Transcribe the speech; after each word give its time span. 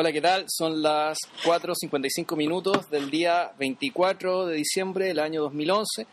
Hola, 0.00 0.12
¿qué 0.12 0.20
tal? 0.20 0.44
Son 0.48 0.80
las 0.80 1.18
4.55 1.44 2.36
minutos 2.36 2.88
del 2.88 3.10
día 3.10 3.50
24 3.58 4.46
de 4.46 4.54
diciembre 4.54 5.06
del 5.06 5.18
año 5.18 5.42
2011. 5.42 6.06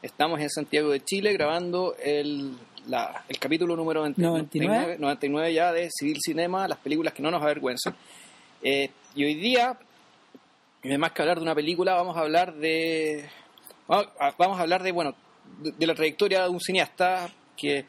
Estamos 0.00 0.38
en 0.40 0.48
Santiago 0.48 0.90
de 0.90 1.00
Chile 1.04 1.32
grabando 1.32 1.96
el, 2.00 2.56
la- 2.86 3.24
el 3.28 3.38
capítulo 3.40 3.74
número 3.74 4.02
99. 4.02 4.96
99 5.00 5.52
ya 5.54 5.72
de 5.72 5.88
Civil 5.90 6.18
Cinema, 6.24 6.68
las 6.68 6.78
películas 6.78 7.14
que 7.14 7.22
no 7.22 7.32
nos 7.32 7.42
avergüenzan. 7.42 7.96
Eh, 8.62 8.90
y 9.16 9.24
hoy 9.24 9.34
día, 9.34 9.76
y 10.84 10.96
más 10.96 11.10
que 11.10 11.22
hablar 11.22 11.38
de 11.38 11.42
una 11.42 11.54
película, 11.56 11.94
vamos 11.94 12.16
a 12.16 12.20
hablar 12.20 12.54
de... 12.54 13.28
Vamos 13.88 14.06
a- 14.20 14.34
vamos 14.38 14.58
a 14.58 14.62
hablar 14.62 14.84
de, 14.84 14.92
bueno, 14.92 15.16
de, 15.60 15.72
de 15.72 15.86
la 15.88 15.96
trayectoria 15.96 16.44
de 16.44 16.48
un 16.48 16.60
cineasta 16.60 17.28
que 17.56 17.86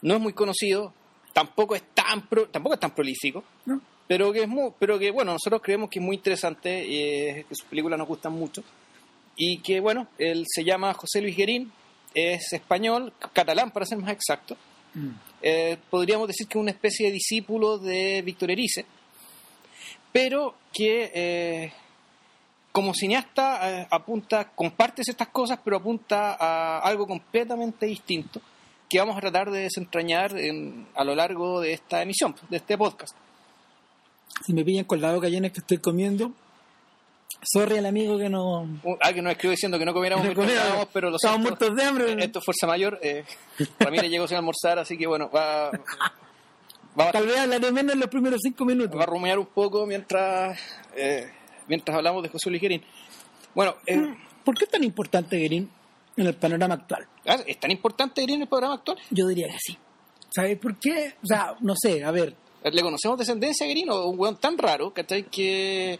no 0.00 0.14
es 0.14 0.20
muy 0.20 0.32
conocido, 0.32 0.94
tampoco 1.34 1.74
es 1.74 1.82
tan, 1.92 2.26
pro- 2.26 2.48
tampoco 2.48 2.72
es 2.74 2.80
tan 2.80 2.94
prolífico, 2.94 3.44
¿no? 3.66 3.82
Pero 4.06 4.32
que 4.32 4.42
es 4.42 4.48
muy, 4.48 4.70
pero 4.78 4.98
que 4.98 5.10
bueno 5.10 5.32
nosotros 5.32 5.60
creemos 5.62 5.88
que 5.90 5.98
es 5.98 6.04
muy 6.04 6.16
interesante 6.16 6.82
eh, 7.38 7.44
que 7.48 7.54
sus 7.54 7.66
películas 7.66 7.98
nos 7.98 8.08
gustan 8.08 8.32
mucho. 8.32 8.62
Y 9.36 9.58
que 9.58 9.80
bueno 9.80 10.08
él 10.18 10.44
se 10.46 10.62
llama 10.64 10.94
José 10.94 11.20
Luis 11.20 11.36
Guerín 11.36 11.72
es 12.14 12.52
español 12.52 13.12
catalán 13.32 13.70
para 13.72 13.84
ser 13.86 13.98
más 13.98 14.12
exacto. 14.12 14.56
Mm. 14.94 15.08
Eh, 15.42 15.76
podríamos 15.90 16.28
decir 16.28 16.46
que 16.46 16.56
es 16.58 16.62
una 16.62 16.70
especie 16.70 17.06
de 17.06 17.12
discípulo 17.12 17.78
de 17.78 18.22
Víctor 18.22 18.50
Erice 18.50 18.86
pero 20.12 20.54
que 20.72 21.10
eh, 21.12 21.72
como 22.72 22.94
cineasta 22.94 23.80
eh, 23.82 23.86
apunta 23.90 24.50
comparte 24.54 25.02
estas 25.02 25.28
cosas 25.28 25.58
pero 25.64 25.76
apunta 25.78 26.36
a 26.38 26.78
algo 26.80 27.06
completamente 27.06 27.86
distinto 27.86 28.40
que 28.88 28.98
vamos 29.00 29.16
a 29.16 29.20
tratar 29.20 29.50
de 29.50 29.62
desentrañar 29.62 30.38
en- 30.38 30.86
a 30.94 31.02
lo 31.04 31.14
largo 31.16 31.60
de 31.60 31.72
esta 31.72 32.00
emisión 32.02 32.34
de 32.48 32.56
este 32.58 32.78
podcast 32.78 33.16
Si 34.44 34.52
me 34.52 34.64
pillan 34.64 34.84
con 34.84 35.00
la 35.00 35.12
boca 35.12 35.28
llena 35.28 35.50
que 35.50 35.60
estoy 35.60 35.78
comiendo, 35.78 36.32
sorry 37.42 37.78
al 37.78 37.86
amigo 37.86 38.18
que 38.18 38.28
no... 38.28 38.60
Un- 38.62 38.98
alguien 39.00 39.24
nos 39.24 39.32
escribió 39.32 39.52
diciendo 39.52 39.78
que 39.78 39.84
no 39.84 39.92
comiéramos 39.94 40.26
No 40.26 40.34
comiéramos. 40.34 40.88
pero 40.92 41.10
lo 41.10 41.16
Estamos 41.16 41.36
siento. 41.42 41.64
muertos 41.66 41.76
de 41.76 41.84
hambre. 41.84 42.12
Eh, 42.12 42.24
Esto 42.26 42.38
es 42.40 42.44
fuerza 42.44 42.66
mayor. 42.66 42.98
Eh, 43.02 43.24
Ramírez 43.78 44.10
llegó 44.10 44.26
sin 44.26 44.36
almorzar, 44.36 44.78
así 44.78 44.96
que 44.98 45.06
bueno, 45.06 45.30
va, 45.30 45.70
va, 46.98 47.12
Tal 47.12 47.26
vez 47.26 47.38
hablaré 47.38 47.70
menos 47.72 47.94
en 47.94 48.00
los 48.00 48.08
primeros 48.08 48.40
cinco 48.42 48.64
minutos. 48.64 48.98
va 48.98 49.04
a 49.04 49.06
rumiar 49.06 49.38
un 49.38 49.46
poco 49.46 49.86
mientras, 49.86 50.58
eh, 50.96 51.30
mientras 51.68 51.96
hablamos 51.96 52.22
de 52.22 52.28
José 52.28 52.50
Luis 52.50 52.60
Guerín. 52.62 52.82
Bueno, 53.54 53.76
eh, 53.86 54.14
¿Por 54.44 54.56
qué 54.58 54.64
es 54.64 54.70
tan 54.70 54.84
importante 54.84 55.36
Guerín 55.38 55.70
en 56.16 56.26
el 56.26 56.34
panorama 56.34 56.74
actual? 56.74 57.06
ah, 57.26 57.38
¿es 57.46 57.58
tan 57.58 57.70
importante 57.70 58.20
Guerín 58.20 58.36
en 58.36 58.42
el 58.42 58.48
programa 58.48 58.74
actual? 58.74 58.98
Yo 59.10 59.26
diría 59.26 59.46
que 59.48 59.58
sí. 59.58 59.78
¿Sabes 60.34 60.58
por 60.58 60.76
qué? 60.78 61.14
O 61.22 61.26
sea, 61.26 61.54
no 61.60 61.74
sé, 61.76 62.04
a 62.04 62.10
ver, 62.10 62.34
¿Le 62.64 62.82
conocemos 62.82 63.18
descendencia 63.18 63.64
a 63.64 63.68
Guerín 63.68 63.90
o 63.90 64.06
un 64.06 64.18
weón 64.18 64.36
tan 64.38 64.56
raro 64.56 64.92
¿cachai? 64.92 65.24
que 65.24 65.98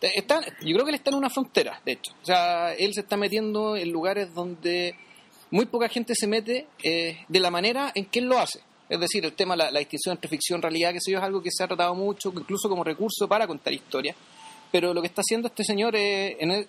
está, 0.00 0.40
yo 0.62 0.72
creo 0.74 0.84
que 0.84 0.90
él 0.90 0.94
está 0.94 1.10
en 1.10 1.16
una 1.16 1.28
frontera, 1.30 1.80
de 1.84 1.92
hecho. 1.92 2.12
O 2.22 2.24
sea, 2.24 2.72
él 2.74 2.94
se 2.94 3.00
está 3.00 3.16
metiendo 3.16 3.76
en 3.76 3.90
lugares 3.92 4.32
donde 4.34 4.94
muy 5.50 5.66
poca 5.66 5.88
gente 5.88 6.14
se 6.14 6.26
mete 6.26 6.66
eh, 6.82 7.18
de 7.28 7.40
la 7.40 7.50
manera 7.50 7.92
en 7.94 8.06
que 8.06 8.20
él 8.20 8.24
lo 8.26 8.38
hace. 8.38 8.60
Es 8.88 8.98
decir, 8.98 9.22
el 9.24 9.34
tema, 9.34 9.54
la, 9.54 9.70
la 9.70 9.80
distinción 9.80 10.14
entre 10.14 10.30
ficción 10.30 10.62
realidad, 10.62 10.94
que 10.94 11.00
sé 11.00 11.10
yo, 11.12 11.18
es 11.18 11.24
algo 11.24 11.42
que 11.42 11.50
se 11.50 11.62
ha 11.62 11.66
tratado 11.68 11.94
mucho, 11.94 12.32
incluso 12.34 12.70
como 12.70 12.82
recurso 12.84 13.28
para 13.28 13.46
contar 13.46 13.72
historias. 13.74 14.16
Pero 14.72 14.94
lo 14.94 15.02
que 15.02 15.08
está 15.08 15.20
haciendo 15.20 15.48
este 15.48 15.62
señor 15.64 15.94
eh, 15.94 16.36
en 16.40 16.50
en- 16.52 16.66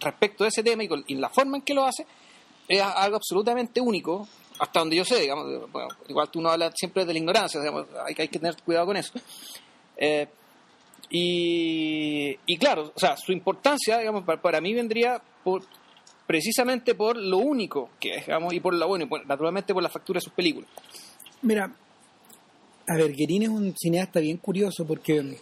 respecto 0.00 0.44
a 0.44 0.48
ese 0.48 0.62
tema 0.62 0.82
y, 0.84 0.88
con- 0.88 1.04
y 1.06 1.16
la 1.16 1.28
forma 1.28 1.58
en 1.58 1.62
que 1.62 1.74
lo 1.74 1.84
hace 1.84 2.06
es 2.66 2.80
algo 2.80 3.16
absolutamente 3.16 3.78
único, 3.80 4.26
hasta 4.60 4.80
donde 4.80 4.96
yo 4.96 5.04
sé, 5.04 5.20
digamos, 5.20 5.70
bueno, 5.72 5.88
igual 6.08 6.30
tú 6.30 6.40
no 6.40 6.50
hablas 6.50 6.72
siempre 6.76 7.04
de 7.04 7.12
la 7.12 7.18
ignorancia, 7.18 7.58
digamos, 7.60 7.86
hay, 8.06 8.14
hay 8.18 8.28
que 8.28 8.38
tener 8.38 8.54
cuidado 8.62 8.86
con 8.86 8.96
eso. 8.96 9.12
Eh, 9.96 10.28
y, 11.10 12.38
y 12.46 12.56
claro, 12.56 12.92
o 12.94 12.98
sea, 12.98 13.16
su 13.16 13.32
importancia, 13.32 13.98
digamos, 13.98 14.24
para, 14.24 14.40
para 14.40 14.60
mí 14.60 14.72
vendría 14.74 15.20
por, 15.42 15.62
precisamente 16.26 16.94
por 16.94 17.16
lo 17.16 17.38
único 17.38 17.90
que 17.98 18.16
es, 18.16 18.26
digamos, 18.26 18.52
y 18.54 18.60
por 18.60 18.74
lo 18.74 18.86
bueno, 18.86 19.04
y 19.04 19.08
por- 19.08 19.26
naturalmente 19.26 19.74
por 19.74 19.82
la 19.82 19.88
factura 19.88 20.18
de 20.18 20.22
sus 20.24 20.32
películas. 20.32 20.68
mira, 21.42 21.70
a 22.86 22.94
ver, 22.96 23.12
Guerín 23.14 23.42
es 23.44 23.48
un 23.48 23.74
cineasta 23.76 24.20
bien 24.20 24.36
curioso 24.38 24.84
porque 24.86 25.36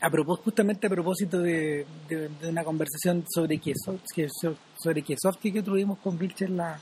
a 0.00 0.08
propósito, 0.10 0.44
justamente 0.44 0.86
a 0.86 0.90
propósito 0.90 1.38
de, 1.40 1.84
de- 2.08 2.30
una 2.48 2.64
conversación 2.64 3.24
sobre 3.28 3.58
Kieslowski, 3.58 4.26
sobre 4.78 5.02
Kieslowski 5.02 5.52
que 5.52 5.62
tuvimos 5.62 5.98
con 5.98 6.16
Vilcher 6.18 6.50
la, 6.50 6.80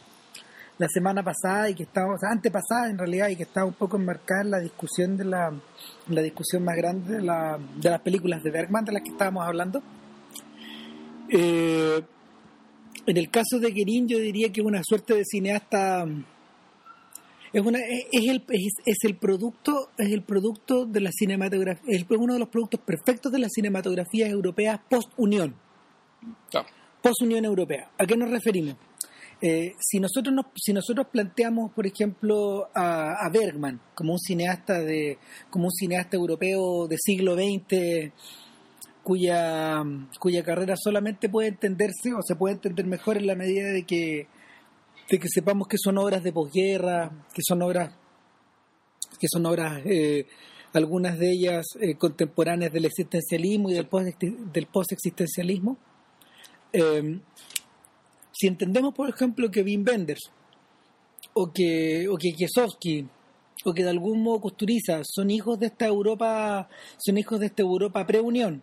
la 0.78 0.88
semana 0.88 1.22
pasada 1.22 1.68
y 1.68 1.74
que 1.74 1.82
estaba, 1.82 2.14
o 2.14 2.18
sea, 2.18 2.30
antepasada 2.30 2.88
en 2.88 2.98
realidad, 2.98 3.28
y 3.28 3.36
que 3.36 3.42
estaba 3.42 3.66
un 3.66 3.74
poco 3.74 3.96
enmarcada 3.96 4.42
en 4.42 4.50
la 4.52 4.60
discusión 4.60 5.16
de 5.16 5.24
la, 5.24 5.52
la 6.08 6.22
discusión 6.22 6.64
más 6.64 6.76
grande 6.76 7.16
de, 7.16 7.22
la, 7.22 7.58
de 7.76 7.90
las 7.90 8.00
películas 8.00 8.42
de 8.42 8.50
Bergman 8.50 8.84
de 8.84 8.92
las 8.92 9.02
que 9.02 9.10
estábamos 9.10 9.44
hablando. 9.44 9.82
Eh, 11.30 12.00
en 13.06 13.16
el 13.16 13.30
caso 13.30 13.58
de 13.58 13.70
Guerín 13.70 14.06
yo 14.06 14.18
diría 14.18 14.52
que 14.52 14.60
es 14.60 14.66
una 14.66 14.82
suerte 14.82 15.14
de 15.14 15.24
cineasta 15.24 16.06
es 17.52 17.62
una 17.62 17.78
es, 17.80 18.06
es 18.12 18.28
el 18.28 18.44
es, 18.48 18.72
es 18.84 18.98
el 19.04 19.16
producto 19.16 19.90
es 19.98 20.10
el 20.10 20.22
producto 20.22 20.86
de 20.86 21.00
la 21.00 21.10
cinematografía 21.12 21.82
es 21.86 22.04
uno 22.08 22.34
de 22.34 22.38
los 22.38 22.48
productos 22.48 22.80
perfectos 22.80 23.32
de 23.32 23.38
las 23.38 23.52
cinematografías 23.54 24.30
europeas 24.30 24.80
post 24.88 25.10
Unión 25.16 25.54
Claro. 26.50 26.68
post 27.02 27.22
Unión 27.22 27.44
Europea 27.44 27.90
¿a 27.98 28.06
qué 28.06 28.16
nos 28.16 28.30
referimos? 28.30 28.76
Eh, 29.40 29.74
si 29.78 30.00
nosotros 30.00 30.34
nos, 30.34 30.46
si 30.56 30.72
nosotros 30.72 31.06
planteamos 31.12 31.70
por 31.72 31.86
ejemplo 31.86 32.68
a, 32.74 33.24
a 33.24 33.30
Bergman 33.30 33.80
como 33.94 34.14
un 34.14 34.18
cineasta 34.18 34.80
de 34.80 35.16
como 35.48 35.66
un 35.66 35.70
cineasta 35.70 36.16
europeo 36.16 36.88
de 36.88 36.96
siglo 36.98 37.34
XX 37.34 38.12
cuya 39.04 39.84
cuya 40.18 40.42
carrera 40.42 40.74
solamente 40.76 41.28
puede 41.28 41.48
entenderse 41.48 42.12
o 42.14 42.22
se 42.22 42.34
puede 42.34 42.56
entender 42.56 42.86
mejor 42.86 43.16
en 43.16 43.28
la 43.28 43.36
medida 43.36 43.70
de 43.70 43.84
que 43.84 44.26
de 45.08 45.18
que 45.18 45.28
sepamos 45.28 45.68
que 45.68 45.78
son 45.78 45.98
obras 45.98 46.22
de 46.22 46.32
posguerra, 46.32 47.10
que 47.32 47.42
son 47.46 47.62
obras 47.62 47.94
que 49.20 49.28
son 49.30 49.46
obras 49.46 49.80
eh, 49.84 50.26
algunas 50.72 51.18
de 51.18 51.30
ellas 51.30 51.66
eh, 51.80 51.94
contemporáneas 51.94 52.72
del 52.72 52.84
existencialismo 52.84 53.70
y 53.70 53.74
del 53.74 53.86
post 53.86 54.20
del 54.20 54.66
postexistencialismo. 54.66 55.78
Eh, 56.72 57.20
si 58.38 58.46
entendemos, 58.46 58.94
por 58.94 59.08
ejemplo, 59.08 59.50
que 59.50 59.62
Wim 59.62 59.84
Wenders 59.84 60.30
o 61.34 61.52
que 61.52 62.06
o 62.08 62.16
que 62.16 62.32
Kiesowski 62.32 63.04
o 63.64 63.74
que 63.74 63.82
de 63.82 63.90
algún 63.90 64.22
modo 64.22 64.42
Kusturiza 64.42 65.02
son 65.02 65.32
hijos 65.32 65.58
de 65.58 65.66
esta 65.66 65.86
Europa, 65.86 66.68
son 66.98 67.18
hijos 67.18 67.40
de 67.40 67.46
esta 67.46 67.62
Europa 67.62 68.06
pre-unión. 68.06 68.62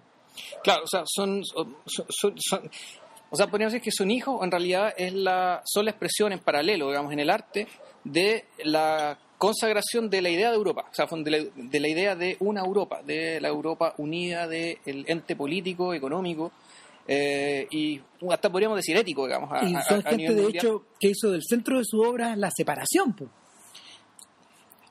Claro, 0.64 0.86
o 0.86 0.88
sea, 0.88 1.04
son, 1.06 1.44
o 3.30 3.36
sea, 3.36 3.48
podríamos 3.48 3.74
decir 3.74 3.82
que 3.84 3.92
son 3.92 4.12
hijos, 4.12 4.42
en 4.42 4.52
realidad 4.52 4.94
es 4.96 5.14
la, 5.14 5.62
son 5.66 5.84
la 5.84 5.92
expresión 5.92 6.32
en 6.32 6.40
paralelo, 6.40 6.88
digamos, 6.88 7.12
en 7.12 7.20
el 7.20 7.30
arte, 7.30 7.68
de 8.06 8.46
la 8.64 9.20
consagración 9.38 10.10
de 10.10 10.22
la 10.22 10.30
idea 10.30 10.50
de 10.52 10.56
Europa, 10.56 10.86
o 10.90 10.94
sea, 10.94 11.08
de 11.12 11.32
la, 11.32 11.38
de 11.54 11.90
idea 11.90 12.16
de 12.16 12.38
una 12.40 12.62
Europa, 12.62 13.02
de 13.04 13.42
la 13.42 13.50
Europa 13.50 13.94
unida, 13.98 14.48
del 14.48 14.78
ente 14.86 15.36
político, 15.36 15.94
económico, 15.94 16.54
eh, 17.08 17.68
y 17.72 18.02
hasta 18.32 18.52
podríamos 18.52 18.78
decir 18.78 18.96
ético, 18.98 19.26
digamos, 19.26 19.52
a, 19.52 19.64
y 19.68 19.76
a- 19.76 19.82
son 19.84 20.00
a 20.00 20.10
gente, 20.10 20.18
nivel 20.18 20.36
de 20.36 20.42
mundial. 20.44 20.66
hecho, 20.66 20.84
que 21.00 21.10
hizo 21.10 21.32
del 21.32 21.44
centro 21.44 21.78
de 21.78 21.84
su 21.86 22.00
obra 22.02 22.36
la 22.36 22.50
separación. 22.56 23.14
pues. 23.14 23.30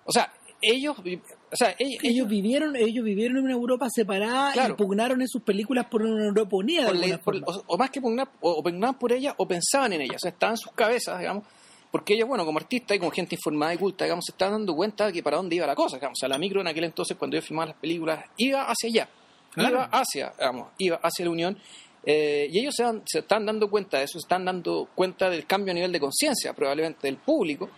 O 0.04 0.12
sea, 0.12 0.32
ellos, 0.60 0.96
o 0.98 1.56
sea, 1.56 1.74
ellos, 1.78 2.02
ellos 2.02 2.28
vivieron 2.28 2.74
ellos 2.76 3.04
vivieron 3.04 3.38
en 3.38 3.44
una 3.44 3.52
Europa 3.54 3.86
separada 3.90 4.52
Claro. 4.52 4.74
y 4.74 4.76
pugnaron 4.76 5.20
en 5.20 5.28
sus 5.28 5.42
películas 5.42 5.86
por 5.86 6.02
una 6.02 6.26
Europa 6.26 6.56
unida 6.56 6.86
por 6.86 6.96
la- 6.96 7.18
por- 7.18 7.36
o, 7.36 7.62
o 7.66 7.78
más 7.78 7.90
que 7.90 8.00
pugnar, 8.00 8.28
o, 8.40 8.50
o 8.52 8.62
pugnaban 8.62 8.98
por 8.98 9.12
ella 9.12 9.34
o 9.38 9.46
pensaban 9.46 9.92
en 9.92 10.02
ella, 10.02 10.14
o 10.16 10.18
sea, 10.18 10.30
estaban 10.30 10.54
en 10.54 10.58
sus 10.58 10.72
cabezas, 10.72 11.18
digamos, 11.18 11.44
porque 11.90 12.14
ellos, 12.14 12.26
bueno, 12.28 12.44
como 12.44 12.58
artistas 12.58 12.96
y 12.96 12.98
como 12.98 13.10
gente 13.12 13.34
informada 13.36 13.74
y 13.74 13.78
culta, 13.78 14.04
digamos, 14.04 14.24
se 14.24 14.32
estaban 14.32 14.54
dando 14.54 14.74
cuenta 14.74 15.06
de 15.06 15.12
que 15.12 15.22
para 15.22 15.36
dónde 15.36 15.56
iba 15.56 15.66
la 15.66 15.74
cosa, 15.74 15.96
digamos, 15.96 16.18
o 16.18 16.20
sea, 16.20 16.28
la 16.28 16.38
micro 16.38 16.60
en 16.60 16.66
aquel 16.66 16.84
entonces, 16.84 17.16
cuando 17.16 17.36
ellos 17.36 17.46
filmaban 17.46 17.68
las 17.70 17.78
películas, 17.78 18.24
iba 18.36 18.62
hacia 18.64 18.88
allá, 18.88 19.08
Claro. 19.52 19.70
iba 19.76 19.84
hacia, 19.92 20.32
digamos, 20.38 20.68
iba 20.78 20.96
hacia 20.96 21.24
la 21.24 21.30
Unión, 21.30 21.58
eh, 22.06 22.48
y 22.50 22.58
ellos 22.60 22.74
se, 22.76 22.82
dan- 22.82 23.02
se 23.06 23.20
están 23.20 23.46
dando 23.46 23.68
cuenta 23.70 23.98
de 23.98 24.04
eso, 24.04 24.18
se 24.18 24.24
están 24.24 24.44
dando 24.44 24.88
cuenta 24.94 25.30
del 25.30 25.46
cambio 25.46 25.72
a 25.72 25.74
nivel 25.74 25.92
de 25.92 26.00
conciencia, 26.00 26.52
probablemente 26.52 27.06
del 27.06 27.16
público, 27.16 27.68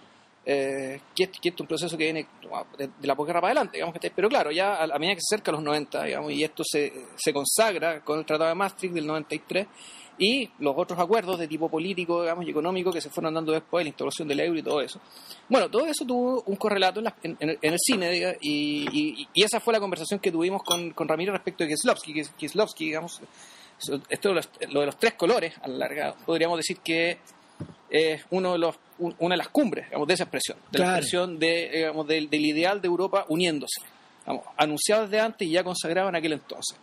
eh, 0.48 1.00
que, 1.14 1.24
es, 1.24 1.30
que 1.30 1.48
esto 1.48 1.56
es 1.56 1.60
un 1.62 1.66
proceso 1.66 1.96
que 1.98 2.04
viene 2.04 2.26
de, 2.78 2.88
la 3.02 3.16
posguerra 3.16 3.40
para 3.40 3.50
adelante, 3.52 3.78
digamos 3.78 3.98
que 3.98 4.10
pero 4.10 4.28
claro, 4.28 4.50
ya 4.52 4.74
a, 4.76 4.84
a 4.84 4.98
medida 4.98 5.14
que 5.16 5.20
se 5.20 5.34
acerca 5.34 5.50
a 5.50 5.54
los 5.54 5.62
90, 5.62 6.04
digamos, 6.04 6.30
y 6.32 6.44
esto 6.44 6.62
se, 6.64 6.92
se 7.16 7.32
consagra 7.32 8.00
con 8.04 8.20
el 8.20 8.24
Tratado 8.24 8.48
de 8.50 8.54
Maastricht 8.54 8.94
del 8.94 9.06
93 9.08 9.66
y 10.18 10.48
los 10.60 10.72
otros 10.78 10.98
acuerdos 10.98 11.38
de 11.38 11.46
tipo 11.48 11.68
político, 11.68 12.22
digamos, 12.22 12.46
y 12.46 12.50
económico 12.50 12.90
que 12.92 13.00
se 13.02 13.10
fueron 13.10 13.34
dando 13.34 13.52
después, 13.52 13.84
la 13.84 13.88
instauración 13.88 14.26
del 14.28 14.40
euro 14.40 14.58
y 14.58 14.62
todo 14.62 14.80
eso. 14.80 14.98
Bueno, 15.48 15.68
todo 15.68 15.84
eso 15.86 16.06
tuvo 16.06 16.42
un 16.46 16.56
correlato 16.56 17.00
en, 17.00 17.04
la- 17.04 17.16
en- 17.22 17.36
en 17.40 17.58
el, 17.60 17.78
cine, 17.78 18.08
diga, 18.10 18.34
y, 18.40 18.86
y- 19.34 19.42
esa 19.44 19.60
fue 19.60 19.72
la 19.74 19.80
conversación 19.80 20.18
que 20.20 20.30
tuvimos 20.32 20.62
con, 20.62 20.92
con 20.92 21.06
Ramiro 21.08 21.32
respecto 21.32 21.64
de 21.64 21.68
Kieslowski, 21.68 22.22
Kieslowski, 22.38 22.84
digamos, 22.86 23.20
esto 24.08 24.32
lo 24.32 24.80
de 24.80 24.86
los 24.86 24.98
tres 24.98 25.14
colores, 25.14 25.54
a 25.62 25.68
la 25.68 25.76
larga, 25.76 26.14
podríamos 26.24 26.56
decir 26.58 26.78
que 26.78 27.18
es 27.90 28.24
uno 28.30 28.52
de 28.52 28.58
los, 28.58 28.76
un- 28.98 29.14
una 29.20 29.34
de 29.34 29.38
las 29.38 29.48
cumbres 29.48 29.86
digamos, 29.86 30.08
de 30.08 30.14
esa 30.14 30.24
expresión, 30.24 30.58
de 30.72 30.78
la 30.78 30.86
expresión 30.86 31.38
de, 31.38 31.70
digamos, 31.72 32.06
del, 32.06 32.28
del 32.28 32.44
ideal 32.44 32.80
de 32.80 32.88
Europa 32.88 33.24
uniéndose. 33.28 33.80
vamos, 34.26 34.44
anunciado 34.56 35.02
desde 35.04 35.20
antes 35.20 35.46
y 35.46 35.52
ya 35.52 35.62
consagrado 35.62 36.08
en 36.08 36.16
aquel 36.16 36.32
entonces. 36.32 36.76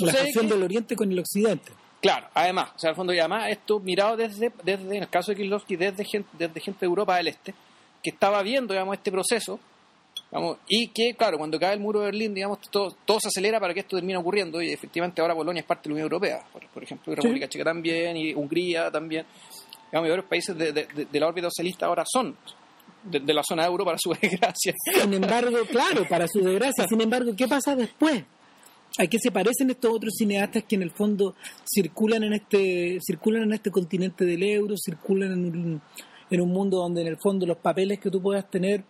La 0.00 0.12
que- 0.12 0.32
del 0.48 0.62
Oriente 0.62 0.96
con 0.96 1.12
el 1.12 1.18
Occidente. 1.18 1.72
Claro, 2.00 2.26
además, 2.34 2.70
o 2.74 2.78
sea, 2.80 2.90
al 2.90 2.96
fondo 2.96 3.12
y 3.14 3.20
además 3.20 3.48
esto 3.48 3.78
mirado 3.78 4.16
desde, 4.16 4.50
desde 4.64 4.96
en 4.96 5.02
el 5.04 5.08
caso 5.08 5.30
de 5.30 5.36
Kieslowski, 5.36 5.76
desde 5.76 6.04
gente, 6.04 6.28
desde 6.36 6.60
gente 6.60 6.80
de 6.80 6.86
Europa 6.86 7.16
del 7.16 7.28
Este, 7.28 7.54
que 8.02 8.10
estaba 8.10 8.42
viendo, 8.42 8.74
digamos, 8.74 8.96
este 8.96 9.12
proceso, 9.12 9.60
digamos, 10.32 10.56
y 10.66 10.88
que, 10.88 11.14
claro, 11.14 11.36
cuando 11.36 11.58
cae 11.60 11.74
el 11.74 11.80
muro 11.80 12.00
de 12.00 12.06
Berlín, 12.06 12.32
digamos, 12.32 12.58
todo, 12.70 12.96
todo 13.04 13.20
se 13.20 13.28
acelera 13.28 13.60
para 13.60 13.74
que 13.74 13.80
esto 13.80 13.96
termine 13.96 14.16
ocurriendo, 14.18 14.62
y 14.62 14.70
efectivamente 14.72 15.20
ahora 15.20 15.34
Polonia 15.34 15.60
es 15.60 15.66
parte 15.66 15.82
de 15.84 15.90
la 15.90 15.94
Unión 15.96 16.04
Europea, 16.06 16.42
por, 16.52 16.66
por 16.68 16.82
ejemplo, 16.82 17.12
y 17.12 17.16
República 17.16 17.48
Checa 17.48 17.64
también, 17.64 18.16
y 18.16 18.32
Hungría 18.32 18.90
también, 18.90 19.26
digamos, 19.90 20.06
y 20.06 20.10
varios 20.10 20.26
países 20.26 20.56
de, 20.56 20.72
de- 20.72 20.86
de- 20.86 21.04
de 21.04 21.20
la 21.20 21.28
órbita 21.28 21.48
socialista 21.48 21.84
ahora 21.86 22.04
son 22.10 22.34
de, 23.04 23.20
de 23.20 23.34
la 23.34 23.42
zona 23.42 23.66
euro 23.66 23.84
para 23.84 23.98
su 23.98 24.10
desgracia. 24.22 24.72
Sin 25.02 25.12
embargo, 25.12 25.58
claro, 25.70 26.06
para 26.08 26.26
su 26.26 26.40
desgracia, 26.40 26.88
sin 26.88 27.00
embargo, 27.02 27.32
¿qué 27.36 27.46
pasa 27.46 27.76
después? 27.76 28.24
¿A 28.98 29.06
qué 29.06 29.18
se 29.18 29.30
parecen 29.30 29.70
estos 29.70 29.90
otros 29.92 30.12
cineastas 30.18 30.64
que 30.64 30.76
en 30.76 30.82
el 30.82 30.90
fondo 30.90 31.34
circulan 31.64 32.24
en 32.24 32.34
este 32.34 32.98
circulan 33.00 33.44
en 33.44 33.54
este 33.54 33.70
continente 33.70 34.24
del 34.26 34.42
euro, 34.42 34.76
circulan 34.76 35.32
en 35.32 35.44
un, 35.56 35.82
en 36.30 36.40
un 36.42 36.48
mundo 36.50 36.76
donde 36.76 37.00
en 37.00 37.06
el 37.08 37.16
fondo 37.18 37.46
los 37.46 37.56
papeles 37.56 37.98
que 37.98 38.10
tú 38.10 38.20
puedas 38.20 38.50
tener 38.50 38.84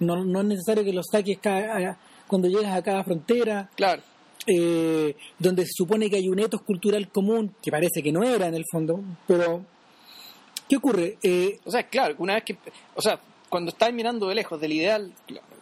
no, 0.00 0.24
no 0.24 0.40
es 0.40 0.46
necesario 0.46 0.84
que 0.84 0.92
los 0.92 1.06
saques 1.10 1.38
cada- 1.38 1.98
cuando 2.26 2.48
llegas 2.48 2.74
a 2.76 2.82
cada 2.82 3.04
frontera, 3.04 3.70
Claro, 3.76 4.02
eh, 4.46 5.14
donde 5.38 5.64
se 5.64 5.72
supone 5.74 6.08
que 6.10 6.16
hay 6.16 6.28
un 6.28 6.38
etos 6.38 6.62
cultural 6.62 7.08
común, 7.08 7.54
que 7.62 7.70
parece 7.70 8.02
que 8.02 8.12
no 8.12 8.22
era 8.24 8.46
en 8.46 8.54
el 8.54 8.64
fondo, 8.70 9.00
pero 9.26 9.64
¿qué 10.68 10.76
ocurre? 10.76 11.18
Eh, 11.22 11.58
O 11.64 11.70
sea, 11.70 11.84
claro, 11.88 12.14
una 12.18 12.34
vez 12.34 12.44
que. 12.44 12.56
O 12.94 13.00
sea, 13.02 13.18
cuando 13.48 13.70
estás 13.70 13.92
mirando 13.92 14.26
de 14.28 14.34
lejos 14.34 14.60
del 14.60 14.72
ideal, 14.72 15.12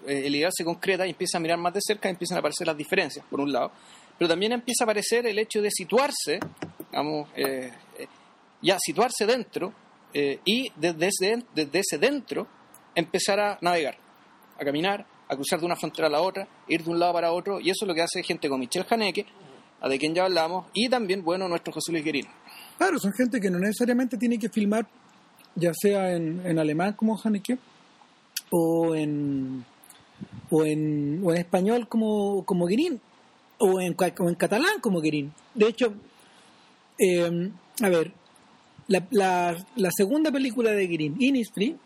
eh, 0.06 0.22
el 0.26 0.34
ideal 0.34 0.50
se 0.54 0.64
concreta 0.64 1.06
y 1.06 1.10
empieza 1.10 1.38
a 1.38 1.40
mirar 1.40 1.58
más 1.58 1.74
de 1.74 1.80
cerca 1.82 2.08
y 2.08 2.12
empiezan 2.12 2.36
a 2.36 2.40
aparecer 2.40 2.66
las 2.66 2.76
diferencias, 2.76 3.24
por 3.30 3.40
un 3.40 3.52
lado. 3.52 3.70
Pero 4.18 4.28
también 4.28 4.52
empieza 4.52 4.84
a 4.84 4.86
aparecer 4.86 5.26
el 5.26 5.38
hecho 5.38 5.60
de 5.60 5.70
situarse, 5.70 6.38
digamos, 6.90 7.28
eh, 7.36 7.70
ya 8.62 8.78
situarse 8.78 9.26
dentro 9.26 9.72
y 10.14 10.70
desde 10.76 11.08
ese, 11.08 11.42
desde 11.54 11.78
ese 11.80 11.98
dentro 11.98 12.46
empezar 12.94 13.40
a 13.40 13.58
navegar, 13.60 13.96
a 14.58 14.64
caminar, 14.64 15.06
a 15.28 15.34
cruzar 15.34 15.60
de 15.60 15.66
una 15.66 15.76
frontera 15.76 16.08
a 16.08 16.10
la 16.10 16.20
otra, 16.20 16.46
ir 16.68 16.82
de 16.82 16.90
un 16.90 16.98
lado 16.98 17.12
para 17.12 17.32
otro, 17.32 17.60
y 17.60 17.70
eso 17.70 17.84
es 17.84 17.88
lo 17.88 17.94
que 17.94 18.02
hace 18.02 18.22
gente 18.22 18.48
como 18.48 18.60
Michel 18.60 18.86
Haneke, 18.88 19.26
de 19.88 19.98
quien 19.98 20.14
ya 20.14 20.24
hablamos, 20.24 20.66
y 20.72 20.88
también, 20.88 21.22
bueno, 21.22 21.48
nuestro 21.48 21.72
José 21.72 21.92
Luis 21.92 22.04
Guerín. 22.04 22.26
Claro, 22.78 22.98
son 22.98 23.12
gente 23.12 23.40
que 23.40 23.50
no 23.50 23.58
necesariamente 23.58 24.16
tiene 24.16 24.38
que 24.38 24.48
filmar, 24.48 24.86
ya 25.54 25.72
sea 25.74 26.14
en, 26.14 26.44
en 26.44 26.58
alemán 26.58 26.94
como 26.94 27.20
Haneke, 27.22 27.58
o 28.50 28.94
en, 28.94 29.64
o 30.50 30.64
en, 30.64 31.20
o 31.24 31.32
en 31.32 31.38
español 31.38 31.88
como, 31.88 32.44
como 32.44 32.64
o 33.58 33.80
en, 33.80 33.96
o 33.98 34.28
en 34.28 34.34
catalán 34.34 34.80
como 34.80 35.00
Guerín. 35.00 35.32
De 35.54 35.68
hecho, 35.68 35.94
eh, 36.98 37.50
a 37.80 37.88
ver, 37.88 38.12
la, 38.88 39.56
la, 39.76 39.90
segunda 39.90 40.30
película 40.30 40.72
de 40.72 40.86
Guerín, 40.86 41.16
Innisfree, 41.18 41.76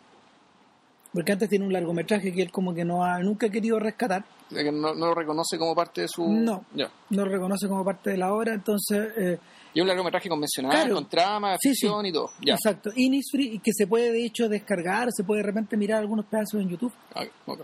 porque 1.13 1.31
antes 1.31 1.49
tiene 1.49 1.65
un 1.65 1.73
largometraje 1.73 2.31
que 2.33 2.41
él 2.43 2.51
como 2.51 2.73
que 2.73 2.85
no 2.85 3.03
ha, 3.03 3.19
nunca 3.19 3.47
ha 3.47 3.49
querido 3.49 3.79
rescatar, 3.79 4.23
no, 4.51 4.71
no 4.93 5.07
lo 5.07 5.13
reconoce 5.15 5.57
como 5.57 5.75
parte 5.75 6.01
de 6.01 6.07
su... 6.07 6.27
No. 6.27 6.65
No 6.73 6.89
lo 7.09 7.25
reconoce 7.25 7.67
como 7.67 7.83
parte 7.85 8.11
de 8.11 8.17
la 8.17 8.33
obra, 8.33 8.53
entonces... 8.53 9.09
eh, 9.17 9.37
Y 9.73 9.81
un 9.81 9.87
largometraje 9.87 10.27
convencional, 10.29 10.71
Claro. 10.71 10.95
con 10.95 11.09
trama, 11.09 11.55
Sí, 11.59 11.69
ficción 11.69 12.03
sí. 12.03 12.09
y 12.09 12.13
todo. 12.13 12.29
Exacto, 12.45 12.91
Innisfree, 12.95 13.59
que 13.63 13.71
se 13.73 13.87
puede 13.87 14.11
de 14.11 14.25
hecho 14.25 14.47
descargar, 14.49 15.09
se 15.11 15.23
puede 15.23 15.41
de 15.41 15.47
repente 15.47 15.77
mirar 15.77 15.99
algunos 15.99 16.25
pedazos 16.25 16.61
en 16.61 16.69
YouTube. 16.69 16.93
Ah, 17.15 17.23
ok. 17.45 17.61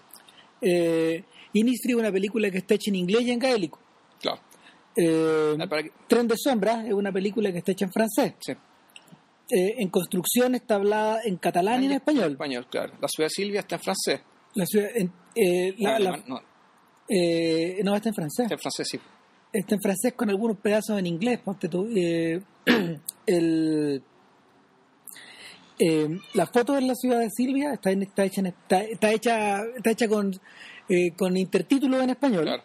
Eh, 0.62 1.24
Innisfree 1.54 1.94
es 1.94 2.00
una 2.00 2.12
película 2.12 2.50
que 2.52 2.58
está 2.60 2.76
hecha 2.76 2.90
en 2.92 2.96
inglés 2.96 3.22
y 3.24 3.32
en 3.32 3.40
gaélico. 3.40 3.80
Claro. 4.22 4.40
Eh, 4.96 5.58
Ah, 5.60 5.68
para 5.68 5.84
que- 5.84 5.92
Tren 6.08 6.28
de 6.28 6.36
Sombras 6.38 6.86
es 6.86 6.94
una 6.94 7.12
película 7.12 7.52
que 7.52 7.58
está 7.60 7.72
hecha 7.72 7.86
en 7.86 7.92
francés. 7.92 8.34
sí. 8.40 8.54
Eh, 9.52 9.76
en 9.78 9.90
construcción 9.90 10.56
está 10.56 10.76
hablada 10.76 11.22
en 11.24 11.38
catalán 11.38 11.84
y 11.84 11.86
en 11.88 11.92
español. 11.94 12.32
Español, 12.32 12.66
claro. 12.70 12.94
La 13.00 13.08
ciudad 13.08 13.28
de 13.28 13.30
Silvia 13.30 13.60
está 13.60 13.76
en 13.76 13.82
francés. 13.82 14.22
La 14.56 14.66
ciudad- 14.66 14.90
en- 14.96 15.12
eh, 15.36 15.76
la- 15.78 16.00
no, 16.26 16.42
eh, 17.10 17.80
no, 17.84 17.96
está 17.96 18.10
en 18.10 18.16
francés. 18.16 18.44
está 18.46 18.56
en 18.56 18.60
francés, 18.60 18.88
sí. 18.90 19.00
Está 19.54 19.76
en 19.76 19.82
francés 19.82 20.14
con 20.14 20.30
algunos 20.30 20.58
pedazos 20.58 20.98
en 20.98 21.06
inglés. 21.06 21.40
Ponte 21.44 21.70
tú. 21.70 21.88
Eh, 21.96 22.42
el, 23.28 24.02
eh, 25.80 26.20
la 26.34 26.46
foto 26.48 26.74
de 26.74 26.82
la 26.82 26.96
ciudad 26.96 27.20
de 27.20 27.30
Silvia 27.30 27.74
está, 27.74 27.92
en- 27.92 28.04
está 28.04 28.24
hecha, 28.26 28.42
en- 28.42 28.48
está, 28.48 28.82
está 28.84 29.12
hecha, 29.12 29.62
está 29.78 29.92
hecha 29.92 30.08
con, 30.08 30.32
eh, 30.90 31.12
con 31.18 31.36
intertítulos 31.38 32.02
en 32.04 32.10
español. 32.12 32.44
Claro. 32.46 32.64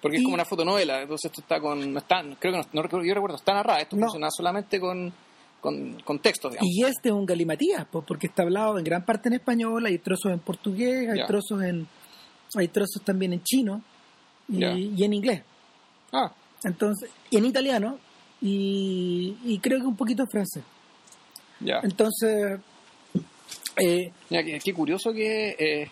Porque 0.00 0.18
es 0.18 0.22
como 0.22 0.34
una 0.34 0.44
fotonovela, 0.44 1.02
entonces 1.02 1.30
esto 1.30 1.40
está 1.40 1.60
con. 1.60 1.92
No 1.92 1.98
está, 1.98 2.22
creo 2.38 2.52
que 2.52 2.58
no, 2.58 2.64
no 2.72 2.82
recuerdo, 2.82 3.06
yo 3.06 3.14
recuerdo, 3.14 3.36
está 3.36 3.54
narrada. 3.54 3.80
Esto 3.80 3.96
No. 3.96 4.02
funciona 4.06 4.28
solamente 4.30 4.78
con, 4.78 5.12
con, 5.60 6.00
con 6.02 6.18
textos, 6.20 6.52
digamos. 6.52 6.70
Y 6.70 6.84
este 6.84 7.08
es 7.08 7.14
un 7.14 7.26
galimatías, 7.26 7.86
pues, 7.90 8.04
porque 8.06 8.26
está 8.26 8.42
hablado 8.42 8.78
en 8.78 8.84
gran 8.84 9.04
parte 9.04 9.28
en 9.28 9.34
español, 9.34 9.86
hay 9.86 9.98
trozos 9.98 10.32
en 10.32 10.38
portugués, 10.38 11.08
hay 11.10 11.26
trozos 11.26 11.62
en 11.62 11.88
hay 12.54 12.68
trozos 12.68 13.02
también 13.02 13.32
en 13.32 13.42
chino 13.42 13.82
y, 14.48 14.64
en 14.64 15.12
inglés. 15.12 15.42
Ah, 16.12 16.32
Entonces, 16.64 17.10
y 17.30 17.36
en 17.36 17.44
italiano 17.44 17.98
y, 18.40 19.36
y 19.44 19.58
creo 19.58 19.80
que 19.80 19.86
un 19.86 19.96
poquito 19.96 20.22
en 20.22 20.28
francés. 20.28 20.62
Entonces, 21.82 22.60
eh, 23.76 24.12
Mira, 24.30 24.44
qué, 24.44 24.58
qué 24.58 24.74
curioso 24.74 25.12
que 25.12 25.56
eh, 25.58 25.90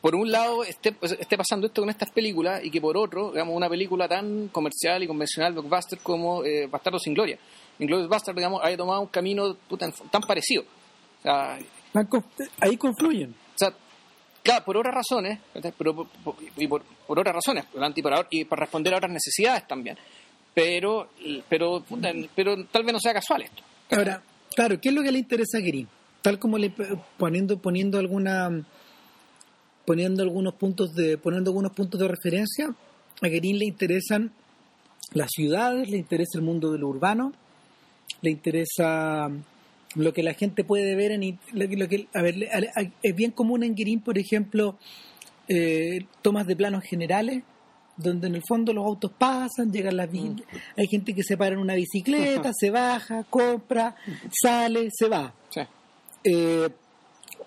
por 0.00 0.14
un 0.14 0.30
lado 0.30 0.64
esté, 0.64 0.92
pues, 0.92 1.12
esté 1.12 1.36
pasando 1.36 1.66
esto 1.66 1.82
con 1.82 1.90
estas 1.90 2.10
películas 2.10 2.64
y 2.64 2.70
que 2.70 2.80
por 2.80 2.96
otro, 2.96 3.32
digamos, 3.32 3.56
una 3.56 3.68
película 3.68 4.08
tan 4.08 4.48
comercial 4.48 5.02
y 5.02 5.06
convencional, 5.06 5.52
blockbuster, 5.52 5.98
como 6.00 6.44
eh, 6.44 6.66
Bastardo 6.66 6.98
sin 6.98 7.14
Gloria. 7.14 7.38
Inglourious 7.78 8.08
Bastard, 8.08 8.34
digamos, 8.36 8.60
haya 8.64 8.76
tomado 8.76 9.00
un 9.00 9.06
camino 9.08 9.54
puta, 9.68 9.90
tan 10.10 10.22
parecido. 10.22 10.62
O 10.62 11.22
sea, 11.22 11.58
van 11.92 12.06
con- 12.06 12.24
ahí 12.60 12.76
confluyen. 12.76 13.30
o 13.30 13.58
sea, 13.58 13.72
claro, 14.42 14.64
por 14.64 14.76
otras 14.76 14.94
razones, 14.94 15.38
pero 15.76 15.94
por, 15.94 16.08
por- 16.08 16.36
y 16.56 16.66
por, 16.66 16.82
por 17.06 17.18
otras 17.18 17.34
razones, 17.34 17.64
y 17.94 18.02
para 18.02 18.60
responder 18.62 18.94
a 18.94 18.96
otras 18.98 19.12
necesidades 19.12 19.66
también. 19.66 19.96
Pero, 20.54 21.08
pero, 21.48 21.80
puta, 21.82 22.10
pero 22.34 22.64
tal 22.66 22.82
vez 22.82 22.92
no 22.92 22.98
sea 23.00 23.12
casual 23.14 23.42
esto. 23.42 23.62
Ahora, 23.90 24.20
claro, 24.56 24.80
¿qué 24.80 24.88
es 24.88 24.94
lo 24.94 25.02
que 25.02 25.12
le 25.12 25.18
interesa 25.20 25.58
a 25.58 25.60
Green? 25.60 25.88
Tal 26.20 26.38
como 26.40 26.58
le 26.58 26.72
poniendo 27.16 27.58
poniendo 27.58 27.98
alguna 27.98 28.50
poniendo 29.86 30.22
algunos 30.22 30.54
puntos 30.54 30.94
de 30.94 31.16
poniendo 31.16 31.50
algunos 31.50 31.72
puntos 31.72 32.00
de 32.00 32.08
referencia, 32.08 32.74
a 33.22 33.28
Green 33.28 33.58
le 33.58 33.66
interesan 33.66 34.32
las 35.12 35.30
ciudades, 35.30 35.88
le 35.88 35.96
interesa 35.98 36.38
el 36.38 36.42
mundo 36.42 36.72
de 36.72 36.78
lo 36.78 36.88
urbano, 36.88 37.32
le 38.22 38.30
interesa 38.30 39.30
lo 39.94 40.12
que 40.12 40.22
la 40.22 40.34
gente 40.34 40.64
puede 40.64 40.94
ver 40.94 41.12
en 41.12 41.38
lo 41.52 41.68
que, 41.68 41.76
lo 41.76 41.88
que- 41.88 42.08
a 42.14 42.22
ver, 42.22 42.34
es 43.02 43.16
bien 43.16 43.30
común 43.30 43.62
en 43.62 43.74
Green, 43.74 44.00
por 44.00 44.18
ejemplo, 44.18 44.76
eh, 45.48 46.00
tomas 46.22 46.46
de 46.46 46.56
planos 46.56 46.84
generales 46.84 47.42
donde 47.96 48.28
en 48.28 48.36
el 48.36 48.42
fondo 48.46 48.72
los 48.72 48.84
autos 48.84 49.10
pasan, 49.18 49.72
llegan 49.72 49.96
las 49.96 50.08
bici- 50.10 50.44
hay 50.76 50.86
gente 50.86 51.14
que 51.14 51.24
se 51.24 51.36
para 51.36 51.54
en 51.54 51.60
una 51.60 51.74
bicicleta, 51.74 52.52
se 52.56 52.70
baja, 52.70 53.24
compra, 53.28 53.96
sale, 54.30 54.88
se 54.92 55.08
va. 55.08 55.34
Sí. 55.50 55.60
Eh, 56.24 56.68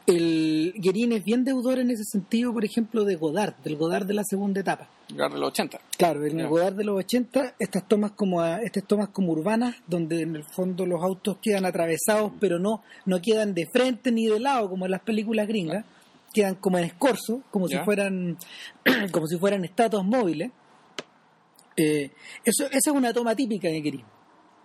el 0.08 0.74
Guerin 0.77 1.12
es 1.13 1.24
bien 1.24 1.43
deudor 1.43 1.79
en 1.79 1.91
ese 1.91 2.03
sentido, 2.03 2.51
por 2.53 2.65
ejemplo, 2.65 3.05
de 3.05 3.15
Godard, 3.15 3.55
del 3.63 3.75
Godard 3.77 4.05
de 4.05 4.13
la 4.15 4.24
segunda 4.24 4.60
etapa. 4.62 4.89
Llegar 5.08 5.31
de 5.31 5.39
los 5.39 5.50
80. 5.50 5.79
Claro, 5.98 6.25
en 6.25 6.31
el 6.39 6.46
Ya. 6.46 6.50
Godard 6.50 6.74
de 6.75 6.84
los 6.84 6.98
80, 6.98 7.55
estas 7.60 7.88
tomas 7.88 8.12
como 8.12 8.41
a- 8.41 8.62
estas 8.62 8.84
tomas 8.86 9.10
como 9.10 9.31
urbanas, 9.31 9.75
donde 9.88 10.22
en 10.22 10.36
el 10.36 10.43
fondo 10.43 10.86
los 10.86 11.01
autos 11.03 11.38
quedan 11.41 11.65
atravesados, 11.65 12.31
pero 12.39 12.60
no, 12.60 12.81
no 13.05 13.22
quedan 13.22 13.53
de 13.53 13.67
frente 13.72 14.12
ni 14.12 14.25
de 14.27 14.39
lado, 14.39 14.70
como 14.70 14.86
en 14.86 14.91
las 14.91 15.01
películas 15.01 15.48
gringas, 15.48 15.86
quedan 16.34 16.55
como 16.55 16.77
en 16.77 16.86
escorzo, 16.86 17.41
como 17.51 17.67
si 17.67 17.77
fueran, 17.79 18.38
como 19.12 19.27
si 19.27 19.38
fueran 19.38 19.63
estatuas 19.65 20.03
móviles. 20.05 20.51
Eh, 21.77 22.12
eso, 22.43 22.65
esa 22.65 22.89
es 22.91 22.96
una 22.96 23.13
toma 23.13 23.36
típica 23.36 23.67
de 23.67 23.81
Guerin. 23.81 24.03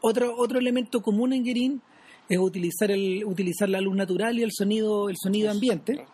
Otro, 0.01 0.35
otro 0.37 0.59
elemento 0.59 1.01
común 1.03 1.33
en 1.33 1.45
Guerin 1.45 1.83
es 2.29 2.39
utilizar 2.39 2.91
el, 2.91 3.25
utilizar 3.25 3.69
la 3.69 3.81
luz 3.81 3.97
natural 3.97 4.39
y 4.39 4.43
el 4.43 4.51
sonido, 4.53 5.09
el 5.09 5.17
sonido 5.17 5.51
ambiente 5.51 5.95
Claro. 5.95 6.11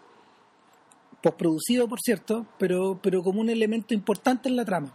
postproducido, 1.23 1.88
por 1.88 2.00
cierto, 2.00 2.47
pero, 2.59 2.99
pero 3.02 3.23
como 3.23 3.40
un 3.40 3.49
elemento 3.49 3.95
importante 3.95 4.49
en 4.49 4.57
la 4.57 4.64
trama. 4.64 4.92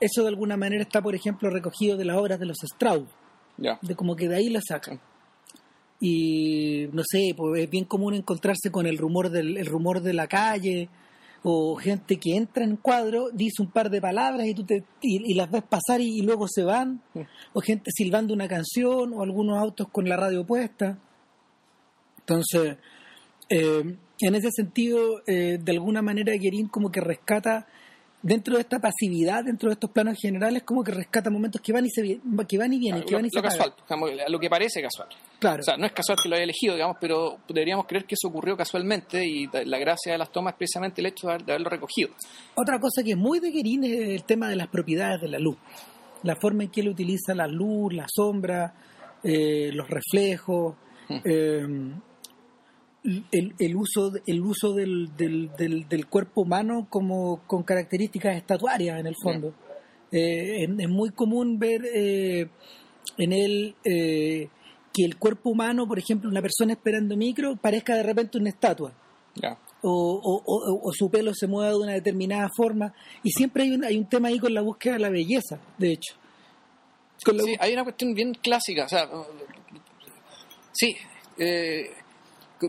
Eso 0.00 0.22
de 0.22 0.28
alguna 0.28 0.56
manera 0.56 0.82
está, 0.82 1.00
por 1.00 1.14
ejemplo, 1.14 1.48
recogido 1.50 1.96
de 1.96 2.04
las 2.04 2.16
obras 2.18 2.38
de 2.40 2.46
los 2.46 2.58
Strauss, 2.62 3.08
Ya. 3.56 3.78
de 3.80 3.94
como 3.94 4.16
que 4.16 4.28
de 4.28 4.36
ahí 4.36 4.48
lo 4.50 4.60
sacan. 4.60 5.00
Y 6.00 6.88
no 6.92 7.02
sé, 7.10 7.32
pues 7.36 7.62
es 7.62 7.70
bien 7.70 7.84
común 7.84 8.12
encontrarse 8.14 8.70
con 8.70 8.86
el 8.86 8.98
rumor 8.98 9.30
del 9.30 9.56
el 9.56 9.64
rumor 9.66 10.02
de 10.02 10.12
la 10.12 10.26
calle 10.26 10.90
o 11.42 11.76
gente 11.76 12.18
que 12.18 12.36
entra 12.36 12.64
en 12.64 12.76
cuadro, 12.76 13.30
dice 13.32 13.62
un 13.62 13.70
par 13.70 13.90
de 13.90 14.00
palabras 14.00 14.46
y 14.46 14.54
tú 14.54 14.64
te 14.64 14.84
y, 15.00 15.32
y 15.32 15.34
las 15.34 15.50
ves 15.50 15.62
pasar 15.62 16.00
y, 16.00 16.18
y 16.18 16.22
luego 16.22 16.48
se 16.48 16.62
van, 16.64 17.00
Sí. 17.14 17.20
o 17.52 17.60
gente 17.60 17.90
silbando 17.94 18.34
una 18.34 18.48
canción 18.48 19.12
o 19.14 19.22
algunos 19.22 19.58
autos 19.58 19.88
con 19.90 20.08
la 20.08 20.16
radio 20.16 20.44
puesta. 20.44 20.98
Entonces, 22.20 22.76
eh, 23.48 23.96
en 24.20 24.34
ese 24.34 24.50
sentido, 24.50 25.22
eh, 25.26 25.58
de 25.62 25.72
alguna 25.72 26.02
manera, 26.02 26.32
Guerin 26.32 26.68
como 26.68 26.90
que 26.90 27.00
rescata 27.00 27.66
dentro 28.22 28.54
de 28.56 28.62
esta 28.62 28.78
pasividad, 28.80 29.44
dentro 29.44 29.68
de 29.68 29.74
estos 29.74 29.90
planos 29.90 30.18
generales, 30.20 30.62
como 30.64 30.82
que 30.82 30.90
rescata 30.92 31.30
momentos 31.30 31.60
que 31.60 31.72
van 31.72 31.86
y 31.86 31.90
se 31.90 32.20
que 32.48 32.58
van 32.58 32.72
y 32.72 32.78
vienen, 32.78 33.02
que 33.04 33.14
van 33.14 33.24
y 33.24 33.28
lo 33.32 33.40
se 33.40 33.42
casual, 33.42 33.74
digamos, 33.88 34.10
lo 34.28 34.38
que 34.40 34.50
parece 34.50 34.82
casual. 34.82 35.08
Claro. 35.38 35.60
O 35.60 35.62
sea, 35.62 35.76
no 35.76 35.86
es 35.86 35.92
casual 35.92 36.18
que 36.22 36.28
lo 36.28 36.34
haya 36.34 36.44
elegido, 36.44 36.74
digamos, 36.74 36.96
pero 37.00 37.38
deberíamos 37.48 37.86
creer 37.86 38.04
que 38.04 38.14
eso 38.14 38.28
ocurrió 38.28 38.56
casualmente 38.56 39.24
y 39.24 39.46
la 39.64 39.78
gracia 39.78 40.12
de 40.12 40.18
las 40.18 40.30
tomas 40.32 40.54
es 40.54 40.58
precisamente 40.58 41.00
el 41.00 41.06
hecho 41.08 41.28
de 41.28 41.34
haberlo 41.34 41.68
recogido. 41.70 42.10
Otra 42.56 42.78
cosa 42.80 43.02
que 43.04 43.12
es 43.12 43.16
muy 43.16 43.38
de 43.38 43.50
Guerin 43.50 43.84
es 43.84 44.08
el 44.08 44.24
tema 44.24 44.48
de 44.48 44.56
las 44.56 44.68
propiedades 44.68 45.20
de 45.20 45.28
la 45.28 45.38
luz. 45.38 45.56
La 46.22 46.34
forma 46.36 46.64
en 46.64 46.70
que 46.70 46.80
él 46.80 46.88
utiliza 46.88 47.34
la 47.34 47.46
luz, 47.46 47.92
la 47.92 48.06
sombra, 48.08 48.74
eh, 49.22 49.70
los 49.72 49.88
reflejos, 49.88 50.74
Mm. 51.08 51.14
eh, 51.24 51.66
el, 53.32 53.54
el 53.58 53.76
uso, 53.76 54.12
el 54.26 54.40
uso 54.40 54.72
del, 54.74 55.16
del, 55.16 55.50
del, 55.56 55.88
del 55.88 56.06
cuerpo 56.06 56.42
humano 56.42 56.86
como 56.90 57.42
con 57.46 57.62
características 57.62 58.36
estatuarias 58.36 58.98
en 59.00 59.06
el 59.06 59.14
fondo. 59.22 59.54
Eh, 60.12 60.64
es, 60.64 60.70
es 60.78 60.88
muy 60.88 61.10
común 61.10 61.58
ver 61.58 61.82
eh, 61.94 62.48
en 63.18 63.32
él 63.32 63.74
eh, 63.84 64.48
que 64.92 65.04
el 65.04 65.16
cuerpo 65.18 65.50
humano, 65.50 65.86
por 65.86 65.98
ejemplo, 65.98 66.28
una 66.30 66.40
persona 66.42 66.72
esperando 66.72 67.16
micro, 67.16 67.56
parezca 67.56 67.94
de 67.94 68.02
repente 68.02 68.38
una 68.38 68.48
estatua. 68.50 68.92
O, 69.82 69.90
o- 70.22 70.42
o- 70.46 70.88
o 70.88 70.92
su 70.92 71.10
pelo 71.10 71.32
se 71.34 71.46
mueva 71.46 71.70
de 71.70 71.76
una 71.76 71.92
determinada 71.92 72.48
forma. 72.56 72.92
Y 73.22 73.30
siempre 73.30 73.64
hay 73.64 73.72
un, 73.72 73.84
hay 73.84 73.98
un 73.98 74.08
tema 74.08 74.28
ahí 74.28 74.38
con 74.38 74.52
la 74.54 74.62
búsqueda 74.62 74.94
de 74.94 75.00
la 75.00 75.10
belleza, 75.10 75.60
de 75.78 75.92
hecho. 75.92 76.14
Con 77.24 77.36
la 77.36 77.42
Sí, 77.44 77.50
bú- 77.52 77.56
hay 77.60 77.72
una 77.74 77.84
cuestión 77.84 78.14
bien 78.14 78.32
clásica, 78.34 78.84
o 78.86 78.88
sea, 78.88 79.08
sí, 80.72 80.96
eh, 81.38 81.90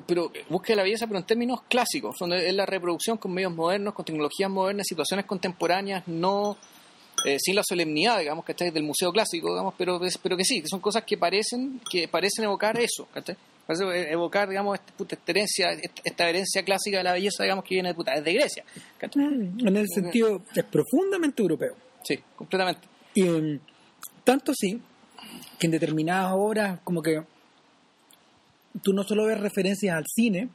pero 0.06 0.32
busca 0.50 0.76
la 0.76 0.84
belleza, 0.84 1.08
pero 1.08 1.20
en 1.20 1.26
términos 1.26 1.62
clásicos, 1.68 2.16
donde 2.20 2.48
es 2.48 2.54
la 2.54 2.66
reproducción 2.66 3.18
con 3.18 3.34
medios 3.34 3.54
modernos, 3.54 3.94
con 3.94 4.06
tecnologías 4.06 4.50
modernas, 4.50 4.86
situaciones 4.88 5.26
contemporáneas, 5.26 6.08
no 6.08 6.58
eh, 7.26 7.38
sin 7.40 7.56
la 7.56 7.64
solemnidad, 7.64 8.20
digamos, 8.20 8.46
que 8.46 8.54
del 8.54 8.84
museo 8.84 9.12
clásico, 9.12 9.50
digamos, 9.50 9.74
pero, 9.78 10.00
pero 10.22 10.38
que 10.38 10.46
sí, 10.46 10.62
que 10.62 10.68
son 10.68 10.80
cosas 10.80 11.04
que 11.04 11.18
parecen 11.18 11.82
que 11.90 12.08
parecen 12.08 12.46
evocar 12.46 12.80
eso, 12.80 13.08
¿cachai? 13.14 13.36
Parece 13.66 14.12
evocar, 14.12 14.48
digamos, 14.48 14.80
esta, 14.80 14.94
puta, 14.94 15.16
esta 15.16 15.32
herencia, 15.32 15.72
esta, 15.72 16.02
esta 16.04 16.30
herencia 16.30 16.64
clásica 16.64 16.98
de 17.00 17.04
la 17.04 17.14
belleza, 17.14 17.44
digamos, 17.44 17.66
que 17.66 17.76
viene 17.76 17.90
de, 17.90 17.96
puta, 17.96 18.14
desde 18.14 18.34
Grecia, 18.34 18.64
¿cachai? 18.98 19.24
En 19.24 19.76
el 19.76 19.88
sentido 19.88 20.42
es 20.56 20.64
profundamente 20.66 21.42
europeo. 21.42 21.76
Sí, 22.04 22.20
completamente. 22.36 22.88
Y 23.16 23.24
mm, 23.24 23.60
tanto 24.24 24.54
sí 24.54 24.80
que 25.58 25.68
en 25.68 25.72
determinadas 25.72 26.34
horas 26.36 26.80
como 26.84 27.02
que 27.02 27.24
tú 28.84 28.94
no 28.94 29.04
solo 29.04 29.26
ves 29.26 29.40
referencias 29.40 29.96
al 29.96 30.06
cine, 30.08 30.50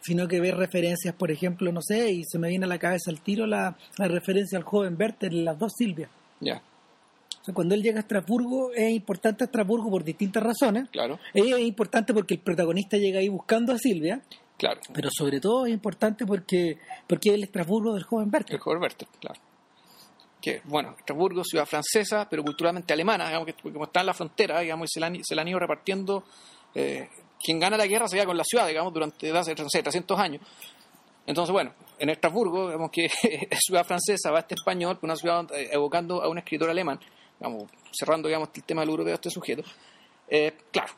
sino 0.00 0.28
que 0.28 0.40
ves 0.40 0.54
referencias, 0.54 1.14
por 1.14 1.30
ejemplo, 1.30 1.72
no 1.72 1.80
sé, 1.80 2.12
y 2.12 2.24
se 2.24 2.38
me 2.38 2.48
viene 2.48 2.66
a 2.66 2.68
la 2.68 2.78
cabeza 2.78 3.10
al 3.10 3.20
tiro 3.22 3.46
la, 3.46 3.76
la 3.96 4.08
referencia 4.08 4.58
al 4.58 4.64
joven 4.64 4.96
Werther 4.98 5.32
en 5.32 5.44
las 5.44 5.58
dos 5.58 5.72
Silvias. 5.78 6.10
Ya, 6.40 6.62
O 7.40 7.44
sea, 7.44 7.54
cuando 7.54 7.74
él 7.74 7.82
llega 7.82 7.98
a 7.98 8.00
Estrasburgo, 8.00 8.72
es 8.74 8.90
importante 8.92 9.44
Estrasburgo 9.44 9.90
por 9.90 10.04
distintas 10.04 10.42
razones. 10.42 10.90
claro, 10.90 11.18
Es 11.32 11.46
importante 11.58 12.12
porque 12.12 12.34
el 12.34 12.40
protagonista 12.40 12.98
llega 12.98 13.20
ahí 13.20 13.28
buscando 13.30 13.72
a 13.72 13.78
Silvia, 13.78 14.20
claro. 14.58 14.80
pero 14.92 15.08
sobre 15.10 15.40
todo 15.40 15.64
es 15.64 15.72
importante 15.72 16.26
porque, 16.26 16.78
porque 17.06 17.30
es 17.30 17.34
el 17.36 17.44
Estrasburgo 17.44 17.94
del 17.94 18.02
joven 18.02 18.28
Werther. 18.30 18.56
El 18.56 18.60
joven 18.60 18.82
Werther, 18.82 19.08
claro. 19.20 19.40
Que, 20.42 20.60
bueno, 20.64 20.94
Estrasburgo, 20.98 21.42
ciudad 21.44 21.64
francesa, 21.64 22.28
pero 22.28 22.42
culturalmente 22.44 22.92
alemana, 22.92 23.28
digamos 23.28 23.46
que 23.46 23.54
como 23.72 23.84
está 23.84 24.00
en 24.00 24.06
la 24.06 24.12
frontera, 24.12 24.60
digamos, 24.60 24.90
y 24.90 24.92
se 24.92 25.00
la 25.00 25.06
han, 25.06 25.24
se 25.24 25.34
la 25.34 25.40
han 25.40 25.48
ido 25.48 25.58
repartiendo. 25.58 26.24
Eh, 26.74 27.08
quien 27.42 27.58
gana 27.58 27.76
la 27.76 27.86
guerra 27.86 28.08
se 28.08 28.16
queda 28.16 28.26
con 28.26 28.36
la 28.36 28.44
ciudad, 28.44 28.66
digamos, 28.66 28.92
durante 28.92 29.30
hace, 29.30 29.54
no 29.54 29.68
sé, 29.68 29.82
300 29.82 30.18
años. 30.18 30.42
Entonces, 31.26 31.52
bueno, 31.52 31.74
en 31.98 32.10
Estrasburgo, 32.10 32.66
vemos 32.66 32.90
que 32.90 33.06
es 33.50 33.58
ciudad 33.60 33.84
francesa, 33.84 34.30
va 34.30 34.40
este 34.40 34.54
español, 34.54 34.98
una 35.02 35.16
ciudad 35.16 35.46
eh, 35.52 35.68
evocando 35.72 36.22
a 36.22 36.28
un 36.28 36.38
escritor 36.38 36.70
alemán, 36.70 36.98
digamos, 37.38 37.70
cerrando, 37.92 38.28
digamos, 38.28 38.48
el 38.54 38.64
tema 38.64 38.82
del 38.82 38.90
europeo 38.90 39.12
de 39.12 39.14
este 39.14 39.30
sujeto. 39.30 39.62
Eh, 40.28 40.52
claro, 40.70 40.92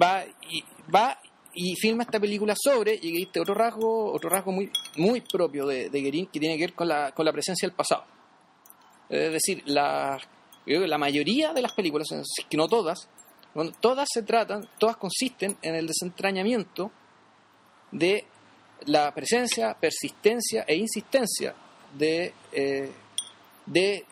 va 0.00 0.24
y, 0.50 0.64
va 0.94 1.18
y 1.54 1.76
filma 1.76 2.04
esta 2.04 2.18
película 2.18 2.54
sobre, 2.56 2.98
y 3.00 3.22
este 3.22 3.40
otro 3.40 3.54
rasgo, 3.54 4.12
otro 4.12 4.30
rasgo 4.30 4.52
muy, 4.52 4.70
muy 4.96 5.20
propio 5.20 5.66
de, 5.66 5.90
de 5.90 6.00
Guerin, 6.00 6.26
que 6.26 6.40
tiene 6.40 6.56
que 6.56 6.64
ver 6.64 6.74
con 6.74 6.88
la, 6.88 7.12
con 7.12 7.26
la 7.26 7.32
presencia 7.32 7.68
del 7.68 7.76
pasado. 7.76 8.04
Es 9.08 9.32
decir, 9.32 9.62
la, 9.66 10.18
la 10.64 10.98
mayoría 10.98 11.52
de 11.52 11.60
las 11.60 11.74
películas, 11.74 12.08
que 12.48 12.56
no 12.56 12.66
todas, 12.68 13.10
bueno, 13.54 13.72
todas 13.80 14.08
se 14.12 14.22
tratan, 14.22 14.68
todas 14.78 14.96
consisten 14.96 15.56
en 15.62 15.74
el 15.74 15.86
desentrañamiento 15.86 16.90
de 17.90 18.24
la 18.86 19.12
presencia, 19.14 19.74
persistencia 19.78 20.64
e 20.66 20.74
insistencia 20.76 21.54
de, 21.94 22.32
eh, 22.52 22.90
de- 23.66 24.04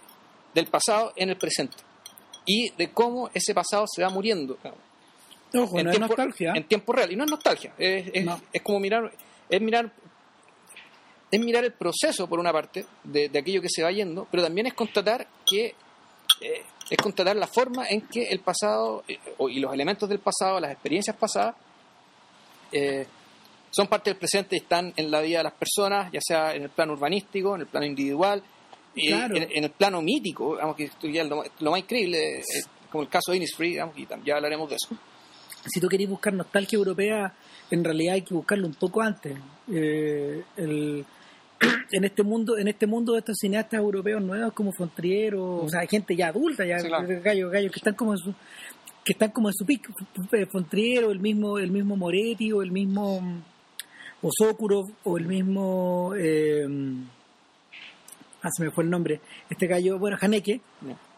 del 0.54 0.66
pasado 0.66 1.12
en 1.16 1.30
el 1.30 1.36
presente 1.38 1.76
y 2.44 2.70
de 2.76 2.90
cómo 2.90 3.30
ese 3.34 3.54
pasado 3.54 3.86
se 3.92 4.02
va 4.02 4.10
muriendo 4.10 4.58
Ojo, 5.54 5.78
en, 5.78 5.84
no 5.86 5.90
es 5.90 5.96
tiempo, 5.96 6.08
nostalgia. 6.16 6.52
en 6.54 6.64
tiempo 6.64 6.92
real. 6.92 7.10
Y 7.12 7.16
no 7.16 7.24
es 7.24 7.30
nostalgia, 7.30 7.72
es, 7.78 8.10
es- 8.12 8.24
No. 8.24 8.40
es 8.52 8.62
como 8.62 8.78
mirar, 8.80 9.10
es 9.48 9.60
mirar, 9.60 9.90
es 11.30 11.40
mirar 11.40 11.64
el 11.64 11.72
proceso, 11.72 12.28
por 12.28 12.38
una 12.38 12.52
parte, 12.52 12.84
de, 13.04 13.28
de 13.28 13.38
aquello 13.38 13.62
que 13.62 13.68
se 13.70 13.82
va 13.82 13.90
yendo, 13.90 14.26
pero 14.30 14.42
también 14.42 14.66
es 14.66 14.74
constatar 14.74 15.26
que 15.46 15.74
eh, 16.40 16.62
es 16.90 16.98
constatar 16.98 17.36
la 17.36 17.46
forma 17.46 17.88
en 17.88 18.02
que 18.02 18.24
el 18.28 18.40
pasado 18.40 19.04
eh, 19.08 19.18
y 19.48 19.60
los 19.60 19.72
elementos 19.72 20.08
del 20.08 20.18
pasado, 20.18 20.58
las 20.60 20.72
experiencias 20.72 21.16
pasadas, 21.16 21.54
eh, 22.72 23.06
son 23.70 23.86
parte 23.86 24.10
del 24.10 24.18
presente 24.18 24.56
y 24.56 24.58
están 24.58 24.92
en 24.96 25.10
la 25.10 25.20
vida 25.20 25.38
de 25.38 25.44
las 25.44 25.52
personas, 25.54 26.10
ya 26.12 26.20
sea 26.20 26.54
en 26.54 26.64
el 26.64 26.70
plano 26.70 26.92
urbanístico, 26.94 27.54
en 27.54 27.62
el 27.62 27.66
plano 27.66 27.86
individual, 27.86 28.42
Claro. 28.92 29.36
en, 29.36 29.46
en 29.52 29.64
el 29.64 29.70
plano 29.70 30.02
mítico, 30.02 30.54
digamos 30.54 30.74
que 30.74 30.84
esto 30.84 31.06
ya 31.06 31.22
es 31.22 31.28
lo, 31.28 31.44
lo 31.60 31.70
más 31.70 31.78
increíble, 31.80 32.40
eh, 32.40 32.42
como 32.90 33.02
el 33.04 33.08
caso 33.08 33.30
de 33.30 33.36
Innisfree, 33.36 33.68
digamos, 33.70 33.96
y 33.96 34.08
ya 34.24 34.34
hablaremos 34.34 34.68
de 34.68 34.74
eso. 34.74 34.88
si 35.66 35.78
tú 35.80 35.88
querés 35.88 36.08
buscar 36.08 36.32
nostalgia 36.32 36.76
europea, 36.76 37.32
en 37.70 37.84
realidad 37.84 38.14
hay 38.14 38.22
que 38.22 38.34
buscarlo 38.34 38.66
un 38.66 38.74
poco 38.74 39.00
antes. 39.00 39.36
Eh, 39.72 40.42
el- 40.56 41.04
en 41.92 42.04
este 42.04 42.22
mundo, 42.22 42.58
en 42.58 42.68
este 42.68 42.86
mundo 42.86 43.12
de 43.12 43.18
estos 43.20 43.36
cineastas 43.38 43.80
europeos 43.80 44.22
nuevos 44.22 44.52
como 44.52 44.72
Fontriero, 44.72 45.56
o 45.56 45.68
sea, 45.68 45.86
gente 45.86 46.16
ya 46.16 46.28
adulta, 46.28 46.64
ya 46.64 46.78
Sí, 46.78 46.88
claro. 46.88 47.06
gallos, 47.22 47.50
gallos 47.50 47.72
que 47.72 47.78
están 47.78 47.94
como 47.94 48.12
en 48.12 48.18
su 48.18 48.34
que 49.04 49.12
están 49.12 49.30
como 49.30 49.48
en 49.48 49.54
su 49.54 49.64
pico, 49.64 49.92
Fontriero, 50.52 51.10
el 51.10 51.20
mismo, 51.20 51.58
el 51.58 51.70
mismo 51.70 51.96
Moretti 51.96 52.52
o 52.52 52.62
el 52.62 52.70
mismo 52.70 53.42
o 54.22 54.28
Sokurov 54.30 54.90
o 55.04 55.16
el 55.16 55.26
mismo 55.26 56.12
eh, 56.16 56.66
ah 58.42 58.48
se 58.50 58.64
me 58.64 58.70
fue 58.70 58.84
el 58.84 58.90
nombre, 58.90 59.20
este 59.48 59.66
gallo, 59.66 59.98
bueno, 59.98 60.16
Haneke, 60.20 60.60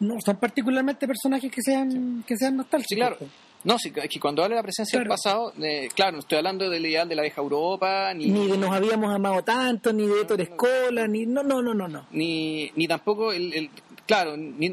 no 0.00 0.16
son 0.24 0.36
particularmente 0.36 1.06
personajes 1.06 1.50
que 1.50 1.62
sean 1.62 2.24
que 2.26 2.36
sean 2.36 2.56
nostálgicos. 2.56 2.88
Sí, 2.88 2.96
claro. 2.96 3.18
No, 3.64 3.78
sí, 3.78 3.92
es 3.94 4.08
que 4.08 4.18
cuando 4.20 4.42
hablo 4.42 4.56
de 4.56 4.60
la 4.60 4.62
presencia 4.64 4.98
del 4.98 5.08
pasado, 5.08 5.52
eh, 5.62 5.88
claro, 5.94 6.12
no 6.12 6.18
estoy 6.18 6.38
hablando 6.38 6.68
del 6.68 6.84
ideal 6.84 7.08
de 7.08 7.14
la 7.14 7.22
vieja 7.22 7.40
Europa, 7.40 8.12
ni, 8.14 8.26
ni 8.26 8.48
de 8.48 8.58
nos 8.58 8.70
habíamos 8.74 9.14
amado 9.14 9.42
tanto, 9.44 9.92
ni 9.92 10.06
de 10.06 10.20
Héctor 10.22 10.40
Escola, 10.40 11.06
ni 11.06 11.26
no, 11.26 11.42
no, 11.44 11.62
no, 11.62 11.72
no, 11.72 11.86
no. 11.86 12.06
ni, 12.10 12.70
ni 12.74 12.88
tampoco, 12.88 13.32
el, 13.32 13.52
el- 13.54 13.70
claro, 14.06 14.36
ni, 14.36 14.68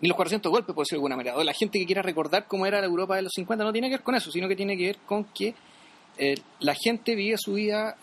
ni 0.00 0.08
los 0.08 0.14
400 0.16 0.50
golpes, 0.52 0.72
por 0.74 0.84
decirlo 0.84 0.98
de 1.00 1.06
alguna 1.06 1.16
manera. 1.16 1.36
O 1.36 1.42
la 1.42 1.52
gente 1.52 1.80
que 1.80 1.86
quiera 1.86 2.00
recordar 2.02 2.46
cómo 2.46 2.64
era 2.64 2.80
la 2.80 2.86
Europa 2.86 3.16
de 3.16 3.22
los 3.22 3.32
50 3.34 3.64
no 3.64 3.72
tiene 3.72 3.88
que 3.88 3.96
ver 3.96 4.02
con 4.04 4.14
eso, 4.14 4.30
sino 4.30 4.46
que 4.46 4.54
tiene 4.54 4.76
que 4.76 4.86
ver 4.86 4.98
con 5.04 5.24
que 5.24 5.54
eh, 6.16 6.36
la 6.60 6.74
gente 6.74 7.16
vive 7.16 7.36
su 7.38 7.54
vida 7.54 7.96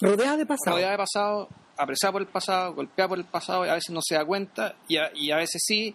Rodeada 0.00 0.36
de 0.36 0.46
pasado. 0.46 0.76
rodeada 0.76 0.92
de 0.92 0.98
pasado, 0.98 1.48
apresada 1.76 2.12
por 2.12 2.22
el 2.22 2.28
pasado, 2.28 2.74
golpeada 2.74 3.08
por 3.08 3.18
el 3.18 3.24
pasado, 3.24 3.66
y 3.66 3.68
a 3.68 3.74
veces 3.74 3.90
no 3.90 4.00
se 4.02 4.14
da 4.14 4.24
cuenta, 4.24 4.76
y 4.86 4.96
a, 4.98 5.10
y 5.14 5.32
a 5.32 5.36
veces 5.36 5.60
sí. 5.66 5.94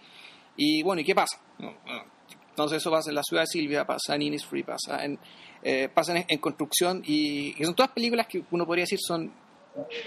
Y 0.57 0.83
bueno, 0.83 1.01
¿y 1.01 1.05
qué 1.05 1.15
pasa? 1.15 1.39
No, 1.59 1.71
no. 1.87 2.18
Entonces 2.59 2.81
eso 2.81 2.91
pasa 2.91 3.09
en 3.09 3.15
la 3.15 3.23
ciudad 3.23 3.43
de 3.43 3.47
Silvia, 3.47 3.87
pasa 3.87 4.15
en 4.15 4.21
Innisfree, 4.21 4.65
pasa 4.65 5.05
en, 5.05 5.17
eh, 5.63 5.87
pasa 5.93 6.25
en, 6.27 6.37
construcción, 6.39 7.01
y, 7.05 7.55
y 7.57 7.63
son 7.63 7.73
todas 7.73 7.93
películas 7.93 8.27
que 8.27 8.43
uno 8.51 8.65
podría 8.65 8.83
decir 8.83 8.99
son 9.01 9.31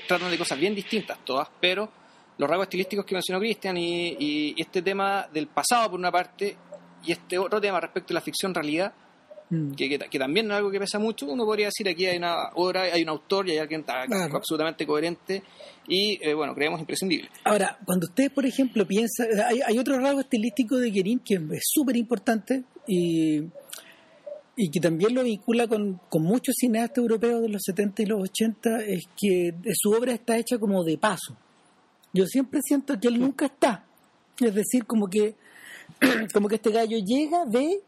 tratan 0.06 0.30
de 0.30 0.36
cosas 0.36 0.58
bien 0.58 0.74
distintas 0.74 1.18
todas, 1.24 1.48
pero 1.58 1.88
los 2.36 2.46
rasgos 2.46 2.66
estilísticos 2.66 3.06
que 3.06 3.14
mencionó 3.14 3.40
Cristian 3.40 3.78
y, 3.78 4.16
y 4.18 4.54
este 4.58 4.82
tema 4.82 5.26
del 5.32 5.46
pasado 5.46 5.92
por 5.92 5.98
una 5.98 6.12
parte 6.12 6.54
y 7.02 7.12
este 7.12 7.38
otro 7.38 7.58
tema 7.58 7.80
respecto 7.80 8.12
a 8.12 8.16
la 8.16 8.20
ficción 8.20 8.52
realidad 8.52 8.92
Mm. 9.52 9.72
que, 9.72 9.86
que, 9.86 9.98
que 9.98 10.18
también 10.18 10.46
no 10.48 10.54
es 10.54 10.58
algo 10.58 10.70
que 10.70 10.78
pesa 10.78 10.98
mucho, 10.98 11.26
uno 11.26 11.44
podría 11.44 11.66
decir 11.66 11.86
aquí 11.86 12.06
hay 12.06 12.16
una 12.16 12.48
obra, 12.54 12.84
hay 12.84 13.02
un 13.02 13.10
autor 13.10 13.46
y 13.48 13.52
hay 13.52 13.58
alguien 13.58 13.82
Claro. 13.82 14.34
absolutamente 14.34 14.86
coherente 14.86 15.42
y, 15.86 16.18
eh, 16.26 16.32
bueno, 16.32 16.54
creemos 16.54 16.80
imprescindible. 16.80 17.28
Ahora, 17.44 17.78
cuando 17.84 18.06
ustedes, 18.06 18.30
por 18.30 18.46
ejemplo, 18.46 18.86
piensan, 18.86 19.26
hay, 19.46 19.60
hay 19.60 19.78
otro 19.78 19.98
rasgo 19.98 20.20
estilístico 20.20 20.78
de 20.78 20.90
Guerin 20.90 21.18
que 21.18 21.34
es 21.34 21.64
súper 21.64 21.96
importante 21.98 22.64
y, 22.88 23.42
y 24.56 24.70
que 24.70 24.80
también 24.80 25.14
lo 25.14 25.22
vincula 25.22 25.66
con, 25.66 26.00
con 26.08 26.22
muchos 26.22 26.54
cineastas 26.58 26.98
europeos 26.98 27.42
de 27.42 27.50
los 27.50 27.60
70 27.62 28.02
y 28.02 28.06
los 28.06 28.22
80, 28.22 28.84
es 28.84 29.04
que 29.20 29.52
su 29.74 29.90
obra 29.90 30.14
está 30.14 30.38
hecha 30.38 30.56
como 30.58 30.82
de 30.82 30.96
paso. 30.96 31.36
Yo 32.14 32.24
siempre 32.24 32.60
siento 32.62 32.98
que 32.98 33.08
él 33.08 33.20
nunca 33.20 33.44
está. 33.46 33.84
Es 34.40 34.54
decir, 34.54 34.86
como 34.86 35.08
que, 35.08 35.34
como 36.32 36.48
que 36.48 36.54
este 36.54 36.70
gallo 36.70 36.96
llega, 37.04 37.44
ve, 37.46 37.80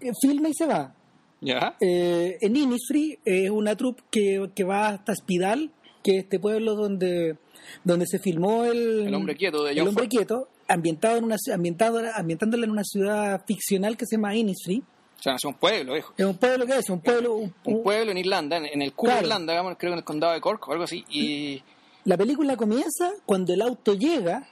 eh, 0.00 0.12
filma 0.22 0.48
y 0.48 0.54
se 0.54 0.66
va. 0.66 0.94
¿Ya? 1.40 1.76
Eh, 1.80 2.38
en 2.40 2.56
Innisfree 2.56 3.18
es 3.24 3.50
una 3.50 3.76
troupe 3.76 4.02
que, 4.10 4.50
que 4.54 4.64
va 4.64 4.88
hasta 4.88 5.14
Spidal, 5.14 5.70
que 6.02 6.18
es 6.18 6.24
este 6.24 6.38
pueblo 6.38 6.74
donde, 6.74 7.36
donde 7.84 8.06
se 8.06 8.18
filmó 8.18 8.64
el, 8.64 9.06
El 9.06 9.14
hombre 9.14 9.36
quieto 9.36 9.62
de 9.64 9.70
John 9.70 9.78
el 9.82 9.88
hombre 9.88 10.04
Ford. 10.04 10.10
quieto, 10.10 10.48
ambientado 10.68 11.16
en 11.16 11.24
una, 11.24 11.36
ambientado, 11.54 12.00
ambientándola 12.14 12.64
en 12.64 12.70
una 12.70 12.84
ciudad 12.84 13.42
ficcional 13.46 13.96
que 13.96 14.06
se 14.06 14.16
llama 14.16 14.34
Innisfree. 14.36 14.82
O 15.18 15.22
sea, 15.22 15.34
es 15.34 15.44
un 15.44 15.54
pueblo, 15.54 15.92
viejo. 15.94 16.14
Es 16.16 16.24
un 16.24 16.36
pueblo 16.38 16.64
que 16.66 16.78
es, 16.78 16.88
un 16.90 17.00
pueblo... 17.00 17.34
un- 17.34 17.54
Un 17.64 17.74
un- 17.74 17.82
pueblo 17.82 18.10
en 18.10 18.18
Irlanda, 18.18 18.56
en, 18.56 18.66
en 18.66 18.82
el 18.82 18.92
culo 18.94 19.12
de. 19.14 19.20
Irlanda, 19.20 19.52
digamos, 19.52 19.76
creo 19.78 19.92
en 19.92 19.98
el 19.98 20.04
condado 20.04 20.32
de 20.32 20.40
Cork 20.40 20.66
o 20.68 20.72
algo 20.72 20.84
así. 20.84 21.04
Y 21.10 21.62
La 22.04 22.16
película 22.16 22.56
comienza 22.56 23.12
cuando 23.26 23.52
el 23.52 23.60
auto 23.62 23.94
llega 23.94 24.46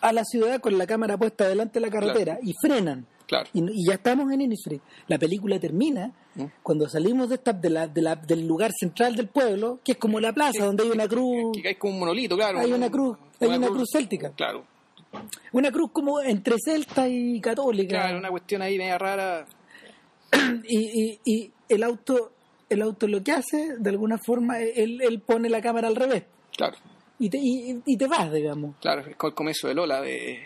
a 0.00 0.12
la 0.12 0.24
ciudad 0.24 0.60
con 0.60 0.76
la 0.78 0.86
cámara 0.86 1.16
puesta 1.16 1.48
delante 1.48 1.78
de 1.80 1.86
la 1.86 1.92
carretera 1.92 2.38
y 2.42 2.52
frenan. 2.60 3.06
Claro, 3.32 3.48
Y, 3.54 3.60
y 3.82 3.86
ya 3.86 3.94
estamos 3.94 4.30
en 4.32 4.40
Innisfree. 4.42 4.80
La 5.08 5.18
película 5.18 5.58
termina 5.58 6.12
¿Mm? 6.34 6.44
cuando 6.62 6.88
salimos 6.88 7.28
de 7.30 7.36
esta, 7.36 7.52
de 7.52 7.70
la, 7.70 7.86
de 7.88 8.02
la- 8.02 8.16
del 8.16 8.46
lugar 8.46 8.70
central 8.78 9.16
del 9.16 9.28
pueblo, 9.28 9.80
que 9.84 9.92
es 9.92 9.98
como 9.98 10.20
la 10.20 10.32
plaza, 10.32 10.64
donde 10.66 10.82
hay 10.84 10.90
una 10.90 11.08
cruz, 11.08 11.56
que 11.62 11.68
hay 11.68 11.74
como 11.76 11.94
un 11.94 12.00
monolito, 12.00 12.36
claro. 12.36 12.58
hay 12.58 12.68
un- 12.70 12.74
una 12.78 12.90
cruz, 12.90 13.16
hay 13.40 13.48
una 13.48 13.68
cruz 13.68 13.88
céltica. 13.92 14.32
Claro, 14.36 14.64
Una 15.52 15.70
cruz 15.70 15.90
como 15.92 16.20
entre 16.22 16.56
celta 16.64 17.06
y 17.08 17.38
católica. 17.40 18.00
claro, 18.00 18.18
una 18.18 18.30
cuestión 18.30 18.62
ahí 18.62 18.78
media 18.78 18.96
rara. 18.98 19.46
Y, 20.66 20.78
y- 21.02 21.20
y 21.24 21.52
el 21.68 21.82
auto, 21.82 22.32
el 22.70 22.80
auto 22.82 23.06
lo 23.06 23.22
que 23.22 23.32
hace, 23.32 23.76
de 23.78 23.90
alguna 23.90 24.18
forma, 24.24 24.60
él, 24.60 25.00
él 25.02 25.20
pone 25.20 25.48
la 25.50 25.60
cámara 25.60 25.88
al 25.88 25.96
revés. 25.96 26.24
Claro, 26.56 26.76
Y 27.18 27.28
te, 27.28 27.38
y, 27.38 27.82
y 27.84 27.96
te 27.96 28.06
vas, 28.06 28.32
digamos. 28.32 28.76
claro, 28.80 29.02
es 29.02 29.08
el 29.08 29.16
comienzo 29.34 29.68
de 29.68 29.74
Lola 29.74 30.00
de, 30.00 30.40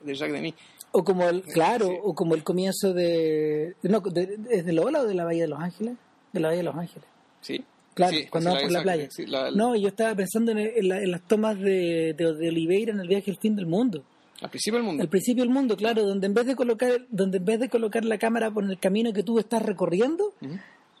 de 0.00 0.14
Jacques. 0.14 0.54
O 0.92 1.04
como 1.04 1.28
el, 1.28 1.42
claro, 1.42 1.86
Sí. 1.86 1.96
o 2.02 2.14
como 2.14 2.34
el 2.34 2.44
comienzo 2.44 2.92
de, 2.92 3.74
no, 3.82 4.00
de- 4.00 4.38
¿Es 4.50 4.64
de 4.66 4.72
Lola 4.72 5.00
o 5.00 5.04
de 5.04 5.14
la 5.14 5.24
Bahía 5.24 5.42
de 5.42 5.48
Los 5.48 5.58
Ángeles? 5.60 5.94
De 6.32 6.40
la 6.40 6.48
Bahía 6.48 6.58
de 6.58 6.64
Los 6.64 6.76
Ángeles. 6.76 7.08
¿Sí? 7.40 7.64
Claro, 7.94 8.12
Sí, 8.16 8.26
cuando 8.28 8.50
vamos 8.50 8.62
por 8.64 8.72
la 8.72 8.82
playa. 8.82 9.08
sí, 9.10 9.26
la- 9.26 9.50
No, 9.50 9.74
yo 9.76 9.88
estaba 9.88 10.14
pensando 10.14 10.52
en, 10.52 10.58
en 10.58 10.88
la- 10.88 10.98
en 11.00 11.10
las 11.10 11.22
tomas 11.22 11.58
de, 11.58 12.14
de, 12.16 12.34
de 12.34 12.48
Oliveira 12.48 12.92
en 12.92 13.00
el 13.00 13.08
viaje 13.08 13.30
al 13.30 13.36
fin 13.38 13.54
del 13.56 13.66
mundo. 13.66 14.02
Al 14.40 14.50
principio 14.50 14.78
del 14.78 14.86
mundo. 14.86 15.02
Al 15.02 15.08
principio 15.08 15.42
del 15.44 15.52
mundo, 15.52 15.76
claro, 15.76 16.04
donde 16.04 16.26
en 16.26 16.34
vez 16.34 16.46
de 16.46 16.56
colocar, 16.56 17.06
donde 17.10 17.38
en 17.38 17.44
vez 17.44 17.60
de 17.60 17.68
colocar 17.68 18.04
la 18.04 18.18
cámara 18.18 18.50
por 18.50 18.64
el 18.64 18.78
camino 18.78 19.12
que 19.12 19.22
tú 19.22 19.38
estás 19.38 19.62
recorriendo, 19.62 20.34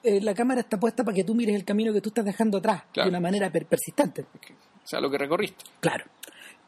eh, 0.04 0.20
la 0.20 0.32
cámara 0.34 0.60
está 0.60 0.78
puesta 0.78 1.02
para 1.04 1.14
que 1.14 1.24
tú 1.24 1.34
mires 1.34 1.54
el 1.56 1.64
camino 1.64 1.92
que 1.92 2.00
tú 2.00 2.10
estás 2.10 2.24
dejando 2.24 2.58
atrás 2.58 2.84
Claro. 2.92 3.06
de 3.10 3.16
una 3.16 3.20
manera 3.20 3.50
per- 3.50 3.66
persistente. 3.66 4.22
O 4.22 4.86
sea, 4.86 5.00
lo 5.00 5.10
que 5.10 5.18
recorriste. 5.18 5.64
Claro. 5.80 6.04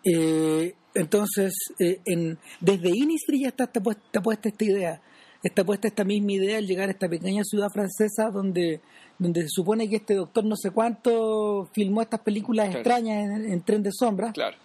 Eh, 0.04 0.74
entonces, 0.94 1.52
eh, 1.78 2.00
en, 2.04 2.38
desde 2.60 2.90
Innisfree 2.90 3.40
ya 3.40 3.48
está, 3.48 3.64
está 3.64 3.80
puesta, 3.82 4.02
está 4.06 4.22
puesta 4.22 4.48
esta 4.48 4.64
idea. 4.64 5.00
Está 5.42 5.64
puesta 5.64 5.88
esta 5.88 6.04
misma 6.04 6.32
idea 6.32 6.58
al 6.58 6.66
llegar 6.66 6.88
a 6.88 6.92
esta 6.92 7.08
pequeña 7.08 7.42
ciudad 7.44 7.68
francesa 7.70 8.30
donde, 8.32 8.80
donde 9.18 9.42
se 9.42 9.48
supone 9.50 9.88
que 9.90 9.96
este 9.96 10.14
doctor 10.14 10.44
no 10.44 10.56
sé 10.56 10.70
cuánto 10.70 11.68
filmó 11.72 12.00
estas 12.00 12.20
películas 12.20 12.66
Claro. 12.66 12.78
extrañas 12.80 13.24
en, 13.40 13.52
en 13.52 13.62
Tren 13.62 13.82
de 13.82 13.90
Sombra. 13.92 14.32
Claro. 14.32 14.56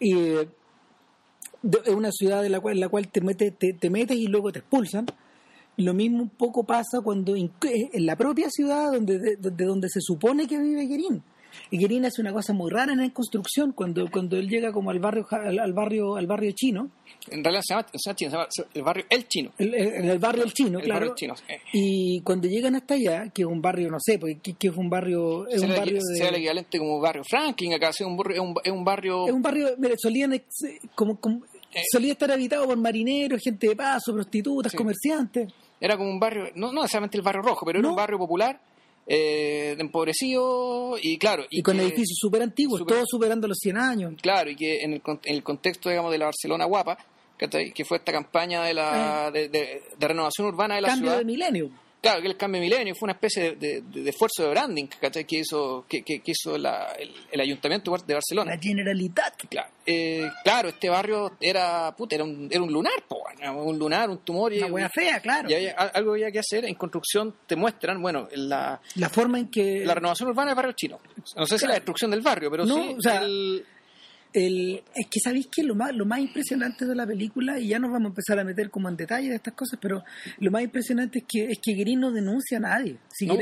Y 0.00 0.14
eh, 0.16 0.48
es 1.84 1.94
una 1.94 2.10
ciudad 2.10 2.42
de 2.42 2.48
la 2.48 2.60
cual, 2.60 2.74
en 2.74 2.80
la 2.80 2.88
cual 2.88 3.08
te, 3.08 3.20
mete, 3.20 3.50
te, 3.52 3.72
te 3.74 3.90
metes 3.90 4.16
y 4.16 4.26
luego 4.26 4.50
te 4.52 4.60
expulsan. 4.60 5.06
Lo 5.76 5.94
mismo 5.94 6.22
un 6.22 6.30
poco 6.30 6.64
pasa 6.64 7.00
cuando 7.02 7.36
in- 7.36 7.52
en 7.62 8.04
la 8.06 8.16
propia 8.16 8.48
ciudad 8.50 8.90
donde, 8.92 9.18
de, 9.18 9.36
de 9.36 9.64
donde 9.64 9.88
se 9.88 10.00
supone 10.00 10.48
que 10.48 10.58
vive 10.58 10.86
Guerín. 10.86 11.22
Y 11.70 11.78
Guerín 11.78 12.04
hace 12.04 12.20
una 12.20 12.32
cosa 12.32 12.52
muy 12.52 12.70
rara 12.70 12.92
en 12.92 12.98
la 13.00 13.10
construcción 13.12 13.72
cuando, 13.72 14.10
cuando 14.10 14.36
él 14.36 14.48
llega 14.48 14.72
como 14.72 14.90
al 14.90 14.98
barrio 14.98 15.26
al, 15.30 15.58
al 15.58 15.72
barrio 15.72 16.16
al 16.16 16.26
barrio 16.26 16.52
chino, 16.52 16.90
En 17.30 17.42
realidad 17.44 17.62
se 17.66 17.74
llama, 17.74 17.86
se 18.50 18.64
el 18.74 18.82
barrio 18.82 19.04
El 19.10 19.28
Chino. 19.28 19.50
el- 19.58 19.74
el- 19.74 19.94
en 19.94 20.08
el 20.08 20.18
barrio 20.18 20.44
el 20.44 20.52
chino, 20.52 20.78
El 20.78 20.84
claro. 20.84 21.00
barrio 21.00 21.14
chino. 21.14 21.34
Y 21.72 22.20
cuando 22.22 22.48
llegan 22.48 22.74
hasta 22.76 22.94
allá, 22.94 23.28
que 23.30 23.42
es 23.42 23.48
un 23.48 23.60
barrio, 23.60 23.90
no 23.90 23.98
sé, 24.00 24.18
porque 24.18 24.38
que, 24.38 24.54
que 24.54 24.68
es 24.68 24.76
un 24.76 24.88
barrio, 24.88 25.46
es 25.48 25.60
un 25.62 25.68
barrio 25.70 26.00
sea 26.00 26.28
el 26.28 26.36
equivalente 26.36 26.78
como 26.78 27.00
barrio 27.00 27.22
Franklin 27.28 27.74
acá, 27.74 27.88
un 27.88 28.18
es 28.32 28.38
un, 28.40 28.54
es 28.64 28.72
un 28.72 28.84
barrio 28.84 29.26
es 29.26 29.32
un 29.32 29.42
barrio, 29.42 29.68
mire, 29.78 29.94
solían 29.98 30.32
ex- 30.32 30.64
como, 30.94 31.16
como- 31.20 31.42
Eh. 31.74 31.82
solía 31.92 32.12
estar 32.12 32.30
habitado 32.32 32.64
por 32.66 32.78
marineros, 32.78 33.42
gente 33.42 33.68
de 33.68 33.76
paso, 33.76 34.12
prostitutas, 34.14 34.72
Sí. 34.72 34.78
comerciantes. 34.78 35.52
era 35.80 35.96
como 35.96 36.10
un 36.10 36.18
barrio, 36.18 36.44
no, 36.56 36.72
no 36.72 36.80
necesariamente 36.82 37.18
el 37.18 37.22
barrio 37.22 37.42
rojo, 37.42 37.64
pero 37.66 37.78
era 37.78 37.86
No. 37.86 37.90
un 37.90 37.96
barrio 37.96 38.18
popular, 38.18 38.58
eh, 39.08 39.74
empobrecido 39.78 40.96
y 41.02 41.18
claro. 41.18 41.44
Y, 41.50 41.62
con 41.62 41.76
que- 41.76 41.82
edificios 41.82 42.18
súper 42.20 42.42
antiguos, 42.42 42.84
todos 42.86 43.04
superando 43.08 43.48
los 43.48 43.58
100 43.58 43.76
años. 43.78 44.14
Claro, 44.20 44.50
y 44.50 44.56
que 44.56 44.82
en 44.82 44.92
el, 44.94 45.02
en 45.06 45.34
el 45.34 45.42
contexto, 45.42 45.88
digamos, 45.88 46.12
de 46.12 46.18
la 46.18 46.26
Barcelona 46.26 46.66
guapa, 46.66 46.98
que 47.38 47.84
fue 47.84 47.98
esta 47.98 48.12
campaña 48.12 48.64
de, 48.64 48.74
la, 48.74 49.30
de, 49.32 49.48
de- 49.48 49.82
de 49.96 50.08
renovación 50.08 50.48
urbana 50.48 50.74
de 50.74 50.80
la 50.82 50.88
Eh. 50.88 50.90
Cambio 50.90 51.10
ciudad. 51.10 51.18
de 51.18 51.24
milenio. 51.24 51.70
Claro, 52.00 52.22
que 52.22 52.28
el 52.28 52.36
cambio 52.36 52.60
de 52.60 52.68
milenio 52.68 52.94
fue 52.94 53.06
una 53.06 53.14
especie 53.14 53.42
de, 53.42 53.56
de- 53.56 53.80
de- 53.82 54.02
de 54.02 54.10
esfuerzo 54.10 54.44
de 54.44 54.50
branding 54.50 54.86
¿cachai? 55.00 55.24
que 55.24 55.38
hizo, 55.40 55.84
que, 55.88 56.02
que- 56.04 56.20
que 56.20 56.30
hizo 56.30 56.56
la- 56.56 56.92
el, 56.92 57.12
el 57.32 57.40
ayuntamiento 57.40 57.90
de 58.06 58.14
Barcelona. 58.14 58.52
La 58.54 58.60
Generalitat. 58.60 59.34
Claro, 59.48 59.70
eh, 59.84 60.30
claro, 60.44 60.68
este 60.68 60.88
barrio 60.88 61.32
era, 61.40 61.92
puta, 61.96 62.14
era, 62.14 62.22
un, 62.24 62.48
era 62.50 62.62
un 62.62 62.72
lunar, 62.72 62.92
po, 63.08 63.24
un 63.64 63.78
lunar, 63.78 64.08
un 64.10 64.18
tumor. 64.18 64.52
Y, 64.52 64.58
Una 64.58 64.66
wea 64.68 64.88
fea, 64.88 65.18
claro. 65.20 65.50
y 65.50 65.54
había- 65.54 65.72
al- 65.72 65.90
algo 65.94 66.12
había 66.12 66.30
que 66.30 66.38
hacer. 66.38 66.64
En 66.66 66.74
construcción 66.76 67.34
te 67.48 67.56
muestran, 67.56 68.00
bueno, 68.00 68.28
la, 68.32 68.80
La 68.94 69.08
forma 69.08 69.38
en 69.40 69.48
que... 69.50 69.84
la 69.84 69.94
renovación 69.94 70.28
urbana 70.28 70.50
del 70.50 70.56
barrio 70.56 70.72
chino. 70.76 71.00
No 71.36 71.46
sé 71.46 71.58
si 71.58 71.66
la 71.66 71.74
destrucción 71.74 72.12
del 72.12 72.20
barrio, 72.20 72.48
pero 72.50 72.64
No, 72.64 72.76
sí 72.76 72.94
o 72.96 73.00
sea, 73.02 73.22
el- 73.22 73.64
el- 74.32 74.82
es 74.94 75.06
que 75.10 75.20
sabéis 75.20 75.46
que 75.48 75.62
lo 75.62 75.74
más, 75.74 75.94
lo 75.94 76.04
más 76.06 76.20
impresionante 76.20 76.84
de 76.86 76.94
la 76.94 77.06
película, 77.06 77.58
y 77.58 77.68
ya 77.68 77.78
nos 77.78 77.90
vamos 77.90 78.06
a 78.06 78.08
empezar 78.10 78.38
a 78.38 78.44
meter 78.44 78.70
como 78.70 78.88
en 78.88 78.96
detalle 78.96 79.28
de 79.30 79.36
estas 79.36 79.54
cosas, 79.54 79.78
pero 79.80 80.02
lo 80.38 80.50
más 80.50 80.62
impresionante 80.62 81.20
es 81.20 81.24
que 81.28 81.44
es 81.50 81.58
que 81.62 81.74
no 81.96 82.10
denuncia 82.12 82.58
a 82.58 82.60
nadie. 82.60 82.98
Si 83.10 83.26
No. 83.26 83.34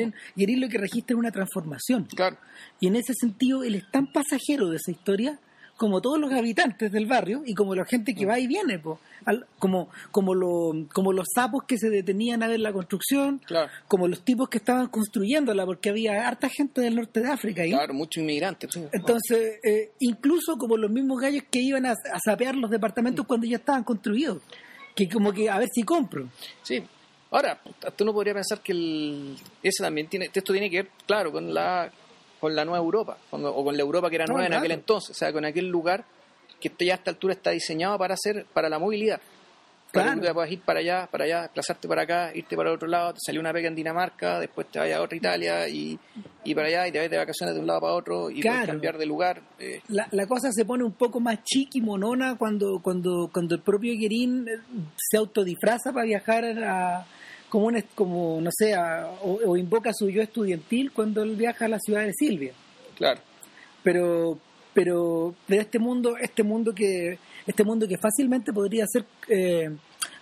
Lo 0.57 0.69
que 0.69 0.79
registra 0.79 1.15
es 1.15 1.19
una 1.19 1.31
transformación. 1.31 2.05
claro, 2.05 2.39
Y 2.81 2.87
en 2.87 2.97
ese 2.97 3.13
sentido, 3.15 3.63
él 3.65 3.75
es 3.75 3.91
tan 3.91 4.07
pasajero 4.13 4.69
de 4.71 4.77
esa 4.77 4.91
historia 4.93 5.39
como 5.77 6.01
todos 6.01 6.19
los 6.19 6.33
habitantes 6.33 6.91
del 6.91 7.07
barrio 7.07 7.43
y 7.45 7.55
como 7.55 7.75
la 7.75 7.85
gente 7.85 8.15
que 8.15 8.25
va 8.27 8.39
y 8.39 8.47
viene, 8.47 8.79
po. 8.79 8.99
Al- 9.27 9.47
como, 9.59 9.89
como, 10.11 10.35
lo- 10.35 10.87
como 10.93 11.13
los 11.13 11.27
sapos 11.35 11.65
que 11.65 11.77
se 11.79 11.91
detenían 11.91 12.43
a 12.43 12.49
ver 12.49 12.61
la 12.61 12.73
construcción, 12.73 13.41
Claro. 13.45 13.71
como 13.89 14.09
los 14.09 14.21
tipos 14.25 14.49
que 14.49 14.59
estaban 14.59 14.87
construyéndola, 14.89 15.67
porque 15.67 15.91
había 15.91 16.27
harta 16.27 16.49
gente 16.49 16.81
del 16.81 16.97
norte 16.97 17.21
de 17.21 17.29
África 17.31 17.63
ahí. 17.63 17.71
claro, 17.73 17.93
muchos 17.95 18.23
inmigrantes. 18.23 18.71
sí. 18.73 18.83
Entonces, 18.93 19.59
eh, 19.65 19.91
incluso 20.01 20.57
como 20.57 20.77
los 20.77 20.91
mismos 20.91 21.21
gallos 21.21 21.45
que 21.51 21.61
iban 21.61 21.85
a, 21.87 21.91
a 21.93 22.19
sapear 22.25 22.55
los 22.57 22.71
departamentos 22.71 23.27
cuando 23.27 23.47
ya 23.47 23.57
estaban 23.57 23.85
construidos, 23.85 24.43
que 24.95 25.09
como 25.09 25.33
que 25.33 25.51
a 25.51 25.59
ver 25.59 25.69
si 25.75 25.83
compro. 25.83 26.29
Sí. 26.63 26.83
Ahora, 27.31 27.61
tú 27.97 28.05
no 28.05 28.13
podría 28.15 28.33
pensar 28.35 28.61
que 28.63 28.73
el, 28.73 29.37
ese 29.63 29.83
también 29.83 30.07
tiene, 30.09 30.31
esto 30.33 30.53
tiene 30.53 30.71
que 30.71 30.83
ver, 30.85 30.91
claro, 31.07 31.33
con 31.33 31.53
la 31.53 31.91
con 32.41 32.55
la 32.55 32.65
nueva 32.65 32.79
Europa, 32.85 33.17
con- 33.31 33.45
o 33.45 33.65
con 33.65 33.77
la 33.77 33.83
Europa 33.83 34.09
que 34.11 34.17
era 34.17 34.27
No, 34.27 34.35
nueva 34.35 34.47
en 34.47 34.51
claro. 34.53 34.61
aquel 34.65 34.73
entonces, 34.79 35.11
o 35.11 35.15
sea, 35.15 35.33
con 35.33 35.45
aquel 35.45 35.69
lugar 35.69 36.05
que 36.61 36.73
ya 36.85 36.95
a 36.95 36.97
esta 36.97 37.11
altura 37.11 37.35
está 37.35 37.51
diseñado 37.51 37.99
para 37.99 38.15
hacer, 38.15 38.47
para 38.53 38.69
la 38.69 38.79
movilidad. 38.79 39.21
Para 39.93 40.07
Claro. 40.09 40.21
que 40.21 40.29
tú 40.29 40.35
puedas 40.35 40.51
ir 40.51 40.61
para 40.61 40.81
allá, 40.81 41.09
para 41.11 41.25
allá, 41.25 41.43
desplazarte 41.43 41.89
para 41.89 42.03
acá, 42.03 42.31
irte 42.35 42.57
para 42.57 42.71
el 42.71 42.75
otro 42.77 42.89
lado, 42.89 43.13
te 43.15 43.21
salió 43.25 43.41
una 43.41 43.53
pega 43.53 43.69
en 43.69 43.75
Dinamarca, 43.75 44.41
después 44.41 44.67
te 44.71 44.79
vayas 44.79 44.99
a 44.99 45.03
otra 45.03 45.17
Italia 45.17 45.69
y, 45.69 45.99
y 46.45 46.55
para 46.55 46.67
allá 46.69 46.89
y 46.89 46.93
te 46.93 46.99
vas 46.99 47.11
de 47.11 47.17
vacaciones 47.17 47.55
de 47.55 47.61
un 47.61 47.67
lado 47.67 47.81
para 47.81 47.95
otro 47.95 48.29
y 48.31 48.35
puedes 48.43 48.43
Claro. 48.43 48.67
cambiar 48.73 48.99
de 48.99 49.07
lugar. 49.07 49.41
eh, 49.59 49.81
La, 49.89 50.07
la 50.11 50.27
cosa 50.27 50.51
se 50.53 50.65
pone 50.65 50.83
un 50.85 50.93
poco 50.93 51.21
más 51.21 51.43
chiqui, 51.45 51.81
monona, 51.81 52.37
cuando, 52.37 52.81
cuando, 52.83 53.31
cuando 53.33 53.55
el 53.55 53.63
propio 53.63 53.93
Guerín 53.99 54.47
eh, 54.49 54.59
se 54.97 55.17
autodisfraza 55.19 55.93
para 55.93 56.05
viajar 56.05 56.45
a, 56.45 57.07
como, 57.57 57.67
un, 57.69 57.83
como 57.95 58.39
no 58.43 58.51
sé, 58.53 58.75
a- 58.75 59.09
o, 59.23 59.39
o 59.51 59.57
invoca 59.57 59.93
su 59.95 60.11
yo 60.11 60.21
estudiantil 60.21 60.93
cuando 60.93 61.23
él 61.23 61.37
viaja 61.37 61.65
a 61.65 61.69
la 61.69 61.79
ciudad 61.79 62.03
de 62.05 62.13
Silvia. 62.13 62.53
claro, 62.97 63.21
pero 63.83 64.39
pero 64.75 65.35
de 65.49 65.57
este 65.57 65.79
mundo 65.79 66.17
este 66.21 66.43
mundo 66.43 66.75
que 66.75 67.19
este 67.47 67.65
mundo 67.65 67.89
que 67.89 67.97
fácilmente 67.97 68.53
podría 68.53 68.85
ser 68.87 69.07
eh, 69.29 69.71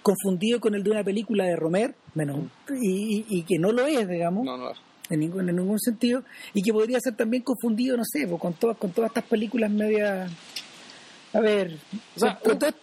confundido 0.01 0.61
con 0.61 0.77
el 0.77 0.85
de 0.85 0.91
una 0.93 1.03
película 1.03 1.45
de 1.45 1.57
Romer 1.57 1.95
menos 2.15 2.39
y, 2.81 3.17
y- 3.19 3.25
y 3.29 3.43
que 3.43 3.59
no 3.59 3.73
lo 3.73 3.85
es 3.87 4.07
digamos 4.09 4.45
no, 4.45 4.57
no, 4.57 4.71
en 5.11 5.19
ningún 5.21 5.49
en 5.49 5.57
ningún 5.57 5.81
sentido 5.81 6.23
y 6.53 6.63
que 6.63 6.73
podría 6.73 7.01
ser 7.01 7.17
también 7.17 7.43
confundido 7.43 7.97
no 7.97 8.05
sé 8.05 8.29
pues, 8.29 8.41
con 8.41 8.53
todas 8.55 8.77
con 8.77 8.93
todas 8.93 9.11
estas 9.11 9.25
películas 9.25 9.73
medias 9.73 10.31
a 11.35 11.41
ver, 11.41 11.77
O 12.17 12.21
sea, 12.21 12.39
con, 12.39 12.59
todas- 12.59 12.75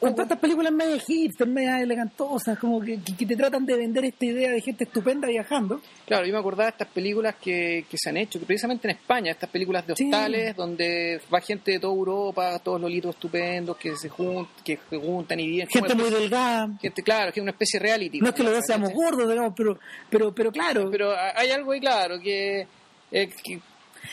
estas 0.00 0.38
películas 0.38 0.72
medio 0.72 0.98
hipster, 0.98 1.46
medio 1.46 1.76
elegantosas, 1.76 2.58
como 2.58 2.80
que, 2.80 2.98
que- 3.16 3.24
te 3.26 3.36
tratan 3.36 3.64
de 3.64 3.76
vender 3.76 4.04
esta 4.04 4.24
idea 4.26 4.50
de 4.50 4.60
gente 4.60 4.84
estupenda 4.84 5.28
viajando. 5.28 5.80
Claro, 6.06 6.26
yo 6.26 6.32
me 6.32 6.38
acordaba 6.40 6.64
de 6.64 6.70
estas 6.70 6.88
películas 6.88 7.36
que, 7.40 7.84
que 7.88 7.96
se 7.96 8.10
han 8.10 8.16
hecho, 8.16 8.40
que 8.40 8.46
precisamente 8.46 8.88
en 8.90 8.96
España, 8.96 9.30
estas 9.30 9.48
películas 9.48 9.86
de 9.86 9.94
Sí. 9.96 10.04
hostales, 10.04 10.56
donde 10.56 11.20
va 11.32 11.40
gente 11.40 11.70
de 11.70 11.78
toda 11.78 11.94
Europa, 11.94 12.58
todos 12.58 12.80
lolitos 12.80 13.14
estupendos, 13.14 13.76
que 13.76 13.94
se, 13.96 14.10
jun- 14.10 14.48
que 14.64 14.78
se 14.90 14.98
juntan 14.98 15.38
y 15.40 15.46
viven. 15.46 15.68
Gente 15.68 15.94
muy 15.94 16.10
delgada. 16.10 16.68
gente, 16.80 17.02
claro, 17.02 17.32
que 17.32 17.38
es 17.40 17.42
una 17.42 17.52
especie 17.52 17.78
de 17.78 17.86
reality. 17.86 18.18
No 18.20 18.28
es 18.30 18.34
que 18.34 18.42
los 18.42 18.52
dos 18.52 18.64
seamos 18.66 18.92
gordos, 18.92 19.28
digamos, 19.28 19.54
pero, 19.56 19.78
pero, 20.10 20.34
pero 20.34 20.50
claro. 20.50 20.90
Pero 20.90 21.12
hay 21.36 21.50
algo 21.50 21.72
ahí 21.72 21.80
claro, 21.80 22.18
que, 22.20 22.66
eh, 23.12 23.28
que 23.44 23.60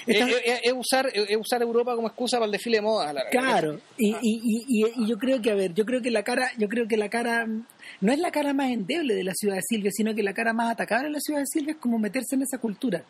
Es, 0.06 0.18
es- 0.46 0.60
es 0.64 0.74
usar, 0.74 1.10
es 1.14 1.38
usar 1.38 1.62
Europa 1.62 1.96
como 1.96 2.08
excusa 2.08 2.38
para 2.38 2.46
el 2.46 2.52
desfile 2.52 2.78
de 2.78 2.82
moda. 2.82 3.12
la. 3.14 3.28
Claro, 3.30 3.80
y, 3.98 4.10
y, 4.10 4.16
y, 4.22 4.66
y- 4.68 5.04
y 5.04 5.08
yo 5.08 5.18
creo 5.18 5.42
que, 5.42 5.52
a 5.52 5.56
ver, 5.56 5.74
yo 5.74 5.86
creo 5.86 6.02
que 6.02 6.12
la 6.12 6.24
cara, 6.24 6.52
yo 6.58 6.68
creo 6.70 6.88
que 6.88 6.98
la 6.98 7.10
cara, 7.10 7.46
no 7.46 8.12
es 8.12 8.20
la 8.20 8.32
cara 8.32 8.54
más 8.54 8.70
endeble 8.72 9.16
de 9.16 9.24
la 9.24 9.34
ciudad 9.34 9.56
de 9.56 9.62
Silvia, 9.62 9.92
sino 9.94 10.14
que 10.16 10.24
la 10.24 10.34
cara 10.34 10.54
más 10.54 10.72
atacada 10.72 11.04
de 11.04 11.10
la 11.10 11.20
ciudad 11.20 11.40
de 11.42 11.48
Silvia 11.48 11.72
es 11.74 11.78
como 11.80 11.98
meterse 12.00 12.36
en 12.36 12.44
esa 12.44 12.58
cultura. 12.60 13.04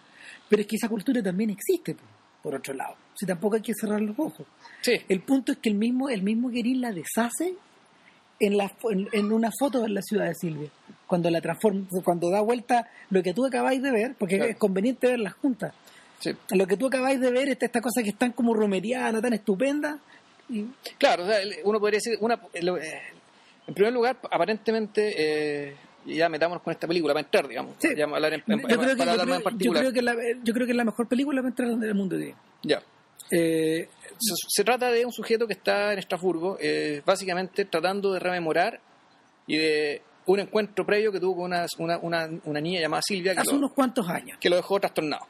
Pero 0.48 0.62
es 0.62 0.68
que 0.68 0.76
esa 0.78 0.90
cultura 0.90 1.22
también 1.22 1.50
existe, 1.50 1.94
po, 1.96 2.02
por 2.44 2.56
otro 2.56 2.74
lado. 2.74 2.96
Si 3.16 3.26
tampoco 3.26 3.56
hay 3.56 3.62
que 3.62 3.74
cerrar 3.74 4.02
los 4.02 4.18
ojos. 4.18 4.46
Sí, 4.82 4.94
El 5.10 5.22
punto 5.22 5.52
es 5.52 5.58
que 5.60 5.70
el 5.70 5.76
mismo, 5.76 6.10
el 6.10 6.22
mismo 6.24 6.50
Guerín 6.50 6.82
la 6.82 6.92
deshace 6.92 7.54
en, 8.40 8.58
la, 8.58 8.72
en, 8.90 9.08
en 9.12 9.32
una 9.34 9.50
foto 9.60 9.82
de 9.82 9.90
la 9.90 10.02
ciudad 10.02 10.26
de 10.28 10.36
Silvia. 10.36 10.70
Cuando 11.06 11.30
la 11.30 11.42
transforma, 11.42 11.86
cuando 12.04 12.30
da 12.30 12.40
vuelta 12.42 12.88
lo 13.10 13.22
que 13.22 13.34
tú 13.34 13.46
acabáis 13.46 13.82
de 13.82 13.92
ver, 13.92 14.16
porque 14.18 14.38
Claro. 14.38 14.52
es 14.52 14.58
conveniente 14.58 15.08
verlas 15.08 15.34
juntas. 15.34 15.74
Sí. 16.20 16.32
Lo 16.52 16.68
que 16.68 16.78
tú 16.78 16.88
acabáis 16.88 17.20
de 17.20 17.32
ver, 17.32 17.50
esta, 17.50 17.66
esta 17.66 17.82
cosa 17.82 18.02
que 18.04 18.10
están 18.10 18.32
como 18.32 18.54
romeriana, 18.54 19.22
tan 19.22 19.34
estupenda, 19.34 20.00
y 20.50 20.66
Claro, 20.98 21.24
o 21.24 21.28
sea, 21.28 21.38
uno 21.64 21.80
podría 21.80 21.98
decir, 21.98 22.18
una, 22.22 22.36
eh, 22.54 23.02
en 23.68 23.74
primer 23.74 23.94
lugar, 23.94 24.18
aparentemente, 24.32 25.14
eh, 25.18 25.76
ya 26.06 26.28
metámonos 26.30 26.64
con 26.64 26.72
esta 26.74 26.88
película 26.88 27.14
para 27.14 27.26
entrar, 27.26 27.48
digamos, 27.48 27.76
Sí. 27.80 27.90
ya 27.96 28.06
hablar 28.06 28.34
en, 28.34 28.44
en- 28.48 28.60
yo, 28.62 28.68
creo 28.68 28.80
que, 28.96 29.04
yo, 29.06 29.16
creo, 29.26 29.42
yo 29.60 29.72
creo 29.74 29.94
que 29.94 30.02
la, 30.02 30.16
yo 30.44 30.54
creo 30.54 30.66
que 30.66 30.72
es 30.72 30.78
la 30.78 30.86
mejor 30.86 31.08
película 31.08 31.42
para 31.42 31.50
entrar 31.50 31.70
en 31.70 31.84
el 31.84 31.94
mundo 31.96 32.16
hoy. 32.16 32.34
Ya. 32.64 32.82
Eh, 33.32 33.88
Se, 34.20 34.34
se 34.48 34.64
trata 34.64 34.92
de 34.92 35.06
un 35.06 35.12
sujeto 35.14 35.46
que 35.48 35.54
está 35.54 35.94
en 35.94 36.00
Estrasburgo, 36.00 36.58
eh, 36.60 37.02
básicamente 37.06 37.66
tratando 37.66 38.12
de 38.14 38.20
rememorar 38.20 38.80
y 39.48 39.58
de 39.58 40.02
un 40.26 40.40
encuentro 40.40 40.86
previo 40.86 41.12
que 41.12 41.20
tuvo 41.20 41.36
con 41.38 41.46
una, 41.46 41.66
una, 41.78 41.98
una, 42.00 42.30
una 42.46 42.60
niña 42.60 42.82
llamada 42.82 43.02
Silvia 43.06 43.34
que 43.34 43.40
hace 43.42 43.52
lo, 43.52 43.58
unos 43.60 43.72
cuantos 43.74 44.08
años. 44.10 44.38
que 44.42 44.50
lo 44.50 44.56
dejó 44.58 44.80
trastornado. 44.80 45.26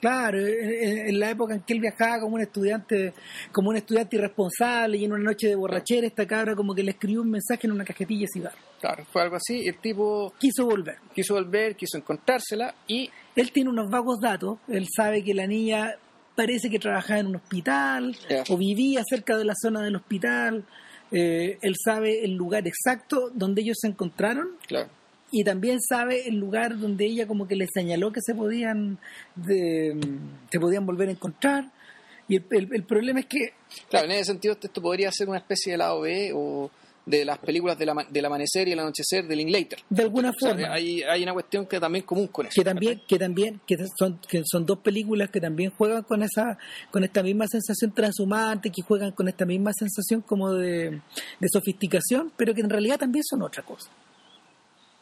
Claro, 0.00 0.38
en, 0.38 1.18
la 1.20 1.30
época 1.30 1.54
en 1.54 1.60
que 1.60 1.74
él 1.74 1.80
viajaba 1.80 2.20
como 2.20 2.36
un 2.36 2.40
estudiante, 2.40 3.12
como 3.52 3.68
un 3.68 3.76
estudiante 3.76 4.16
irresponsable 4.16 4.96
y 4.96 5.04
en 5.04 5.12
una 5.12 5.24
noche 5.24 5.48
de 5.48 5.54
borrachera 5.56 6.06
esta 6.06 6.26
cabra 6.26 6.54
como 6.56 6.74
que 6.74 6.82
le 6.82 6.92
escribió 6.92 7.20
un 7.20 7.30
mensaje 7.30 7.66
en 7.66 7.72
una 7.72 7.84
cajetilla 7.84 8.22
de 8.22 8.28
cigarro. 8.32 8.56
Claro, 8.80 9.04
fue 9.12 9.22
algo 9.22 9.36
así 9.36 9.60
y 9.60 9.68
el 9.68 9.78
tipo 9.78 10.32
Quiso 10.38 10.64
volver. 10.64 10.96
quiso 11.14 11.34
volver, 11.34 11.76
quiso 11.76 11.98
encontrársela 11.98 12.74
y 12.86 13.10
Él 13.36 13.52
tiene 13.52 13.68
unos 13.68 13.90
vagos 13.90 14.20
datos, 14.20 14.58
él 14.68 14.86
sabe 14.94 15.22
que 15.22 15.34
la 15.34 15.46
niña 15.46 15.94
parece 16.34 16.70
que 16.70 16.78
trabajaba 16.78 17.20
en 17.20 17.26
un 17.26 17.36
hospital 17.36 18.16
o 18.48 18.56
vivía 18.56 19.02
cerca 19.06 19.36
de 19.36 19.44
la 19.44 19.54
zona 19.60 19.82
del 19.82 19.96
hospital, 19.96 20.64
eh, 21.12 21.58
él 21.60 21.74
sabe 21.84 22.24
el 22.24 22.34
lugar 22.34 22.66
exacto 22.66 23.30
donde 23.34 23.62
ellos 23.62 23.76
se 23.80 23.88
encontraron 23.88 24.56
claro, 24.66 24.88
y 25.32 25.44
también 25.44 25.80
sabe 25.80 26.28
el 26.28 26.36
lugar 26.36 26.78
donde 26.78 27.06
ella 27.06 27.26
como 27.26 27.46
que 27.46 27.56
le 27.56 27.66
señaló 27.72 28.12
que 28.12 28.20
se 28.20 28.34
podían 28.34 28.98
de- 29.36 29.96
se 30.50 30.60
podían 30.60 30.86
volver 30.86 31.08
a 31.08 31.12
encontrar 31.12 31.70
y 32.28 32.36
el, 32.36 32.44
el- 32.50 32.68
el 32.74 32.82
problema 32.84 33.20
es 33.20 33.26
que 33.26 33.52
claro, 33.88 34.06
en 34.06 34.12
ese 34.12 34.24
sentido 34.26 34.56
esto 34.60 34.82
podría 34.82 35.10
ser 35.12 35.28
una 35.28 35.38
especie 35.38 35.72
de 35.72 35.78
lado 35.78 36.00
B 36.00 36.32
o 36.34 36.70
de 37.06 37.24
las 37.24 37.38
películas 37.38 37.78
del, 37.78 37.88
ama- 37.88 38.06
del 38.08 38.24
amanecer 38.24 38.68
y 38.68 38.72
el 38.72 38.78
anochecer 38.78 39.26
de 39.26 39.34
Linklater. 39.34 39.80
de 39.88 40.02
alguna 40.02 40.30
O 40.30 40.32
sea, 40.38 40.50
forma 40.50 40.72
hay, 40.72 41.02
hay 41.02 41.22
una 41.22 41.32
cuestión 41.32 41.66
que 41.66 41.80
también 41.80 42.04
común 42.04 42.26
con 42.28 42.46
eso. 42.46 42.54
que 42.54 42.62
también 42.62 43.00
que 43.08 43.18
también 43.18 43.60
que 43.66 43.76
son 43.98 44.20
que 44.28 44.42
son 44.44 44.66
dos 44.66 44.78
películas 44.80 45.30
que 45.30 45.40
también 45.40 45.70
juegan 45.70 46.02
con 46.04 46.22
esa 46.22 46.58
con 46.90 47.02
esta 47.02 47.22
misma 47.22 47.46
sensación 47.48 47.92
transhumante 47.92 48.70
que 48.70 48.82
juegan 48.82 49.12
con 49.12 49.28
esta 49.28 49.46
misma 49.46 49.72
sensación 49.72 50.20
como 50.20 50.52
de, 50.52 51.00
de 51.40 51.48
sofisticación 51.50 52.32
pero 52.36 52.54
que 52.54 52.60
en 52.60 52.70
realidad 52.70 52.98
también 52.98 53.24
son 53.24 53.42
otra 53.42 53.62
cosa 53.64 53.88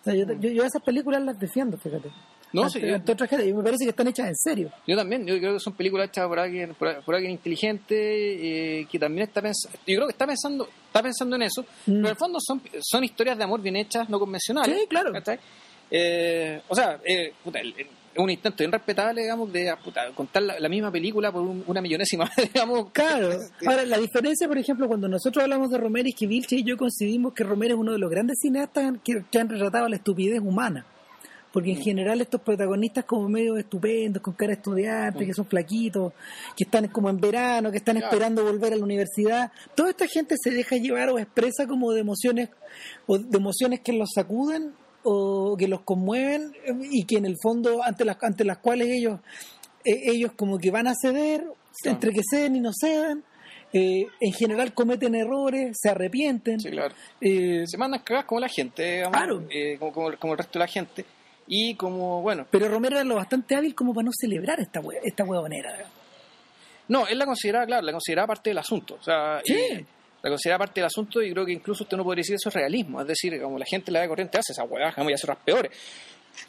o 0.01 0.05
sea, 0.05 0.15
yo, 0.15 0.27
yo, 0.35 0.51
yo 0.51 0.65
esas 0.65 0.83
películas 0.83 1.23
las 1.23 1.39
defiendo 1.39 1.77
fíjate 1.77 2.11
No, 2.53 2.63
Ante- 2.65 2.81
sí, 2.81 2.87
yo- 2.87 3.45
y 3.45 3.53
me 3.53 3.63
parece 3.63 3.85
que 3.85 3.91
están 3.91 4.09
hechas 4.09 4.29
en 4.29 4.37
serio 4.37 4.71
Yo 4.87 4.97
también, 4.97 5.27
yo 5.27 5.39
creo 5.39 5.55
que 5.55 5.61
son 5.61 5.75
películas 5.75 6.09
hechas 6.09 6.27
por 6.27 6.39
alguien, 6.39 6.75
por, 6.75 7.03
por 7.05 7.15
alguien 7.15 7.33
inteligente, 7.33 8.81
eh, 8.81 8.87
que 8.91 8.99
también 8.99 9.29
está 9.29 9.43
pensando, 9.43 9.77
yo 9.87 9.97
creo 9.97 10.07
que 10.07 10.13
está 10.13 10.27
pensando, 10.27 10.69
está 10.87 11.03
pensando 11.03 11.37
en 11.37 11.43
eso, 11.43 11.63
Mm. 11.63 11.67
pero 11.87 11.99
en 11.99 12.07
el 12.07 12.17
fondo 12.17 12.39
son, 12.41 12.63
son 12.81 13.05
historias 13.05 13.37
de 13.37 13.45
amor 13.45 13.61
bien 13.61 13.77
hechas, 13.77 14.09
no 14.09 14.19
convencionales. 14.19 14.79
Sí, 14.81 14.87
claro. 14.89 15.13
Eh, 15.91 16.61
o 16.69 16.75
sea, 16.75 17.01
eh, 17.05 17.33
puta, 17.43 17.61
el- 17.61 17.75
un 18.23 18.31
intento 18.31 18.59
bien 18.59 18.73
respetable, 18.73 19.23
digamos, 19.23 19.53
de 19.53 19.75
puta, 19.85 20.11
contar 20.15 20.43
la, 20.43 20.59
la 20.61 20.69
misma 20.69 20.91
película 20.91 21.31
por 21.33 21.43
un- 21.43 21.65
una 21.67 21.81
millonésima, 21.81 22.31
digamos. 22.53 22.91
Claro. 22.93 23.31
Ahora, 23.67 23.85
la 23.87 23.99
diferencia, 23.99 24.47
por 24.49 24.59
ejemplo, 24.59 24.89
cuando 24.89 25.09
nosotros 25.09 25.43
hablamos 25.43 25.71
de 25.71 25.79
Romero, 25.79 26.09
es 26.09 26.15
que 26.15 26.27
Vilche 26.27 26.57
y 26.57 26.65
yo 26.65 26.77
coincidimos 26.77 27.33
que 27.35 27.45
Romero 27.45 27.75
es 27.75 27.81
uno 27.81 27.93
de 27.93 27.99
los 27.99 28.11
grandes 28.11 28.39
cineastas 28.41 28.95
que, 29.05 29.25
que 29.31 29.39
han 29.39 29.49
retratado 29.49 29.89
la 29.89 29.97
estupidez 29.97 30.41
humana. 30.41 30.85
Porque 31.51 31.71
en 31.71 31.81
general 31.81 32.21
estos 32.21 32.43
protagonistas 32.43 33.07
como 33.07 33.27
medio 33.27 33.57
estupendos, 33.57 34.23
con 34.23 34.35
cara 34.35 34.49
de 34.49 34.57
estudiante, 34.59 35.25
que 35.25 35.33
son 35.33 35.47
flaquitos, 35.47 36.13
que 36.55 36.65
están 36.65 36.89
como 36.89 37.09
en 37.09 37.19
verano, 37.19 37.71
que 37.71 37.79
están 37.79 37.97
esperando 37.97 38.45
volver 38.45 38.75
a 38.75 38.77
la 38.77 38.85
universidad, 38.85 39.51
toda 39.75 39.89
esta 39.91 40.07
gente 40.07 40.35
se 40.39 40.51
deja 40.51 40.77
llevar 40.77 41.09
o 41.09 41.19
expresa 41.19 41.67
como 41.67 41.93
de 41.93 42.03
emociones, 42.03 42.51
o 43.07 43.17
de 43.19 43.39
emociones 43.39 43.81
que 43.81 43.95
los 43.95 44.11
sacuden 44.15 44.75
o 45.05 45.57
que 45.59 45.69
los 45.69 45.81
conmueven 45.83 46.53
eh, 46.65 46.73
y 46.91 47.05
que 47.05 47.17
en 47.17 47.27
el 47.27 47.37
fondo 47.43 47.83
ante 47.83 48.05
las, 48.05 48.17
ante 48.23 48.45
las 48.45 48.59
cuales 48.59 48.89
ellos 48.89 49.21
eh, 49.85 50.11
ellos 50.13 50.33
como 50.37 50.59
que 50.59 50.71
van 50.71 50.87
a 50.89 50.95
ceder, 51.01 51.45
entre 51.85 52.13
que 52.13 52.21
ceden 52.29 52.57
y 52.57 52.61
no 52.61 52.71
cedan, 52.79 53.23
eh, 53.73 54.07
en 54.21 54.33
general 54.33 54.73
cometen 54.75 55.15
errores, 55.15 55.77
se 55.81 55.89
arrepienten. 55.91 56.59
Sí, 56.61 56.71
claro. 56.71 56.95
eh, 57.21 57.65
Se 57.67 57.77
mandan 57.79 58.01
cagadas 58.03 58.27
como 58.27 58.41
la 58.41 58.49
gente, 58.49 59.03
Claro. 59.11 59.45
eh, 59.51 59.77
como, 59.79 59.93
como, 59.93 60.17
como 60.19 60.33
el 60.33 60.39
resto 60.39 60.55
de 60.55 60.65
la 60.65 60.67
gente. 60.67 61.05
Y 61.47 61.75
como, 61.77 62.21
bueno, 62.21 62.47
pero 62.51 62.69
Romero 62.69 62.97
era 62.97 63.05
lo 63.05 63.15
bastante 63.15 63.55
hábil 63.55 63.75
como 63.75 63.95
para 63.95 64.05
no 64.07 64.11
celebrar 64.13 64.61
esta, 64.61 64.81
hue- 64.83 64.99
esta 65.03 65.25
huevonera. 65.25 65.73
No, 66.89 67.07
él 67.07 67.19
la 67.19 67.27
consideraba, 67.27 67.67
claro, 67.67 67.83
la 67.87 67.93
consideraba 67.93 68.29
parte 68.29 68.51
del 68.51 68.59
asunto. 68.59 68.97
O 69.01 69.03
sea, 69.03 69.41
Sí. 69.45 69.85
La 70.29 70.33
consideraba 70.35 70.65
parte 70.65 70.81
del 70.81 70.87
asunto 70.87 71.23
y 71.23 71.33
creo 71.33 71.45
que 71.47 71.53
incluso 71.53 71.85
usted 71.85 71.97
no 71.97 72.05
podría 72.05 72.21
decir 72.21 72.37
eso 72.37 72.49
es 72.49 72.55
realismo. 72.55 73.01
Es 73.01 73.07
decir, 73.09 73.41
como 73.41 73.59
la 73.59 73.65
gente 73.67 73.91
la 73.91 74.01
de 74.03 74.09
corriente 74.09 74.39
hace 74.39 74.53
esa 74.53 74.65
hueá, 74.65 74.93
jamás 74.93 75.11
y 75.11 75.15
hace 75.15 75.25
otras 75.27 75.39
peores. 75.45 75.71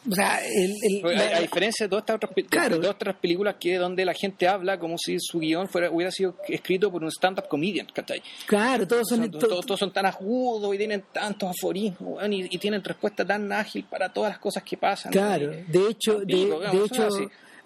O 0.08 0.14
sea, 0.14 0.38
el, 0.46 0.70
el- 0.82 1.00
Porque 1.02 1.16
la- 1.16 1.36
a, 1.36 1.40
diferencia 1.40 1.86
de 1.86 1.90
todas 1.90 2.02
estas 2.02 2.16
otras, 2.16 2.30
Claro. 2.48 2.80
todas 2.80 3.16
películas 3.16 3.56
que 3.58 3.76
donde 3.76 4.04
la 4.04 4.14
gente 4.14 4.46
habla 4.46 4.78
como 4.78 4.96
si 4.96 5.16
su 5.18 5.40
guion 5.40 5.66
fuera, 5.68 5.90
hubiera 5.90 6.12
sido 6.12 6.36
escrito 6.46 6.92
por 6.92 7.02
un 7.02 7.10
stand-up 7.10 7.48
comedian, 7.48 7.88
¿cachai? 7.92 8.22
claro, 8.46 8.86
todos 8.86 9.08
son, 9.08 9.18
Son- 9.18 9.30
to- 9.32 9.38
todos, 9.48 9.66
todos 9.66 9.80
son 9.80 9.92
tan 9.92 10.06
agudos 10.06 10.72
y 10.72 10.78
tienen 10.78 11.02
tantos 11.12 11.50
aforismos 11.50 12.22
y, 12.28 12.54
y 12.54 12.58
tienen 12.58 12.84
respuesta 12.84 13.24
tan 13.26 13.50
ágil 13.52 13.84
para 13.90 14.08
todas 14.12 14.30
las 14.30 14.38
cosas 14.38 14.62
que 14.62 14.76
pasan. 14.76 15.10
Claro, 15.10 15.52
Y- 15.52 15.62
de 15.72 15.88
hecho, 15.90 16.20
de, 16.20 16.24
digamos, 16.26 16.70
de 16.72 16.84
hecho. 16.84 17.08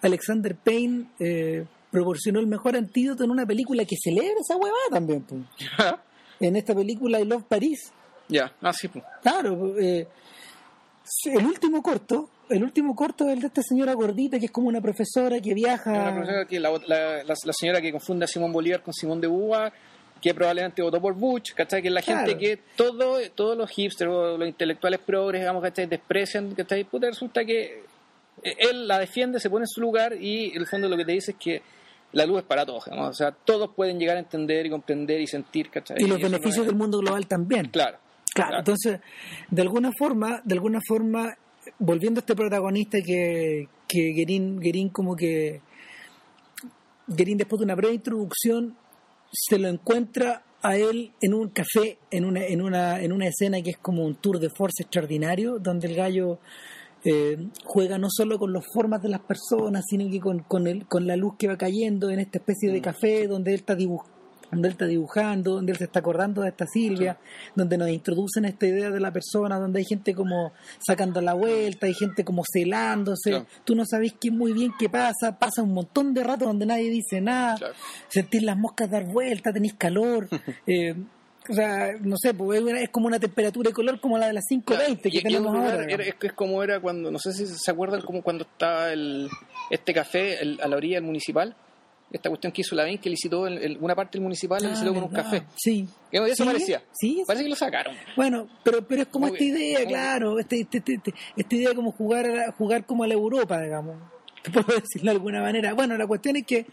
Alexander 0.01 0.55
Payne 0.55 1.05
eh, 1.19 1.65
proporcionó 1.95 2.39
el 2.39 2.47
mejor 2.47 2.75
antídoto 2.75 3.23
en 3.23 3.31
una 3.31 3.45
película 3.45 3.85
que 3.85 3.95
celebra 4.01 4.35
esa 4.41 4.55
huevada 4.57 4.89
también. 4.91 5.21
pues. 5.23 5.41
En 6.39 6.57
esta 6.57 6.75
película 6.75 7.19
I 7.21 7.23
Love 7.25 7.43
Paris. 7.47 7.91
ya, 8.27 8.53
así 8.61 8.89
pues. 8.89 9.05
Claro, 9.21 9.79
eh, 9.79 10.05
el 11.25 11.45
último 11.45 11.81
corto, 11.81 12.29
el 12.49 12.61
último 12.63 12.93
corto 12.95 13.25
es 13.27 13.33
el 13.35 13.39
de 13.41 13.47
esta 13.47 13.61
señora 13.61 13.93
gordita 13.93 14.37
que 14.37 14.47
es 14.47 14.51
como 14.51 14.67
una 14.67 14.81
profesora 14.81 15.39
que 15.39 15.53
viaja. 15.53 15.91
Una 15.91 16.13
profesora 16.13 16.45
que 16.45 16.59
la, 16.59 16.71
la- 16.87 17.23
la- 17.23 17.35
la 17.45 17.53
señora 17.53 17.79
que 17.81 17.91
confunde 17.91 18.25
a 18.25 18.27
Simón 18.27 18.51
Bolívar 18.51 18.81
con 18.83 18.93
Simón 18.93 19.21
de 19.21 19.27
Beauvoir, 19.27 19.71
que 20.21 20.33
probablemente 20.33 20.81
votó 20.81 20.99
por 21.01 21.13
Bush, 21.13 21.53
¿cachai? 21.55 21.81
Que 21.81 21.87
es 21.87 21.93
la 21.93 22.01
Claro. 22.01 22.25
gente 22.27 22.37
que 22.37 22.59
todo, 22.75 23.17
todos 23.33 23.57
los 23.57 23.69
hipsters 23.71 24.11
o 24.11 24.37
los 24.37 24.47
intelectuales 24.47 24.99
progres, 24.99 25.41
digamos, 25.41 25.63
¿cachai? 25.63 25.85
Desprecian, 25.85 26.53
¿cachai? 26.53 26.83
Puta, 26.83 27.07
resulta 27.07 27.45
que 27.45 27.81
él 28.43 28.87
la 28.89 28.99
defiende, 28.99 29.39
se 29.39 29.49
pone 29.49 29.63
en 29.63 29.67
su 29.67 29.79
lugar 29.79 30.13
y 30.21 30.51
el 30.55 30.67
fondo 30.67 30.89
lo 30.89 30.97
que 30.97 31.05
te 31.05 31.13
dice 31.13 31.31
es 31.31 31.37
que 31.37 31.61
la 32.15 32.25
luz 32.25 32.39
es 32.39 32.43
para 32.45 32.65
todos. 32.65 32.85
O 32.87 33.13
sea, 33.13 33.31
todos 33.31 33.69
pueden 33.75 33.99
llegar 33.99 34.17
a 34.17 34.19
entender 34.21 34.65
y 34.65 34.69
comprender 34.71 35.21
y 35.21 35.27
sentir, 35.27 35.69
¿cachai? 35.69 35.97
y 35.99 36.07
los 36.07 36.19
no 36.19 36.25
beneficios 36.25 36.59
es- 36.65 36.67
del 36.67 36.75
mundo 36.75 36.97
global 36.99 37.27
también. 37.27 37.67
Claro. 37.69 37.97
Claro, 38.33 38.57
entonces, 38.59 38.99
de 39.49 39.61
alguna 39.61 39.91
forma, 39.97 40.41
de 40.43 40.55
alguna 40.55 40.79
forma, 40.85 41.37
volviendo 41.79 42.19
a 42.19 42.21
este 42.21 42.35
protagonista 42.35 42.97
que, 43.05 43.69
que 43.87 44.11
Guerín, 44.13 44.59
Guerín 44.59 44.89
como 44.89 45.15
que 45.15 45.61
Guerín 47.07 47.37
después 47.37 47.59
de 47.59 47.65
una 47.65 47.75
breve 47.75 47.93
introducción 47.93 48.75
se 49.31 49.57
lo 49.59 49.67
encuentra 49.69 50.43
a 50.61 50.75
él 50.77 51.11
en 51.21 51.33
un 51.33 51.49
café, 51.49 51.99
en 52.11 52.25
una, 52.25 52.43
en 52.45 52.61
una, 52.61 53.01
en 53.01 53.11
una 53.13 53.27
escena 53.27 53.61
que 53.61 53.69
es 53.71 53.77
como 53.77 54.03
un 54.03 54.15
tour 54.15 54.39
de 54.39 54.49
force 54.49 54.83
extraordinario, 54.83 55.59
donde 55.59 55.87
el 55.87 55.95
gallo 55.95 56.39
eh, 57.05 57.37
juega 57.63 57.97
no 57.97 58.07
solo 58.09 58.37
con 58.39 58.51
las 58.51 58.65
formas 58.73 59.01
de 59.01 59.09
las 59.09 59.21
personas, 59.21 59.83
sino 59.87 60.09
que 60.09 60.19
con, 60.19 60.39
con, 60.39 60.67
el, 60.67 60.85
con 60.87 61.07
la 61.07 61.15
luz 61.15 61.35
que 61.37 61.47
va 61.47 61.57
cayendo 61.57 62.09
en 62.09 62.19
esta 62.19 62.39
especie 62.39 62.71
de 62.71 62.81
café 62.81 63.27
donde 63.27 63.51
él 63.51 63.59
está 63.59 63.75
dibujando 63.75 64.13
donde 64.51 64.67
él 64.67 64.73
está 64.73 64.85
dibujando, 64.85 65.55
donde 65.55 65.71
él 65.71 65.77
se 65.79 65.85
está 65.85 65.99
acordando 65.99 66.43
de 66.43 66.49
esta 66.49 66.65
Silvia, 66.67 67.17
donde 67.55 67.77
nos 67.79 67.89
introducen 67.89 68.45
esta 68.45 68.67
idea 68.67 68.91
de 68.91 68.99
la 68.99 69.11
persona, 69.11 69.59
donde 69.59 69.79
hay 69.79 69.85
gente 69.85 70.13
como 70.13 70.53
sacando 70.77 71.19
la 71.19 71.33
vuelta, 71.33 71.87
hay 71.87 71.95
gente 71.95 72.23
como 72.23 72.43
celándose, 72.53 73.31
Claro. 73.31 73.47
tú 73.65 73.75
no 73.75 73.83
sabes 73.85 74.13
qué 74.21 74.29
muy 74.31 74.53
bien 74.53 74.71
qué 74.77 74.87
pasa, 74.87 75.37
pasa 75.39 75.63
un 75.63 75.73
montón 75.73 76.13
de 76.13 76.23
rato 76.23 76.45
donde 76.45 76.67
nadie 76.67 76.89
dice 76.91 77.19
nada, 77.21 77.55
Claro. 77.57 77.73
sentís 78.07 78.43
las 78.43 78.55
moscas 78.55 78.89
dar 78.89 79.05
vuelta, 79.05 79.51
tenéis 79.51 79.73
calor, 79.73 80.29
eh, 80.67 80.95
o 81.49 81.53
sea, 81.53 81.93
no 82.01 82.15
sé, 82.17 82.33
pues 82.33 82.61
es, 82.65 82.89
como 82.89 83.07
una 83.07 83.19
temperatura 83.19 83.69
de 83.69 83.73
color 83.73 83.99
como 83.99 84.17
la 84.17 84.27
de 84.27 84.33
las 84.33 84.45
5.20 84.49 85.01
que 85.01 85.09
Y- 85.09 85.17
y 85.19 85.21
tenemos 85.23 85.55
ahora. 85.55 85.83
era- 85.87 86.03
es, 86.03 86.15
que 86.15 86.27
es 86.27 86.33
como 86.33 86.61
era 86.63 86.79
cuando, 86.79 87.11
no 87.11 87.19
sé 87.19 87.33
si 87.33 87.45
se 87.47 87.71
acuerdan 87.71 88.01
como 88.01 88.21
cuando 88.21 88.43
estaba 88.45 88.91
el, 88.91 89.29
este 89.69 89.93
café 89.93 90.41
el- 90.41 90.59
a 90.61 90.67
la 90.67 90.75
orilla 90.77 90.95
del 90.95 91.03
municipal, 91.03 91.55
esta 92.11 92.29
cuestión 92.29 92.53
que 92.53 92.61
hizo 92.61 92.75
Lavín, 92.75 92.97
que 92.99 93.09
licitó 93.09 93.47
el- 93.47 93.57
el- 93.57 93.77
una 93.81 93.95
parte 93.95 94.13
del 94.17 94.23
municipal, 94.23 94.61
la 94.63 94.69
licitó 94.69 94.93
con 94.93 95.03
un 95.03 95.09
Ah, 95.17 95.23
café. 95.23 95.43
Sí. 95.55 95.87
Que 96.11 96.17
Eso 96.17 96.35
Sí, 96.35 96.43
parecía. 96.45 96.83
sí, 96.93 97.23
Parece 97.27 97.43
que 97.43 97.49
lo 97.49 97.55
sacaron. 97.55 97.95
Bueno, 98.15 98.47
pero 98.63 98.87
pero 98.87 99.01
es 99.01 99.07
como 99.09 99.27
esta 99.27 99.43
idea, 99.43 99.85
claro, 99.85 100.39
este, 100.39 100.61
este- 100.61 100.77
este- 100.77 100.93
este- 100.95 101.13
esta 101.35 101.55
idea 101.55 101.73
como 101.73 101.91
jugar 101.91 102.25
a 102.25 102.35
la- 102.35 102.51
jugar 102.53 102.85
como 102.85 103.03
a 103.03 103.07
la 103.07 103.15
Europa, 103.15 103.59
digamos. 103.61 103.97
Puedo 104.53 104.79
decirlo 104.79 105.11
de 105.11 105.17
alguna 105.17 105.41
manera. 105.41 105.73
Bueno, 105.73 105.97
la 105.97 106.05
cuestión 106.05 106.35
es 106.35 106.45
que 106.45 106.65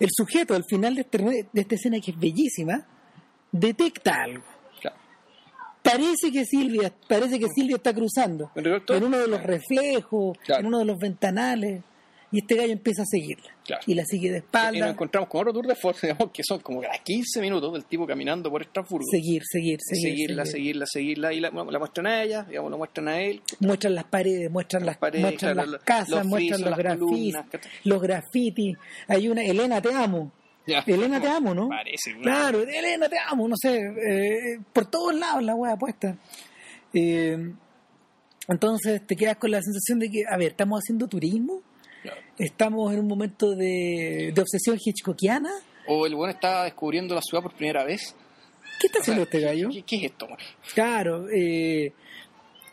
el 0.00 0.08
sujeto 0.10 0.54
al 0.54 0.64
final 0.64 0.96
de, 0.96 1.02
este- 1.02 1.18
de 1.52 1.60
esta 1.60 1.74
escena 1.76 2.00
que 2.00 2.10
es 2.10 2.18
bellísima 2.18 2.84
detecta 3.58 4.22
algo. 4.24 4.44
Claro. 4.80 4.96
Parece 5.82 6.32
que 6.32 6.44
Silvia, 6.44 6.92
parece 7.08 7.38
que 7.38 7.46
Silvia 7.54 7.76
está 7.76 7.92
cruzando 7.94 8.50
En 8.54 9.04
uno 9.04 9.18
de 9.18 9.28
los 9.28 9.42
reflejos, 9.42 10.36
Claro. 10.44 10.60
en 10.60 10.66
uno 10.66 10.78
de 10.80 10.84
los 10.86 10.98
ventanales, 10.98 11.82
y 12.32 12.38
este 12.38 12.56
gallo 12.56 12.72
empieza 12.72 13.02
a 13.02 13.06
seguirla. 13.06 13.48
Claro. 13.64 13.82
Y 13.86 13.94
la 13.94 14.04
sigue 14.04 14.30
de 14.32 14.38
Y 14.38 14.40
nos 14.40 14.44
espalda. 14.46 14.88
encontramos 14.90 15.28
con 15.28 15.40
otro 15.42 15.52
tour 15.52 15.66
de 15.68 15.76
force, 15.76 16.06
digamos, 16.08 16.32
que 16.32 16.42
son 16.42 16.58
como 16.60 16.80
a 16.82 16.98
15 17.04 17.40
minutos 17.40 17.72
del 17.74 17.84
tipo 17.84 18.06
caminando 18.08 18.50
por 18.50 18.60
Estrasburgo. 18.62 19.06
Seguir, 19.08 19.42
seguir, 19.44 19.78
seguir. 19.80 20.02
seguirla, 20.10 20.44
seguir. 20.44 20.56
seguirla, 20.86 20.86
seguirla, 20.86 21.32
y 21.32 21.38
la, 21.40 21.50
la 21.50 21.78
muestran 21.78 22.06
a 22.08 22.22
ella, 22.24 22.42
digamos, 22.42 22.72
la 22.72 22.76
muestran 22.76 23.08
a 23.08 23.20
él. 23.20 23.40
muestran 23.60 23.94
las 23.94 24.04
paredes, 24.04 24.50
muestran 24.50 24.84
las, 24.84 24.96
paredes, 24.96 25.22
muestran 25.24 25.52
claro, 25.54 25.70
las 25.70 25.82
casas, 25.84 26.08
los 26.08 26.26
muestran 26.26 26.60
los 26.62 26.76
grafitis, 26.76 27.36
los 27.84 28.02
grafitis. 28.02 28.76
Hay 29.06 29.28
una 29.28 29.44
Elena 29.44 29.80
te 29.80 29.94
amo. 29.94 30.32
Ya. 30.66 30.82
Elena 30.86 31.20
te 31.20 31.28
amo, 31.28 31.54
¿no? 31.54 31.68
Parece, 31.68 32.14
Claro, 32.22 32.62
Elena 32.62 33.08
te 33.08 33.18
amo, 33.18 33.46
no 33.48 33.54
sé, 33.56 33.76
eh, 33.76 34.58
por 34.72 34.86
todos 34.86 35.14
lados 35.14 35.42
la 35.42 35.54
wea 35.54 35.76
puesta. 35.76 36.16
Eh, 36.92 37.36
entonces 38.48 39.06
te 39.06 39.16
quedas 39.16 39.36
con 39.36 39.50
la 39.50 39.60
sensación 39.62 39.98
de 39.98 40.10
que, 40.10 40.22
a 40.30 40.36
ver, 40.36 40.52
estamos 40.52 40.80
haciendo 40.82 41.06
turismo, 41.08 41.62
Claro. 42.02 42.20
estamos 42.38 42.92
en 42.92 43.00
un 43.00 43.06
momento 43.08 43.54
de, 43.54 44.32
de 44.34 44.40
obsesión 44.40 44.78
hitchcockiana. 44.82 45.50
O 45.86 46.06
el 46.06 46.14
bueno 46.14 46.32
está 46.32 46.64
descubriendo 46.64 47.14
la 47.14 47.20
ciudad 47.22 47.42
por 47.42 47.54
primera 47.54 47.84
vez. 47.84 48.14
¿Qué 48.80 48.86
está 48.88 49.00
O 49.00 49.02
sea, 49.04 49.14
haciendo 49.14 49.22
este 49.24 49.38
¿qué- 49.38 49.44
gallo? 49.44 49.68
¿Qué, 49.70 49.82
qué 49.82 49.96
es 49.96 50.04
esto? 50.04 50.28
man? 50.28 50.38
Claro, 50.74 51.26
eh, 51.34 51.92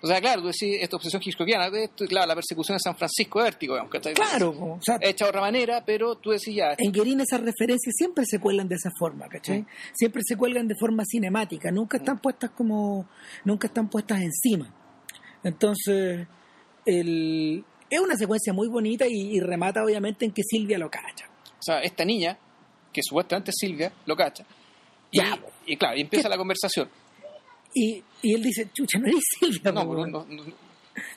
O 0.04 0.08
sea, 0.08 0.20
claro, 0.20 0.42
tú 0.42 0.48
decís, 0.48 0.78
esta 0.82 0.96
obsesión 0.96 1.22
hitchcockiana, 1.24 1.68
esto, 1.78 2.06
claro, 2.06 2.28
la 2.28 2.34
persecución 2.36 2.76
de 2.76 2.80
San 2.80 2.96
Francisco 2.96 3.40
de 3.40 3.46
Vértigo, 3.46 3.76
digamos, 3.76 3.92
¿cachai? 3.92 4.14
claro, 4.16 4.50
o 4.50 4.80
sea, 4.82 4.98
Hecha 5.00 5.26
de 5.26 5.30
otra 5.30 5.42
manera, 5.42 5.84
pero 5.86 6.16
tú 6.16 6.32
decís 6.32 6.56
ya, 6.56 6.74
en 6.78 6.92
Guerín 6.92 7.22
esas 7.22 7.40
referencias 7.42 7.94
siempre 7.96 8.26
se 8.26 8.40
cuelan 8.40 8.68
de 8.68 8.76
esa 8.76 8.90
forma, 8.98 9.28
¿cachai? 9.28 9.62
Mm. 9.62 9.68
Siempre 9.94 10.22
se 10.26 10.36
cuelgan 10.36 10.68
de 10.68 10.76
forma 10.76 11.04
cinemática, 11.06 11.70
nunca 11.72 11.98
están 11.98 12.20
puestas 12.20 12.50
como, 12.52 13.08
nunca 13.46 13.68
están 13.68 13.90
puestas 13.90 14.22
encima. 14.22 14.74
Entonces, 15.44 16.28
el, 16.86 17.64
es 17.90 18.00
una 18.00 18.16
secuencia 18.16 18.54
muy 18.54 18.68
bonita 18.70 19.06
y, 19.08 19.36
y 19.36 19.40
remata 19.40 19.84
obviamente 19.84 20.26
en 20.26 20.32
que 20.32 20.42
Silvia 20.44 20.78
lo 20.80 20.90
cacha. 20.90 21.28
o 21.60 21.62
sea, 21.62 21.80
esta 21.82 22.04
niña, 22.06 22.38
que 22.92 23.02
supuestamente 23.04 23.52
es 23.52 23.58
Silvia, 23.60 23.92
lo 24.06 24.16
cacha. 24.16 24.46
Y, 25.12 25.18
Ya, 25.20 25.40
y 25.66 25.78
claro, 25.78 25.98
y 25.98 26.02
empieza 26.02 26.24
¿Qué? 26.24 26.30
la 26.30 26.38
conversación. 26.38 26.90
Y, 27.74 28.04
y 28.22 28.34
él 28.36 28.44
dice, 28.44 28.70
chucha, 28.74 29.00
no 29.00 29.08
eres 29.08 29.24
Silvia, 29.40 29.72
No, 29.72 29.86
po, 29.86 29.94
no, 29.94 30.00
weón. 30.02 30.12
no, 30.12 30.26
no, 30.30 30.44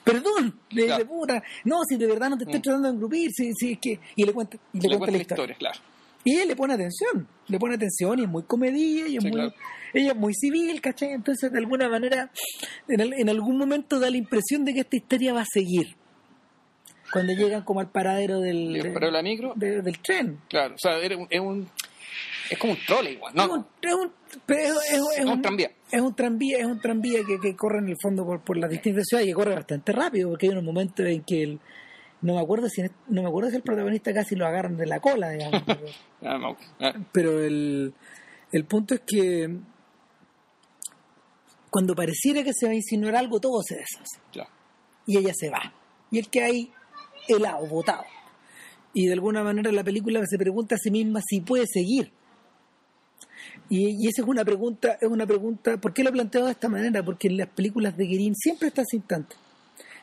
perdón, 0.03 0.57
le 0.71 0.85
Claro. 0.85 1.03
dice, 1.03 1.09
puta, 1.09 1.43
no, 1.65 1.77
si 1.87 1.97
de 1.97 2.07
verdad 2.07 2.29
no 2.29 2.37
te 2.37 2.45
estoy 2.45 2.59
Mm. 2.59 2.63
tratando 2.63 2.87
de 2.87 2.93
engrupir, 2.95 3.31
si, 3.31 3.51
si 3.53 3.71
es 3.73 3.79
que... 3.79 3.99
Y 4.15 4.23
le 4.23 4.31
cuenta, 4.33 4.57
y 4.73 4.79
le 4.79 4.89
le 4.89 4.97
cuenta 4.97 5.17
la 5.17 5.21
historia. 5.21 5.55
claro. 5.57 5.79
Y 6.23 6.37
él 6.37 6.47
le 6.47 6.55
pone 6.55 6.73
atención, 6.73 7.27
le 7.49 7.59
pone 7.59 7.75
atención 7.75 8.17
y 8.17 8.23
es 8.23 8.29
muy 8.29 8.41
comedida 8.43 9.07
y 9.07 9.17
es 9.17 9.23
Sí, 9.23 9.29
muy, 9.29 9.37
claro. 9.39 9.53
ella 9.93 10.11
es 10.11 10.17
muy 10.17 10.33
civil, 10.33 10.81
¿cachai? 10.81 11.11
Entonces, 11.11 11.51
de 11.51 11.59
alguna 11.59 11.87
manera, 11.87 12.31
en, 12.87 13.01
al- 13.01 13.13
en 13.13 13.29
algún 13.29 13.57
momento 13.59 13.99
da 13.99 14.09
la 14.09 14.17
impresión 14.17 14.65
de 14.65 14.73
que 14.73 14.79
esta 14.79 14.95
historia 14.95 15.33
va 15.33 15.41
a 15.41 15.45
seguir. 15.45 15.95
Cuando 17.13 17.33
llegan 17.33 17.61
como 17.63 17.79
al 17.79 17.91
paradero 17.91 18.39
del, 18.39 18.73
la 18.73 19.21
micro, 19.21 19.53
de- 19.55 19.81
del 19.83 19.99
tren. 19.99 20.39
claro, 20.49 20.73
o 20.75 20.77
sea, 20.79 20.97
es 20.99 21.39
un, 21.39 21.69
es 22.49 22.57
como 22.57 22.73
un 22.73 22.79
trole 22.85 23.11
igual, 23.11 23.33
Es 23.37 23.43
un, 23.45 23.49
¿no? 23.49 23.67
es 23.81 23.93
un- 23.93 24.11
pero 24.45 24.63
es, 24.81 25.25
un 25.25 25.41
tranvía. 25.41 25.71
Es 25.91 26.01
un 26.01 26.15
tranvía, 26.15 26.57
es 26.59 26.65
un 26.65 26.79
tranvía 26.79 27.19
que, 27.25 27.39
que 27.39 27.55
corre 27.55 27.79
en 27.79 27.89
el 27.89 27.95
fondo 28.01 28.25
por, 28.25 28.41
por 28.41 28.57
las 28.57 28.69
distintas 28.69 29.05
ciudades 29.07 29.27
y 29.27 29.31
que 29.31 29.35
corre 29.35 29.55
bastante 29.55 29.91
rápido, 29.91 30.29
porque 30.29 30.47
hay 30.47 30.51
unos 30.51 30.63
momentos 30.63 31.05
en 31.05 31.23
que 31.23 31.43
el, 31.43 31.59
no 32.21 32.33
me 32.35 32.41
acuerdo 32.41 32.67
si 32.69 32.81
no 33.07 33.21
me 33.21 33.27
acuerdo 33.29 33.49
si 33.49 33.55
el 33.57 33.61
protagonista 33.63 34.13
casi 34.13 34.35
lo 34.35 34.45
agarran 34.45 34.77
de 34.77 34.85
la 34.87 34.99
cola, 34.99 35.29
digamos. 35.29 35.61
pero- 35.65 35.79
Ah, 36.23 36.37
no, 36.37 36.57
ah, 36.79 36.93
pero 37.11 37.43
el, 37.43 37.93
el 38.51 38.65
punto 38.65 38.95
es 38.95 39.01
que 39.05 39.49
cuando 41.69 41.93
pareciera 41.95 42.43
que 42.43 42.51
se 42.53 42.65
va 42.67 42.71
a 42.71 42.75
insinuar 42.75 43.15
algo, 43.15 43.39
todo 43.39 43.61
se 43.61 43.75
deshace. 43.75 44.19
ya. 44.33 44.47
Y 45.05 45.17
ella 45.17 45.33
se 45.35 45.49
va. 45.49 45.73
Y 46.09 46.19
él 46.19 46.29
queda 46.29 46.45
ahí 46.45 46.71
helado, 47.27 47.67
botado. 47.67 48.03
Y 48.93 49.07
de 49.07 49.13
alguna 49.13 49.43
manera 49.43 49.71
la 49.71 49.83
película 49.83 50.21
se 50.25 50.37
pregunta 50.37 50.75
a 50.75 50.77
sí 50.77 50.89
misma 50.89 51.19
si 51.27 51.41
puede 51.41 51.65
seguir. 51.67 52.11
Y, 53.69 54.03
y 54.03 54.07
esa 54.07 54.21
es 54.21 54.27
una 54.27 54.45
pregunta, 54.45 54.97
es 55.01 55.09
una 55.09 55.25
pregunta, 55.25 55.77
¿por 55.77 55.93
qué 55.93 56.03
lo 56.03 56.11
planteo 56.11 56.45
de 56.45 56.51
esta 56.51 56.69
manera? 56.69 57.03
Porque 57.03 57.27
en 57.27 57.37
las 57.37 57.47
películas 57.49 57.97
de 57.97 58.05
Guerin 58.05 58.35
siempre 58.35 58.67
está 58.67 58.81
ese 58.83 58.97
instante. 58.97 59.35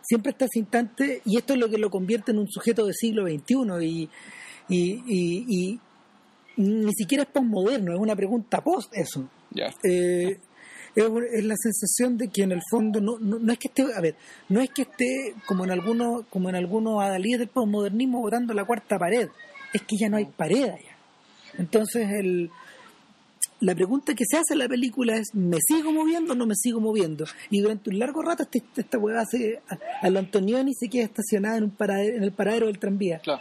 Siempre 0.02 0.32
está 0.32 0.46
ese 0.46 0.58
instante, 0.58 1.22
y 1.24 1.36
esto 1.38 1.54
es 1.54 1.60
lo 1.60 1.68
que 1.70 1.78
lo 1.78 1.88
convierte 1.90 2.32
en 2.32 2.38
un 2.38 2.48
sujeto 2.50 2.84
del 2.84 2.94
siglo 2.94 3.24
XXI, 3.26 3.86
y, 3.86 4.08
y, 4.68 5.44
y- 5.48 5.80
ni 6.56 6.92
siquiera 6.92 7.22
es 7.24 7.30
postmoderno, 7.30 7.92
es 7.94 7.98
una 7.98 8.14
pregunta 8.16 8.60
post 8.62 8.92
eso. 8.94 9.28
Eh, 9.84 10.38
es, 10.94 11.04
es 11.32 11.44
la 11.44 11.54
sensación 11.56 12.18
de 12.18 12.28
que 12.28 12.42
en 12.42 12.52
el 12.52 12.60
fondo 12.70 13.00
no, 13.00 13.18
no, 13.18 13.38
no 13.38 13.52
es 13.52 13.58
que 13.58 13.68
esté, 13.68 13.84
a 13.94 14.00
ver, 14.00 14.16
no 14.50 14.60
es 14.60 14.68
que 14.70 14.82
esté 14.82 15.34
como 15.46 15.64
en 15.64 15.70
algunos, 15.70 16.26
como 16.28 16.50
en 16.50 16.56
algunos 16.56 17.02
adalíes 17.02 17.38
del 17.38 17.48
postmodernismo 17.48 18.20
botando 18.20 18.52
la 18.52 18.64
cuarta 18.64 18.98
pared, 18.98 19.28
es 19.72 19.82
que 19.82 19.96
ya 19.98 20.08
no 20.10 20.18
hay 20.18 20.26
pared 20.26 20.64
allá. 20.64 20.96
Entonces 21.58 22.08
el 22.10 22.50
la 23.62 23.76
pregunta 23.76 24.14
que 24.14 24.24
se 24.28 24.36
hace 24.36 24.54
en 24.54 24.58
la 24.58 24.68
película 24.68 25.16
es 25.16 25.34
¿me 25.34 25.58
sigo 25.60 25.92
moviendo 25.92 26.32
o 26.32 26.36
no 26.36 26.46
me 26.46 26.54
sigo 26.56 26.80
moviendo? 26.80 27.26
Y 27.48 27.60
durante 27.60 27.90
un 27.90 27.98
largo 28.00 28.20
rato 28.20 28.42
este, 28.42 28.62
esta 28.76 28.98
hueá 28.98 29.20
hace 29.20 29.60
a, 29.68 29.78
a 30.04 30.10
lo 30.10 30.18
Antonioni 30.18 30.74
se 30.74 30.88
queda 30.88 31.04
estacionada 31.04 31.58
en 31.58 31.64
un 31.64 31.70
paradero, 31.70 32.16
en 32.16 32.24
el 32.24 32.32
paradero 32.32 32.66
del 32.66 32.78
tranvía. 32.80 33.20
Claro. 33.20 33.40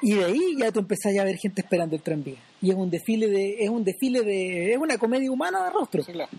Y 0.00 0.14
de 0.14 0.24
ahí 0.24 0.56
ya 0.58 0.72
tú 0.72 0.80
empezás 0.80 1.14
ya 1.14 1.20
a 1.20 1.26
ver 1.26 1.36
gente 1.36 1.60
esperando 1.60 1.94
el 1.94 2.02
tranvía. 2.02 2.38
Y 2.62 2.70
es 2.70 2.76
un 2.76 2.90
desfile 2.90 3.28
de, 3.28 3.62
es 3.62 3.68
un 3.68 3.84
desfile 3.84 4.22
de, 4.22 4.72
es 4.72 4.78
una 4.78 4.96
comedia 4.96 5.30
humana 5.30 5.64
de 5.64 5.70
rostro 5.70 6.02
Sí, 6.02 6.12
claro. 6.12 6.30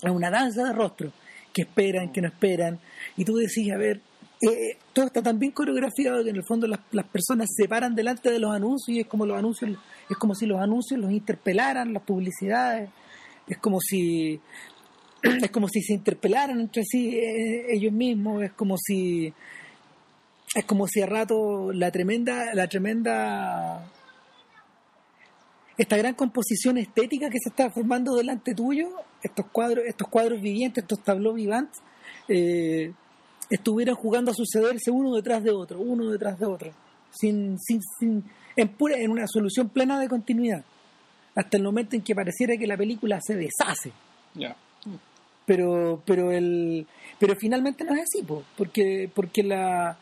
es 0.00 0.10
una 0.10 0.30
danza 0.30 0.64
de 0.64 0.72
rostro 0.72 1.12
que 1.52 1.62
esperan, 1.62 2.12
que 2.12 2.20
no 2.20 2.28
esperan 2.28 2.78
y 3.16 3.24
tú 3.24 3.34
decís, 3.36 3.72
a 3.72 3.76
ver 3.76 4.00
eh, 4.50 4.78
todo 4.92 5.06
está 5.06 5.22
tan 5.22 5.38
bien 5.38 5.52
coreografiado 5.52 6.22
que 6.24 6.30
en 6.30 6.36
el 6.36 6.44
fondo 6.44 6.66
las, 6.66 6.80
personas 7.06 7.48
se 7.54 7.68
paran 7.68 7.94
delante 7.94 8.30
de 8.30 8.38
los 8.38 8.54
anuncios 8.54 8.96
y 8.96 9.00
es 9.00 9.06
como 9.06 9.26
los 9.26 9.38
anuncios 9.38 9.78
es 10.08 10.16
como 10.16 10.34
si 10.34 10.46
los 10.46 10.60
anuncios 10.60 11.00
los 11.00 11.10
interpelaran 11.10 11.92
las 11.92 12.02
publicidades 12.02 12.90
es 13.46 13.58
como 13.58 13.80
si 13.80 14.40
es 15.22 15.50
como 15.50 15.68
si 15.68 15.82
se 15.82 15.94
interpelaran 15.94 16.60
entre 16.60 16.84
sí 16.84 17.16
eh, 17.16 17.66
ellos 17.70 17.92
mismos 17.92 18.42
es 18.42 18.52
como 18.52 18.76
si 18.78 19.32
es 20.54 20.64
como 20.64 20.86
si 20.86 21.00
a 21.00 21.06
rato 21.06 21.72
la 21.72 21.90
tremenda 21.90 22.54
la 22.54 22.68
tremenda 22.68 23.90
esta 25.76 25.96
gran 25.96 26.14
composición 26.14 26.78
estética 26.78 27.30
que 27.30 27.38
se 27.42 27.48
está 27.48 27.70
formando 27.70 28.14
delante 28.14 28.54
tuyo, 28.54 28.90
estos 29.22 29.46
cuadros, 29.46 29.84
estos 29.86 30.08
cuadros 30.08 30.40
vivientes, 30.40 30.84
estos 30.84 31.02
tableaux 31.02 31.34
vivants, 31.34 31.82
eh, 32.28 32.92
estuvieran 33.54 33.94
jugando 33.94 34.30
a 34.30 34.34
sucederse 34.34 34.90
uno 34.90 35.14
detrás 35.14 35.42
de 35.42 35.50
otro, 35.50 35.80
uno 35.80 36.10
detrás 36.10 36.38
de 36.38 36.46
otro, 36.46 36.72
sin, 37.10 37.58
sin, 37.58 37.80
sin, 37.98 38.24
en 38.56 38.68
pura, 38.68 38.96
en 38.98 39.10
una 39.10 39.26
solución 39.26 39.68
plena 39.68 39.98
de 40.00 40.08
continuidad, 40.08 40.64
hasta 41.34 41.56
el 41.56 41.62
momento 41.62 41.96
en 41.96 42.02
que 42.02 42.14
pareciera 42.14 42.56
que 42.56 42.66
la 42.66 42.76
película 42.76 43.20
se 43.20 43.34
deshace. 43.36 43.92
Ya. 44.34 44.56
Pero, 45.46 46.02
pero 46.06 46.32
el, 46.32 46.86
pero 47.18 47.34
finalmente 47.36 47.84
no 47.84 47.94
es 47.94 48.02
así, 48.02 48.22
po, 48.24 48.42
porque, 48.56 49.10
porque 49.14 49.42
la 49.42 49.98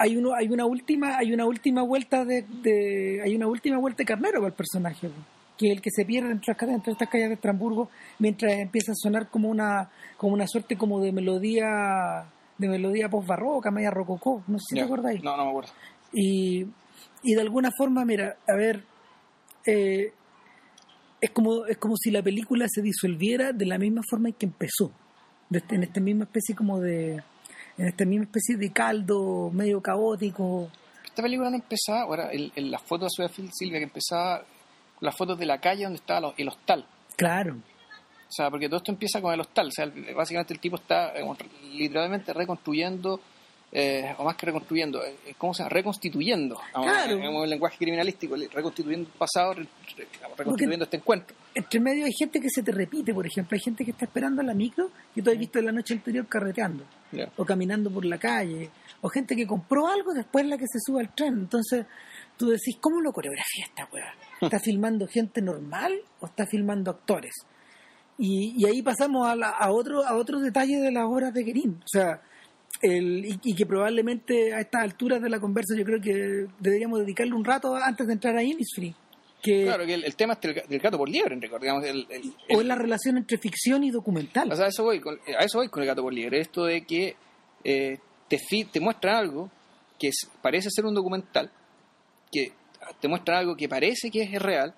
hay 0.00 0.16
uno, 0.16 0.30
hay 0.38 0.46
una 0.48 0.64
última, 0.64 1.18
hay 1.18 1.32
una 1.32 1.44
última 1.44 1.82
vuelta 1.82 2.24
de, 2.24 2.42
de- 2.62 3.20
hay 3.24 3.34
una 3.34 3.48
última 3.48 3.78
vuelta 3.78 3.98
de 3.98 4.04
carnero 4.04 4.34
para 4.38 4.46
el 4.48 4.52
personaje, 4.52 5.08
po, 5.08 5.14
que 5.56 5.66
es 5.66 5.72
el 5.72 5.82
que 5.82 5.90
se 5.90 6.04
pierde 6.04 6.30
entre, 6.30 6.54
entre 6.72 6.92
estas 6.92 7.08
calles 7.08 7.28
de 7.28 7.34
Estrasburgo 7.34 7.90
mientras 8.20 8.52
empieza 8.52 8.92
a 8.92 8.94
sonar 8.94 9.28
como 9.28 9.48
una, 9.48 9.90
como 10.16 10.34
una 10.34 10.46
suerte 10.46 10.76
como 10.76 11.00
de 11.00 11.10
melodía, 11.10 12.26
de 12.58 12.68
melodía 12.68 13.08
post 13.08 13.26
barroca, 13.28 13.70
media 13.70 13.90
rococó, 13.90 14.42
no 14.48 14.58
sé 14.58 14.64
si 14.70 14.76
Ya. 14.76 14.82
te 14.82 14.86
acordáis. 14.86 15.22
No, 15.22 15.36
no 15.36 15.44
me 15.44 15.50
acuerdo. 15.50 15.70
Y, 16.12 16.66
y 17.22 17.34
de 17.34 17.40
alguna 17.40 17.70
forma, 17.76 18.04
mira, 18.04 18.36
a 18.48 18.54
ver, 18.56 18.84
eh, 19.66 20.12
es 21.20 21.30
como 21.30 21.66
es 21.66 21.76
como 21.78 21.96
si 21.96 22.10
la 22.10 22.22
película 22.22 22.66
se 22.68 22.80
disolviera 22.82 23.52
de 23.52 23.66
la 23.66 23.78
misma 23.78 24.02
forma 24.08 24.28
en 24.28 24.34
que 24.34 24.46
empezó, 24.46 24.90
de 25.50 25.58
este- 25.58 25.74
en 25.74 25.82
esta 25.84 26.00
misma 26.00 26.24
especie 26.24 26.54
como 26.54 26.80
de 26.80 27.22
en 27.76 27.86
esta 27.86 28.04
misma 28.04 28.24
especie 28.24 28.56
de 28.56 28.72
caldo 28.72 29.50
medio 29.52 29.80
caótico. 29.80 30.68
Esta 31.04 31.22
película 31.22 31.48
no 31.50 31.56
empezaba, 31.56 32.02
ahora, 32.02 32.30
el- 32.32 32.52
las 32.70 32.82
fotos 32.82 33.12
de 33.16 33.28
Silvia 33.52 33.78
que 33.78 33.84
empezaba, 33.84 34.44
las 35.00 35.16
fotos 35.16 35.38
de 35.38 35.46
la 35.46 35.60
calle 35.60 35.84
donde 35.84 35.98
estaba 35.98 36.32
el 36.36 36.48
hostal. 36.48 36.84
Claro, 37.16 37.56
O 38.28 38.32
sea, 38.32 38.50
porque 38.50 38.68
todo 38.68 38.76
esto 38.78 38.92
empieza 38.92 39.20
con 39.22 39.32
el 39.32 39.40
hostal. 39.40 39.68
O 39.68 39.70
sea, 39.70 39.90
básicamente 40.14 40.52
el 40.52 40.60
tipo 40.60 40.76
está 40.76 41.12
eh, 41.18 41.24
literalmente 41.72 42.32
reconstruyendo 42.34 43.20
eh, 43.70 44.14
o 44.16 44.24
más 44.24 44.34
que 44.36 44.46
reconstruyendo, 44.46 45.04
eh, 45.04 45.34
¿cómo 45.36 45.52
se 45.52 45.58
llama? 45.62 45.68
Reconstituyendo, 45.70 46.58
Claro. 46.72 47.16
en 47.18 47.28
un 47.36 47.48
lenguaje 47.50 47.76
criminalístico, 47.76 48.34
reconstituyendo 48.50 49.10
el 49.10 49.14
pasado, 49.18 49.52
re- 49.54 49.66
re- 49.94 50.08
reconstituyendo 50.38 50.84
este 50.84 50.96
encuentro. 50.96 51.36
Entre 51.54 51.78
medio 51.78 52.06
hay 52.06 52.12
gente 52.18 52.40
que 52.40 52.48
se 52.48 52.62
te 52.62 52.72
repite, 52.72 53.12
por 53.12 53.26
ejemplo. 53.26 53.54
Hay 53.56 53.60
gente 53.60 53.84
que 53.84 53.90
está 53.90 54.06
esperando 54.06 54.40
a 54.40 54.44
la 54.44 54.54
micro 54.54 54.90
que 55.14 55.20
tú 55.20 55.30
has 55.30 55.38
visto 55.38 55.60
la 55.60 55.70
noche 55.72 55.92
anterior 55.94 56.26
carreteando. 56.26 56.84
O 57.36 57.44
caminando 57.44 57.90
por 57.90 58.04
la 58.06 58.16
calle, 58.18 58.70
o 59.02 59.08
gente 59.10 59.36
que 59.36 59.46
compró 59.46 59.86
algo 59.86 60.14
después 60.14 60.46
la 60.46 60.56
que 60.56 60.66
se 60.66 60.78
sube 60.80 61.00
al 61.00 61.14
tren. 61.14 61.34
Entonces 61.34 61.84
tú 62.38 62.48
decís, 62.48 62.76
¿cómo 62.80 63.00
lo 63.02 63.12
coreografía 63.12 63.64
esta 63.66 63.86
weá? 63.92 64.14
¿Está 64.40 64.58
filmando 64.60 65.06
gente 65.06 65.42
normal 65.42 65.92
o 66.20 66.26
está 66.26 66.46
filmando 66.46 66.90
actores? 66.90 67.34
Y, 68.18 68.54
y 68.56 68.66
ahí 68.66 68.82
pasamos 68.82 69.28
a, 69.28 69.36
la- 69.36 69.50
a 69.50 69.70
otro 69.70 70.04
a 70.04 70.16
otro 70.16 70.40
detalle 70.40 70.78
de 70.80 70.90
las 70.90 71.04
obras 71.04 71.32
de 71.32 71.44
Guerin. 71.44 71.80
O 71.84 71.88
sea, 71.88 72.20
el, 72.82 73.24
y, 73.24 73.40
y 73.44 73.54
que 73.54 73.64
probablemente 73.66 74.52
a 74.54 74.60
estas 74.60 74.82
alturas 74.82 75.22
de 75.22 75.28
la 75.30 75.38
conversa 75.40 75.74
yo 75.76 75.84
creo 75.84 76.00
que 76.00 76.46
deberíamos 76.58 77.00
dedicarle 77.00 77.34
un 77.34 77.44
rato 77.44 77.74
antes 77.76 78.06
de 78.06 78.12
entrar 78.12 78.36
a 78.36 78.42
Innisfree. 78.42 78.94
Que, 79.40 79.64
Claro, 79.64 79.86
que 79.86 79.94
el, 79.94 80.04
el 80.04 80.16
tema 80.16 80.32
es 80.34 80.40
del, 80.40 80.62
del 80.68 80.80
gato 80.80 80.98
por 80.98 81.08
liebre. 81.08 81.36
El, 81.36 82.06
el- 82.10 82.32
o 82.56 82.60
es 82.60 82.66
la 82.66 82.74
relación 82.74 83.16
entre 83.18 83.38
ficción 83.38 83.84
y 83.84 83.90
documental. 83.92 84.50
o 84.50 84.56
sea, 84.56 84.66
a 84.66 84.68
eso 84.68 84.82
voy 84.82 85.00
con, 85.00 85.14
a 85.38 85.44
eso 85.44 85.58
voy 85.58 85.68
con 85.68 85.82
el 85.82 85.86
gato 85.88 86.02
por 86.02 86.12
liebre. 86.12 86.40
Esto 86.40 86.64
de 86.64 86.84
que 86.84 87.14
eh, 87.62 87.98
te, 88.28 88.38
te 88.72 88.80
muestran 88.80 89.14
algo 89.14 89.48
que 89.98 90.08
es- 90.08 90.28
parece 90.42 90.68
ser 90.70 90.86
un 90.86 90.94
documental, 90.94 91.50
que 92.32 92.52
te 93.00 93.06
muestran 93.08 93.38
algo 93.38 93.56
que 93.56 93.68
parece 93.68 94.10
que 94.10 94.22
es 94.22 94.42
real, 94.42 94.74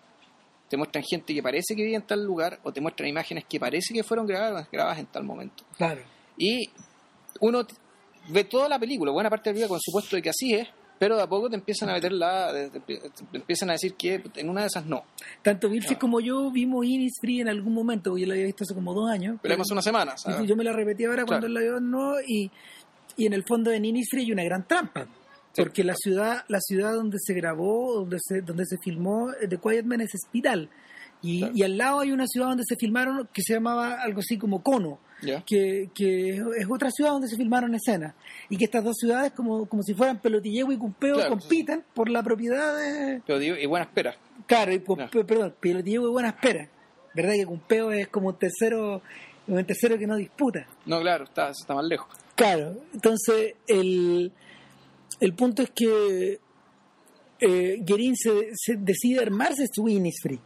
te 0.70 0.76
muestran 0.78 1.04
gente 1.04 1.35
que 1.35 1.42
parece 1.42 1.74
que 1.76 1.83
vive 1.83 1.96
en 1.96 2.02
tal 2.06 2.24
lugar, 2.24 2.59
o 2.62 2.72
te 2.72 2.80
muestran 2.80 3.09
imágenes 3.11 3.44
que 3.44 3.61
parece 3.61 3.92
que 3.92 4.02
fueron 4.02 4.26
grabadas, 4.26 4.66
grabadas 4.70 5.00
en 5.00 5.06
tal 5.06 5.24
momento. 5.24 5.64
Claro. 5.76 6.00
Y 6.38 6.70
uno 7.40 7.66
ve 8.28 8.44
toda 8.44 8.68
la 8.68 8.78
película, 8.78 9.11
buena 9.12 9.28
parte 9.28 9.50
de 9.50 9.52
la 9.52 9.54
película, 9.56 9.68
con 9.76 9.80
supuesto 9.83 10.16
de 10.16 10.22
que 10.22 10.30
así 10.30 10.54
es, 10.54 10.68
pero 10.98 11.16
de 11.16 11.22
a 11.22 11.26
poco 11.26 11.48
te 11.50 11.56
empiezan 11.56 11.88
a 11.88 11.94
meter 11.94 12.12
la. 12.12 12.52
te- 12.52 13.00
empiezan 13.33 13.70
a 13.70 13.72
decir 13.72 13.94
que 13.94 14.22
en 14.37 14.48
una 14.48 14.61
de 14.61 14.66
esas 14.68 14.87
no. 14.87 15.02
Tanto 15.42 15.68
Vilches 15.68 15.96
como 15.98 16.20
yo 16.20 16.50
vimos 16.50 16.85
Innisfree 16.87 17.40
en 17.40 17.48
algún 17.48 17.74
momento, 17.74 18.16
yo 18.16 18.26
lo 18.26 18.33
había 18.35 18.44
visto 18.44 18.64
hace 18.64 18.74
como 18.74 18.94
dos 18.94 19.11
años. 19.11 19.38
Pero 19.42 19.54
hemos 19.54 19.70
una 19.70 19.83
semana, 19.83 20.14
Y 20.14 20.18
¿sabes? 20.20 20.46
yo 20.48 20.54
me 20.56 20.62
la 20.64 20.72
repetí 20.72 21.04
ahora 21.04 21.24
cuando 21.24 21.46
Claro. 21.46 21.54
la 21.66 21.70
veo 21.72 21.80
no 21.80 22.20
y, 22.20 22.50
y 23.16 23.26
en 23.26 23.33
el 23.33 23.44
fondo 23.44 23.72
en 23.72 23.85
Innisfree 23.87 24.22
hay 24.24 24.33
una 24.33 24.44
gran 24.44 24.68
trampa 24.68 25.06
Sí. 25.52 25.62
porque 25.62 25.82
la 25.84 25.94
ciudad 25.96 26.44
la 26.48 26.60
ciudad 26.60 26.94
donde 26.94 27.18
se 27.20 27.34
grabó 27.34 27.94
donde 27.94 28.18
se 28.20 28.40
donde 28.40 28.64
se 28.66 28.76
filmó 28.82 29.30
eh, 29.32 29.48
The 29.48 29.58
Quiet 29.58 29.84
Man 29.84 30.00
es 30.00 30.14
Espiral 30.14 30.68
y, 31.22 31.40
Claro. 31.40 31.52
y 31.56 31.62
al 31.64 31.76
lado 31.76 32.00
hay 32.00 32.12
una 32.12 32.26
ciudad 32.26 32.48
donde 32.48 32.62
se 32.66 32.76
filmaron 32.76 33.28
que 33.32 33.42
se 33.42 33.54
llamaba 33.54 34.00
algo 34.00 34.20
así 34.20 34.38
como 34.38 34.62
Cono 34.62 34.98
que, 35.46 35.90
que 35.94 36.36
es 36.36 36.66
otra 36.70 36.90
ciudad 36.90 37.10
donde 37.10 37.28
se 37.28 37.36
filmaron 37.36 37.74
escenas 37.74 38.14
y 38.48 38.56
que 38.56 38.64
estas 38.64 38.82
dos 38.82 38.96
ciudades 38.96 39.32
como, 39.32 39.66
como 39.66 39.82
si 39.82 39.92
fueran 39.92 40.18
Pelotillego 40.18 40.72
y 40.72 40.78
Cumpeo 40.78 41.16
Claro. 41.16 41.30
compiten 41.30 41.84
por 41.92 42.08
la 42.08 42.22
propiedad 42.22 42.74
de 42.78 43.20
Pero 43.26 43.38
digo, 43.38 43.56
y 43.56 43.66
buena 43.66 43.84
espera. 43.84 44.16
Claro, 44.46 44.72
y 44.72 44.78
perdón, 44.78 45.54
Pelotillego 45.60 46.08
y 46.08 46.10
Buena 46.10 46.30
Espera. 46.30 46.68
¿Verdad 47.14 47.34
que 47.34 47.44
Cumpeo 47.46 47.92
es 47.92 48.08
como 48.08 48.28
un 48.30 48.38
tercero, 48.38 49.02
un 49.46 49.64
tercero 49.64 49.96
que 49.98 50.06
no 50.06 50.16
disputa? 50.16 50.66
No, 50.86 51.00
claro, 51.00 51.24
está, 51.24 51.50
está 51.50 51.74
más 51.74 51.84
lejos. 51.84 52.08
Claro, 52.34 52.74
entonces 52.94 53.54
el, 53.68 54.32
el 55.18 55.35
punto 55.35 55.62
es 55.62 55.70
que 55.70 56.38
eh, 57.40 57.77
Guerin 57.81 58.16
se, 58.16 58.51
se 58.55 58.77
decide 58.77 59.20
armarse 59.23 59.66
su 59.73 59.88
Innisfree 59.88 60.38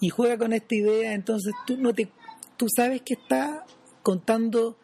y 0.00 0.08
juega 0.08 0.38
con 0.38 0.52
esta 0.52 0.74
idea, 0.74 1.12
entonces 1.12 1.52
tú 1.66 1.76
no 1.76 1.92
te 1.92 2.10
tú 2.56 2.66
sabes 2.74 3.02
que 3.02 3.14
está 3.14 3.64
contando 4.02 4.76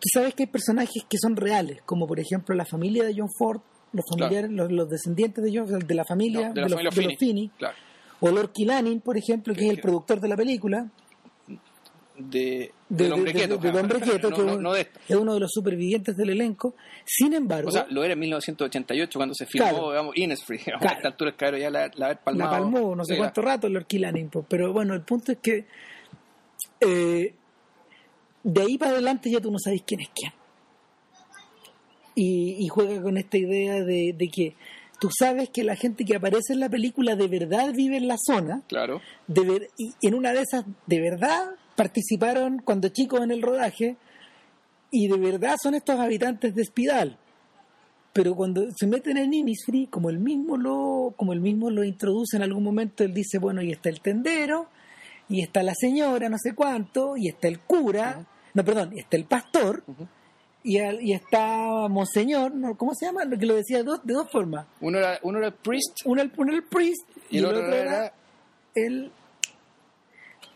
tú 0.00 0.08
sabes 0.12 0.34
que 0.34 0.44
hay 0.44 0.46
personajes 0.48 1.04
que 1.08 1.18
son 1.18 1.36
reales, 1.36 1.80
como 1.84 2.06
por 2.06 2.20
ejemplo 2.20 2.54
la 2.54 2.64
familia 2.64 3.04
de 3.04 3.14
John 3.16 3.28
Ford, 3.36 3.60
los 3.92 4.04
familiares, 4.08 4.50
los, 4.50 4.70
los 4.70 4.88
descendientes 4.88 5.42
de 5.42 5.50
John, 5.58 5.78
de 5.78 5.94
la 5.94 6.04
familia, 6.04 6.48
No, 6.48 6.54
de 6.54 6.60
la 6.60 6.68
los, 6.68 6.74
familia 6.74 6.90
de 6.94 7.02
los. 7.10 7.18
Finney, 7.18 7.50
Claro. 7.58 7.76
o 8.20 8.30
Lord 8.30 8.52
Killanin, 8.52 9.00
por 9.00 9.16
ejemplo, 9.18 9.54
que 9.54 9.64
es 9.66 9.70
el 9.70 9.80
productor 9.80 10.20
de 10.20 10.28
la 10.28 10.36
película, 10.36 10.90
De, 12.20 12.72
de, 12.88 13.04
del 13.04 13.12
hombre 13.12 13.32
quieto. 13.32 13.58
de- 13.58 13.68
del 13.70 13.80
hombre 13.80 14.00
quieto, 14.02 14.30
no, 14.30 14.36
que 14.36 14.42
no, 14.42 14.52
es- 14.54 14.58
no 14.60 14.72
de 14.72 14.80
esto. 14.80 15.00
es 15.08 15.16
uno 15.16 15.34
de 15.34 15.40
los 15.40 15.50
supervivientes 15.52 16.16
del 16.16 16.30
elenco. 16.30 16.74
Sin 17.04 17.32
embargo, 17.32 17.68
O 17.68 17.72
sea, 17.72 17.86
lo 17.90 18.02
era 18.02 18.14
en 18.14 18.18
1988 18.18 19.18
cuando 19.18 19.34
se 19.34 19.46
filmó, 19.46 19.68
Claro. 19.68 19.88
digamos, 19.90 20.16
Innisfree. 20.16 20.58
digamos, 20.66 20.80
Claro. 20.82 20.94
A 20.94 20.98
esta 20.98 21.08
altura 21.08 21.32
claro, 21.36 21.56
ya 21.58 21.70
la, 21.70 21.90
la 21.94 22.06
haber 22.06 22.16
la 22.18 22.24
palmado. 22.24 22.50
palmó 22.50 22.96
no 22.96 23.04
sé 23.04 23.16
cuánto 23.16 23.40
rato 23.42 23.68
Lord 23.68 23.86
Killanin, 23.86 24.28
pues, 24.30 24.44
pero 24.48 24.72
bueno, 24.72 24.94
el 24.94 25.02
punto 25.02 25.30
es 25.32 25.38
que 25.38 25.64
eh, 26.80 27.34
de 28.42 28.60
ahí 28.62 28.78
para 28.78 28.92
adelante 28.92 29.30
ya 29.30 29.40
tú 29.40 29.50
no 29.50 29.58
sabes 29.58 29.82
quién 29.86 30.00
es 30.00 30.08
quién. 30.14 30.32
Y, 32.14 32.56
y 32.58 32.68
juega 32.68 33.00
con 33.00 33.16
esta 33.16 33.38
idea 33.38 33.74
de, 33.84 34.12
de 34.16 34.28
que 34.28 34.54
tú 35.00 35.08
sabes 35.16 35.50
que 35.50 35.62
la 35.62 35.76
gente 35.76 36.04
que 36.04 36.16
aparece 36.16 36.52
en 36.52 36.58
la 36.60 36.68
película 36.68 37.14
de 37.14 37.28
verdad 37.28 37.72
vive 37.72 37.96
en 37.96 38.08
la 38.08 38.16
zona, 38.18 38.62
Claro. 38.66 39.00
de 39.28 39.40
ver- 39.42 39.70
y 39.76 39.92
en 40.02 40.14
una 40.14 40.32
de 40.32 40.40
esas 40.42 40.64
de 40.86 41.00
verdad 41.00 41.50
participaron 41.82 42.58
cuando 42.58 42.88
chicos 42.88 43.20
en 43.22 43.30
el 43.30 43.40
rodaje 43.40 43.96
y 44.90 45.06
de 45.06 45.16
verdad 45.16 45.54
son 45.62 45.74
estos 45.74 45.98
habitantes 46.00 46.52
de 46.56 46.62
Espidal. 46.62 47.16
Pero 48.12 48.34
cuando 48.34 48.66
se 48.76 48.86
meten 48.88 49.16
en 49.16 49.32
Innisfree 49.32 49.86
como 49.88 50.10
el 50.10 50.18
mismo 50.18 50.56
lo 50.56 51.14
como 51.16 51.32
el 51.32 51.40
mismo 51.40 51.70
lo 51.70 51.84
introduce 51.84 52.36
en 52.36 52.42
algún 52.42 52.64
momento 52.64 53.04
él 53.04 53.14
dice 53.14 53.38
bueno 53.38 53.62
y 53.62 53.70
está 53.70 53.90
el 53.90 54.00
tendero 54.00 54.66
y 55.28 55.42
está 55.42 55.62
la 55.62 55.74
señora 55.78 56.28
no 56.28 56.36
sé 56.42 56.54
cuánto 56.54 57.16
y 57.16 57.28
está 57.28 57.46
el 57.46 57.60
cura 57.60 58.26
no 58.54 58.64
perdón 58.64 58.90
y 58.96 59.00
está 59.00 59.16
el 59.16 59.24
pastor 59.26 59.84
y, 60.64 60.78
al- 60.78 61.00
y 61.00 61.12
está 61.12 61.86
monseñor 61.88 62.52
no, 62.54 62.76
cómo 62.76 62.92
se 62.94 63.06
llama 63.06 63.24
lo 63.24 63.38
que 63.38 63.46
lo 63.46 63.54
decía 63.54 63.78
de 63.78 63.84
dos, 63.84 64.00
de 64.02 64.14
dos 64.14 64.28
formas. 64.32 64.66
Uno 64.80 64.98
era, 64.98 65.20
uno 65.22 65.38
era 65.38 65.48
el 65.48 65.54
priest 65.54 65.98
uno 66.06 66.20
el, 66.22 66.32
uno 66.36 66.52
el 66.52 66.64
priest 66.64 67.06
y 67.30 67.38
el 67.38 67.44
otro 67.46 67.72
era. 67.72 68.12
el 68.74 69.12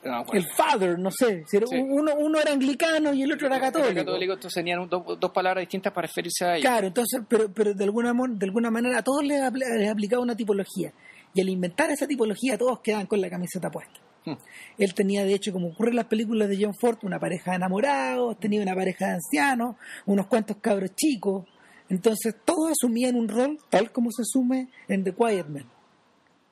no 0.04 0.24
el 0.32 0.44
father, 0.56 0.98
no 0.98 1.10
sé. 1.10 1.44
si 1.46 1.56
era- 1.56 1.66
Sí. 1.66 1.76
uno, 1.78 2.12
uno 2.16 2.40
era 2.40 2.52
anglicano 2.52 3.12
y 3.14 3.22
el 3.22 3.32
otro 3.32 3.46
era 3.46 3.60
católico. 3.60 3.90
Era 3.90 4.04
católico, 4.04 4.32
entonces 4.34 4.54
tenían 4.54 4.88
dos, 4.88 5.02
dos 5.20 5.30
palabras 5.30 5.62
distintas 5.62 5.92
para 5.92 6.06
referirse 6.06 6.44
a 6.44 6.56
ellos. 6.56 6.62
Claro, 6.68 6.86
entonces, 6.88 7.20
pero, 7.28 7.52
pero 7.52 7.74
de, 7.74 7.84
alguna, 7.84 8.12
mon- 8.12 8.38
de 8.38 8.46
alguna 8.46 8.70
manera 8.70 8.98
a 8.98 9.02
todos 9.02 9.24
les, 9.24 9.40
les 9.52 9.90
aplicaba 9.90 10.22
una 10.22 10.36
tipología. 10.36 10.92
Y 11.34 11.40
al 11.40 11.48
inventar 11.48 11.90
esa 11.90 12.06
tipología, 12.06 12.58
todos 12.58 12.80
quedaban 12.80 13.06
con 13.06 13.20
la 13.20 13.30
camiseta 13.30 13.70
puesta. 13.70 14.00
Hmm. 14.24 14.34
Él 14.78 14.94
tenía, 14.94 15.24
de 15.24 15.34
hecho, 15.34 15.52
como 15.52 15.68
ocurre 15.68 15.90
en 15.90 15.96
las 15.96 16.06
películas 16.06 16.48
de 16.48 16.58
John 16.62 16.74
Ford, 16.74 16.98
una 17.02 17.18
pareja 17.18 17.52
de 17.52 17.56
enamorados, 17.56 18.38
tenía 18.38 18.60
una 18.62 18.74
pareja 18.74 19.06
de 19.06 19.12
ancianos, 19.14 19.76
unos 20.06 20.26
cuantos 20.26 20.58
cabros 20.60 20.94
chicos. 20.94 21.44
Entonces, 21.88 22.34
todos 22.44 22.70
asumían 22.72 23.16
un 23.16 23.28
rol 23.28 23.58
tal 23.70 23.90
como 23.92 24.10
se 24.12 24.22
asume 24.22 24.68
en 24.88 25.04
The 25.04 25.12
Quiet 25.14 25.46
Man. 25.48 25.64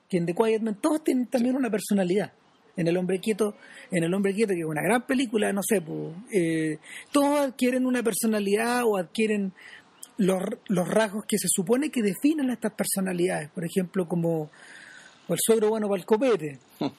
Que 0.09 0.17
en 0.17 0.25
The 0.25 0.35
Quiet 0.35 0.61
Man 0.61 0.75
todos 0.81 1.03
tienen 1.03 1.27
también 1.27 1.55
una 1.55 1.69
personalidad. 1.69 2.33
En 2.77 2.87
El 2.87 2.97
Hombre 2.97 3.19
Quieto, 3.19 3.55
en 3.91 4.03
El 4.03 4.13
Hombre 4.13 4.33
Quieto, 4.33 4.53
que 4.53 4.59
es 4.61 4.65
una 4.65 4.81
gran 4.81 5.05
película, 5.05 5.51
no 5.51 5.61
sé, 5.63 5.81
pues, 5.81 6.13
eh, 6.33 6.77
todos 7.11 7.39
adquieren 7.39 7.85
una 7.85 8.01
personalidad 8.01 8.83
o 8.85 8.97
adquieren 8.97 9.51
los, 10.17 10.41
los 10.67 10.87
rasgos 10.87 11.25
que 11.27 11.37
se 11.37 11.47
supone 11.49 11.89
que 11.89 12.01
definen 12.01 12.49
a 12.49 12.53
estas 12.53 12.73
personalidades. 12.73 13.49
Por 13.49 13.65
ejemplo, 13.65 14.07
como 14.07 14.49
o 15.27 15.33
el 15.33 15.39
suegro 15.41 15.69
bueno 15.69 15.87
para 15.87 15.99
el 15.99 16.05
copete. 16.05 16.59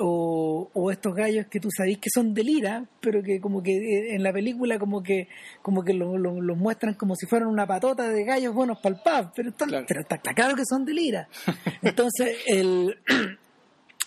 O, 0.00 0.68
o 0.74 0.90
estos 0.90 1.14
gallos 1.14 1.46
que 1.46 1.60
tú 1.60 1.68
sabés 1.70 1.98
que 1.98 2.10
son 2.12 2.34
de 2.34 2.42
lira, 2.42 2.84
pero 3.00 3.22
que 3.22 3.38
como 3.40 3.62
que 3.62 3.76
eh, 3.76 4.16
en 4.16 4.24
la 4.24 4.32
película 4.32 4.76
como 4.76 5.04
que 5.04 5.28
como 5.62 5.84
que 5.84 5.94
lo- 5.94 6.18
lo- 6.18 6.40
los 6.40 6.56
muestran 6.58 6.94
como 6.94 7.14
si 7.14 7.26
fueran 7.26 7.46
una 7.48 7.64
patota 7.64 8.08
de 8.08 8.24
gallos 8.24 8.52
buenos 8.52 8.80
para 8.80 8.96
el 8.96 9.00
pub, 9.00 9.32
pero, 9.36 9.50
están- 9.50 9.68
Claro. 9.68 9.84
pero 9.86 10.00
está, 10.00 10.16
está 10.16 10.34
claro 10.34 10.56
que 10.56 10.64
son 10.68 10.84
de 10.84 10.94
lira. 10.94 11.28
Entonces, 11.82 12.38
el, 12.48 12.98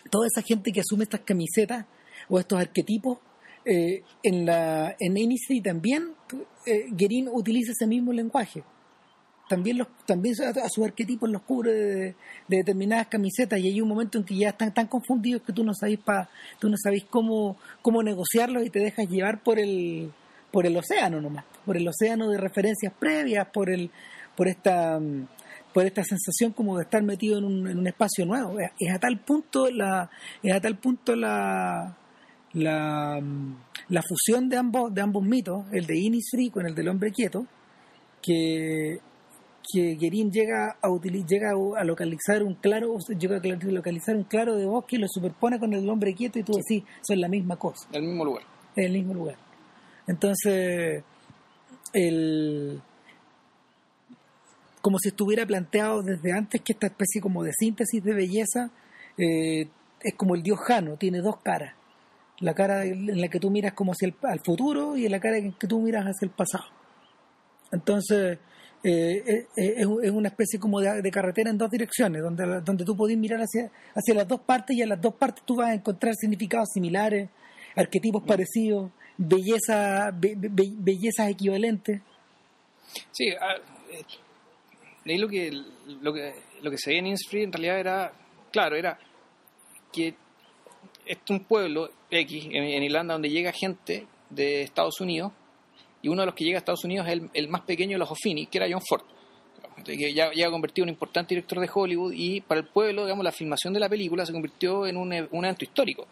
toda 0.10 0.28
esa 0.28 0.42
gente 0.42 0.72
que 0.72 0.82
asume 0.82 1.04
estas 1.04 1.22
camisetas 1.22 1.86
o 2.30 2.40
estos 2.40 2.60
arquetipos, 2.60 3.20
eh, 3.66 4.04
en 4.24 4.46
la 4.46 4.96
en 5.00 5.62
también 5.62 6.14
eh, 6.66 6.86
Guerin 6.92 7.28
utiliza 7.32 7.72
ese 7.72 7.88
mismo 7.88 8.14
lenguaje. 8.14 8.64
También, 9.50 9.78
los, 9.78 9.88
también 10.06 10.36
a, 10.42 10.70
sus 10.70 10.86
arquetipos 10.86 11.30
los 11.30 11.42
cubre 11.42 11.74
de, 11.74 12.16
de 12.50 12.58
determinadas 12.58 13.08
camisetas 13.08 13.60
y 13.60 13.68
hay 13.68 13.80
un 13.80 13.88
momento 13.88 14.18
en 14.18 14.26
que 14.26 14.36
ya 14.36 14.50
están 14.50 14.74
tan 14.74 14.88
confundidos 14.88 15.42
que 15.44 15.54
tú 15.54 15.64
no 15.64 15.74
sabes 15.74 16.00
pa, 16.00 16.30
tú 16.60 16.68
no 16.70 16.76
sabes 16.78 17.06
cómo, 17.10 17.56
cómo 17.82 18.04
negociarlos 18.04 18.66
y 18.66 18.70
te 18.70 18.80
dejas 18.80 19.08
llevar 19.08 19.42
por 19.44 19.58
el 19.60 20.12
por 20.52 20.66
el 20.66 20.76
océano 20.76 21.22
nomás, 21.22 21.46
por 21.66 21.78
el 21.78 21.88
océano 21.88 22.30
de 22.30 22.38
referencias 22.38 22.94
previas, 23.00 23.48
por 23.54 23.70
el 23.70 23.90
por 24.36 24.48
esta 24.48 25.00
mm, 25.00 25.28
por 25.78 25.86
esta 25.86 26.04
sensación 26.04 26.54
como 26.54 26.76
de 26.76 26.86
estar 26.86 27.04
metido 27.04 27.38
en 27.38 27.44
un, 27.46 27.68
en 27.68 27.78
un 27.78 27.86
espacio 27.86 28.26
nuevo. 28.26 28.60
Es, 28.60 28.72
es 28.80 28.92
a 28.92 28.98
tal 28.98 29.20
punto 29.20 29.70
la 29.70 30.10
es 30.42 30.52
a 30.52 30.60
tal 30.60 30.76
punto 30.80 31.16
la 31.16 31.96
la, 32.54 33.22
la 33.90 34.02
fusión 34.02 34.50
de 34.50 34.58
ambos 34.58 34.92
de 34.92 35.02
ambos 35.02 35.24
mitos, 35.24 35.66
el 35.72 35.86
de 35.86 35.96
Innisfree 36.00 36.50
con 36.50 36.66
el 36.66 36.74
del 36.74 36.88
hombre 36.88 37.12
quieto, 37.12 37.46
que 38.24 38.98
que 39.72 39.96
Guerin 40.02 40.32
llega 40.32 40.78
a 40.82 40.88
utili- 40.90 41.24
llega 41.28 41.52
a 41.52 41.84
localizar 41.84 42.42
un 42.42 42.56
claro 42.56 42.98
llega 43.20 43.38
a 43.38 43.72
localizar 43.72 44.16
un 44.16 44.24
claro 44.24 44.56
de 44.56 44.66
bosque 44.66 44.96
y 44.96 45.00
lo 45.00 45.08
superpone 45.08 45.60
con 45.60 45.74
el 45.74 45.88
hombre 45.88 46.16
quieto 46.16 46.40
y 46.40 46.44
tú 46.44 46.54
decís 46.54 46.84
son 47.08 47.22
la 47.22 47.28
misma 47.28 47.58
cosa 47.58 47.88
En 47.92 48.02
el 48.02 48.08
mismo 48.10 48.26
lugar. 48.26 48.44
en 48.76 48.84
el 48.86 48.92
mismo 48.94 49.14
lugar 49.14 49.36
entonces 50.08 51.04
el 51.94 52.82
como 54.82 55.00
si 55.00 55.10
estuviera 55.10 55.46
planteado 55.46 56.02
desde 56.04 56.32
antes 56.32 56.62
que 56.62 56.74
esta 56.74 56.88
especie 56.88 57.22
como 57.22 57.44
de 57.44 57.52
síntesis 57.54 58.04
de 58.04 58.14
belleza 58.14 58.72
eh, 59.18 59.68
es 60.02 60.14
como 60.16 60.36
el 60.36 60.44
dios 60.44 60.60
Jano, 60.60 60.96
tiene 60.98 61.20
dos 61.22 61.38
caras. 61.42 61.74
La 62.40 62.54
cara 62.54 62.86
en 62.86 63.20
la 63.20 63.28
que 63.30 63.40
tú 63.40 63.50
miras 63.50 63.74
como 63.74 63.94
hacia 63.94 64.08
el 64.08 64.16
al 64.24 64.40
futuro 64.42 64.96
y 64.96 65.06
en 65.06 65.12
la 65.12 65.20
cara 65.20 65.38
en 65.38 65.54
que 65.54 65.68
tú 65.68 65.80
miras 65.82 66.06
hacia 66.06 66.26
el 66.28 66.32
pasado. 66.32 66.66
Entonces, 67.72 68.38
eh, 68.84 69.24
eh, 69.28 69.48
es, 69.56 69.88
es 70.04 70.12
una 70.12 70.30
especie 70.30 70.60
como 70.60 70.80
de, 70.80 71.02
de 71.02 71.12
carretera 71.12 71.50
en 71.50 71.58
dos 71.58 71.70
direcciones, 71.72 72.22
donde, 72.22 72.62
donde 72.62 72.86
tú 72.86 72.96
podés 72.96 73.18
mirar 73.18 73.40
hacia, 73.42 73.72
hacia 73.96 74.14
las 74.14 74.28
dos 74.28 74.42
partes 74.42 74.78
y 74.78 74.82
en 74.84 74.90
las 74.90 75.02
dos 75.02 75.16
partes 75.16 75.44
tú 75.46 75.56
vas 75.56 75.70
a 75.70 75.74
encontrar 75.74 76.14
significados 76.16 76.70
similares, 76.74 77.30
arquetipos 77.76 78.24
parecidos, 78.24 78.92
belleza, 79.18 80.12
be- 80.12 80.36
be- 80.38 80.74
bellezas 80.78 81.30
equivalentes. 81.30 82.02
Sí, 83.12 83.30
ah, 83.42 83.56
lo 85.08 85.28
que, 85.28 85.52
lo 86.02 86.14
que 86.14 86.34
lo 86.62 86.72
que 86.72 86.78
se 86.78 86.90
veía 86.90 87.00
en 87.00 87.08
Innisfree 87.08 87.44
en 87.44 87.52
realidad 87.52 87.80
era, 87.80 88.14
claro, 88.52 88.76
era 88.76 88.98
que 89.92 90.16
es 91.06 91.18
un 91.30 91.42
pueblo 91.46 91.90
X 92.10 92.48
en, 92.52 92.84
Irlanda 92.84 93.14
donde 93.14 93.30
llega 93.30 93.52
gente 93.52 94.08
de 94.30 94.62
Estados 94.62 95.00
Unidos 95.00 95.32
y 96.02 96.10
uno 96.10 96.22
de 96.22 96.26
los 96.28 96.36
que 96.36 96.44
llega 96.44 96.58
a 96.58 96.60
Estados 96.60 96.84
Unidos 96.84 97.08
es 97.08 97.14
el, 97.14 97.30
el 97.34 97.48
más 97.48 97.62
pequeño 97.62 97.94
de 97.94 98.00
los 98.00 98.12
O'Finney, 98.12 98.48
que 98.48 98.58
era 98.58 98.68
John 98.70 98.82
Ford. 98.88 99.04
Que 99.84 100.14
ya, 100.14 100.32
ya 100.34 100.50
convertido 100.50 100.84
en 100.84 100.90
un 100.90 100.94
importante 100.94 101.36
director 101.36 101.60
de 101.60 101.70
Hollywood 101.72 102.12
y 102.14 102.42
para 102.42 102.60
el 102.60 102.68
pueblo, 102.68 103.04
digamos, 103.04 103.24
la 103.24 103.32
filmación 103.32 103.74
de 103.74 103.80
la 103.80 103.88
película 103.88 104.26
se 104.26 104.34
convirtió 104.34 104.88
en 104.88 104.98
un, 104.98 105.14
un 105.32 105.46
evento 105.46 105.66
histórico. 105.66 106.08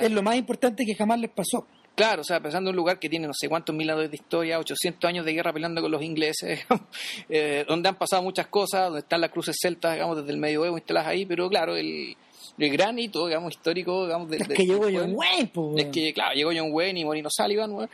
Es 0.00 0.10
lo 0.10 0.22
más 0.22 0.36
importante 0.36 0.84
que 0.84 0.94
jamás 0.94 1.18
les 1.18 1.30
pasó. 1.30 1.66
Claro, 1.94 2.22
o 2.22 2.24
sea, 2.24 2.40
pensando 2.40 2.70
en 2.70 2.74
un 2.74 2.76
lugar 2.76 2.98
que 2.98 3.08
tiene 3.08 3.26
no 3.28 3.32
sé 3.34 3.48
cuántos 3.48 3.74
mil 3.74 3.88
años 3.88 4.10
de 4.10 4.16
historia, 4.16 4.58
800 4.58 5.08
años 5.08 5.24
de 5.24 5.32
guerra 5.32 5.52
peleando 5.52 5.80
con 5.80 5.90
los 5.92 6.02
ingleses, 6.02 6.64
eh, 7.28 7.64
donde 7.68 7.88
han 7.88 7.94
pasado 7.94 8.22
muchas 8.22 8.48
cosas, 8.48 8.86
donde 8.86 9.00
están 9.00 9.20
las 9.20 9.30
cruces 9.30 9.56
celtas, 9.60 9.94
digamos, 9.94 10.16
desde 10.16 10.32
el 10.32 10.38
medioevo 10.38 10.76
instaladas 10.76 11.08
ahí, 11.10 11.24
pero 11.24 11.48
claro, 11.48 11.76
el, 11.76 12.16
el 12.58 12.70
gran 12.72 12.98
hito, 12.98 13.26
digamos, 13.26 13.52
histórico, 13.52 14.06
digamos, 14.06 14.28
del- 14.28 14.42
Es 14.42 14.48
del- 14.48 14.56
que 14.56 14.66
llegó 14.66 14.84
John 14.92 15.12
Wayne, 15.14 15.46
po, 15.54 15.74
Es 15.78 15.86
que, 15.86 16.12
claro, 16.12 16.34
llegó 16.34 16.50
John 16.56 16.70
Wayne 16.72 17.00
y 17.00 17.04
Morino 17.04 17.28
Sullivan, 17.30 17.88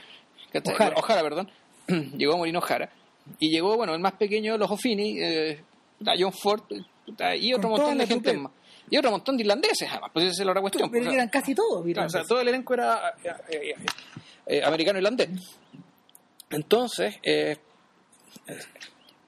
¿cachai? 0.51 0.75
O'Hara. 0.75 0.97
O'Hara, 0.97 1.23
perdón, 1.23 1.51
llegó 2.17 2.39
Morino 2.39 2.61
Jara, 2.63 2.91
y 3.39 3.51
llegó, 3.51 3.77
bueno, 3.77 3.93
el 3.95 4.01
más 4.01 4.13
pequeño 4.15 4.53
de 4.53 4.59
los 4.59 4.71
O'Finney, 4.71 5.19
eh, 5.21 5.61
John 6.19 6.33
Ford, 6.33 6.63
y 7.39 7.53
otro 7.53 7.69
Con 7.69 7.79
montón 7.81 7.99
de 7.99 8.07
gente 8.07 8.33
más. 8.35 8.53
Y 8.91 8.97
otro 8.99 9.11
montón 9.13 9.37
de 9.37 9.43
irlandeses, 9.45 9.89
además, 9.91 10.11
pues 10.13 10.27
esa 10.27 10.43
es 10.43 10.47
la 10.47 10.51
otra 10.53 10.61
cuestión. 10.63 10.91
pues, 10.91 11.01
Pero 11.01 11.11
o 11.11 11.13
sea, 11.13 11.15
eran 11.23 11.29
casi 11.31 11.55
todos, 11.55 11.85
Claro, 11.85 12.07
o 12.07 12.11
sea, 12.11 12.25
todo 12.25 12.41
el 12.41 12.49
elenco 12.49 12.75
era 12.75 13.15
eh, 13.25 13.31
eh, 13.51 13.75
eh, 14.47 14.63
americano-irlandés. 14.65 15.29
Entonces, 16.51 17.15
eh, 17.23 17.57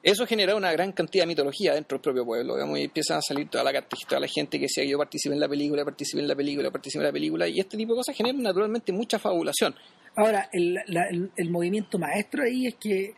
eso 0.03 0.27
genera 0.27 0.57
una 0.57 0.73
gran 0.73 0.91
cantidad 0.93 1.23
de 1.23 1.29
mitología 1.29 1.75
dentro 1.75 1.97
del 1.97 2.03
propio 2.03 2.25
pueblo, 2.25 2.55
digamos, 2.55 2.77
y 2.79 2.83
empiezan 2.83 3.19
a 3.19 3.23
salir 3.23 3.49
toda 3.49 3.63
la, 3.63 3.83
toda 3.83 4.21
la 4.21 4.27
gente 4.27 4.59
que 4.59 4.65
decía 4.65 4.85
yo 4.85 4.99
participé 4.99 5.35
en 5.35 5.41
la 5.41 5.49
película, 5.49 5.85
participé 5.85 6.21
en 6.23 6.29
la 6.29 6.35
película, 6.35 6.71
participé 6.73 7.03
en 7.03 7.07
la 7.07 7.13
película, 7.13 7.47
y 7.47 7.61
este 7.61 7.77
tipo 7.77 7.93
de 7.93 7.99
cosas 7.99 8.17
generan 8.17 8.43
naturalmente 8.43 8.93
mucha 8.93 9.21
fabulación. 9.21 9.77
Ahora, 10.17 10.49
el, 10.53 10.75
la- 10.89 11.07
el- 11.09 11.31
el 11.37 11.51
movimiento 11.51 11.99
maestro 11.99 12.43
ahí 12.43 12.67
es 12.67 12.75
que 12.75 13.15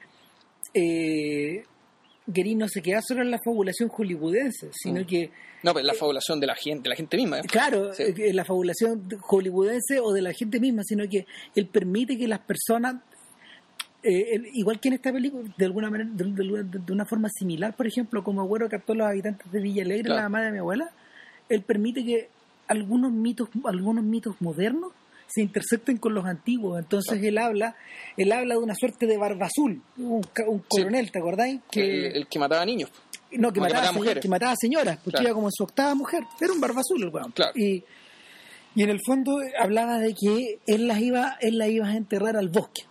eh, 0.74 1.64
Guerin 2.26 2.58
no 2.58 2.68
se 2.68 2.80
queda 2.80 3.00
solo 3.02 3.20
en 3.22 3.30
la 3.30 3.38
fabulación 3.44 3.88
hollywoodense, 3.90 4.70
sino 4.72 5.02
Mm. 5.02 5.06
que, 5.06 5.30
No, 5.62 5.72
pues 5.72 5.84
la 5.84 5.94
fabulación 5.94 6.40
de 6.40 6.46
la 6.46 6.54
gente, 6.54 6.84
de 6.84 6.88
la 6.90 6.96
gente 6.96 7.16
misma. 7.16 7.38
¿eh? 7.38 7.42
claro, 7.46 7.92
Sí. 7.94 8.02
eh, 8.16 8.32
la 8.32 8.44
fabulación 8.44 9.08
hollywoodense 9.20 10.00
o 10.00 10.12
de 10.12 10.22
la 10.22 10.32
gente 10.32 10.58
misma, 10.60 10.82
sino 10.84 11.08
que 11.08 11.26
él 11.54 11.66
permite 11.66 12.16
que 12.18 12.26
las 12.28 12.40
personas, 12.40 12.96
eh, 14.02 14.26
él- 14.34 14.48
igual 14.54 14.80
que 14.80 14.88
en 14.88 14.94
esta 14.94 15.12
película, 15.12 15.48
de 15.56 15.64
alguna 15.64 15.90
manera, 15.90 16.10
de, 16.12 16.24
de- 16.24 16.78
de 16.78 16.92
una 16.92 17.06
forma 17.06 17.28
similar, 17.30 17.74
por 17.76 17.86
ejemplo, 17.86 18.22
como 18.22 18.42
Agüero 18.42 18.68
captó 18.68 18.92
a 18.92 18.96
los 18.96 19.06
habitantes 19.06 19.50
de 19.50 19.60
Villa 19.60 19.82
Alegre, 19.82 20.04
Claro. 20.04 20.16
la 20.22 20.28
mamá 20.28 20.42
de 20.44 20.52
mi 20.52 20.58
abuela, 20.58 20.90
él 21.48 21.62
permite 21.62 22.04
que 22.04 22.28
algunos 22.68 23.12
mitos, 23.12 23.48
algunos 23.64 24.04
mitos 24.04 24.36
modernos 24.40 24.92
se 25.34 25.42
intersecten 25.42 25.96
con 25.98 26.14
los 26.14 26.24
antiguos. 26.26 26.78
Entonces 26.78 27.22
él 27.22 27.38
habla, 27.38 27.74
él 28.16 28.30
habla 28.32 28.54
de 28.54 28.60
una 28.60 28.74
suerte 28.74 29.06
de 29.06 29.16
barba 29.16 29.46
azul, 29.46 29.82
un, 29.98 30.24
un 30.46 30.58
coronel, 30.68 31.10
¿te 31.10 31.18
acordáis? 31.18 31.60
Que, 31.70 32.08
El, 32.08 32.16
el 32.16 32.26
que 32.28 32.38
mataba 32.38 32.64
niños. 32.64 32.90
no, 32.90 32.96
que 33.30 33.36
como 33.38 33.52
que 33.52 33.60
mataba, 33.60 33.80
mataba 33.80 33.92
mujeres. 33.98 34.22
que 34.22 34.28
mataba 34.28 34.54
señoras, 34.60 34.96
porque 34.98 35.10
Claro. 35.16 35.26
iba 35.28 35.34
como 35.34 35.48
en 35.48 35.52
su 35.52 35.64
octava 35.64 35.94
mujer. 35.94 36.22
Era 36.40 36.52
un 36.52 36.60
barba 36.60 36.80
azul 36.80 37.02
el 37.02 37.08
weón. 37.08 37.32
Claro. 37.32 37.52
Y, 37.56 37.82
y 38.76 38.82
en 38.82 38.90
el 38.90 39.00
fondo 39.04 39.38
hablaba 39.58 39.98
de 39.98 40.14
que 40.14 40.58
él 40.66 40.86
las 40.88 41.00
iba, 41.00 41.36
él 41.40 41.58
las 41.58 41.68
iba 41.68 41.88
a 41.88 41.96
enterrar 41.96 42.36
al 42.36 42.48
bosque. 42.48 42.82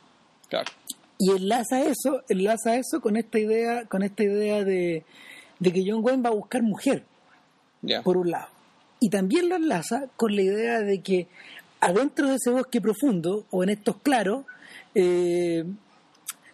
Claro. 0.50 0.72
Y 1.20 1.32
enlaza 1.32 1.82
eso, 1.84 2.24
enlaza 2.28 2.76
eso 2.76 3.00
con 3.00 3.16
esta 3.16 3.39
idea, 3.39 3.86
con 3.86 4.04
esta 4.04 4.24
idea 4.24 4.64
de, 4.64 5.06
de 5.60 5.72
que 5.74 5.84
John 5.88 6.04
Wayne 6.04 6.22
va 6.24 6.30
a 6.32 6.34
buscar 6.34 6.62
mujer, 6.64 7.06
Ya. 7.82 8.02
por 8.02 8.18
un 8.18 8.32
lado. 8.32 8.48
Y 9.00 9.10
también 9.10 9.50
lo 9.50 9.56
enlaza 9.56 10.08
con 10.18 10.36
la 10.36 10.41
idea 10.41 10.80
de 10.80 11.02
que 11.02 11.28
adentro 11.86 12.28
de 12.30 12.36
ese 12.36 12.50
bosque 12.52 12.82
profundo, 12.82 13.46
o 13.52 13.64
en 13.64 13.70
estos 13.70 13.98
claros, 14.02 14.46
eh, 14.96 15.64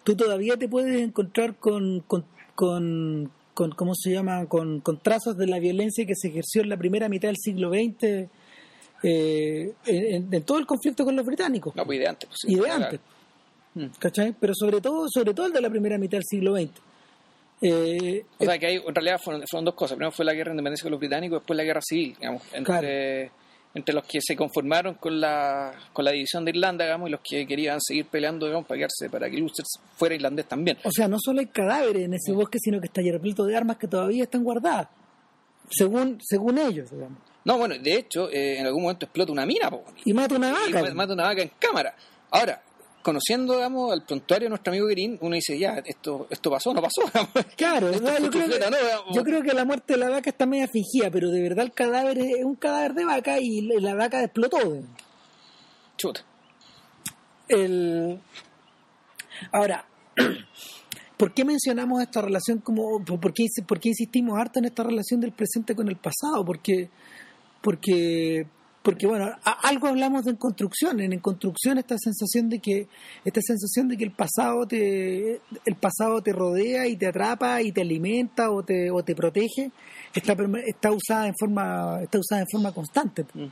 tú 0.03 0.15
todavía 0.15 0.57
te 0.57 0.67
puedes 0.67 0.99
encontrar 1.01 1.55
con, 1.55 2.01
con, 2.01 2.25
con, 2.55 3.31
con- 3.53 3.71
¿cómo 3.71 3.93
se 3.95 4.11
llama? 4.11 4.45
Con, 4.47 4.79
con 4.81 4.97
trazos 4.99 5.37
de 5.37 5.47
la 5.47 5.59
violencia 5.59 6.05
que 6.05 6.15
se 6.15 6.29
ejerció 6.29 6.61
en 6.61 6.69
la 6.69 6.77
primera 6.77 7.09
mitad 7.09 7.29
del 7.29 7.37
siglo 7.37 7.69
XX 7.69 8.27
eh, 9.03 9.73
en, 9.85 10.33
en 10.33 10.43
todo 10.43 10.57
el 10.59 10.65
conflicto 10.65 11.05
con 11.05 11.15
los 11.15 11.25
británicos 11.25 11.73
No, 11.75 11.85
pues 11.85 11.99
de 11.99 12.07
antes. 12.07 12.27
pues, 12.29 12.39
y 12.45 12.55
de 12.55 12.61
Claro. 12.61 12.83
antes. 12.85 12.99
Mm. 13.75 13.85
¿Cachai? 13.99 14.35
Pero 14.39 14.53
sobre 14.55 14.81
todo, 14.81 15.07
sobre 15.09 15.33
todo 15.33 15.45
el 15.45 15.53
de 15.53 15.61
la 15.61 15.69
primera 15.69 15.97
mitad 15.97 16.17
del 16.17 16.25
siglo 16.25 16.55
XX. 16.55 16.71
Eh, 17.61 18.23
O 18.39 18.45
sea, 18.45 18.57
que 18.57 18.67
hay, 18.67 18.75
en 18.77 18.95
realidad 18.95 19.19
fueron, 19.23 19.43
fueron 19.49 19.65
dos 19.65 19.75
cosas. 19.75 19.95
Primero 19.95 20.11
fue 20.11 20.25
la 20.25 20.33
guerra 20.33 20.49
de 20.51 20.53
independencia 20.55 20.83
con 20.83 20.91
los 20.91 20.99
británicos, 20.99 21.39
después 21.41 21.57
la 21.57 21.63
guerra 21.63 21.81
civil, 21.81 22.15
digamos, 22.19 22.41
entre, 22.53 23.31
entre 23.75 23.93
los 23.93 24.03
que 24.05 24.19
se 24.21 24.35
conformaron 24.35 24.95
con 24.95 25.19
la, 25.21 25.73
con 25.93 26.03
la 26.03 26.11
división 26.11 26.43
de 26.43 26.51
Irlanda, 26.51 26.85
digamos, 26.85 27.07
y 27.07 27.11
los 27.11 27.21
que 27.21 27.45
querían 27.45 27.79
seguir 27.79 28.05
peleando, 28.07 28.47
digamos, 28.47 28.67
para, 28.67 28.79
quedarse, 28.79 29.09
para 29.11 29.29
que 29.29 29.41
Ulster 29.41 29.63
fuera 29.95 30.15
irlandés 30.15 30.47
también. 30.47 30.77
O 30.83 30.91
sea, 30.91 31.07
no 31.07 31.17
solo 31.19 31.39
hay 31.39 31.45
cadáveres 31.47 32.03
en 32.05 32.13
ese 32.15 32.31
bosque, 32.31 32.57
sino 32.59 32.79
que 32.81 32.87
está 32.87 33.01
repleto 33.01 33.45
de 33.45 33.55
armas 33.55 33.77
que 33.77 33.87
todavía 33.87 34.23
están 34.23 34.43
guardadas, 34.43 34.87
según 35.69 36.17
según 36.21 36.57
ellos, 36.57 36.89
digamos. 36.91 37.19
No, 37.45 37.57
bueno, 37.57 37.75
de 37.77 37.93
hecho, 37.95 38.29
eh, 38.31 38.57
en 38.59 38.65
algún 38.65 38.83
momento 38.83 39.05
explota 39.05 39.31
una 39.31 39.45
mina, 39.45 39.69
po, 39.69 39.83
Y 40.03 40.13
mata 40.13 40.35
una 40.35 40.49
y 40.67 40.73
vaca. 40.73 40.87
ma- 40.89 40.93
mata 40.95 41.13
una 41.13 41.23
vaca 41.23 41.41
en 41.41 41.51
cámara. 41.59 41.95
Ahora, 42.31 42.61
conociendo, 43.01 43.53
digamos, 43.53 43.91
al 43.91 44.03
prontuario 44.03 44.45
de 44.45 44.49
nuestro 44.49 44.71
amigo 44.71 44.87
Guerín, 44.87 45.17
uno 45.21 45.35
dice, 45.35 45.57
ya, 45.57 45.81
esto, 45.85 46.27
esto 46.29 46.51
pasó, 46.51 46.73
no 46.73 46.81
pasó. 46.81 47.01
Claro, 47.55 47.91
no, 47.91 48.19
yo, 48.19 48.29
creo 48.29 48.49
que, 48.49 48.59
¿no? 48.59 48.77
Digamos. 48.77 49.15
yo 49.15 49.23
creo 49.23 49.41
que 49.41 49.53
la 49.53 49.65
muerte 49.65 49.93
de 49.93 49.99
la 49.99 50.09
vaca 50.09 50.29
está 50.29 50.45
media 50.45 50.67
fingida, 50.67 51.09
pero 51.11 51.29
de 51.29 51.41
verdad 51.41 51.65
el 51.65 51.73
cadáver 51.73 52.17
es 52.17 52.43
un 52.43 52.55
cadáver 52.55 52.93
de 52.93 53.05
vaca 53.05 53.39
y 53.39 53.61
la 53.61 53.79
la 53.79 53.95
vaca 53.95 54.23
explotó. 54.23 54.57
Chuta. 55.97 56.21
El... 57.47 58.19
Ahora, 59.51 59.85
¿por 61.17 61.33
qué 61.33 61.43
mencionamos 61.45 62.01
esta 62.01 62.21
relación 62.21 62.59
como... 62.59 63.03
¿Por 63.03 63.33
qué, 63.33 63.45
por 63.67 63.79
qué 63.79 63.89
insistimos 63.89 64.37
harto 64.39 64.59
en 64.59 64.65
esta 64.65 64.83
relación 64.83 65.19
del 65.19 65.31
presente 65.31 65.75
con 65.75 65.87
el 65.87 65.97
pasado? 65.97 66.45
Porque, 66.45 66.89
porque, 67.61 68.47
porque 68.81 69.07
bueno, 69.07 69.25
a- 69.43 69.67
algo 69.67 69.87
hablamos 69.87 70.23
de 70.25 70.31
en 70.31 70.37
construcción. 70.37 70.99
En, 71.01 71.11
en 71.13 71.19
construcción 71.19 71.77
esta 71.77 71.97
sensación 71.97 72.49
de 72.49 72.59
que 72.59 72.87
esta 73.25 73.41
sensación 73.41 73.87
de 73.89 73.97
que 73.97 74.05
el 74.05 74.11
pasado 74.11 74.65
te 74.67 75.41
el 75.65 75.75
pasado 75.79 76.21
te 76.21 76.31
rodea 76.33 76.87
y 76.87 76.95
te 76.95 77.07
atrapa 77.07 77.61
y 77.61 77.71
te 77.71 77.81
alimenta 77.81 78.51
o 78.51 78.63
te, 78.63 78.89
o 78.89 79.03
te 79.03 79.15
protege 79.15 79.71
está 80.15 80.35
está 80.65 80.91
usada 80.91 81.27
en 81.27 81.35
forma 81.37 81.99
está 82.03 82.19
usada 82.19 82.41
en 82.41 82.47
forma 82.51 82.71
constante 82.73 83.25
Mm. 83.33 83.45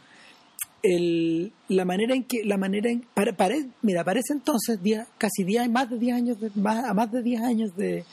el, 0.84 1.52
la 1.70 1.86
manera 1.86 2.16
en 2.16 2.24
que 2.24 2.44
la 2.46 2.58
manera 2.58 2.90
en 2.90 3.02
pare- 3.14 3.34
pare- 3.34 3.68
mira 3.82 4.04
parece 4.04 4.34
entonces 4.34 4.82
día- 4.82 5.08
casi 5.18 5.44
10 5.44 5.70
más 5.70 5.90
de 5.90 5.98
10 5.98 6.16
años 6.16 6.40
de- 6.40 6.52
más, 6.56 6.86
a 6.86 6.94
más 6.94 7.12
de 7.12 7.22
10 7.22 7.42
años 7.42 7.76
de, 7.76 8.06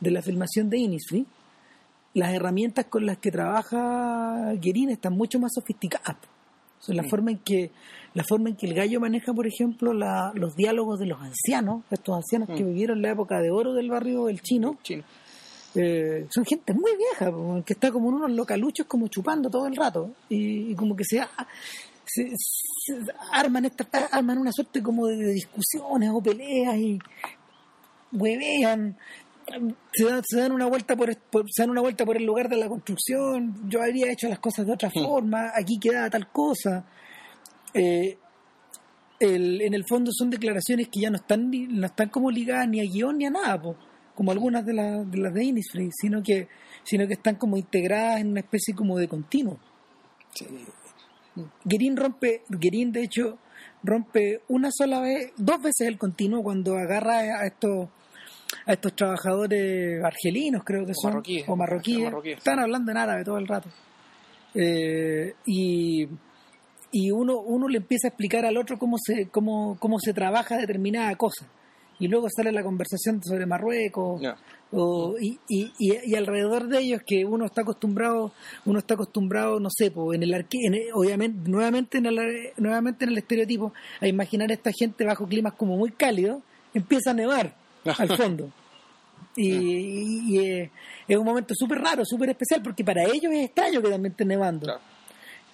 de 0.00 0.10
la 0.10 0.22
filmación 0.22 0.70
de 0.70 0.78
Innisfree 0.78 1.24
las 2.14 2.32
herramientas 2.34 2.84
con 2.86 3.06
las 3.06 3.16
que 3.18 3.30
trabaja 3.32 4.52
Guerin 4.60 4.90
están 4.90 5.14
mucho 5.14 5.40
más 5.40 5.52
sofisticadas 5.54 6.16
O 6.82 6.84
sea, 6.84 6.94
la 6.96 7.04
forma 7.04 7.30
en 7.30 7.38
que 7.38 7.70
la 8.14 8.24
forma 8.24 8.50
en 8.50 8.56
que 8.56 8.66
el 8.66 8.74
gallo 8.74 8.98
maneja 9.00 9.32
por 9.32 9.46
ejemplo 9.46 9.92
la- 9.94 10.32
los 10.34 10.54
diálogos 10.56 10.98
de 10.98 11.06
los 11.06 11.20
ancianos 11.20 11.84
estos 11.90 12.14
ancianos 12.16 12.48
que 12.48 12.62
Mm. 12.64 12.66
vivieron 12.68 13.00
la 13.02 13.10
época 13.12 13.40
de 13.40 13.50
oro 13.50 13.72
del 13.72 13.88
barrio 13.88 14.26
del 14.26 14.42
chino 14.42 14.76
Chino. 14.82 15.04
eh, 15.74 16.26
son 16.28 16.44
gente 16.44 16.74
muy 16.74 16.90
vieja, 16.98 17.32
que 17.64 17.72
está 17.72 17.90
como 17.90 18.08
en 18.10 18.16
unos 18.16 18.32
localuchos 18.32 18.84
como 18.86 19.08
chupando 19.08 19.48
todo 19.48 19.66
el 19.66 19.74
rato 19.76 20.10
y, 20.28 20.72
y 20.72 20.74
como 20.74 20.94
que 20.94 21.04
se, 21.04 21.22
se- 22.04 22.32
se 22.36 22.98
arman 23.30 23.64
esta, 23.64 23.86
arman 24.10 24.36
una 24.36 24.52
suerte 24.52 24.82
como 24.82 25.06
de 25.06 25.32
discusiones 25.32 26.10
o 26.12 26.20
peleas 26.22 26.76
y 26.76 26.98
huevean 28.12 28.96
se 29.92 30.04
dan, 30.04 30.22
se 30.24 30.40
dan 30.40 30.52
una 30.52 30.66
vuelta 30.66 30.96
por, 30.96 31.16
por- 31.30 31.44
se 31.50 31.62
dan 31.62 31.70
una 31.70 31.80
vuelta 31.80 32.04
por 32.04 32.16
el 32.16 32.24
lugar 32.24 32.48
de 32.48 32.56
la 32.56 32.68
construcción 32.68 33.68
yo 33.68 33.82
habría 33.82 34.10
hecho 34.12 34.28
las 34.28 34.38
cosas 34.38 34.66
de 34.66 34.72
otra 34.72 34.88
Mm. 34.94 35.04
forma 35.04 35.52
aquí 35.54 35.78
queda 35.78 36.08
tal 36.10 36.30
cosa 36.30 36.84
Eh, 37.74 38.18
el- 39.20 39.62
en 39.62 39.72
el 39.74 39.84
fondo 39.88 40.10
son 40.12 40.28
declaraciones 40.30 40.88
que 40.88 41.00
ya 41.00 41.10
no 41.10 41.16
están 41.16 41.50
no 41.50 41.86
están 41.86 42.08
como 42.10 42.30
ligadas 42.30 42.68
ni 42.68 42.80
a 42.80 42.84
guion 42.84 43.16
ni 43.18 43.26
a 43.26 43.30
nada 43.30 43.60
po. 43.62 43.76
como 44.14 44.30
algunas 44.30 44.66
de, 44.66 44.74
las 44.74 45.10
de 45.10 45.16
las 45.18 45.32
de 45.32 45.42
Innisfree, 45.44 45.88
sino 45.90 46.22
que, 46.22 46.46
sino 46.84 47.06
que 47.06 47.14
están 47.14 47.36
como 47.36 47.56
integradas 47.56 48.20
en 48.20 48.28
una 48.28 48.40
especie 48.40 48.74
como 48.74 48.98
de 48.98 49.08
continuo. 49.08 49.58
Sí. 50.34 50.46
Guerin 51.64 51.96
rompe, 51.96 52.42
Guerin 52.50 52.92
de 52.92 53.04
hecho 53.04 53.38
rompe 53.82 54.42
una 54.48 54.68
sola 54.70 55.00
vez, 55.00 55.32
dos 55.38 55.62
veces 55.62 55.88
el 55.88 55.96
continuo 55.96 56.42
cuando 56.42 56.76
agarra 56.76 57.20
a 57.40 57.46
estos 57.46 57.88
a 58.66 58.72
estos 58.72 58.94
trabajadores 58.94 60.02
argelinos 60.04 60.62
creo 60.64 60.84
que 60.84 60.92
O 60.92 60.94
son 60.94 61.10
marroquíes. 61.12 61.44
o 61.48 61.56
marroquíes, 61.56 62.04
Marroquíes. 62.04 62.38
están 62.38 62.58
hablando 62.58 62.90
en 62.90 62.96
árabe 62.98 63.24
todo 63.24 63.38
el 63.38 63.46
rato 63.48 63.68
Eh, 64.54 65.34
y 65.46 66.06
y 66.94 67.10
uno 67.10 67.38
uno 67.40 67.68
le 67.68 67.78
empieza 67.78 68.08
a 68.08 68.10
explicar 68.10 68.44
al 68.44 68.58
otro 68.58 68.78
cómo 68.78 68.96
se 68.98 69.28
cómo 69.28 69.78
cómo 69.80 69.98
se 69.98 70.12
trabaja 70.12 70.58
determinada 70.58 71.14
cosa 71.16 71.46
y 71.98 72.06
luego 72.08 72.26
sale 72.34 72.52
la 72.52 72.62
conversación 72.62 73.22
sobre 73.22 73.46
Marruecos 73.46 74.20
o- 74.72 75.14
y, 75.20 75.38
y, 75.48 75.72
y, 75.78 75.92
y 76.10 76.14
alrededor 76.16 76.66
de 76.68 76.80
ellos 76.80 77.00
que 77.06 77.24
uno 77.24 77.46
está 77.46 77.62
acostumbrado 77.62 78.32
uno 78.66 78.78
está 78.78 78.92
acostumbrado 78.94 79.58
no 79.58 79.70
sé 79.70 79.90
po, 79.90 80.12
en 80.12 80.22
el 80.22 80.34
en 80.34 80.74
el- 80.74 80.88
obviamente 80.92 81.48
nuevamente 81.50 81.96
en 81.98 82.06
el 82.06 82.18
nuevamente 82.58 83.04
en 83.06 83.12
el 83.12 83.18
estereotipo 83.18 83.72
a 84.02 84.06
imaginar 84.06 84.50
a 84.50 84.54
esta 84.54 84.70
gente 84.72 85.04
bajo 85.06 85.26
climas 85.26 85.54
como 85.54 85.78
muy 85.78 85.92
cálidos 85.92 86.42
empieza 86.74 87.12
a 87.12 87.14
nevar 87.14 87.54
al 87.84 88.08
fondo 88.16 88.50
y, 89.36 89.50
y- 89.50 90.38
eh, 90.38 90.70
es 91.08 91.16
un 91.16 91.24
momento 91.24 91.54
súper 91.56 91.78
raro 91.78 92.04
súper 92.04 92.30
especial 92.30 92.62
porque 92.62 92.84
para 92.84 93.02
ellos 93.04 93.32
es 93.32 93.44
extraño 93.46 93.80
que 93.82 93.88
también 93.90 94.12
esté 94.12 94.24
nevando 94.24 94.66
Claro. 94.66 94.80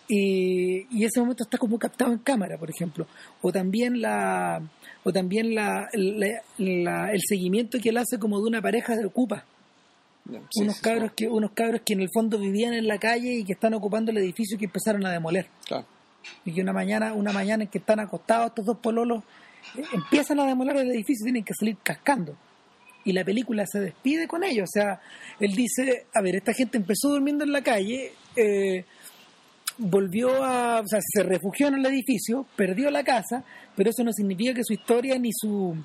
y, 0.08 0.86
y 0.90 1.04
ese 1.04 1.20
momento 1.20 1.44
está 1.44 1.58
como 1.58 1.78
captado 1.78 2.12
en 2.12 2.18
cámara, 2.18 2.56
por 2.56 2.70
ejemplo. 2.70 3.06
O 3.42 3.52
también 3.52 4.00
la 4.00 4.62
o 5.04 5.12
también 5.12 5.54
la, 5.54 5.86
la- 5.92 6.42
la- 6.58 7.12
el 7.12 7.20
seguimiento 7.26 7.78
que 7.78 7.90
él 7.90 7.96
hace 7.98 8.18
como 8.18 8.38
de 8.40 8.48
una 8.48 8.62
pareja 8.62 8.96
de 8.96 9.04
ocupa. 9.06 9.44
Sí, 10.50 10.62
unos 10.62 10.76
sí, 10.76 10.82
cabros 10.82 11.12
que 11.12 11.28
unos 11.28 11.52
cabros 11.52 11.80
que 11.84 11.92
en 11.94 12.00
el 12.00 12.08
fondo 12.12 12.38
vivían 12.38 12.74
en 12.74 12.86
la 12.86 12.98
calle 12.98 13.32
y 13.38 13.44
que 13.44 13.52
están 13.54 13.72
ocupando 13.74 14.10
el 14.10 14.18
edificio 14.18 14.58
que 14.58 14.64
empezaron 14.66 15.04
a 15.06 15.10
demoler. 15.12 15.46
Claro. 15.66 15.86
Y 16.44 16.52
que 16.52 16.60
una 16.62 16.72
mañana 16.72 17.12
una 17.14 17.32
mañana 17.32 17.64
en 17.64 17.70
que 17.70 17.78
están 17.78 18.00
acostados 18.00 18.48
estos 18.48 18.66
dos 18.66 18.78
pololos 18.78 19.22
empiezan 19.92 20.40
a 20.40 20.46
demoler 20.46 20.76
el 20.76 20.90
edificio 20.90 21.24
y 21.24 21.26
tienen 21.26 21.44
que 21.44 21.54
salir 21.54 21.76
cascando. 21.82 22.36
Y 23.04 23.12
la 23.12 23.24
película 23.24 23.64
se 23.66 23.80
despide 23.80 24.26
con 24.26 24.44
ellos. 24.44 24.68
O 24.68 24.72
sea, 24.72 25.00
él 25.40 25.54
dice, 25.54 26.06
a 26.14 26.20
ver, 26.20 26.36
esta 26.36 26.52
gente 26.52 26.78
empezó 26.78 27.08
durmiendo 27.10 27.44
en 27.44 27.52
la 27.52 27.62
calle, 27.62 28.12
eh, 28.36 28.84
volvió 29.78 30.42
a, 30.44 30.80
o 30.80 30.86
sea, 30.86 31.00
se 31.02 31.22
refugió 31.22 31.68
en 31.68 31.74
el 31.74 31.86
edificio, 31.86 32.46
perdió 32.56 32.90
la 32.90 33.04
casa, 33.04 33.44
pero 33.76 33.90
eso 33.90 34.04
no 34.04 34.12
significa 34.12 34.54
que 34.54 34.64
su 34.64 34.72
historia 34.74 35.18
ni 35.18 35.30
su 35.32 35.76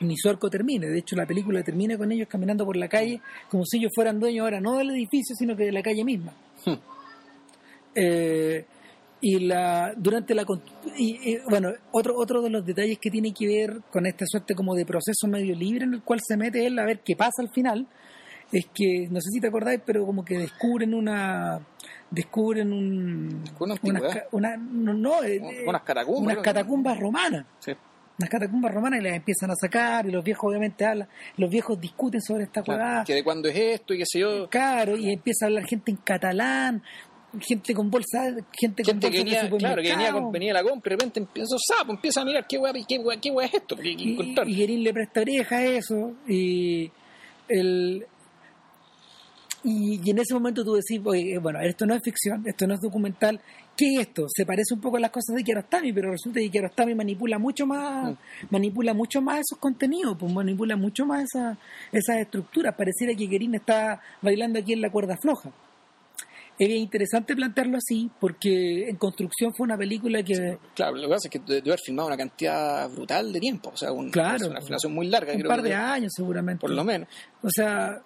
ni 0.00 0.16
su 0.16 0.28
arco 0.28 0.48
termine. 0.48 0.88
De 0.88 0.98
hecho, 0.98 1.16
la 1.16 1.26
película 1.26 1.62
termina 1.62 1.96
con 1.96 2.12
ellos 2.12 2.28
caminando 2.28 2.64
por 2.64 2.76
la 2.76 2.88
calle 2.88 3.20
como 3.48 3.64
si 3.64 3.78
ellos 3.78 3.92
fueran 3.94 4.20
dueños 4.20 4.44
ahora 4.44 4.60
no 4.60 4.76
del 4.76 4.90
edificio, 4.90 5.34
sino 5.34 5.56
que 5.56 5.64
de 5.64 5.72
la 5.72 5.82
calle 5.82 6.04
misma. 6.04 6.32
Eh, 7.94 8.64
y 9.20 9.40
la 9.40 9.92
durante 9.96 10.34
la 10.34 10.44
y, 10.96 11.32
y, 11.32 11.38
bueno 11.50 11.70
otro 11.92 12.14
otro 12.16 12.40
de 12.42 12.50
los 12.50 12.64
detalles 12.64 12.98
que 12.98 13.10
tiene 13.10 13.32
que 13.34 13.46
ver 13.46 13.80
con 13.90 14.06
esta 14.06 14.24
suerte 14.26 14.54
como 14.54 14.74
de 14.74 14.86
proceso 14.86 15.26
medio 15.26 15.54
libre 15.56 15.84
en 15.84 15.94
el 15.94 16.02
cual 16.02 16.20
se 16.22 16.36
mete 16.36 16.64
él 16.66 16.78
a 16.78 16.84
ver 16.84 17.00
qué 17.00 17.16
pasa 17.16 17.42
al 17.42 17.50
final 17.50 17.86
es 18.52 18.66
que 18.72 19.08
no 19.10 19.20
sé 19.20 19.30
si 19.32 19.40
te 19.40 19.48
acordáis 19.48 19.80
pero 19.84 20.06
como 20.06 20.24
que 20.24 20.38
descubren 20.38 20.94
una 20.94 21.60
descubren 22.10 22.72
un 22.72 23.44
Una 23.58 23.74
unas 23.82 24.02
una, 24.32 24.56
no, 24.56 24.94
no, 24.94 25.22
eh, 25.22 25.40
Unas 25.66 25.82
catacumbas, 25.82 26.34
unas 26.34 26.44
catacumbas 26.44 26.98
romanas 26.98 27.44
Sí. 27.58 27.72
unas 28.18 28.30
catacumbas 28.30 28.72
romanas 28.72 29.00
y 29.00 29.02
las 29.04 29.12
empiezan 29.14 29.50
a 29.50 29.54
sacar 29.54 30.06
y 30.06 30.10
los 30.10 30.24
viejos 30.24 30.48
obviamente 30.48 30.86
hablan 30.86 31.08
los 31.36 31.50
viejos 31.50 31.78
discuten 31.80 32.20
sobre 32.22 32.44
esta 32.44 32.62
Claro, 32.62 32.80
huevada 32.82 33.04
que 33.04 33.14
de 33.14 33.22
cuándo 33.24 33.48
es 33.48 33.56
esto 33.56 33.92
y 33.94 33.98
qué 33.98 34.04
sé 34.06 34.20
yo. 34.20 34.48
Claro, 34.48 34.96
y 34.96 35.10
empieza 35.12 35.44
a 35.44 35.48
hablar 35.48 35.64
gente 35.66 35.90
en 35.90 35.98
catalán, 35.98 36.82
gente 37.40 37.74
con 37.74 37.90
bolsa, 37.90 38.24
gente, 38.52 38.82
con 38.82 38.92
Gente 38.94 39.10
que 39.10 39.18
venía, 39.18 39.40
claro, 39.58 39.82
que 39.82 39.88
venía, 39.90 40.12
con- 40.12 40.32
venía 40.32 40.50
a 40.52 40.54
la 40.54 40.62
compra 40.62 40.92
y 40.92 40.96
de 40.96 40.96
repente 40.96 41.20
empieza, 41.20 41.56
sapo, 41.58 41.92
empieza 41.92 42.22
a 42.22 42.24
mirar 42.24 42.46
qué 42.48 42.56
hueá 42.58 42.72
qué 42.88 42.98
hueá- 42.98 43.20
qué 43.20 43.28
es 43.44 43.54
esto, 43.54 43.76
qué, 43.76 43.90
y, 43.90 44.16
y 44.48 44.54
Guerín 44.56 44.82
le 44.82 44.92
presta 44.94 45.20
oreja 45.20 45.56
a 45.58 45.64
eso 45.64 46.12
y 46.26 46.90
el 47.48 48.06
y, 49.64 50.00
y 50.04 50.10
en 50.10 50.18
ese 50.20 50.34
momento 50.34 50.64
tú 50.64 50.74
decís, 50.74 51.00
oye, 51.04 51.36
bueno, 51.38 51.60
esto 51.60 51.84
no 51.84 51.94
es 51.94 52.00
ficción, 52.02 52.44
esto 52.46 52.66
no 52.66 52.74
es 52.74 52.80
documental, 52.80 53.40
¿qué 53.76 53.94
es 53.94 54.00
esto? 54.02 54.24
Se 54.28 54.46
parece 54.46 54.72
un 54.72 54.80
poco 54.80 54.98
a 54.98 55.00
las 55.00 55.10
cosas 55.10 55.34
de 55.34 55.42
Kiarostami, 55.42 55.92
pero 55.92 56.12
resulta 56.12 56.38
que 56.40 56.48
Kiarostami 56.48 56.94
manipula 56.94 57.38
mucho 57.40 57.66
más, 57.66 58.14
manipula 58.50 58.94
mucho 58.94 59.20
más 59.20 59.40
esos 59.40 59.58
contenidos, 59.58 60.16
pues 60.18 60.32
manipula 60.32 60.76
mucho 60.76 61.04
más 61.06 61.24
esa, 61.24 61.58
esas 61.90 62.18
estructuras. 62.18 62.74
Pareciera 62.76 63.12
que 63.14 63.26
Guerín 63.26 63.56
está 63.56 64.00
bailando 64.22 64.60
aquí 64.60 64.74
en 64.74 64.80
la 64.80 64.90
cuerda 64.90 65.16
floja. 65.20 65.50
Es 66.58 66.68
interesante 66.70 67.36
plantearlo 67.36 67.76
así, 67.78 68.10
porque 68.20 68.88
en 68.88 68.96
construcción 68.96 69.54
fue 69.54 69.64
una 69.64 69.76
película 69.78 70.22
que 70.22 70.58
Claro, 70.74 70.96
lo 70.96 71.02
que 71.02 71.08
pasa 71.08 71.28
es 71.28 71.30
que 71.30 71.38
debe 71.46 71.70
haber 71.70 71.78
filmado 71.80 72.08
una 72.08 72.16
cantidad 72.16 72.88
brutal 72.90 73.32
de 73.32 73.38
tiempo, 73.40 73.70
o 73.72 73.76
sea, 73.76 73.92
un- 73.92 74.10
Claro. 74.10 74.48
una 74.48 74.60
filmación 74.60 74.92
muy 74.92 75.06
larga, 75.06 75.32
un 75.32 75.38
creo 75.38 75.48
par 75.50 75.62
que- 75.62 75.68
de 75.68 75.74
años 75.74 76.12
seguramente. 76.16 76.60
por 76.60 76.70
lo 76.70 76.82
menos. 76.82 77.06
O 77.42 77.48
sea, 77.50 78.02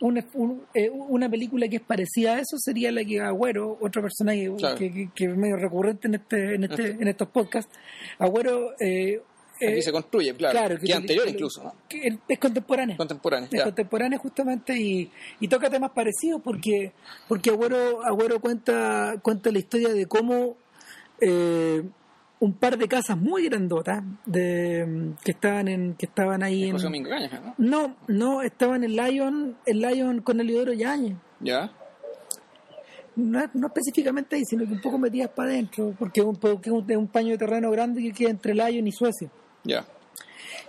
una, 0.00 0.24
un- 0.34 0.62
eh, 0.74 0.90
una 0.90 1.28
película 1.28 1.68
que 1.68 1.76
es 1.76 1.82
parecida 1.82 2.34
a 2.36 2.38
eso 2.40 2.56
sería 2.58 2.90
la 2.90 3.04
que 3.04 3.20
Agüero, 3.20 3.78
otro 3.80 4.02
personaje 4.02 4.50
Claro. 4.58 4.76
que, 4.76 4.90
que- 4.92 5.10
que 5.14 5.24
es 5.26 5.36
medio 5.36 5.56
recurrente 5.56 6.08
en 6.08 6.14
este, 6.14 6.54
en 6.54 6.64
este, 6.64 6.90
en 6.90 7.08
estos 7.08 7.28
podcasts, 7.28 7.70
Agüero 8.18 8.72
eh, 8.80 9.20
Aquí 9.56 9.64
eh, 9.66 9.82
se 9.82 9.92
construye, 9.92 10.34
claro, 10.34 10.52
claro, 10.58 10.78
que, 10.80 10.86
que- 10.86 10.94
anterior 10.94 11.24
que- 11.26 11.30
incluso, 11.30 11.62
¿no? 11.64 11.74
que 11.88 12.18
es 12.28 12.38
contemporáneo. 12.38 12.96
contemporáneo. 12.96 13.48
Es 13.52 13.58
ya. 13.58 13.64
contemporáneo 13.64 14.18
justamente 14.18 14.76
y, 14.76 15.10
y 15.40 15.48
toca 15.48 15.70
temas 15.70 15.90
parecidos 15.92 16.40
porque 16.42 16.92
porque 17.28 17.50
Agüero, 17.50 18.04
Agüero 18.04 18.40
cuenta 18.40 19.14
cuenta 19.22 19.50
la 19.52 19.58
historia 19.58 19.90
de 19.90 20.06
cómo 20.06 20.56
eh, 21.20 21.82
un 22.40 22.52
par 22.54 22.76
de 22.76 22.88
casas 22.88 23.16
muy 23.16 23.44
grandotas 23.48 24.02
de 24.26 25.12
que 25.24 25.30
estaban 25.30 25.68
en 25.68 25.94
que 25.94 26.06
estaban 26.06 26.42
ahí 26.42 26.64
en 26.64 26.76
Cañas, 27.04 27.30
¿no? 27.42 27.54
no 27.58 27.96
no 28.08 28.42
estaban 28.42 28.82
en 28.84 28.96
Lion 28.96 29.56
en 29.64 29.78
Lion 29.80 30.20
con 30.20 30.40
Eliodoro 30.40 30.72
Yañez 30.72 31.16
Ya, 31.40 31.70
no, 33.16 33.40
no 33.54 33.66
específicamente 33.68 34.34
ahí 34.36 34.44
sino 34.44 34.66
que 34.66 34.72
un 34.72 34.80
poco 34.80 34.98
metidas 34.98 35.30
para 35.30 35.50
adentro 35.50 35.94
porque 35.98 36.20
es 36.20 36.26
un, 36.26 36.36
porque 36.36 36.70
un 36.70 37.06
paño 37.06 37.30
de 37.30 37.38
terreno 37.38 37.70
grande 37.70 38.02
que 38.02 38.12
queda 38.12 38.30
entre 38.30 38.52
Lion 38.54 38.86
y 38.88 38.92
Suecia 38.92 39.30
ya. 39.64 39.84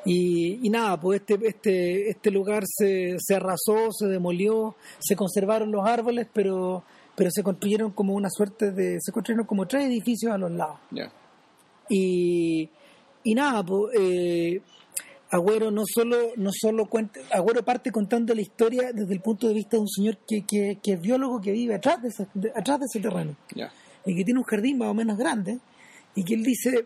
Y, 0.07 0.59
y 0.65 0.69
nada, 0.69 0.99
pues 0.99 1.21
este, 1.21 1.39
este, 1.47 2.09
este 2.09 2.31
lugar 2.31 2.63
se, 2.67 3.15
se 3.19 3.35
arrasó, 3.35 3.91
se 3.91 4.05
demolió, 4.07 4.75
se 4.99 5.15
conservaron 5.15 5.71
los 5.71 5.83
árboles, 5.85 6.27
pero, 6.31 6.83
pero 7.15 7.31
se 7.31 7.41
construyeron 7.41 7.91
como 7.91 8.13
una 8.13 8.29
suerte 8.29 8.71
de. 8.71 8.99
se 9.01 9.11
construyeron 9.11 9.47
como 9.47 9.67
tres 9.67 9.85
edificios 9.85 10.31
a 10.31 10.37
los 10.37 10.51
lados. 10.51 10.77
Ya. 10.91 11.11
Y, 11.89 12.69
y 13.23 13.33
nada, 13.35 13.63
pues 13.65 13.95
eh, 13.99 14.61
Agüero 15.31 15.71
no 15.71 15.83
solo, 15.91 16.17
no 16.37 16.51
solo 16.53 16.85
cuenta, 16.85 17.19
Agüero 17.31 17.63
parte 17.63 17.91
contando 17.91 18.33
la 18.35 18.41
historia 18.41 18.91
desde 18.93 19.13
el 19.13 19.21
punto 19.21 19.47
de 19.47 19.55
vista 19.55 19.77
de 19.77 19.81
un 19.81 19.89
señor 19.89 20.17
que, 20.27 20.43
que, 20.45 20.77
que 20.83 20.93
es 20.93 21.01
biólogo 21.01 21.41
que 21.41 21.51
vive 21.51 21.75
atrás 21.75 22.01
de, 22.01 22.09
ese, 22.09 22.27
de- 22.35 22.51
atrás 22.55 22.79
de 22.79 22.85
ese 22.85 22.99
terreno 22.99 23.35
Ya. 23.55 23.71
y 24.05 24.15
que 24.15 24.23
tiene 24.23 24.39
un 24.39 24.45
jardín 24.45 24.77
más 24.77 24.89
o 24.89 24.93
menos 24.93 25.17
grande 25.17 25.57
y 26.15 26.23
que 26.23 26.35
él 26.35 26.43
dice, 26.43 26.85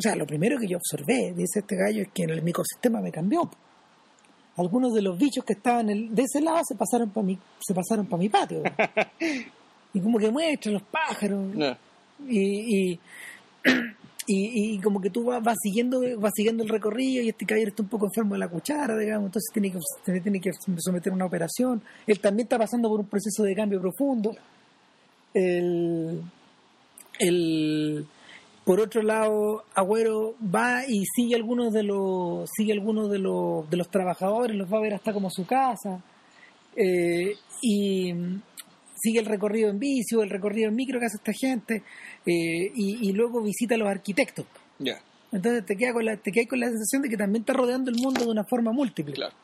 o 0.00 0.02
sea, 0.02 0.16
lo 0.16 0.26
primero 0.26 0.58
que 0.58 0.66
yo 0.66 0.78
observé, 0.78 1.34
dice 1.36 1.60
este 1.60 1.76
gallo, 1.76 2.02
es 2.02 2.08
que 2.14 2.22
en 2.22 2.30
el 2.30 2.48
ecosistema 2.48 3.00
me 3.02 3.12
cambió. 3.12 3.50
Algunos 4.56 4.94
de 4.94 5.02
los 5.02 5.18
bichos 5.18 5.44
que 5.44 5.52
estaban 5.52 5.90
el- 5.90 6.14
de 6.14 6.22
ese 6.22 6.40
lado 6.40 6.58
se 6.66 6.74
pasaron 6.74 7.10
para 7.10 7.26
mi, 7.26 7.38
se 7.60 7.74
pasaron 7.74 8.06
para 8.06 8.20
mi 8.22 8.28
patio. 8.30 8.62
y 9.92 10.00
como 10.00 10.18
que 10.18 10.30
muestra 10.30 10.72
los 10.72 10.82
pájaros 10.82 11.54
y, 12.28 12.38
y, 12.38 13.00
y, 14.26 14.74
y 14.74 14.80
como 14.80 15.00
que 15.00 15.10
tú 15.10 15.24
vas, 15.24 15.42
vas 15.42 15.56
siguiendo 15.62 16.00
vas 16.18 16.32
siguiendo 16.34 16.62
el 16.62 16.68
recorrido 16.68 17.22
y 17.22 17.28
este 17.28 17.44
caballero 17.46 17.70
está 17.70 17.82
un 17.82 17.88
poco 17.88 18.06
enfermo 18.06 18.34
de 18.34 18.38
la 18.40 18.48
cuchara, 18.48 18.96
digamos, 18.96 19.26
entonces 19.26 19.50
tiene 19.52 19.70
que, 19.70 19.78
tiene- 20.22 20.40
que 20.40 20.50
someter 20.78 21.12
a 21.12 21.16
una 21.16 21.26
operación. 21.26 21.82
Él 22.06 22.20
también 22.20 22.44
está 22.46 22.58
pasando 22.58 22.88
por 22.88 23.00
un 23.00 23.06
proceso 23.06 23.42
de 23.42 23.54
cambio 23.54 23.80
profundo. 23.80 24.34
El, 25.34 26.22
el, 27.18 28.06
por 28.70 28.78
otro 28.78 29.02
lado, 29.02 29.64
Agüero 29.74 30.36
va 30.42 30.84
y 30.86 31.02
sigue 31.04 31.34
algunos 31.34 31.72
de 31.72 31.82
los 31.82 32.48
sigue 32.56 32.72
algunos 32.72 33.10
de 33.10 33.18
los, 33.18 33.68
de 33.68 33.76
los 33.76 33.90
trabajadores, 33.90 34.54
los 34.54 34.72
va 34.72 34.78
a 34.78 34.80
ver 34.80 34.94
hasta 34.94 35.12
como 35.12 35.28
su 35.28 35.44
casa. 35.44 36.00
Eh, 36.76 37.34
y 37.62 38.14
sigue 38.94 39.18
el 39.18 39.26
recorrido 39.26 39.70
en 39.70 39.80
bici 39.80 40.14
o 40.14 40.22
el 40.22 40.30
recorrido 40.30 40.68
en 40.68 40.76
micro 40.76 41.00
que 41.00 41.06
hace 41.06 41.16
esta 41.16 41.32
gente 41.32 41.82
eh, 42.24 42.70
y, 42.72 43.08
y 43.08 43.12
luego 43.12 43.42
visita 43.42 43.74
a 43.74 43.78
los 43.78 43.88
arquitectos. 43.88 44.46
Ya. 44.78 45.02
Entonces 45.32 45.66
te 45.66 45.74
quedas 45.74 45.92
con 45.92 46.04
la, 46.04 46.16
te 46.16 46.30
quedas 46.30 46.46
con 46.48 46.60
la 46.60 46.68
sensación 46.68 47.02
de 47.02 47.08
que 47.08 47.16
también 47.16 47.42
está 47.42 47.54
rodeando 47.54 47.90
el 47.90 47.96
mundo 47.96 48.24
de 48.24 48.30
una 48.30 48.44
forma 48.44 48.70
múltiple. 48.70 49.14
Claro. 49.14 49.34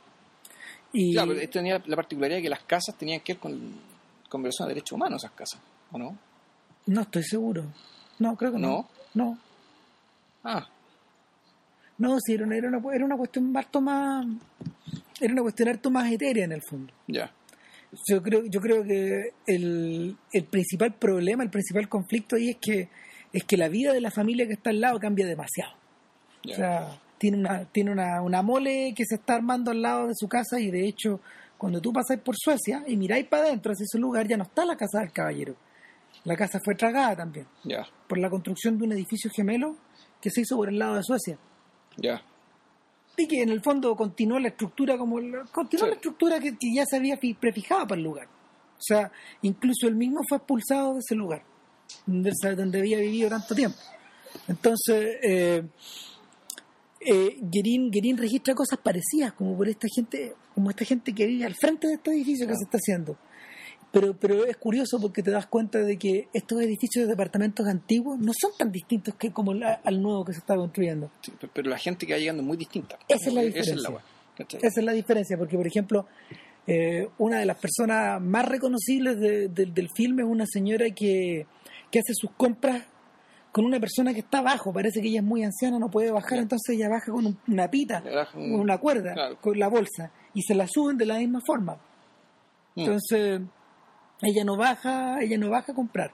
Y, 0.93 1.15
Claro, 1.15 1.31
pero 1.31 1.41
esto 1.41 1.59
tenía 1.59 1.83
la 1.85 1.97
particularidad 1.97 2.39
de 2.39 2.43
que 2.45 2.51
las 2.51 2.63
casas 2.63 2.97
tenían 2.97 3.19
que 3.23 3.33
ver 3.33 3.41
con, 3.41 3.61
con 4.29 4.41
violación 4.41 4.69
de 4.69 4.75
derechos 4.75 4.93
humanos, 4.93 5.25
esas 5.25 5.37
casas, 5.37 5.61
¿o 5.91 5.99
no? 5.99 6.17
No 6.87 7.01
estoy 7.01 7.25
seguro. 7.25 7.65
No, 8.21 8.37
creo 8.37 8.53
que 8.53 8.59
no. 8.59 8.69
No, 8.69 8.89
Ah, 10.45 10.67
no, 11.99 12.19
sí, 12.21 12.35
era 12.35 12.45
una, 12.45 12.57
era 12.57 12.69
una, 12.69 12.95
era 12.95 13.05
una 13.05 13.17
cuestión 13.17 13.57
harto 13.57 13.81
más... 13.81 14.27
era 15.21 15.33
una 15.33 15.43
cuestión 15.43 15.69
harto 15.69 15.91
más 15.91 16.11
etérea 16.13 16.45
en 16.45 16.53
el 16.53 16.63
fondo. 16.63 16.93
Ya. 17.07 17.33
Yo 18.09 18.23
creo, 18.23 18.45
yo 18.45 18.61
creo 18.61 18.85
que 18.85 19.33
el, 19.47 20.17
el 20.33 20.45
principal 20.45 20.93
problema, 20.95 21.43
el 21.43 21.51
principal 21.51 21.89
conflicto 21.89 22.37
ahí 22.37 22.51
es 22.51 22.57
que 22.61 22.89
es 23.33 23.45
que 23.45 23.57
la 23.57 23.69
vida 23.69 23.93
de 23.93 24.01
la 24.01 24.11
familia 24.11 24.47
que 24.47 24.55
está 24.55 24.71
al 24.71 24.81
lado 24.81 24.99
cambia 24.99 25.27
demasiado. 25.27 25.73
O 26.49 26.55
sea, 26.55 26.99
tiene 27.19 27.39
una, 27.39 27.65
tiene 27.67 27.91
una, 27.91 28.23
una 28.23 28.41
mole 28.41 28.95
que 28.97 29.05
se 29.05 29.17
está 29.17 29.35
armando 29.35 29.71
al 29.71 29.83
lado 29.83 30.07
de 30.07 30.15
su 30.15 30.29
casa 30.29 30.61
y 30.61 30.71
de 30.71 30.87
hecho, 30.87 31.21
cuando 31.59 31.81
tú 31.81 31.93
pasáis 31.93 32.21
por 32.21 32.35
Suecia 32.37 32.85
y 32.87 32.97
miráis 32.97 33.27
para 33.27 33.45
adentro 33.45 33.73
hacia 33.73 33.85
ese 33.85 33.99
lugar, 33.99 34.27
ya 34.27 34.37
no 34.37 34.45
está 34.45 34.65
la 34.65 34.77
casa 34.77 35.01
del 35.01 35.13
caballero. 35.13 35.55
La 36.27 36.37
casa 36.37 36.61
fue 36.65 36.75
tragada 36.75 37.17
también 37.17 37.47
por 38.09 38.19
la 38.19 38.29
construcción 38.29 38.77
de 38.79 38.85
un 38.85 38.93
edificio 38.93 39.31
gemelo 39.35 39.77
que 40.21 40.31
se 40.31 40.43
hizo 40.43 40.57
por 40.57 40.69
el 40.69 40.79
lado 40.79 40.97
de 40.97 41.03
Suecia. 41.03 41.39
Ya. 41.97 42.23
Y 43.17 43.27
que 43.27 43.41
en 43.43 43.49
el 43.49 43.63
fondo 43.63 43.97
continuó 43.97 44.39
la 44.39 44.49
estructura 44.49 44.99
como 44.99 45.19
la- 45.21 45.45
continuó 45.53 45.87
Sí. 45.87 45.91
la 45.91 45.95
estructura 45.97 46.39
que, 46.41 46.53
que 46.59 46.75
ya 46.75 46.85
se 46.85 46.97
había 46.97 47.17
fi- 47.17 47.33
prefijado 47.35 47.87
para 47.87 47.99
el 47.99 48.05
lugar. 48.05 48.27
O 48.27 48.83
sea, 48.83 49.11
incluso 49.43 49.87
él 49.89 49.95
mismo 49.95 50.21
fue 50.29 50.37
expulsado 50.39 50.95
de 50.95 50.99
ese 51.01 51.15
lugar, 51.15 51.43
donde, 52.05 52.31
donde 52.57 52.79
había 52.81 52.99
vivido 52.99 53.31
tanto 53.31 53.55
tiempo. 53.55 53.79
Entonces, 54.49 55.17
eh, 55.23 55.63
eh, 57.01 57.37
Guerín 57.41 58.17
registra 58.19 58.55
cosas 58.55 58.79
parecidas, 58.81 59.33
como 59.33 59.57
por 59.57 59.69
esta 59.69 59.87
gente, 59.95 60.35
como 60.55 60.71
esta 60.71 60.85
gente 60.85 61.15
que 61.15 61.27
vive 61.27 61.45
al 61.47 61.55
frente 61.55 61.87
de 61.89 61.95
este 61.95 62.11
edificio 62.11 62.47
que 62.47 62.55
se 62.57 62.65
está 62.65 62.79
haciendo. 62.79 63.17
Pero, 63.99 64.15
pero 64.15 64.45
es 64.45 64.57
curioso 64.59 65.01
porque 65.01 65.23
te 65.23 65.31
das 65.31 65.47
cuenta 65.47 65.79
de 65.79 65.97
que 65.97 66.29
estos 66.35 66.61
edificios 66.61 67.05
de 67.05 67.09
departamentos 67.11 67.67
antiguos 67.67 68.19
no 68.19 68.33
son 68.39 68.51
tan 68.59 68.71
distintos 68.71 69.15
que 69.15 69.33
como 69.33 69.55
la- 69.55 69.81
al 69.85 70.03
nuevo 70.03 70.23
que 70.25 70.33
se 70.35 70.41
está 70.41 70.55
construyendo. 70.55 71.11
Sí, 71.23 71.33
pe- 71.41 71.49
pero 71.53 71.71
la 71.71 71.79
gente 71.79 72.07
que 72.07 72.13
va 72.13 72.19
llegando 72.19 72.43
es 72.43 72.47
muy 72.47 72.57
distinta. 72.59 72.99
Esa 73.09 73.29
es 73.29 73.35
la 73.35 73.41
Esa 73.41 73.47
diferencia. 73.47 73.75
es 73.75 73.83
la 73.83 73.91
weá, 73.91 74.03
¿cachai? 74.37 74.61
Esa 74.63 74.81
es 74.81 74.85
la 74.85 74.93
diferencia, 74.93 75.39
porque 75.39 75.57
por 75.57 75.67
ejemplo, 75.67 76.07
eh, 76.67 77.09
una 77.17 77.39
de 77.39 77.47
las 77.47 77.59
personas 77.59 78.21
más 78.21 78.47
reconocibles 78.47 79.19
de- 79.19 79.49
de- 79.49 79.67
del 79.67 79.89
filme 79.89 80.23
es 80.25 80.29
una 80.29 80.45
señora 80.47 80.91
que, 80.91 81.47
que 81.91 81.99
hace 82.01 82.13
sus 82.15 82.33
compras 82.33 82.83
con 83.53 83.65
una 83.65 83.81
persona 83.81 84.13
que 84.13 84.21
está 84.21 84.41
abajo, 84.41 84.75
parece 84.75 85.01
que 85.01 85.09
ella 85.09 85.21
es 85.21 85.25
muy 85.25 85.43
anciana, 85.43 85.79
no 85.79 85.89
puede 85.91 86.11
bajar, 86.11 86.39
entonces 86.41 86.77
ella 86.77 86.91
baja 86.91 87.11
con 87.11 87.25
un- 87.25 87.39
una 87.49 87.71
pita, 87.71 88.03
un- 88.35 88.51
con 88.53 88.61
una 88.61 88.77
cuerda, 88.77 89.15
Claro. 89.15 89.41
con 89.41 89.59
la 89.59 89.69
bolsa, 89.69 90.11
y 90.35 90.43
se 90.43 90.55
la 90.55 90.69
suben 90.69 90.99
de 90.99 91.07
la 91.07 91.17
misma 91.17 91.41
forma. 91.47 91.79
Mm. 92.75 92.81
Entonces, 92.81 93.41
ella 94.23 94.45
no 94.45 94.57
baja, 94.57 95.21
ella 95.23 95.39
no 95.39 95.51
baja 95.51 95.73
a 95.73 95.75
comprar. 95.75 96.11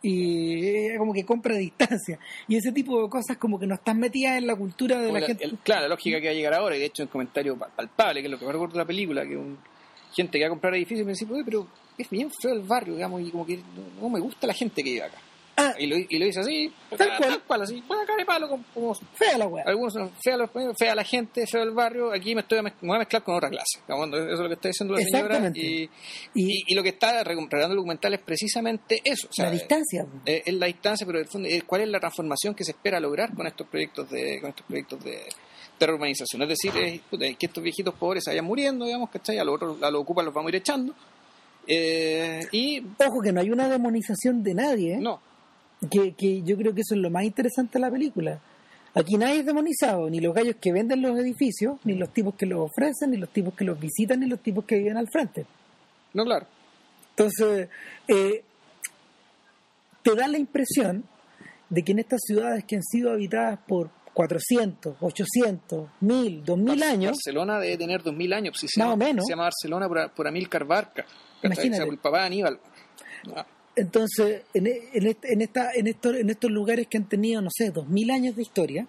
Y 0.00 0.64
ella 0.86 0.98
como 0.98 1.12
que 1.12 1.24
compra 1.24 1.54
a 1.54 1.58
distancia. 1.58 2.18
Y 2.46 2.56
ese 2.56 2.70
tipo 2.72 3.02
de 3.02 3.08
cosas 3.08 3.36
como 3.36 3.58
que 3.58 3.66
no 3.66 3.74
están 3.74 3.98
metidas 3.98 4.38
en 4.38 4.46
la 4.46 4.54
cultura 4.54 5.00
de 5.00 5.12
la 5.12 5.20
la- 5.20 5.26
gente. 5.26 5.44
el- 5.44 5.58
claro, 5.58 5.82
la 5.82 5.88
lógica 5.88 6.20
que 6.20 6.26
va 6.26 6.30
a 6.30 6.34
llegar 6.34 6.54
ahora, 6.54 6.76
y 6.76 6.78
de 6.80 6.84
hecho 6.86 7.02
en 7.02 7.08
comentario 7.08 7.56
pa- 7.58 7.68
palpable, 7.68 8.20
que 8.20 8.26
es 8.26 8.30
lo 8.30 8.38
que 8.38 8.46
me 8.46 8.52
recuerdo 8.52 8.74
de 8.74 8.78
la 8.78 8.86
película, 8.86 9.26
que 9.26 9.36
un, 9.36 9.58
gente 10.14 10.38
que 10.38 10.44
va 10.44 10.46
a 10.46 10.50
comprar 10.50 10.74
edificios 10.74 11.00
y 11.02 11.04
me 11.04 11.12
dice, 11.12 11.26
"Oye, 11.28 11.42
pero 11.44 11.66
es 11.96 12.08
bien 12.10 12.30
feo 12.30 12.52
el 12.52 12.60
barrio, 12.60 12.94
digamos, 12.94 13.20
y 13.22 13.30
como 13.30 13.44
que 13.44 13.56
no, 13.56 14.02
no 14.02 14.08
me 14.08 14.20
gusta 14.20 14.46
la 14.46 14.54
gente 14.54 14.82
que 14.84 14.90
vive 14.90 15.02
acá. 15.04 15.18
Ah, 15.60 15.74
Y 15.78 15.86
lo, 15.88 15.96
y 15.96 16.18
lo 16.18 16.24
dice 16.26 16.40
así, 16.40 16.72
Tal 16.96 17.42
cual. 17.46 17.62
así, 17.62 17.82
pues 17.86 18.00
acá 18.00 18.14
de 18.16 18.24
palo, 18.24 18.48
como, 18.48 18.64
como 18.72 18.94
fea 19.14 19.36
la 19.36 19.46
weá. 19.48 19.64
algunos 19.66 19.92
son 19.92 20.10
fea, 20.22 20.36
los- 20.36 20.50
fea 20.78 20.94
la 20.94 21.02
gente, 21.04 21.46
feo 21.46 21.62
el 21.64 21.72
barrio, 21.72 22.12
aquí 22.12 22.34
me 22.34 22.42
estoy 22.42 22.62
me 22.62 22.72
voy 22.80 22.96
a 22.96 22.98
mezclar 23.00 23.24
con 23.24 23.34
otra 23.34 23.50
clase. 23.50 23.80
Eso 23.86 24.16
es 24.32 24.38
lo 24.38 24.46
que 24.48 24.54
está 24.54 24.68
diciendo 24.68 24.94
la 24.94 25.00
señora. 25.00 25.50
Y, 25.54 25.82
Y- 25.82 25.90
y, 26.34 26.64
y 26.68 26.74
lo 26.74 26.82
que 26.82 26.90
está 26.90 27.24
regalando 27.24 27.72
el 27.72 27.76
documental 27.76 28.14
es 28.14 28.20
precisamente 28.20 29.00
eso. 29.04 29.26
O 29.28 29.32
sea, 29.32 29.46
la 29.46 29.50
distancia. 29.50 30.06
eh, 30.24 30.42
es 30.46 30.54
la 30.54 30.66
distancia, 30.66 31.06
pero 31.06 31.18
el 31.18 31.26
fondo, 31.26 31.48
eh, 31.48 31.62
cuál 31.66 31.80
es 31.82 31.88
la 31.88 31.98
transformación 32.00 32.54
que 32.54 32.62
se 32.64 32.70
espera 32.70 33.00
lograr 33.00 33.34
con 33.34 33.46
estos 33.46 33.66
proyectos 33.66 34.08
de 34.10 34.40
con 34.40 34.50
estos 34.50 34.64
proyectos 34.66 35.02
de, 35.02 35.10
de. 35.10 36.42
Es 36.44 36.48
decir, 36.48 36.72
es, 36.76 37.00
es 37.20 37.36
que 37.36 37.46
estos 37.46 37.62
viejitos 37.62 37.94
pobres 37.94 38.24
se 38.24 38.30
vayan 38.30 38.44
muriendo, 38.44 38.84
digamos, 38.84 39.10
¿cachai? 39.10 39.38
A 39.38 39.44
los 39.44 39.54
otros, 39.56 39.82
a 39.82 39.90
los 39.90 40.02
ocupas 40.02 40.24
los 40.24 40.34
vamos 40.34 40.48
a 40.48 40.50
ir 40.50 40.56
echando. 40.60 40.94
Eh, 41.66 42.40
y 42.52 42.82
Ojo 43.06 43.20
que 43.22 43.30
no 43.32 43.40
hay 43.40 43.50
una 43.50 43.68
demonización 43.68 44.42
de 44.42 44.54
nadie, 44.54 44.94
¿eh? 44.94 44.98
no, 45.00 45.20
que, 45.90 46.12
que 46.14 46.42
yo 46.42 46.56
creo 46.56 46.74
que 46.74 46.80
eso 46.82 46.94
es 46.94 47.00
lo 47.00 47.10
más 47.10 47.24
interesante 47.24 47.74
de 47.74 47.80
la 47.80 47.90
película. 47.90 48.40
Aquí 48.94 49.16
nadie 49.16 49.40
es 49.40 49.46
demonizado, 49.46 50.08
ni 50.10 50.18
los 50.20 50.34
gallos 50.34 50.56
que 50.60 50.72
venden 50.72 51.02
los 51.02 51.18
edificios, 51.18 51.78
ni 51.84 51.94
los 51.94 52.12
tipos 52.12 52.34
que 52.34 52.46
los 52.46 52.58
ofrecen, 52.70 53.10
ni 53.12 53.16
los 53.16 53.28
tipos 53.30 53.54
que 53.54 53.64
los 53.64 53.78
visitan, 53.78 54.20
ni 54.20 54.26
los 54.26 54.40
tipos 54.40 54.64
que 54.64 54.76
viven 54.76 54.96
al 54.96 55.08
frente. 55.08 55.46
no, 56.14 56.24
claro. 56.24 56.46
Entonces, 57.16 57.68
eh, 58.06 58.44
te 60.02 60.14
da 60.14 60.28
la 60.28 60.38
impresión 60.38 61.04
de 61.68 61.82
que 61.84 61.92
en 61.92 61.98
estas 61.98 62.20
ciudades 62.24 62.64
que 62.64 62.76
han 62.76 62.82
sido 62.82 63.10
habitadas 63.12 63.58
por 63.66 63.90
400, 64.14 64.96
800, 65.00 65.88
1000, 66.00 66.44
2000 66.44 66.80
Bar- 66.80 66.88
años, 66.88 67.10
Barcelona 67.12 67.58
debe 67.60 67.76
tener 67.76 68.02
2000 68.02 68.32
años, 68.32 68.52
pues, 68.52 68.60
si 68.60 68.68
se 68.68 68.80
Más 68.80 68.90
llama, 68.90 68.94
o 69.04 69.06
menos. 69.06 69.24
Se 69.26 69.32
llama 69.32 69.42
Barcelona 69.44 69.88
por, 69.88 70.10
por 70.12 70.28
Amílcar 70.28 70.64
Barca. 70.64 71.04
el 71.42 71.98
papá 71.98 72.20
de 72.20 72.26
Aníbal. 72.26 72.60
Ah, 73.34 73.46
Entonces, 73.80 74.42
en, 74.54 74.66
en, 74.66 75.06
este- 75.06 75.32
en, 75.32 75.40
esta, 75.42 75.72
en, 75.74 75.86
estos, 75.86 76.14
en 76.16 76.30
estos 76.30 76.50
lugares 76.50 76.86
que 76.88 76.98
han 76.98 77.08
tenido, 77.08 77.40
no 77.40 77.48
sé, 77.52 77.70
dos 77.70 77.88
mil 77.88 78.10
años 78.10 78.36
de 78.36 78.42
historia, 78.42 78.86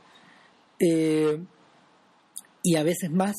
eh, 0.79 1.39
y 2.63 2.75
a 2.75 2.83
veces 2.83 3.09
más, 3.11 3.35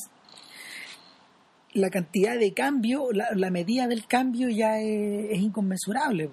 la 1.73 1.89
cantidad 1.89 2.37
de 2.37 2.53
cambio, 2.53 3.11
la, 3.11 3.29
la 3.35 3.49
medida 3.49 3.87
del 3.87 4.05
cambio 4.07 4.49
ya 4.49 4.79
es, 4.79 5.31
es 5.31 5.39
inconmensurable. 5.39 6.29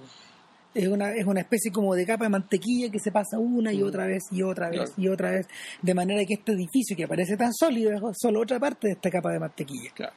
Es 0.74 0.86
una, 0.88 1.12
es 1.12 1.26
una 1.26 1.40
especie 1.40 1.72
como 1.72 1.94
de 1.94 2.04
capa 2.06 2.24
de 2.24 2.30
mantequilla 2.30 2.90
que 2.90 2.98
se 3.00 3.10
pasa 3.10 3.38
una 3.38 3.72
y 3.72 3.82
otra 3.82 4.06
vez 4.06 4.24
y 4.30 4.42
otra 4.42 4.68
vez 4.68 4.78
Claro. 4.80 4.92
y 4.96 5.08
otra 5.08 5.30
vez, 5.30 5.46
de 5.82 5.94
manera 5.94 6.24
que 6.24 6.34
este 6.34 6.52
edificio 6.52 6.96
que 6.96 7.08
parece 7.08 7.36
tan 7.36 7.52
sólido 7.54 7.90
es 7.92 8.00
solo 8.20 8.40
otra 8.40 8.60
parte 8.60 8.88
de 8.88 8.92
esta 8.94 9.10
capa 9.10 9.32
de 9.32 9.38
mantequilla. 9.40 9.90
Claro. 9.94 10.12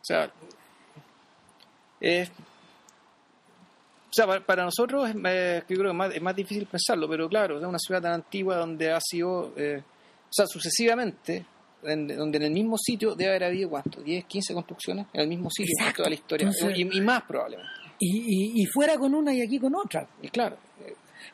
O 0.00 0.04
sea, 0.04 0.30
es- 2.00 2.30
o 4.10 4.12
sea, 4.12 4.26
para, 4.26 4.44
para 4.44 4.64
nosotros 4.64 5.08
es, 5.08 5.16
eh, 5.24 5.62
yo 5.68 5.76
creo 5.78 5.90
que 5.92 5.96
más, 5.96 6.14
es 6.14 6.20
más 6.22 6.34
difícil 6.34 6.66
pensarlo, 6.66 7.08
pero 7.08 7.28
claro, 7.28 7.58
es 7.60 7.64
una 7.64 7.78
ciudad 7.78 8.02
tan 8.02 8.12
antigua 8.14 8.56
donde 8.56 8.90
ha 8.90 9.00
sido, 9.00 9.52
eh, 9.56 9.80
o 9.82 10.32
sea, 10.32 10.46
sucesivamente, 10.46 11.44
en- 11.82 12.08
donde 12.08 12.38
en 12.38 12.44
el 12.44 12.50
mismo 12.52 12.76
sitio 12.76 13.14
debe 13.14 13.30
haber 13.30 13.44
habido, 13.44 13.70
¿cuánto? 13.70 14.02
¿10, 14.02 14.24
15 14.26 14.52
construcciones 14.54 15.06
en 15.12 15.20
el 15.22 15.28
mismo 15.28 15.48
sitio 15.50 15.74
en 15.86 15.92
toda 15.94 16.08
la 16.08 16.14
historia? 16.14 16.48
Entonces- 16.48 16.78
y, 16.78 16.98
y 16.98 17.00
más 17.00 17.22
probablemente. 17.22 17.70
Y, 17.98 18.18
y, 18.18 18.62
y 18.62 18.66
fuera 18.66 18.96
con 18.98 19.14
una 19.14 19.32
y 19.34 19.42
aquí 19.42 19.58
con 19.58 19.74
otra. 19.74 20.06
Y 20.22 20.28
claro, 20.28 20.56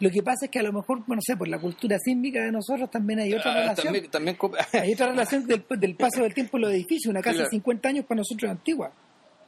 Lo 0.01 0.11
que 0.11 0.20
pasa 0.22 0.47
es 0.47 0.51
que 0.51 0.59
a 0.59 0.62
lo 0.64 0.72
mejor, 0.72 0.99
bueno, 1.07 1.16
no 1.16 1.22
sé, 1.22 1.37
por 1.37 1.47
la 1.49 1.59
cultura 1.61 1.97
sísmica 1.99 2.43
de 2.43 2.51
nosotros 2.53 2.91
también 2.91 3.20
hay 3.20 3.33
otra 3.33 3.53
ah, 3.53 3.61
relación. 3.61 3.85
también, 3.87 4.11
también 4.11 4.37
Hay 4.83 4.93
otra 4.93 5.07
relación 5.09 5.47
del, 5.47 5.64
del 5.79 5.95
paso 5.95 6.22
del 6.22 6.35
tiempo 6.35 6.57
en 6.59 6.62
los 6.62 6.72
edificios. 6.72 7.11
Una 7.11 7.22
casa 7.22 7.35
Claro. 7.37 7.45
de 7.49 7.51
50 7.57 7.89
años 7.89 8.05
para 8.05 8.18
nosotros 8.18 8.51
es 8.51 8.51
antigua. 8.51 8.93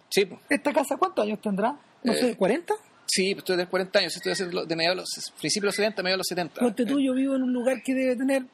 sí, 0.08 0.24
pues. 0.24 0.40
¿Esta 0.48 0.72
casa 0.72 0.96
cuántos 0.96 1.24
años 1.26 1.40
tendrá? 1.42 1.76
No 2.04 2.12
Eh, 2.12 2.16
sé, 2.18 2.38
¿40? 2.38 2.64
Sí, 3.10 3.34
pues 3.34 3.38
estoy 3.38 3.56
de 3.56 3.66
40 3.66 3.98
años, 3.98 4.14
estoy 4.16 4.34
de 4.34 4.66
de 4.66 4.76
mediados 4.76 4.96
de 4.96 5.20
los 5.20 5.30
principios 5.40 5.62
de 5.62 5.66
los 5.66 5.74
70, 5.76 6.02
mediados 6.02 6.16
de 6.18 6.18
los 6.18 6.26
70. 6.50 6.60
Ponte 6.60 6.84
tú, 6.84 7.00
yo 7.00 7.14
vivo 7.14 7.34
en 7.36 7.42
un 7.42 7.52
lugar 7.52 7.82
que 7.82 7.94
debe 7.94 8.14
tener, 8.16 8.44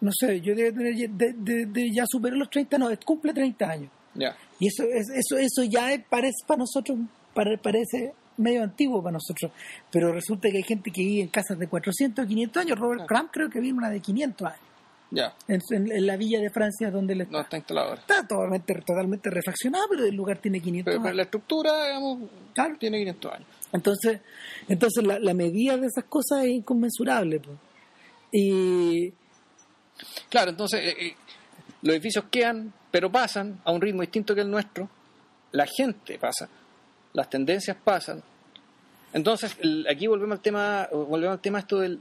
no 0.00 0.10
sé, 0.12 0.40
yo 0.42 0.54
debe 0.54 0.72
tener, 0.72 0.94
ya- 0.94 1.08
de, 1.10 1.32
de- 1.32 1.66
de- 1.66 1.90
ya 1.92 2.04
superó 2.06 2.36
los 2.36 2.50
30, 2.50 2.76
no, 2.78 2.90
cumple 3.04 3.32
30 3.32 3.70
años. 3.70 3.90
Ya, 4.14 4.36
Y 4.60 4.66
eso 4.68 4.84
es, 4.84 5.08
eso, 5.08 5.38
eso 5.38 5.62
ya 5.64 5.88
parece 6.10 6.44
para 6.46 6.58
nosotros, 6.58 6.98
pare- 7.34 7.56
parece 7.56 8.12
medio 8.36 8.62
antiguo 8.62 9.02
para 9.02 9.14
nosotros. 9.14 9.50
Pero 9.90 10.12
resulta 10.12 10.50
que 10.50 10.58
hay 10.58 10.62
gente 10.62 10.90
que 10.90 11.00
vive 11.02 11.22
en 11.22 11.28
casas 11.28 11.58
de 11.58 11.66
400, 11.66 12.26
500 12.26 12.60
años. 12.62 12.78
Robert 12.78 13.06
Crumb 13.06 13.30
creo 13.32 13.48
que 13.48 13.60
vive 13.60 13.70
en 13.70 13.78
una 13.78 13.88
de 13.90 14.00
500 14.00 14.46
años. 14.48 14.60
ya, 15.10 15.34
En, 15.48 15.60
en- 15.70 15.92
en 15.92 16.06
la 16.06 16.16
villa 16.16 16.40
de 16.40 16.50
Francia 16.50 16.90
donde 16.90 17.12
él 17.14 17.22
está. 17.22 17.32
no 17.32 17.40
está 17.40 17.56
instalado 17.56 17.88
ahora. 17.90 18.00
Está 18.02 18.26
totalmente, 18.26 18.74
totalmente 18.86 19.30
refaccionado, 19.30 19.84
pero 19.90 20.04
el 20.06 20.14
lugar 20.14 20.38
tiene 20.38 20.60
500 20.60 20.90
Pero, 20.90 21.00
pero 21.02 21.08
años. 21.08 21.16
la 21.16 21.22
estructura, 21.22 21.86
digamos, 21.86 22.30
Claro. 22.54 22.76
tiene 22.78 22.98
500 22.98 23.32
años. 23.32 23.48
Entonces, 23.72 24.20
entonces 24.68 25.02
la, 25.04 25.18
la 25.18 25.34
medida 25.34 25.76
de 25.76 25.86
esas 25.86 26.04
cosas 26.04 26.44
es 26.44 26.50
inconmensurable. 26.50 27.40
pues. 27.40 27.56
Y 28.32 29.12
Claro, 30.28 30.50
entonces 30.50 30.80
eh, 30.82 30.96
eh, 31.06 31.16
los 31.82 31.94
edificios 31.94 32.24
quedan, 32.30 32.72
pero 32.90 33.10
pasan 33.10 33.60
a 33.64 33.72
un 33.72 33.80
ritmo 33.80 34.00
distinto 34.02 34.34
que 34.34 34.40
el 34.42 34.50
nuestro. 34.50 34.88
La 35.52 35.66
gente 35.66 36.18
pasa, 36.18 36.48
las 37.12 37.28
tendencias 37.30 37.76
pasan. 37.82 38.22
Entonces, 39.12 39.56
el- 39.60 39.86
aquí 39.88 40.06
volvemos 40.06 40.36
al 40.38 40.42
tema, 40.42 40.88
volvemos 40.92 41.34
al 41.34 41.40
tema 41.40 41.58
esto 41.58 41.78
del 41.78 42.00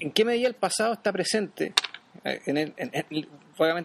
¿en 0.00 0.10
qué 0.12 0.24
medida 0.24 0.48
el 0.48 0.54
pasado 0.54 0.94
está 0.94 1.12
presente 1.12 1.72
eh, 2.24 2.40
en 2.46 2.56
el, 2.56 2.74
en 2.78 2.90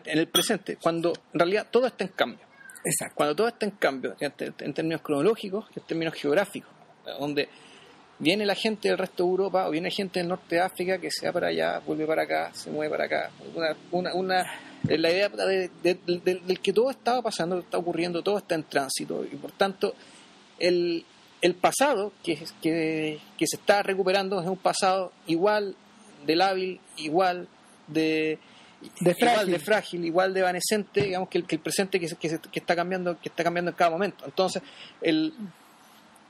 el 0.06 0.28
presente, 0.28 0.78
cuando 0.78 1.14
en 1.34 1.40
realidad 1.40 1.68
todo 1.70 1.88
está 1.88 2.04
en 2.06 2.12
cambio? 2.12 2.46
Exacto. 2.84 3.16
cuando 3.16 3.36
todo 3.36 3.48
está 3.50 3.66
en 3.66 3.72
cambio, 3.72 4.16
en, 4.20 4.74
términos 4.74 5.02
cronológicos 5.02 5.66
y 5.76 5.80
en 5.80 5.86
términos 5.86 6.14
geográficos, 6.16 6.70
donde 7.20 7.50
viene 8.20 8.46
la 8.46 8.54
gente 8.56 8.88
del 8.90 8.98
resto 8.98 9.24
de 9.24 9.30
Europa 9.32 9.68
o 9.68 9.72
viene 9.72 9.90
gente 9.90 10.20
del 10.20 10.28
norte 10.30 10.56
de 10.56 10.62
África 10.62 11.00
que 11.00 11.10
se 11.10 11.26
va 11.26 11.34
para 11.34 11.48
allá, 11.48 11.80
vuelve 11.80 12.06
para 12.06 12.24
acá, 12.24 12.52
se 12.54 12.70
mueve 12.70 12.92
para 12.92 13.06
acá. 13.06 13.32
Una, 13.56 13.76
una, 13.92 14.14
una- 14.14 14.46
la 14.84 15.10
idea 15.12 15.30
de- 15.30 15.70
de- 15.84 15.96
del 16.46 16.60
que 16.60 16.74
todo 16.74 16.90
estaba 16.92 17.22
pasando, 17.22 17.60
está 17.60 17.78
ocurriendo, 17.78 18.22
todo 18.24 18.38
está 18.38 18.56
en 18.56 18.64
tránsito 18.64 19.24
y 19.26 19.36
por 19.36 19.52
tanto 19.52 19.94
el, 20.60 21.06
el 21.42 21.56
pasado 21.56 22.14
que, 22.24 22.38
se 22.46 23.20
está 23.40 23.82
recuperando 23.84 24.40
es 24.42 24.48
un 24.48 24.58
pasado 24.58 25.12
igual 25.28 25.76
de 26.26 26.36
lábil, 26.36 26.80
igual 26.98 27.48
de 27.88 28.38
De 29.00 29.12
igual 29.12 29.46
de 29.52 29.60
frágil, 29.60 30.06
igual 30.06 30.34
de 30.34 30.40
evanescente, 30.40 31.02
digamos, 31.04 31.30
que 31.30 31.38
el, 31.38 31.46
que 31.46 31.56
el 31.56 31.62
presente 31.62 32.00
que, 32.00 32.08
se- 32.08 32.16
que, 32.16 32.30
se- 32.30 32.40
que 32.40 32.60
está 32.60 32.76
cambiando, 32.76 33.20
que 33.20 33.30
está 33.30 33.44
cambiando 33.44 33.72
en 33.72 33.78
cada 33.78 33.92
momento. 33.92 34.26
Entonces, 34.26 34.62
el 35.02 35.34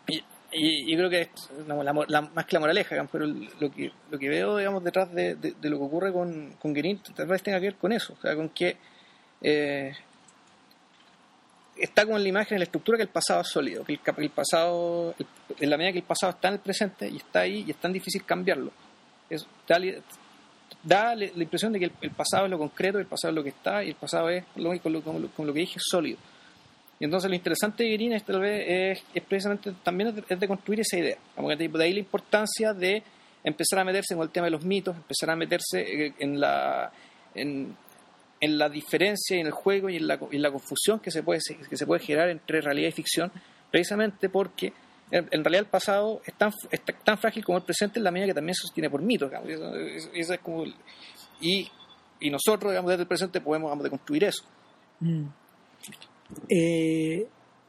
y, 0.08 0.18
y- 0.52 0.94
y 0.94 0.96
creo 0.98 1.10
que 1.10 1.22
es 1.22 1.30
la- 1.68 1.82
la- 1.84 2.06
la- 2.08 2.22
más 2.22 2.46
que 2.46 2.56
la 2.56 2.60
moraleja, 2.60 2.96
digamos, 2.96 3.12
pero 3.12 3.26
lo 3.26 3.72
que 3.72 3.92
lo 4.10 4.20
que 4.20 4.30
veo, 4.30 4.58
digamos, 4.58 4.84
detrás 4.84 5.14
de, 5.14 5.36
de- 5.36 5.54
de 5.54 5.70
lo 5.70 5.78
que 5.78 5.84
ocurre 5.86 6.12
con, 6.12 6.54
con 6.60 6.74
Guerin, 6.74 7.00
tal 7.16 7.28
vez 7.28 7.42
tenga 7.42 7.60
que 7.60 7.68
ver 7.68 7.76
con 7.76 7.92
eso, 7.94 8.14
o 8.18 8.22
sea, 8.22 8.36
con 8.36 8.50
que 8.50 8.76
eh, 9.42 9.94
está 11.78 12.04
como 12.06 12.18
en 12.18 12.24
la 12.24 12.30
imagen, 12.30 12.56
en 12.56 12.60
la 12.60 12.66
estructura 12.66 12.98
que 12.98 13.04
el 13.04 13.10
pasado 13.10 13.42
es 13.42 13.48
sólido, 13.48 13.84
que 13.86 13.94
el, 13.94 14.00
el 14.18 14.30
pasado, 14.30 15.16
el- 15.18 15.26
en 15.60 15.70
la 15.70 15.78
medida 15.78 15.94
que 15.94 16.00
el 16.00 16.04
pasado 16.06 16.32
está 16.34 16.50
en 16.50 16.56
el 16.56 16.60
presente 16.60 17.08
y 17.10 17.18
está 17.18 17.42
ahí 17.42 17.64
y 17.66 17.72
es 17.72 17.78
tan 17.78 17.94
difícil 17.94 18.24
cambiarlo, 18.26 18.72
es, 19.30 19.46
da 20.84 21.16
la 21.16 21.26
impresión 21.26 21.72
de 21.74 21.80
que 21.80 21.92
el, 22.02 22.12
pasado 22.12 22.46
es 22.46 22.52
lo 22.52 22.58
concreto, 22.58 23.00
el 23.00 23.06
pasado 23.06 23.32
es 23.32 23.36
lo 23.36 23.44
que 23.44 23.50
está 23.50 23.84
y 23.84 23.90
el 23.90 23.96
pasado 23.96 24.30
es, 24.30 24.44
lo, 24.56 24.78
con, 24.80 24.94
lo, 24.94 25.02
con 25.02 25.48
lo- 25.48 25.54
que 25.54 25.60
dije, 25.60 25.80
sólido. 25.80 26.18
Y 27.00 27.06
entonces 27.06 27.30
lo 27.30 27.36
interesante 27.36 27.84
de 27.84 27.90
Guerin 27.90 28.14
es, 28.14 28.24
tal 28.24 28.40
vez, 28.40 29.02
es, 29.16 29.24
precisamente 29.24 29.74
también 29.84 30.24
es 30.28 30.40
de, 30.40 30.48
construir 30.48 30.82
esa 30.82 30.98
idea. 30.98 31.18
De 31.58 31.84
ahí 31.84 31.94
la 31.94 32.00
importancia 32.00 32.74
de 32.74 33.04
empezar 33.44 33.80
a 33.80 33.84
meterse 33.84 34.16
con 34.16 34.24
el 34.24 34.30
tema 34.30 34.46
de 34.46 34.52
los 34.52 34.64
mitos, 34.64 34.96
empezar 34.96 35.32
a 35.32 35.36
meterse 35.36 35.82
eh, 35.82 36.14
en 36.20 36.40
la, 36.40 36.92
en, 37.34 37.76
en 38.40 38.58
la 38.58 38.70
diferencia 38.70 39.38
en 39.40 39.48
el 39.48 39.52
juego 39.52 39.90
y 39.90 39.98
en 39.98 40.08
la, 40.08 40.20
y 40.32 40.36
en 40.36 40.42
la 40.44 40.52
confusión 40.52 41.00
que 41.00 41.10
se, 41.10 41.24
puede, 41.24 41.40
que 41.68 41.78
se 41.78 41.86
puede 41.88 42.04
generar 42.04 42.30
entre 42.30 42.62
realidad 42.62 42.90
y 42.90 42.92
ficción, 42.92 43.32
precisamente 43.72 44.30
porque 44.30 44.74
en, 45.12 45.28
en 45.32 45.44
realidad 45.44 45.66
el 45.66 45.70
pasado 45.70 46.22
es 46.26 46.34
tan, 46.36 46.52
es 46.72 46.82
tan 47.04 47.18
frágil 47.18 47.44
como 47.46 47.58
el 47.58 47.64
presente 47.64 48.00
en 48.00 48.04
la 48.04 48.12
medida 48.12 48.28
que 48.28 48.34
también 48.34 48.56
se 48.56 48.62
sostiene 48.62 48.90
por 48.90 49.02
mitos. 49.02 49.30
digamos. 49.30 49.50
Eso- 49.50 50.10
es 50.14 50.40
como 50.40 50.64
el- 50.64 50.76
y, 51.42 51.68
y 52.20 52.30
nosotros, 52.30 52.72
digamos, 52.72 52.90
desde 52.90 53.04
el 53.04 53.08
presente 53.08 53.42
podemos 53.42 53.68
digamos, 53.70 53.84
deconstruir 53.84 54.24
eso. 54.26 54.44
Mm. 55.00 55.26
Eh, 56.50 57.28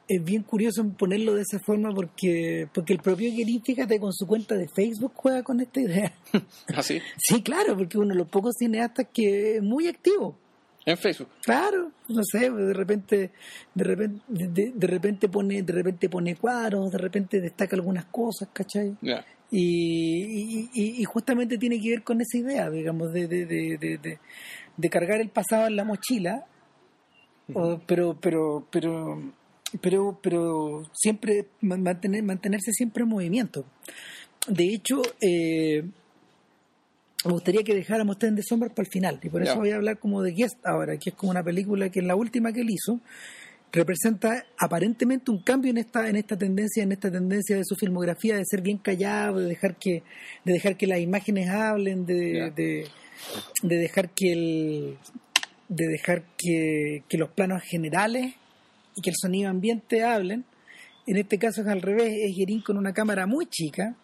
es 0.08 0.24
bien 0.24 0.42
curioso 0.42 0.84
ponerlo 0.98 1.34
de 1.34 1.42
esa 1.42 1.58
forma 1.60 1.90
porque 1.94 2.68
porque 2.74 2.92
el 2.92 2.98
propio 3.00 3.30
Guerin, 3.34 3.62
fíjate, 3.62 3.98
con 3.98 4.12
su 4.12 4.26
cuenta 4.26 4.54
de 4.56 4.68
Facebook 4.68 5.12
juega 5.14 5.42
con 5.42 5.60
esta 5.60 5.80
idea. 5.80 6.12
Así, 6.76 7.00
Sí, 7.16 7.42
claro, 7.42 7.76
porque 7.76 7.98
uno 7.98 8.08
de 8.10 8.16
los 8.16 8.28
pocos 8.28 8.54
cineastas 8.58 9.06
que 9.12 9.56
es 9.56 9.62
muy 9.62 9.88
activo. 9.88 10.38
En 10.84 10.96
Facebook. 10.98 11.28
Claro, 11.42 11.92
no 12.08 12.22
sé, 12.24 12.50
de 12.50 12.72
repente, 12.74 13.30
de 13.74 13.84
repente, 13.84 14.20
de, 14.28 14.72
de 14.74 14.86
repente 14.86 15.28
pone, 15.28 15.62
de 15.62 15.72
repente 15.72 16.08
pone 16.08 16.34
cuadros, 16.36 16.90
de 16.90 16.98
repente 16.98 17.40
destaca 17.40 17.76
algunas 17.76 18.06
cosas, 18.06 18.48
¿cachai? 18.52 18.96
Y, 19.50 20.24
y, 20.24 20.70
y- 20.74 21.00
y 21.02 21.04
justamente 21.04 21.58
tiene 21.58 21.78
que 21.80 21.90
ver 21.90 22.02
con 22.02 22.20
esa 22.20 22.38
idea, 22.38 22.70
digamos, 22.70 23.12
de, 23.12 23.28
de, 23.28 23.46
de, 23.46 24.90
cargar 24.90 25.20
el 25.20 25.28
pasado 25.28 25.66
en 25.66 25.76
la 25.76 25.84
mochila, 25.84 26.46
o- 27.54 27.78
pero, 27.86 28.18
pero, 28.20 28.66
pero, 28.70 29.22
pero, 29.80 30.18
pero 30.22 30.82
siempre 30.94 31.46
ma- 31.60 31.76
mantener, 31.76 32.22
mantenerse 32.22 32.72
siempre 32.72 33.02
en 33.04 33.08
movimiento. 33.10 33.64
De 34.48 34.64
hecho, 34.64 35.02
eh, 35.20 35.84
me 37.24 37.32
gustaría 37.32 37.62
que 37.62 37.74
dejáramos 37.74 38.18
Ten 38.18 38.34
de 38.34 38.42
Sombras 38.42 38.72
para 38.72 38.86
el 38.86 38.92
final, 38.92 39.20
y 39.22 39.28
por 39.28 39.42
eso 39.42 39.56
voy 39.56 39.70
a 39.70 39.76
hablar 39.76 39.98
como 39.98 40.22
de 40.22 40.32
Guest 40.32 40.64
ahora, 40.64 40.96
que 40.96 41.10
es 41.10 41.16
como 41.16 41.30
una 41.30 41.42
película 41.42 41.88
que 41.88 42.00
es 42.00 42.06
la 42.06 42.16
última 42.16 42.52
que 42.52 42.62
él 42.62 42.70
hizo, 42.70 43.00
representa 43.72 44.44
aparentemente 44.58 45.30
un 45.30 45.42
cambio 45.42 45.70
en 45.70 45.78
esta 45.78 46.08
en 46.08 46.16
esta 46.16 46.36
tendencia 46.36 46.82
en 46.82 46.92
esta 46.92 47.10
tendencia 47.10 47.56
de 47.56 47.64
su 47.64 47.74
filmografía 47.74 48.36
de 48.36 48.44
ser 48.44 48.60
bien 48.60 48.76
callado 48.76 49.38
de 49.38 49.46
dejar 49.46 49.76
que 49.76 50.02
de 50.44 50.52
dejar 50.52 50.76
que 50.76 50.86
las 50.86 51.00
imágenes 51.00 51.48
hablen 51.48 52.04
de, 52.04 52.52
de, 52.54 52.86
de 53.62 53.76
dejar 53.76 54.10
que 54.10 54.32
el 54.32 54.98
de 55.68 55.88
dejar 55.88 56.24
que, 56.36 57.02
que 57.08 57.16
los 57.16 57.30
planos 57.30 57.62
generales 57.62 58.34
y 58.94 59.00
que 59.00 59.08
el 59.08 59.16
sonido 59.16 59.48
ambiente 59.48 60.04
hablen. 60.04 60.44
En 61.06 61.16
este 61.16 61.38
caso 61.38 61.62
es 61.62 61.66
al 61.66 61.80
revés 61.80 62.12
es 62.12 62.36
Guerin 62.36 62.60
con 62.60 62.76
una 62.76 62.92
cámara 62.92 63.26
muy 63.26 63.46
chica 63.46 63.96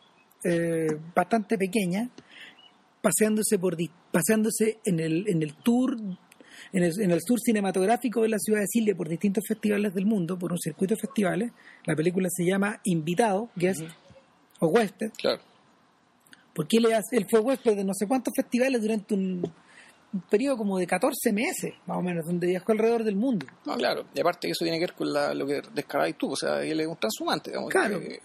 eh, 0.45 0.97
bastante 1.15 1.59
pequeña 1.59 2.09
paseándose 3.09 3.59
por 3.59 3.77
paseándose 4.13 4.79
en 4.85 5.01
el 5.01 5.29
en 5.29 5.43
el 5.43 5.55
tour 5.55 5.97
en 6.73 6.83
el, 6.83 6.93
en 7.01 7.11
el 7.11 7.21
tour 7.25 7.39
cinematográfico 7.41 8.21
de 8.23 8.29
la 8.29 8.39
ciudad 8.39 8.61
de 8.61 8.67
Chile 8.67 8.95
por 8.95 9.09
distintos 9.09 9.45
festivales 9.49 9.95
del 9.95 10.05
mundo, 10.05 10.39
por 10.39 10.53
un 10.53 10.59
circuito 10.59 10.95
de 10.95 11.01
festivales. 11.01 11.53
La 11.87 11.95
película 11.97 12.29
se 12.31 12.45
llama 12.45 12.81
Invitado, 12.85 13.49
Guest 13.57 13.81
o 14.61 14.67
Huésped, 14.67 15.13
Claro. 15.17 15.41
porque 16.55 16.77
él, 16.79 16.87
fue 17.31 17.41
huésped 17.41 17.77
de 17.77 17.85
no 17.85 17.95
sé 17.95 18.07
cuántos 18.07 18.35
festivales 18.37 18.83
durante 18.83 19.15
un, 19.15 19.51
un 20.13 20.21
periodo 20.29 20.59
como 20.59 20.79
de 20.79 20.87
14 20.87 21.33
meses, 21.33 21.73
más 21.87 21.97
o 21.97 22.03
menos, 22.03 22.27
donde 22.27 22.49
viajó 22.49 22.73
alrededor 22.73 23.05
del 23.05 23.17
mundo. 23.17 23.47
No, 23.65 23.77
claro. 23.77 24.05
Y 24.15 24.21
aparte 24.21 24.49
que 24.49 24.53
eso 24.53 24.65
tiene 24.65 24.79
que 24.79 24.87
ver 24.87 24.95
con 24.95 25.11
la- 25.13 25.33
lo 25.33 25.47
que 25.47 25.63
descarabas 25.73 26.19
tú. 26.19 26.33
O 26.33 26.37
sea, 26.37 26.63
él 26.63 26.81
es 26.81 26.87
un 26.87 26.97
transhumante, 26.97 27.51
digamos. 27.51 27.71
Claro. 27.71 28.01
Que- 28.01 28.21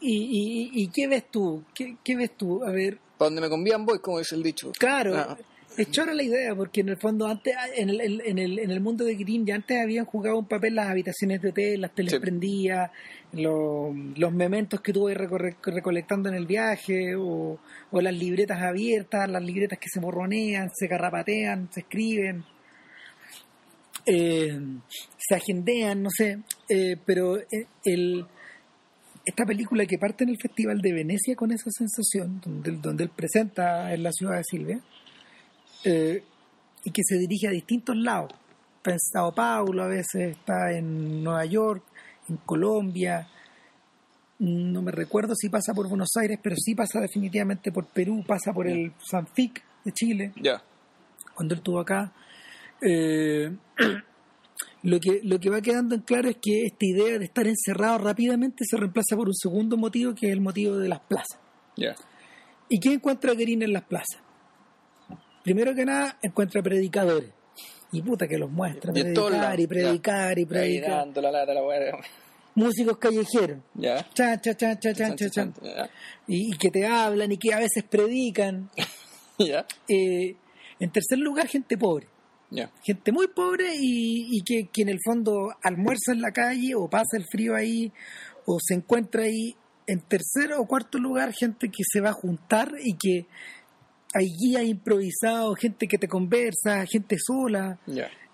¿Y, 0.00 0.14
y, 0.14 0.82
y 0.84 0.88
qué 0.88 1.06
ves 1.08 1.24
tú? 1.30 1.64
¿Qué, 1.74 1.96
qué 2.04 2.14
ves 2.16 2.36
tú? 2.36 2.62
A 2.64 2.70
ver, 2.70 2.98
para 3.18 3.26
donde 3.26 3.40
me 3.42 3.48
convían 3.50 3.84
voy, 3.84 3.98
como 3.98 4.18
dice 4.20 4.36
el 4.36 4.42
dicho. 4.42 4.72
Claro, 4.78 5.14
Ah. 5.16 5.36
es 5.76 5.90
chora 5.90 6.14
la 6.14 6.22
idea, 6.22 6.54
porque 6.54 6.80
en 6.80 6.88
el 6.90 6.96
fondo 6.96 7.26
antes, 7.26 7.54
en 7.76 7.90
el, 7.90 8.00
en 8.24 8.38
el, 8.38 8.58
en 8.58 8.70
el 8.70 8.80
mundo 8.80 9.04
de 9.04 9.14
Green 9.16 9.44
ya 9.44 9.56
antes 9.56 9.76
habían 9.82 10.04
jugado 10.06 10.38
un 10.38 10.46
papel 10.46 10.74
las 10.74 10.88
habitaciones 10.88 11.40
de 11.42 11.48
hotel, 11.50 11.80
las 11.80 11.94
teles 11.94 12.12
Sí. 12.14 12.18
prendidas, 12.18 12.90
lo- 13.32 13.92
los 14.16 14.32
mementos 14.32 14.80
que 14.80 14.92
tuve 14.92 15.14
recorre- 15.14 15.56
recolectando 15.62 16.28
en 16.30 16.34
el 16.36 16.46
viaje, 16.46 17.14
o, 17.16 17.58
o 17.90 18.00
las 18.00 18.14
libretas 18.14 18.60
abiertas, 18.62 19.28
las 19.30 19.42
libretas 19.42 19.78
que 19.78 19.88
se 19.92 20.00
morronean, 20.00 20.70
se 20.74 20.86
garrapatean, 20.88 21.68
se 21.72 21.80
escriben, 21.80 22.44
eh, 24.06 24.58
se 25.18 25.34
agendean, 25.34 26.02
no 26.02 26.08
sé, 26.10 26.38
eh, 26.68 26.96
pero 27.04 27.36
eh, 27.38 27.66
el 27.84 28.24
esta 29.28 29.44
película 29.44 29.84
que 29.84 29.98
parte 29.98 30.24
en 30.24 30.30
el 30.30 30.38
Festival 30.40 30.80
de 30.80 30.90
Venecia 30.90 31.36
con 31.36 31.52
esa 31.52 31.70
sensación, 31.70 32.40
donde, 32.42 32.72
donde 32.72 33.04
él 33.04 33.10
presenta 33.14 33.92
en 33.92 34.02
la 34.02 34.10
ciudad 34.10 34.38
de 34.38 34.44
Silvia, 34.44 34.80
eh, 35.84 36.22
y 36.82 36.90
que 36.90 37.02
se 37.04 37.18
dirige 37.18 37.46
a 37.46 37.50
distintos 37.50 37.94
lados. 37.94 38.32
Está 38.78 38.92
en 38.92 38.98
Sao 38.98 39.34
Paulo, 39.34 39.82
a 39.82 39.88
veces 39.88 40.36
está 40.38 40.72
en 40.72 41.22
Nueva 41.22 41.44
York, 41.44 41.84
en 42.30 42.38
Colombia. 42.38 43.28
No 44.38 44.80
me 44.80 44.92
recuerdo 44.92 45.34
si 45.34 45.50
pasa 45.50 45.74
por 45.74 45.88
Buenos 45.90 46.16
Aires, 46.18 46.38
pero 46.42 46.56
sí 46.56 46.74
pasa 46.74 46.98
definitivamente 46.98 47.70
por 47.70 47.84
Perú, 47.86 48.24
pasa 48.26 48.54
por 48.54 48.66
el 48.66 48.92
Sanfic 48.98 49.62
de 49.84 49.92
Chile 49.92 50.32
Ya. 50.40 50.62
cuando 51.34 51.52
él 51.52 51.58
estuvo 51.58 51.80
acá. 51.80 52.12
Eh, 52.80 53.54
lo, 54.82 55.00
que, 55.00 55.20
lo 55.22 55.38
que 55.40 55.50
va 55.50 55.60
quedando 55.60 55.94
en 55.94 56.02
claro 56.02 56.28
es 56.28 56.36
que 56.40 56.64
esta 56.66 56.86
idea 56.86 57.18
de 57.18 57.24
estar 57.24 57.46
encerrado 57.46 57.98
rápidamente 57.98 58.64
se 58.64 58.76
reemplaza 58.76 59.16
por 59.16 59.28
un 59.28 59.34
segundo 59.34 59.76
motivo, 59.76 60.14
que 60.14 60.26
es 60.26 60.32
el 60.32 60.40
motivo 60.40 60.76
de 60.76 60.88
las 60.88 61.00
plazas. 61.00 61.38
¿Y 62.68 62.80
qué 62.80 62.92
encuentra 62.92 63.34
Guerin 63.34 63.62
en 63.62 63.72
las 63.72 63.84
plazas? 63.84 64.20
Primero 65.42 65.74
que 65.74 65.84
nada, 65.84 66.18
encuentra 66.22 66.62
predicadores. 66.62 67.30
Y 67.90 68.02
puta 68.02 68.26
que 68.28 68.36
los 68.36 68.50
muestra, 68.50 68.92
Y 68.94 69.02
predicar 69.02 69.58
y 69.60 69.66
predicar 69.66 70.38
y 70.38 70.44
predicar. 70.44 70.90
dando 70.90 71.22
la 71.22 71.30
lata, 71.30 71.54
la. 71.54 71.62
Músicos 72.54 72.98
callejeros. 72.98 73.60
Ya. 73.74 74.06
Chan, 74.12 74.40
chan, 74.40 74.56
chan, 74.56 74.78
chan, 74.78 75.16
chan, 75.16 75.30
chan. 75.30 75.54
Y, 76.26 76.52
y 76.52 76.58
que 76.58 76.70
te 76.70 76.86
hablan 76.86 77.32
y 77.32 77.38
que 77.38 77.54
a 77.54 77.58
veces 77.58 77.84
predican. 77.84 78.70
Eh, 79.88 80.34
en 80.80 80.90
tercer 80.90 81.16
lugar, 81.20 81.46
gente 81.46 81.78
pobre. 81.78 82.08
Gente 82.82 83.12
muy 83.12 83.28
pobre 83.28 83.74
y, 83.74 84.38
y 84.38 84.42
que, 84.42 84.68
que 84.72 84.82
en 84.82 84.88
el 84.88 84.98
fondo 85.04 85.54
almuerza 85.62 86.12
en 86.12 86.22
la 86.22 86.32
calle 86.32 86.74
o 86.74 86.88
pasa 86.88 87.16
el 87.16 87.24
frío 87.30 87.54
ahí 87.54 87.92
o 88.46 88.58
se 88.60 88.74
encuentra 88.74 89.24
ahí. 89.24 89.54
En 89.86 90.00
tercer 90.00 90.52
o 90.52 90.66
cuarto 90.66 90.98
lugar, 90.98 91.32
gente 91.32 91.68
que 91.68 91.82
se 91.82 92.02
va 92.02 92.10
a 92.10 92.12
juntar 92.12 92.72
y 92.82 92.94
que 92.94 93.26
hay 94.14 94.26
guías 94.38 94.64
improvisados, 94.64 95.58
gente 95.58 95.86
que 95.86 95.98
te 95.98 96.08
conversa, 96.08 96.84
gente 96.86 97.16
sola 97.18 97.78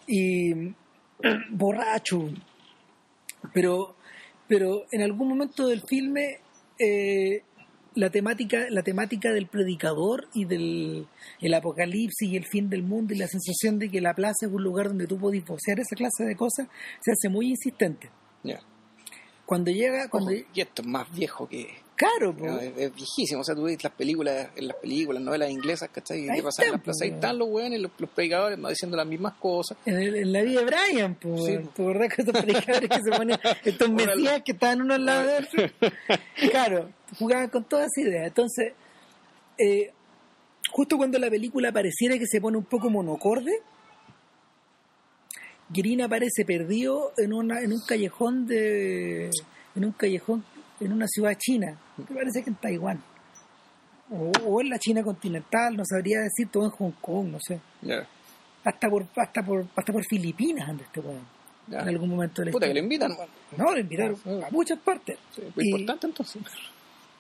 y 0.07 0.53
borracho. 1.51 2.29
Pero, 3.53 3.95
pero 4.49 4.85
en 4.91 5.03
algún 5.03 5.29
momento 5.29 5.69
del 5.69 5.83
filme 5.83 6.41
eh, 6.79 7.43
la 7.95 8.11
temática, 8.11 8.67
la 8.71 8.83
temática 8.83 9.33
del 9.33 9.47
predicador 9.47 10.29
y 10.35 10.45
del 10.45 11.07
el 11.41 11.55
apocalipsis 11.55 12.29
y 12.29 12.37
el 12.37 12.45
fin 12.47 12.69
del 12.69 12.83
mundo 12.83 13.15
y 13.15 13.19
la 13.19 13.29
sensación 13.29 13.79
de 13.79 13.91
que 13.91 14.01
la 14.01 14.15
plaza 14.15 14.47
es 14.47 14.53
un 14.53 14.63
lugar 14.63 14.89
donde 14.89 15.07
tú 15.07 15.19
puedes 15.19 15.45
vocear 15.45 15.79
esa 15.79 15.95
clase 15.97 16.25
de 16.25 16.37
cosas 16.37 16.69
se 17.01 17.13
hace 17.13 17.29
muy 17.29 17.49
insistente. 17.51 18.11
Cuando 19.47 19.71
llega, 19.71 20.09
cuando 20.09 20.31
Ojo, 20.31 20.41
y 20.55 20.61
esto 20.61 20.83
es 20.83 20.89
más 20.89 21.11
viejo 21.15 21.49
que. 21.49 21.84
Claro, 21.97 22.35
po, 22.37 22.47
no, 22.47 22.59
es, 22.61 22.73
es 22.77 22.95
viejísimo. 22.95 23.41
O 23.41 23.45
sea, 23.45 23.55
tú 23.55 23.65
ves 23.65 23.83
las 23.83 23.93
películas, 23.93 24.49
en 24.57 24.69
las 24.69 24.77
películas, 24.77 25.23
novelas 25.23 25.51
inglesas, 25.51 25.89
¿cachai? 25.93 26.29
Ahí 26.29 26.37
¿Qué 26.39 26.43
pasa 26.43 26.65
en 26.65 26.73
las 26.73 26.81
plazas? 26.81 27.03
Ahí 27.03 27.11
están 27.11 27.39
los 27.39 27.49
weones, 27.49 27.81
los, 27.81 27.91
los 27.99 28.11
predicadores 28.11 28.59
más 28.59 28.71
diciendo 28.71 28.97
las 28.97 29.07
mismas 29.07 29.35
cosas. 29.35 29.77
en, 29.87 29.95
el- 29.97 30.17
en 30.17 30.33
la 30.33 30.43
vida 30.43 30.61
de 30.63 30.67
Brian, 30.67 31.15
pues, 31.15 31.45
Sí. 31.45 31.53
¿te 31.75 31.83
acordás 31.83 32.15
que 32.15 32.23
estos 32.23 32.43
predicadores 32.43 32.89
que 32.91 33.01
se 33.03 33.11
ponen, 33.17 33.39
estos 33.65 33.91
mesías 33.91 34.43
que 34.45 34.53
estaban 34.53 34.83
uno 34.83 34.95
al 34.95 35.05
lado 35.05 35.27
de 35.27 35.37
otro? 35.39 35.63
Claro, 36.51 36.91
jugaban 37.19 37.49
con 37.49 37.65
toda 37.65 37.87
esa 37.87 38.01
idea. 38.01 38.27
Entonces, 38.27 38.73
eh, 39.59 39.93
justo 40.71 40.97
cuando 40.97 41.19
la 41.19 41.31
película 41.31 41.71
pareciera 41.73 42.19
que 42.19 42.27
se 42.27 42.41
pone 42.41 42.57
un 42.59 42.65
poco 42.65 42.91
monocorde, 42.91 43.53
Green 45.71 46.03
aparece 46.03 46.45
perdido 46.45 47.13
en 47.17 47.33
una 47.33 47.61
en 47.61 47.73
un 47.73 47.81
callejón 47.87 48.47
de 48.47 49.31
en 49.75 49.85
un 49.85 49.93
callejón 49.93 50.45
en 50.81 50.93
una 50.93 51.07
ciudad 51.07 51.37
china, 51.39 51.79
que 51.97 52.15
parece 52.15 52.43
que 52.43 52.51
en 52.51 52.57
Taiwán. 52.57 53.03
O, 54.11 54.31
o 54.47 54.61
en 54.61 54.69
la 54.69 54.79
China 54.79 55.03
continental, 55.03 55.77
no 55.77 55.83
sabría 55.85 56.21
decir, 56.21 56.49
todo 56.51 56.65
en 56.65 56.71
Hong 56.71 56.93
Kong, 57.01 57.29
no 57.29 57.39
sé. 57.41 57.59
Hasta 58.65 58.89
por 58.91 59.07
hasta 59.17 59.43
por 59.43 59.67
hasta 59.77 59.93
por 59.93 60.05
Filipinas 60.05 60.69
anda 60.69 60.85
este 60.85 61.01
weón. 61.01 61.27
En 61.71 61.89
algún 61.89 62.11
momento 62.11 62.43
de 62.43 62.47
la 62.47 62.53
Puta, 62.53 62.67
que 62.69 62.75
le 62.75 62.81
historia. 62.81 63.07
invitan. 63.09 63.29
No, 63.57 63.73
lo 63.73 63.79
invitaron 63.81 64.17
Sí. 64.17 64.29
a 64.47 64.51
muchas 64.51 64.79
partes. 64.81 65.19
Y- 65.57 65.69
importante 65.71 66.07
entonces. 66.07 66.43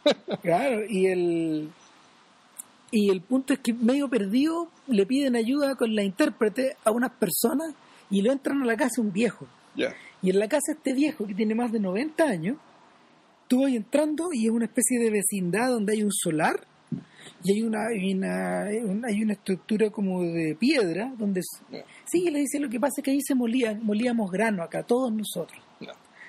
Claro, 0.42 0.82
y 0.86 1.06
el 1.06 1.70
y 2.90 3.08
el 3.10 3.22
punto 3.22 3.54
es 3.54 3.60
que 3.60 3.72
medio 3.72 4.08
perdido 4.08 4.68
le 4.86 5.06
piden 5.06 5.34
ayuda 5.34 5.74
con 5.76 5.94
la 5.96 6.02
intérprete 6.02 6.76
a 6.84 6.90
unas 6.90 7.10
personas 7.12 7.74
y 8.10 8.20
lo 8.20 8.30
entran 8.30 8.60
a 8.62 8.66
la 8.66 8.76
casa 8.76 9.00
un 9.00 9.10
viejo. 9.12 9.46
Y 10.22 10.30
en 10.30 10.38
la 10.38 10.46
casa 10.48 10.72
este 10.72 10.92
viejo 10.92 11.26
que 11.26 11.34
tiene 11.34 11.54
más 11.54 11.72
de 11.72 11.80
90 11.80 12.22
años, 12.24 12.58
tú 13.54 13.62
vas 13.62 13.72
entrando 13.72 14.30
y 14.32 14.46
es 14.46 14.50
una 14.50 14.64
especie 14.64 14.98
de 14.98 15.10
vecindad 15.10 15.68
donde 15.68 15.92
hay 15.92 16.02
un 16.02 16.12
solar 16.12 16.66
y 17.44 17.52
hay 17.52 17.62
una, 17.62 17.86
hay 17.86 18.12
una, 18.12 19.06
hay 19.06 19.22
una 19.22 19.34
estructura 19.34 19.90
como 19.90 20.22
de 20.22 20.56
piedra 20.58 21.14
donde 21.16 21.40
sí 22.04 22.30
le 22.30 22.40
dice 22.40 22.58
lo 22.58 22.68
que 22.68 22.80
pasa 22.80 22.94
es 22.96 23.04
que 23.04 23.10
ahí 23.12 23.20
se 23.22 23.36
molía, 23.36 23.78
molíamos 23.80 24.28
grano 24.30 24.62
acá 24.62 24.82
todos 24.82 25.12
nosotros 25.12 25.62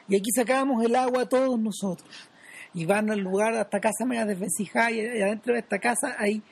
y 0.07 0.15
aquí 0.15 0.29
sacábamos 0.35 0.83
el 0.85 0.95
agua 0.95 1.27
todos 1.27 1.59
nosotros. 1.59 2.07
Y 2.73 2.85
van 2.85 3.09
al 3.09 3.19
lugar, 3.19 3.55
a 3.55 3.61
esta 3.61 3.79
casa 3.79 4.05
media 4.05 4.25
desvencijada, 4.25 4.91
y 4.91 4.99
y 4.99 5.21
adentro 5.21 5.53
de 5.53 5.59
esta 5.61 5.79
casa 5.79 6.15
hay 6.19 6.43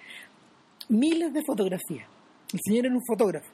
miles 0.90 1.34
de 1.34 1.42
fotografías. 1.46 2.08
El 2.52 2.60
señor 2.64 2.86
era 2.86 2.96
un 2.96 3.06
fotógrafo. 3.06 3.52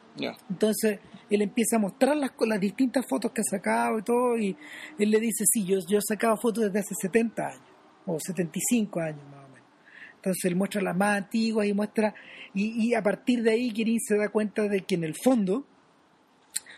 Entonces 0.50 1.00
él 1.30 1.42
empieza 1.42 1.78
a 1.78 1.80
mostrar 1.80 2.16
las, 2.18 2.32
distintas 2.60 3.06
fotos 3.08 3.32
que 3.32 3.42
ha 3.42 3.44
sacado 3.44 4.00
y 4.00 4.04
todo, 4.04 4.38
y 4.38 4.56
él 4.98 5.12
le 5.12 5.20
dice, 5.20 5.46
sí, 5.46 5.66
yo, 5.66 5.78
yo 5.88 6.00
he 6.00 6.02
sacado 6.02 6.38
fotos 6.38 6.66
desde 6.66 6.80
hace 6.80 6.96
70 7.02 7.48
años, 7.48 7.62
o 8.06 8.18
75 8.20 9.00
años 9.00 9.24
más 9.32 9.46
o 9.46 9.50
menos. 9.50 9.68
Entonces 10.16 10.46
él 10.46 10.56
muestra 10.56 10.82
las 10.82 10.96
más 10.96 11.18
antiguas 11.18 11.68
y 11.68 11.74
muestra, 11.74 12.14
y, 12.54 12.88
y 12.88 12.94
a 12.94 13.02
partir 13.02 13.44
de 13.44 13.52
ahí 13.52 13.72
Kirin 13.72 14.00
se 14.00 14.18
da 14.18 14.30
cuenta 14.30 14.64
de 14.64 14.82
que 14.82 14.96
en 14.96 15.04
el 15.04 15.16
fondo 15.16 15.66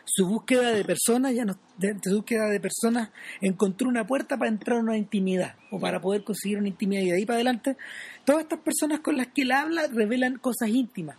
su 0.05 0.27
búsqueda 0.27 0.71
de 0.71 0.83
personas, 0.83 1.33
ya 1.33 1.45
no, 1.45 1.57
de, 1.77 1.95
su 2.03 2.17
búsqueda 2.17 2.49
de 2.49 2.59
personas 2.59 3.11
encontró 3.39 3.87
una 3.87 4.05
puerta 4.05 4.37
para 4.37 4.49
entrar 4.49 4.77
a 4.77 4.81
una 4.81 4.97
intimidad, 4.97 5.55
o 5.69 5.79
para 5.79 6.01
poder 6.01 6.23
conseguir 6.23 6.57
una 6.57 6.67
intimidad, 6.67 7.01
y 7.01 7.11
de 7.11 7.17
ahí 7.17 7.25
para 7.25 7.37
adelante, 7.37 7.77
todas 8.25 8.43
estas 8.43 8.59
personas 8.59 8.99
con 8.99 9.17
las 9.17 9.27
que 9.27 9.43
él 9.43 9.51
habla 9.51 9.87
revelan 9.87 10.37
cosas 10.37 10.69
íntimas. 10.69 11.17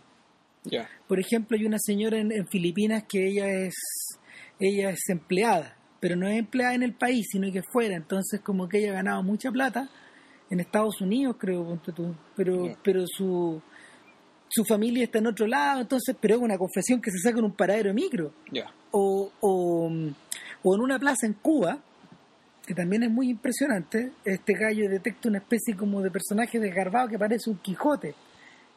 Por 1.09 1.19
ejemplo, 1.19 1.57
hay 1.57 1.67
una 1.67 1.79
señora 1.79 2.19
en, 2.19 2.33
en 2.33 2.47
Filipinas 2.47 3.05
que 3.09 3.27
ella 3.27 3.49
es 3.49 3.75
ella 4.59 4.91
es 4.91 5.09
empleada, 5.09 5.77
pero 6.01 6.15
no 6.15 6.29
es 6.29 6.39
empleada 6.39 6.75
en 6.75 6.83
el 6.83 6.95
país, 6.95 7.27
sino 7.31 7.51
que 7.51 7.63
fuera. 7.63 7.97
Entonces, 7.97 8.41
como 8.41 8.69
que 8.69 8.79
ella 8.79 8.91
ha 8.91 8.95
ganado 8.95 9.23
mucha 9.23 9.51
plata 9.51 9.91
en 10.51 10.61
Estados 10.61 11.01
Unidos, 11.01 11.37
creo, 11.39 11.65
ponte 11.65 11.93
tú. 11.93 12.15
Pero, 12.37 12.77
pero 12.85 13.05
su 13.07 13.61
su 14.55 14.65
familia 14.67 15.05
está 15.05 15.19
en 15.19 15.29
otro 15.29 15.47
lado, 15.47 15.81
entonces, 15.81 16.15
pero 16.21 16.35
es 16.35 16.43
una 16.43 16.59
confesión 16.59 17.01
que 17.01 17.11
se 17.11 17.19
saca 17.19 17.39
en 17.39 17.47
un 17.47 17.57
paradero 17.57 17.89
de 17.89 17.95
micro 17.95 18.35
o, 18.91 19.33
o, 19.41 19.91
o 20.63 20.75
en 20.75 20.81
una 20.83 20.99
plaza 20.99 21.27
en 21.27 21.33
Cuba, 21.33 21.79
que 22.67 22.75
también 22.75 23.03
es 23.03 23.11
muy 23.11 23.31
impresionante, 23.31 24.13
este 24.27 24.53
gallo 24.53 24.91
detecta 24.91 25.31
una 25.31 25.39
especie 25.39 25.75
como 25.75 26.03
de 26.03 26.11
personaje 26.11 26.61
desgarbado 26.61 27.09
que 27.09 27.19
parece 27.19 27.49
un 27.49 27.57
Quijote. 27.57 28.15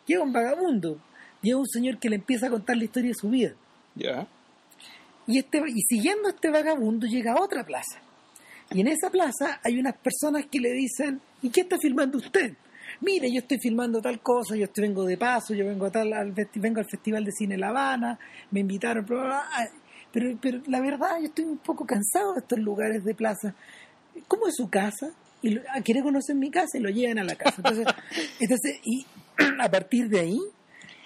Llega 0.07 0.23
un 0.23 0.31
vagabundo, 0.31 0.97
llega 1.45 1.57
un 1.57 1.67
señor 1.67 1.97
que 1.99 2.09
le 2.09 2.15
empieza 2.17 2.47
a 2.47 2.49
contar 2.49 2.75
la 2.77 2.83
historia 2.83 3.09
de 3.09 3.15
su 3.15 3.29
vida. 3.29 3.53
Ya. 3.95 4.27
Y, 5.27 5.39
este, 5.39 5.59
y 5.67 5.81
siguiendo 5.87 6.27
a 6.27 6.31
este 6.31 6.49
vagabundo 6.49 7.07
llega 7.07 7.33
a 7.33 7.41
otra 7.41 7.63
plaza. 7.63 7.99
Y 8.71 8.81
en 8.81 8.87
esa 8.87 9.09
plaza 9.09 9.59
hay 9.63 9.79
unas 9.79 9.95
personas 9.97 10.45
que 10.51 10.59
le 10.59 10.71
dicen, 10.73 11.21
¿y 11.41 11.49
qué 11.49 11.61
está 11.61 11.77
filmando 11.77 12.17
usted? 12.17 12.53
Mire, 13.01 13.31
yo 13.31 13.39
estoy 13.39 13.57
filmando 13.59 14.01
tal 14.01 14.19
cosa, 14.21 14.55
yo 14.55 14.65
estoy, 14.65 14.83
vengo 14.87 15.05
de 15.05 15.17
paso, 15.17 15.53
yo 15.53 15.65
vengo, 15.65 15.85
a 15.85 15.91
tal, 15.91 16.13
al, 16.13 16.31
vengo 16.55 16.79
al 16.79 16.85
Festival 16.89 17.25
de 17.25 17.31
Cine 17.31 17.57
La 17.57 17.69
Habana, 17.69 18.17
me 18.51 18.61
invitaron, 18.61 19.05
bla, 19.05 19.17
bla, 19.17 19.25
bla. 19.25 19.69
pero, 20.11 20.37
pero 20.41 20.61
la 20.67 20.79
verdad 20.81 21.19
yo 21.19 21.25
estoy 21.27 21.45
un 21.45 21.57
poco 21.57 21.85
cansado 21.85 22.33
de 22.33 22.39
estos 22.39 22.59
lugares 22.59 23.03
de 23.03 23.13
plaza. 23.13 23.53
¿Cómo 24.27 24.47
es 24.47 24.55
su 24.55 24.69
casa? 24.69 25.09
Y 25.41 25.49
lo- 25.49 25.61
ah, 25.73 25.81
quiere 25.81 26.01
conocer 26.01 26.35
mi 26.35 26.49
casa 26.49 26.77
y 26.77 26.81
lo 26.81 26.89
llevan 26.89 27.19
a 27.19 27.23
la 27.23 27.35
casa. 27.35 27.55
Entonces, 27.57 27.85
entonces 28.39 28.79
y 28.83 29.05
a 29.59 29.69
partir 29.69 30.07
de 30.09 30.19
ahí 30.21 30.39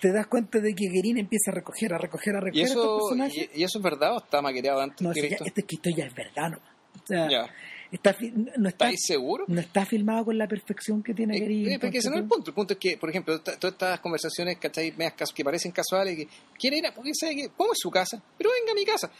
te 0.01 0.11
das 0.11 0.27
cuenta 0.27 0.59
de 0.59 0.73
que 0.73 0.87
Guerín 0.89 1.17
empieza 1.17 1.51
a 1.51 1.53
recoger, 1.55 1.93
a 1.93 1.97
recoger, 1.97 2.35
a 2.35 2.39
¿Y 2.39 2.41
recoger 2.41 2.63
a 2.63 2.67
estos 2.67 2.83
eso, 2.85 2.97
personajes. 3.09 3.49
y, 3.55 3.59
y 3.59 3.63
eso 3.63 3.77
es 3.79 3.83
verdad 3.83 4.15
o 4.15 4.17
está 4.19 4.41
maqueteado 4.41 4.81
antes 4.81 5.01
No, 5.01 5.11
que 5.13 5.21
ya- 5.21 5.27
esto? 5.27 5.45
este 5.45 5.63
que 5.63 5.75
esto 5.75 5.89
ya 5.95 6.05
es 6.05 6.13
verdad, 6.15 6.49
no. 6.51 6.57
O 6.57 7.05
sea, 7.07 7.29
Ya. 7.29 7.49
está, 7.91 8.15
no, 8.57 8.69
está, 8.69 8.85
¿Estáis 8.85 8.99
seguros? 9.05 9.47
no 9.49 9.59
está 9.59 9.85
filmado 9.85 10.25
con 10.25 10.37
la 10.37 10.47
perfección 10.47 11.01
que 11.03 11.13
tiene 11.13 11.37
Eh, 11.37 11.39
Guerín. 11.41 11.71
eh, 11.73 11.79
porque 11.79 11.97
ese 11.99 12.09
no 12.09 12.15
es 12.15 12.21
el 12.23 12.27
punto. 12.27 12.51
El 12.51 12.55
punto 12.55 12.73
es 12.73 12.79
que, 12.79 12.97
por 12.97 13.09
ejemplo, 13.09 13.39
todas 13.41 13.57
estas 13.73 13.99
conversaciones, 13.99 14.57
cas- 14.57 15.31
que 15.33 15.43
parecen 15.43 15.71
casuales, 15.71 16.15
que 16.17 16.27
quiere 16.57 16.77
ir 16.77 16.85
a, 16.87 16.93
porque 16.93 17.11
sabe 17.13 17.35
que, 17.35 17.49
¿cómo 17.55 17.73
es 17.73 17.79
su 17.79 17.89
casa? 17.91 18.21
Pero 18.37 18.49
venga 18.59 18.71
a 18.71 18.75
mi 18.75 18.85
casa. 18.85 19.11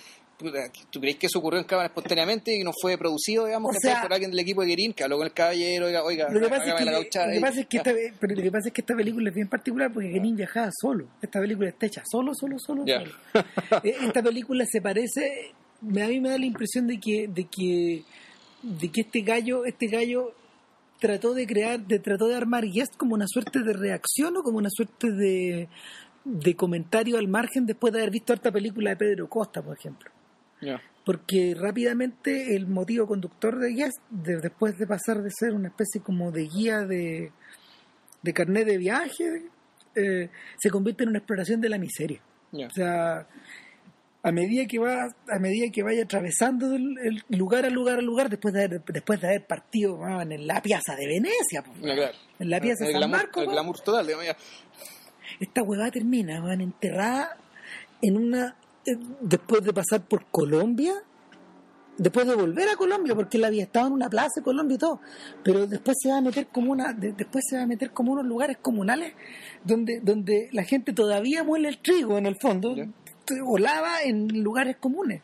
¿Tú 0.90 1.00
crees 1.02 1.18
que 1.18 1.26
eso 1.28 1.40
ocurrió 1.40 1.60
en 1.60 1.66
cámara 1.66 1.88
espontáneamente 1.88 2.56
y 2.56 2.64
no 2.64 2.72
fue 2.82 2.98
producido, 2.98 3.46
digamos, 3.46 3.76
O 3.76 3.80
sea- 3.80 4.02
por 4.02 4.14
alguien 4.14 4.32
del 4.32 4.40
equipo 4.40 4.62
de 4.62 4.68
Guerín, 4.70 4.94
que 4.94 5.04
habló 5.04 5.18
con 5.18 5.28
el 5.28 5.34
caballero, 5.34 5.88
oiga, 5.88 6.04
oiga, 6.04 6.30
Lo 6.32 6.40
que 6.40 6.48
pasa 6.48 6.64
es 6.70 6.74
que, 6.76 6.86
la 6.86 6.92
lo 6.94 7.00
que 7.02 7.40
pasa 7.42 7.60
es 7.60 7.68
que 7.68 7.78
esta, 7.78 7.92
pero 8.20 8.36
lo 8.36 8.42
que 8.42 8.52
pasa 8.52 8.68
es 8.70 8.74
que 8.74 8.82
esta 8.82 8.96
película 8.96 9.30
es 9.30 9.36
bien 9.36 9.50
particular 9.50 9.92
porque 9.92 10.08
Guerín 10.10 10.38
viajaba 10.38 10.70
solo. 10.72 11.08
Esta 11.22 11.42
película 11.42 11.68
está 11.70 11.86
hecha 11.88 12.04
solo, 12.10 12.34
solo, 12.34 12.58
solo, 12.58 12.86
Ya. 12.86 13.00
solo. 13.02 13.12
Eh, 13.84 13.96
Esta 14.02 14.24
película 14.24 14.66
se 14.66 14.82
parece, 14.82 15.52
me- 15.82 16.04
a 16.04 16.08
mí 16.08 16.22
me 16.22 16.30
da 16.30 16.38
la 16.38 16.46
impresión 16.46 16.88
de 16.88 17.00
que, 17.02 17.28
de 17.28 17.44
que, 17.46 18.04
de 18.64 18.90
que 18.92 19.02
este 19.02 19.22
gallo, 19.22 19.66
este 19.66 19.88
gallo 19.88 20.34
trató 21.02 21.34
de 21.34 21.46
crear, 21.48 21.80
de 21.86 22.00
trató 22.00 22.28
de 22.28 22.36
armar 22.36 22.64
Guest 22.66 22.96
como 22.96 23.14
una 23.14 23.26
suerte 23.28 23.60
de 23.60 23.74
reacción 23.74 24.38
o 24.38 24.44
como 24.44 24.58
una 24.58 24.70
suerte 24.70 25.12
de, 25.12 25.68
de 26.24 26.56
comentario 26.56 27.18
al 27.18 27.28
margen 27.28 27.66
después 27.66 27.92
de 27.94 28.00
haber 28.00 28.12
visto 28.12 28.34
esta 28.34 28.52
película 28.52 28.92
de 28.92 28.96
Pedro 28.96 29.28
Costa, 29.30 29.62
por 29.62 29.78
ejemplo. 29.78 30.10
Porque 31.06 31.56
rápidamente 31.58 32.56
el 32.56 32.68
motivo 32.68 33.08
conductor 33.08 33.58
de 33.60 33.74
Guest, 33.74 33.98
de- 34.10 34.38
después 34.42 34.78
de 34.78 34.86
pasar 34.86 35.22
de 35.24 35.30
ser 35.32 35.54
una 35.54 35.70
especie 35.70 36.02
como 36.02 36.32
de 36.32 36.44
guía 36.48 36.82
de, 36.82 37.32
de 38.22 38.34
carnet 38.34 38.66
de 38.68 38.78
viaje, 38.78 39.44
eh, 39.96 40.30
se 40.58 40.70
convierte 40.70 41.04
en 41.04 41.10
una 41.10 41.20
exploración 41.20 41.62
de 41.62 41.70
la 41.70 41.78
miseria. 41.78 42.22
O 42.68 42.70
sea, 42.72 43.28
a 44.22 44.32
medida 44.32 44.66
que 44.68 44.78
va, 44.80 45.06
a 45.30 45.40
medida 45.40 45.72
que 45.72 45.82
vaya 45.82 46.04
atravesando 46.04 46.76
el, 46.76 46.98
el 47.30 47.38
lugar 47.38 47.66
a 47.66 47.70
lugar 47.70 48.00
a 48.00 48.02
lugar, 48.02 48.30
después 48.30 48.54
de 48.54 48.66
haber, 48.66 48.84
después 48.86 49.22
de 49.22 49.28
haber 49.28 49.48
partido 49.48 49.98
en 50.22 50.46
la 50.46 50.62
piazza 50.62 50.96
de 50.96 51.08
Venecia, 51.08 51.64
pues, 51.66 51.80
claro. 51.80 52.12
en 52.38 52.50
la 52.50 52.60
piazza 52.60 52.86
de 52.86 52.92
San 52.92 53.00
glamour, 53.00 53.18
Marcos, 53.18 53.44
el 53.46 53.50
glamour 53.52 53.80
total, 53.80 54.06
digamos, 54.06 54.26
esta 55.40 55.64
huevada 55.64 55.90
termina, 55.92 56.42
van 56.42 56.60
enterrada 56.62 57.38
en 58.02 58.18
una 58.18 58.56
después 59.22 59.64
de 59.64 59.74
pasar 59.74 60.08
por 60.08 60.26
Colombia, 60.32 60.94
después 61.98 62.26
de 62.28 62.36
volver 62.36 62.70
a 62.70 62.76
Colombia, 62.78 63.14
porque 63.16 63.38
él 63.38 63.46
había 63.46 63.64
estado 63.64 63.88
en 63.88 63.94
una 63.94 64.10
plaza 64.10 64.30
de 64.38 64.44
Colombia 64.44 64.76
y 64.76 64.78
todo, 64.78 65.02
pero 65.44 65.68
después 65.68 65.98
se 66.02 66.10
va 66.10 66.18
a 66.18 66.22
meter 66.22 66.48
como 66.48 66.72
una, 66.72 66.94
de- 66.94 67.12
después 67.12 67.44
se 67.50 67.58
va 67.58 67.64
a 67.64 67.68
meter 67.68 67.92
como 67.92 68.14
unos 68.14 68.26
lugares 68.26 68.58
comunales 68.62 69.14
donde, 69.64 70.00
donde 70.02 70.48
la 70.54 70.64
gente 70.64 70.94
todavía 70.94 71.44
muele 71.44 71.68
el 71.70 71.80
trigo 71.80 72.18
en 72.18 72.26
el 72.26 72.36
fondo, 72.42 72.74
lava 73.60 74.02
en 74.04 74.28
lugares 74.42 74.78
comunes. 74.78 75.22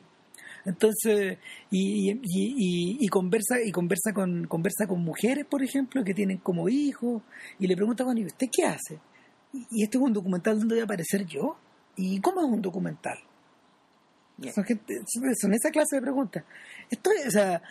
Entonces, 0.66 1.38
y, 1.70 2.12
y, 2.12 2.20
y- 2.24 2.98
y 3.00 3.08
conversa, 3.08 3.62
y 3.64 3.72
conversa 3.72 4.14
con, 4.14 4.46
conversa 4.48 4.88
con 4.88 5.00
mujeres, 5.04 5.46
por 5.46 5.64
ejemplo, 5.64 6.04
que 6.04 6.14
tienen 6.16 6.40
como 6.40 6.68
hijos, 6.70 7.22
y 7.60 7.68
le 7.68 7.76
pregunta, 7.76 8.04
bueno, 8.04 8.22
¿y 8.22 8.26
usted 8.26 8.48
qué 8.52 8.66
hace? 8.66 9.00
Y 9.54 9.84
este 9.84 9.98
es 9.98 10.04
un 10.04 10.12
documental 10.12 10.58
donde 10.60 10.76
voy 10.76 10.82
a 10.82 10.86
aparecer 10.86 11.26
yo. 11.26 11.56
¿Y 11.96 12.20
cómo 12.20 12.42
es 12.42 12.48
un 12.48 12.62
documental? 12.62 13.18
Son, 14.54 14.64
gente- 14.64 15.02
son- 15.08 15.36
son 15.36 15.54
esa 15.54 15.72
clase 15.72 15.96
de 15.98 16.02
preguntas. 16.02 16.44
Esto 16.90 17.10
es, 17.12 17.28
o 17.28 17.32
sea, 17.32 17.62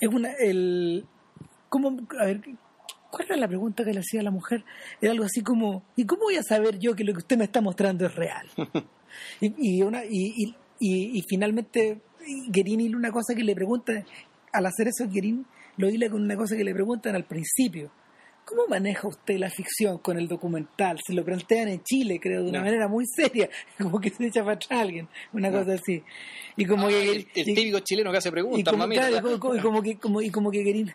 es 0.00 0.08
una, 0.08 0.32
el, 0.32 1.04
¿cómo, 1.68 1.96
a 2.20 2.24
ver, 2.24 2.40
¿cuál 3.10 3.26
era 3.26 3.36
la 3.36 3.48
pregunta 3.48 3.84
que 3.84 3.92
le 3.92 4.00
hacía 4.00 4.20
a 4.20 4.24
la 4.24 4.30
mujer? 4.30 4.64
Era 5.00 5.12
algo 5.12 5.24
así 5.24 5.42
como, 5.42 5.82
¿y 5.96 6.04
cómo 6.06 6.22
voy 6.22 6.36
a 6.36 6.42
saber 6.42 6.78
yo 6.78 6.94
que 6.94 7.04
lo 7.04 7.12
que 7.12 7.18
usted 7.18 7.36
me 7.36 7.44
está 7.44 7.60
mostrando 7.60 8.06
es 8.06 8.14
real? 8.14 8.46
y, 9.40 9.78
y, 9.78 9.82
una, 9.82 10.04
y, 10.04 10.32
y, 10.36 10.54
y, 10.80 11.18
y 11.18 11.22
finalmente, 11.28 12.00
Guerín 12.48 12.80
hila 12.80 12.96
una 12.96 13.10
cosa 13.12 13.34
que 13.34 13.44
le 13.44 13.54
pregunta, 13.54 13.92
al 14.52 14.66
hacer 14.66 14.88
eso, 14.88 15.08
Guerín 15.10 15.46
lo 15.76 15.88
hila 15.90 16.08
con 16.08 16.22
una 16.22 16.36
cosa 16.36 16.56
que 16.56 16.64
le 16.64 16.72
preguntan 16.72 17.14
al 17.14 17.24
principio. 17.24 17.90
¿Cómo 18.46 18.66
maneja 18.68 19.08
usted 19.08 19.38
la 19.38 19.50
ficción 19.50 19.98
con 19.98 20.16
el 20.16 20.28
documental? 20.28 20.98
Se 21.04 21.12
lo 21.12 21.24
plantean 21.24 21.66
en 21.68 21.82
Chile, 21.82 22.20
creo, 22.22 22.44
de 22.44 22.48
una 22.50 22.60
manera 22.60 22.86
muy 22.88 23.04
seria, 23.04 23.50
como 23.78 24.00
que 24.00 24.08
se 24.10 24.26
echa 24.28 24.42
para 24.42 24.54
atrás 24.54 24.80
alguien, 24.80 25.08
una 25.32 25.50
cosa 25.50 25.74
así. 25.74 26.02
Y 26.56 26.64
como 26.64 26.86
Ah, 26.86 26.90
que 26.90 27.02
el, 27.10 27.28
el 27.34 27.48
y- 27.48 27.54
típico 27.54 27.80
chileno 27.80 28.12
que 28.12 28.18
hace 28.18 28.28
y 28.28 28.32
preguntas, 28.32 28.70
como, 28.72 28.84
mamita. 28.84 29.08
claro, 29.08 29.34
y 29.34 29.38
como, 29.40 29.54
y 29.56 29.60
como 29.60 29.82
que 29.82 29.98
como, 29.98 30.22
y 30.22 30.30
como 30.30 30.50
que 30.52 30.62
Guerín 30.62 30.94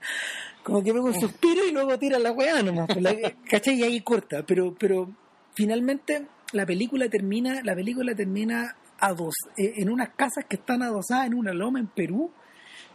como 0.64 0.82
que 0.84 0.93
pega 0.93 1.04
un 1.04 1.20
suspiro 1.20 1.66
y 1.68 1.72
luego 1.72 1.97
tira 1.99 2.20
la 2.20 2.32
weá 2.32 2.62
nomás 2.64 2.88
pues, 2.88 3.02
la- 3.02 3.16
¿cachai? 3.49 3.80
y 3.80 3.84
ahí 3.84 3.99
corta 4.02 4.43
pero 4.45 4.74
pero 4.80 5.10
finalmente 5.56 6.28
la 6.54 6.66
película 6.66 7.10
termina, 7.10 7.62
la 7.64 7.74
película 7.76 8.14
termina 8.16 8.76
a 8.99 9.14
dos, 9.14 9.34
eh, 9.58 9.74
en 9.78 9.89
unas 9.89 10.10
casas 10.16 10.45
que 10.47 10.58
están 10.58 10.84
adosadas 10.84 11.26
en 11.28 11.34
una 11.34 11.52
loma 11.54 11.80
en 11.80 11.88
Perú, 11.88 12.32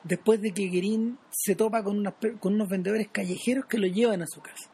después 0.05 0.41
de 0.41 0.53
que 0.53 0.69
Guerín 0.69 1.19
se 1.31 1.55
topa 1.55 1.83
con, 1.83 1.99
unas 1.99 2.15
con 2.41 2.55
unos 2.55 2.69
vendedores 2.69 3.09
callejeros 3.13 3.67
que 3.67 3.79
lo 3.79 3.87
llevan 3.87 4.23
a 4.23 4.27
su 4.27 4.41
casa. 4.41 4.71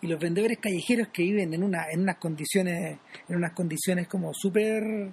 Y 0.00 0.06
los 0.06 0.18
vendedores 0.18 0.56
callejeros 0.58 1.08
que 1.08 1.22
viven 1.22 1.52
en, 1.52 1.62
una, 1.62 1.90
en 1.90 2.00
unas 2.00 2.16
condiciones, 2.16 2.98
en 3.28 3.36
unas 3.36 3.52
condiciones 3.52 4.08
como 4.08 4.32
súper 4.32 5.10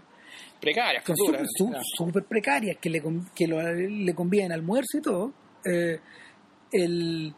Precarias, 0.62 1.04
con 1.04 1.18
futuras, 1.18 1.48
súper 1.58 1.76
ya. 1.76 1.82
su- 1.84 2.06
súper 2.06 2.24
precarias 2.24 2.78
que 2.80 2.90
le 2.90 3.04
que 3.36 3.46
lo- 3.48 3.62
le 3.74 4.16
almuerzo 4.54 4.98
y 4.98 5.02
todo 5.02 5.34
eh, 5.66 6.00
el- 6.72 7.34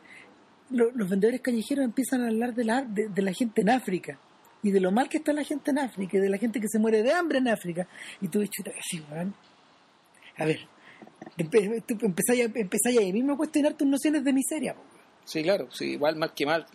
lo- 0.70 0.92
los 0.92 1.10
vendedores 1.10 1.42
callejeros 1.42 1.84
empiezan 1.84 2.22
a 2.24 2.28
hablar 2.28 2.54
de 2.54 2.64
la, 2.64 2.84
de, 2.84 3.08
de 3.10 3.22
la 3.24 3.34
gente 3.34 3.62
en 3.62 3.70
África 3.72 4.20
y 4.62 4.70
de 4.70 4.80
lo 4.80 4.92
mal 4.92 5.10
que 5.10 5.18
está 5.18 5.34
la 5.34 5.44
gente 5.44 5.72
en 5.72 5.80
África 5.80 6.18
y 6.18 6.20
de 6.22 6.30
la 6.30 6.38
gente 6.38 6.60
que 6.62 6.68
se 6.68 6.78
muere 6.80 7.02
de 7.02 7.12
hambre 7.12 7.40
en 7.40 7.48
África 7.48 7.88
y 8.22 8.28
tú 8.28 8.40
dices 8.40 8.66
así 8.80 9.04
a 10.38 10.46
ver 10.46 10.60
tú 11.38 11.98
empezáis 12.06 12.42
a, 12.42 12.60
empezáis 12.60 12.98
ahí 13.00 13.12
mismo 13.14 13.34
a 13.34 13.38
cuestionar 13.38 13.74
tus 13.74 13.88
nociones 13.88 14.24
de 14.24 14.34
miseria 14.34 14.74
po. 14.74 14.82
Sí, 15.26 15.42
claro, 15.44 15.68
sí, 15.72 15.92
igual 15.92 16.16
mal 16.16 16.34
que 16.34 16.46
mal. 16.46 16.66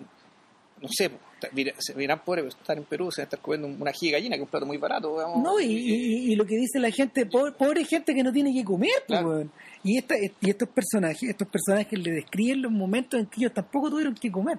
No 0.83 0.89
sé, 0.91 1.11
po, 1.11 1.19
mira- 1.53 1.75
se 1.79 1.95
dirán 1.95 2.25
pobres, 2.25 2.43
pero 2.45 2.49
estar 2.61 2.77
en 2.79 2.85
Perú, 2.85 3.11
se 3.13 3.21
van 3.21 3.25
a 3.25 3.29
estar 3.29 3.41
comiendo 3.41 3.69
una 3.69 3.93
giga 3.93 4.19
gallina, 4.19 4.37
que 4.37 4.43
es 4.43 4.47
un 4.47 4.51
plato 4.51 4.67
muy 4.67 4.77
barato. 4.79 5.13
digamos. 5.15 5.43
No, 5.43 5.61
y, 5.61 5.67
y- 5.67 6.33
y 6.33 6.37
lo 6.37 6.45
que 6.47 6.57
dice 6.57 6.79
la 6.81 6.91
gente, 6.91 7.27
pobre, 7.27 7.53
pobre 7.53 7.85
gente 7.85 8.15
que 8.15 8.23
no 8.23 8.33
tiene 8.33 8.53
que 8.53 8.65
comer, 8.65 8.91
Claro. 9.07 9.49
Y, 9.85 9.99
esta, 9.99 10.15
y 10.19 10.51
estos 10.51 10.69
personajes, 10.69 11.23
estos 11.31 11.49
personajes 11.49 11.99
le 11.99 12.11
describen 12.13 12.63
los 12.63 12.73
momentos 12.73 13.19
en 13.21 13.27
que 13.27 13.41
ellos 13.41 13.55
tampoco 13.55 13.91
tuvieron 13.91 14.15
que 14.15 14.31
comer. 14.31 14.59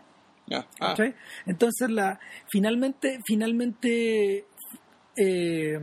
Ah. 0.79 0.95
Entonces, 1.45 1.89
la, 1.89 2.19
finalmente, 2.49 3.19
finalmente, 3.25 4.45
eh, 5.15 5.79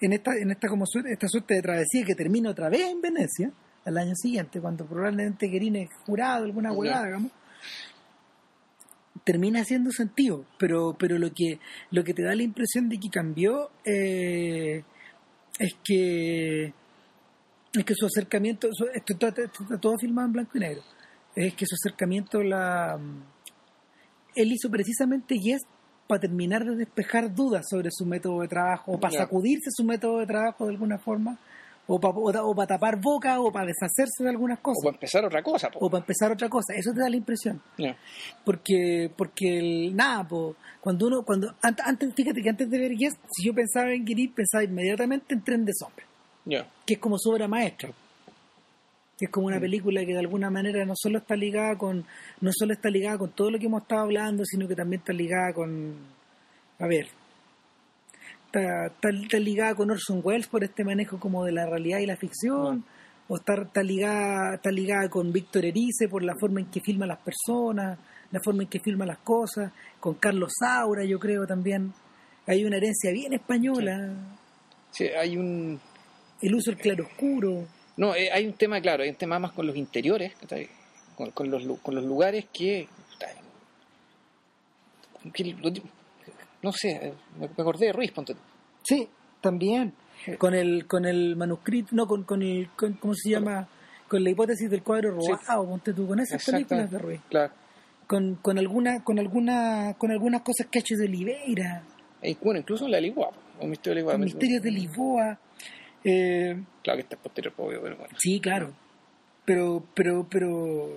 en 0.00 0.12
esta, 0.12 0.36
en 0.36 0.50
esta 0.50 0.68
como 0.68 0.84
suerte, 0.86 1.12
esta 1.12 1.28
suerte 1.28 1.54
de 1.54 1.62
travesía 1.62 2.04
que 2.04 2.14
termina 2.14 2.50
otra 2.50 2.68
vez 2.68 2.82
en 2.90 3.00
Venecia, 3.00 3.50
al 3.84 3.98
año 3.98 4.14
siguiente, 4.16 4.60
cuando 4.60 4.84
probablemente 4.86 5.46
Guerín 5.46 5.76
es 5.76 5.88
jurado, 6.04 6.44
alguna 6.44 6.72
huevada, 6.72 7.06
digamos, 7.06 7.32
termina 9.24 9.60
haciendo 9.60 9.90
sentido, 9.90 10.44
pero, 10.58 10.96
pero 10.98 11.18
lo 11.18 11.32
que 11.32 11.58
lo 11.90 12.04
que 12.04 12.14
te 12.14 12.22
da 12.22 12.34
la 12.34 12.42
impresión 12.42 12.88
de 12.88 12.98
que 12.98 13.08
cambió 13.10 13.70
eh, 13.84 14.84
es 15.58 15.74
que 15.82 16.72
es 17.72 17.84
que 17.84 17.94
su 17.94 18.06
acercamiento, 18.06 18.68
su- 18.72 18.86
esto, 18.94 19.12
está- 19.14 19.28
esto 19.28 19.62
está 19.62 19.78
todo 19.78 19.98
filmado 19.98 20.26
en 20.26 20.32
blanco 20.32 20.52
y 20.56 20.60
negro, 20.60 20.82
es 21.34 21.54
que 21.54 21.66
su 21.66 21.74
acercamiento 21.74 22.42
la 22.42 22.98
él 24.34 24.52
hizo 24.52 24.70
precisamente 24.70 25.38
Yes 25.38 25.62
para 26.06 26.20
terminar 26.20 26.64
de 26.64 26.76
despejar 26.76 27.34
dudas 27.34 27.66
sobre 27.68 27.90
su 27.90 28.04
método 28.06 28.40
de 28.42 28.48
trabajo, 28.48 28.92
o 28.92 29.00
para 29.00 29.12
Ya. 29.12 29.18
sacudirse 29.20 29.70
su 29.70 29.84
método 29.84 30.18
de 30.18 30.26
trabajo 30.26 30.64
de 30.66 30.72
alguna 30.72 30.98
forma, 30.98 31.38
o 31.88 32.00
para 32.54 32.66
tapar 32.66 33.00
boca, 33.00 33.38
o 33.40 33.52
para 33.52 33.66
deshacerse 33.66 34.24
de 34.24 34.30
algunas 34.30 34.58
O 34.58 34.62
cosas, 34.62 34.82
para 34.84 34.96
empezar 34.96 35.24
otra 35.24 35.42
cosa, 35.42 35.70
po. 35.70 35.78
o 35.80 35.88
para 35.90 36.00
empezar 36.00 36.32
otra 36.32 36.48
cosa. 36.48 36.74
Eso 36.74 36.92
te 36.92 37.00
da 37.00 37.08
la 37.08 37.16
impresión 37.16 37.60
porque 38.44 39.10
porque 39.16 39.58
el, 39.58 39.94
nada 39.96 40.26
po, 40.26 40.56
cuando 40.80 41.06
uno 41.06 41.22
cuando 41.22 41.48
ant- 41.62 41.82
antes 41.84 42.12
fíjate 42.14 42.42
que 42.42 42.48
antes 42.50 42.68
de 42.70 42.78
ver 42.78 42.92
Yes 42.96 43.14
si 43.30 43.44
yo 43.46 43.54
pensaba 43.54 43.92
en 43.92 44.04
Guiri 44.04 44.28
pensaba 44.28 44.64
inmediatamente 44.64 45.34
en 45.34 45.42
Tren 45.44 45.64
de 45.64 45.72
Sombra 45.74 46.04
que 46.84 46.94
es 46.94 47.00
como 47.00 47.18
su 47.18 47.30
obra 47.30 47.46
maestra 47.48 47.90
es 49.24 49.30
como 49.30 49.46
una 49.46 49.56
Mm. 49.56 49.60
película 49.60 50.00
que 50.04 50.12
de 50.12 50.18
alguna 50.18 50.50
manera 50.50 50.84
no 50.84 50.92
solo 50.94 51.18
está 51.18 51.34
ligada 51.36 51.76
con 51.78 52.04
no 52.40 52.50
solo 52.52 52.74
está 52.74 52.90
ligada 52.90 53.16
con 53.18 53.30
todo 53.32 53.50
lo 53.50 53.58
que 53.58 53.64
hemos 53.66 53.82
estado 53.82 54.02
hablando 54.02 54.44
sino 54.44 54.68
que 54.68 54.74
también 54.76 55.00
está 55.00 55.12
ligada 55.14 55.54
con 55.54 55.94
a 56.78 56.86
ver 56.86 57.06
está, 58.46 58.86
está, 58.86 59.08
está 59.10 59.38
ligada 59.38 59.74
con 59.74 59.90
Orson 59.90 60.20
Welles 60.22 60.46
por 60.48 60.64
este 60.64 60.84
manejo 60.84 61.18
como 61.18 61.44
de 61.44 61.52
la 61.52 61.66
realidad 61.66 61.98
y 62.00 62.06
la 62.06 62.16
ficción 62.16 62.84
o 63.28 63.36
está, 63.36 63.54
está 63.62 63.82
ligada 63.82 64.56
está 64.56 64.70
ligada 64.70 65.08
con 65.08 65.32
Víctor 65.32 65.64
Erice 65.64 66.08
por 66.08 66.22
la 66.22 66.34
forma 66.38 66.60
en 66.60 66.66
que 66.66 66.80
filma 66.80 67.06
las 67.06 67.18
personas 67.18 67.98
la 68.30 68.40
forma 68.40 68.64
en 68.64 68.68
que 68.68 68.80
filma 68.80 69.06
las 69.06 69.18
cosas 69.18 69.72
con 70.00 70.14
Carlos 70.14 70.52
Saura 70.60 71.04
yo 71.04 71.18
creo 71.18 71.46
también 71.46 71.92
hay 72.46 72.64
una 72.64 72.76
herencia 72.76 73.10
bien 73.12 73.32
española 73.32 74.14
Sí, 74.92 75.04
hay 75.08 75.36
un. 75.36 75.78
el 76.40 76.54
uso 76.54 76.70
del 76.70 76.80
claroscuro 76.80 77.66
No, 77.96 78.14
eh, 78.14 78.30
hay 78.32 78.46
un 78.46 78.52
tema, 78.54 78.80
claro, 78.80 79.02
hay 79.02 79.08
un 79.10 79.16
tema 79.16 79.38
más 79.38 79.52
con 79.52 79.66
los 79.66 79.76
interiores, 79.76 80.32
con, 81.16 81.30
con 81.30 81.50
los, 81.50 81.64
con 81.80 81.94
los 81.94 82.04
lugares 82.04 82.46
que. 82.52 82.88
no 86.62 86.72
sé, 86.72 86.90
eh, 86.90 87.12
me, 87.38 87.48
me 87.48 87.62
acordé 87.62 87.86
de 87.86 87.92
Ruiz, 87.92 88.12
ponte. 88.12 88.34
Sí, 88.82 89.08
también. 89.40 89.92
Con 90.38 90.54
el, 90.54 90.86
con 90.86 91.04
el 91.04 91.36
manuscrito, 91.36 91.88
no, 91.92 92.06
con, 92.06 92.24
con 92.24 92.42
el, 92.42 92.68
con- 92.76 92.94
¿cómo 92.94 93.14
se 93.14 93.30
llama? 93.30 93.68
Con 94.08 94.24
la 94.24 94.30
hipótesis 94.30 94.70
del 94.70 94.82
cuadro 94.82 95.10
robado, 95.12 95.66
ponte 95.68 95.92
tú, 95.92 96.06
con 96.06 96.20
esas 96.20 96.44
películas 96.44 96.90
de 96.90 96.98
Ruiz. 96.98 97.20
Claro. 97.28 97.52
Con, 98.06 98.36
con 98.36 98.58
alguna, 98.58 99.02
con 99.04 99.18
alguna, 99.18 99.94
con 99.98 100.10
algunas 100.10 100.42
cosas 100.42 100.66
que 100.70 100.78
ha 100.78 100.80
hecho 100.80 100.94
de 100.96 101.06
Oliveira, 101.06 101.82
Eh, 102.22 102.36
bueno, 102.42 102.60
incluso 102.60 102.88
la 102.88 103.00
Ligua, 103.00 103.30
un 103.60 103.70
misterio 103.70 103.94
de 103.94 104.00
Ligua. 104.00 104.12
con 104.12 104.20
misterios 104.22 104.62
de 104.62 104.70
Lisboa. 104.70 105.38
Eh, 106.04 106.56
Claro 106.82 106.96
que 106.98 107.02
está 107.02 107.16
posterior, 107.16 107.52
obvio, 107.56 107.82
pero 107.82 107.96
bueno. 107.96 108.14
sí, 108.18 108.40
claro. 108.40 108.72
Pero, 109.44 109.84
pero, 109.94 110.26
pero. 110.28 110.88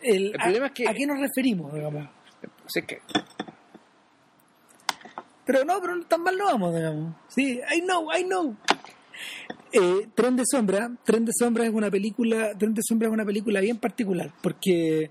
El, 0.00 0.26
El 0.26 0.32
problema 0.32 0.66
a, 0.66 0.68
es 0.68 0.74
que- 0.74 0.88
¿A 0.88 0.94
qué 0.94 1.06
nos 1.06 1.18
referimos, 1.18 1.72
digamos? 1.74 2.08
Así 2.66 2.82
que, 2.82 3.00
Pero 5.44 5.64
no, 5.64 5.80
pero 5.80 6.00
tan 6.04 6.22
mal 6.22 6.36
no 6.36 6.44
vamos, 6.44 6.74
digamos. 6.74 7.14
Sí, 7.28 7.60
I 7.74 7.80
know, 7.80 8.08
I 8.12 8.22
know. 8.24 8.54
Eh, 9.72 10.08
Tren 10.14 10.36
de 10.36 10.44
Sombra, 10.50 10.90
Tren 11.04 11.24
de 11.24 11.32
Sombra 11.36 11.64
es 11.64 11.70
una 11.70 11.90
película, 11.90 12.56
Tren 12.56 12.74
de 12.74 12.82
Sombra 12.82 13.08
es 13.08 13.12
una 13.14 13.24
película 13.24 13.60
bien 13.60 13.78
particular, 13.78 14.32
porque, 14.42 15.10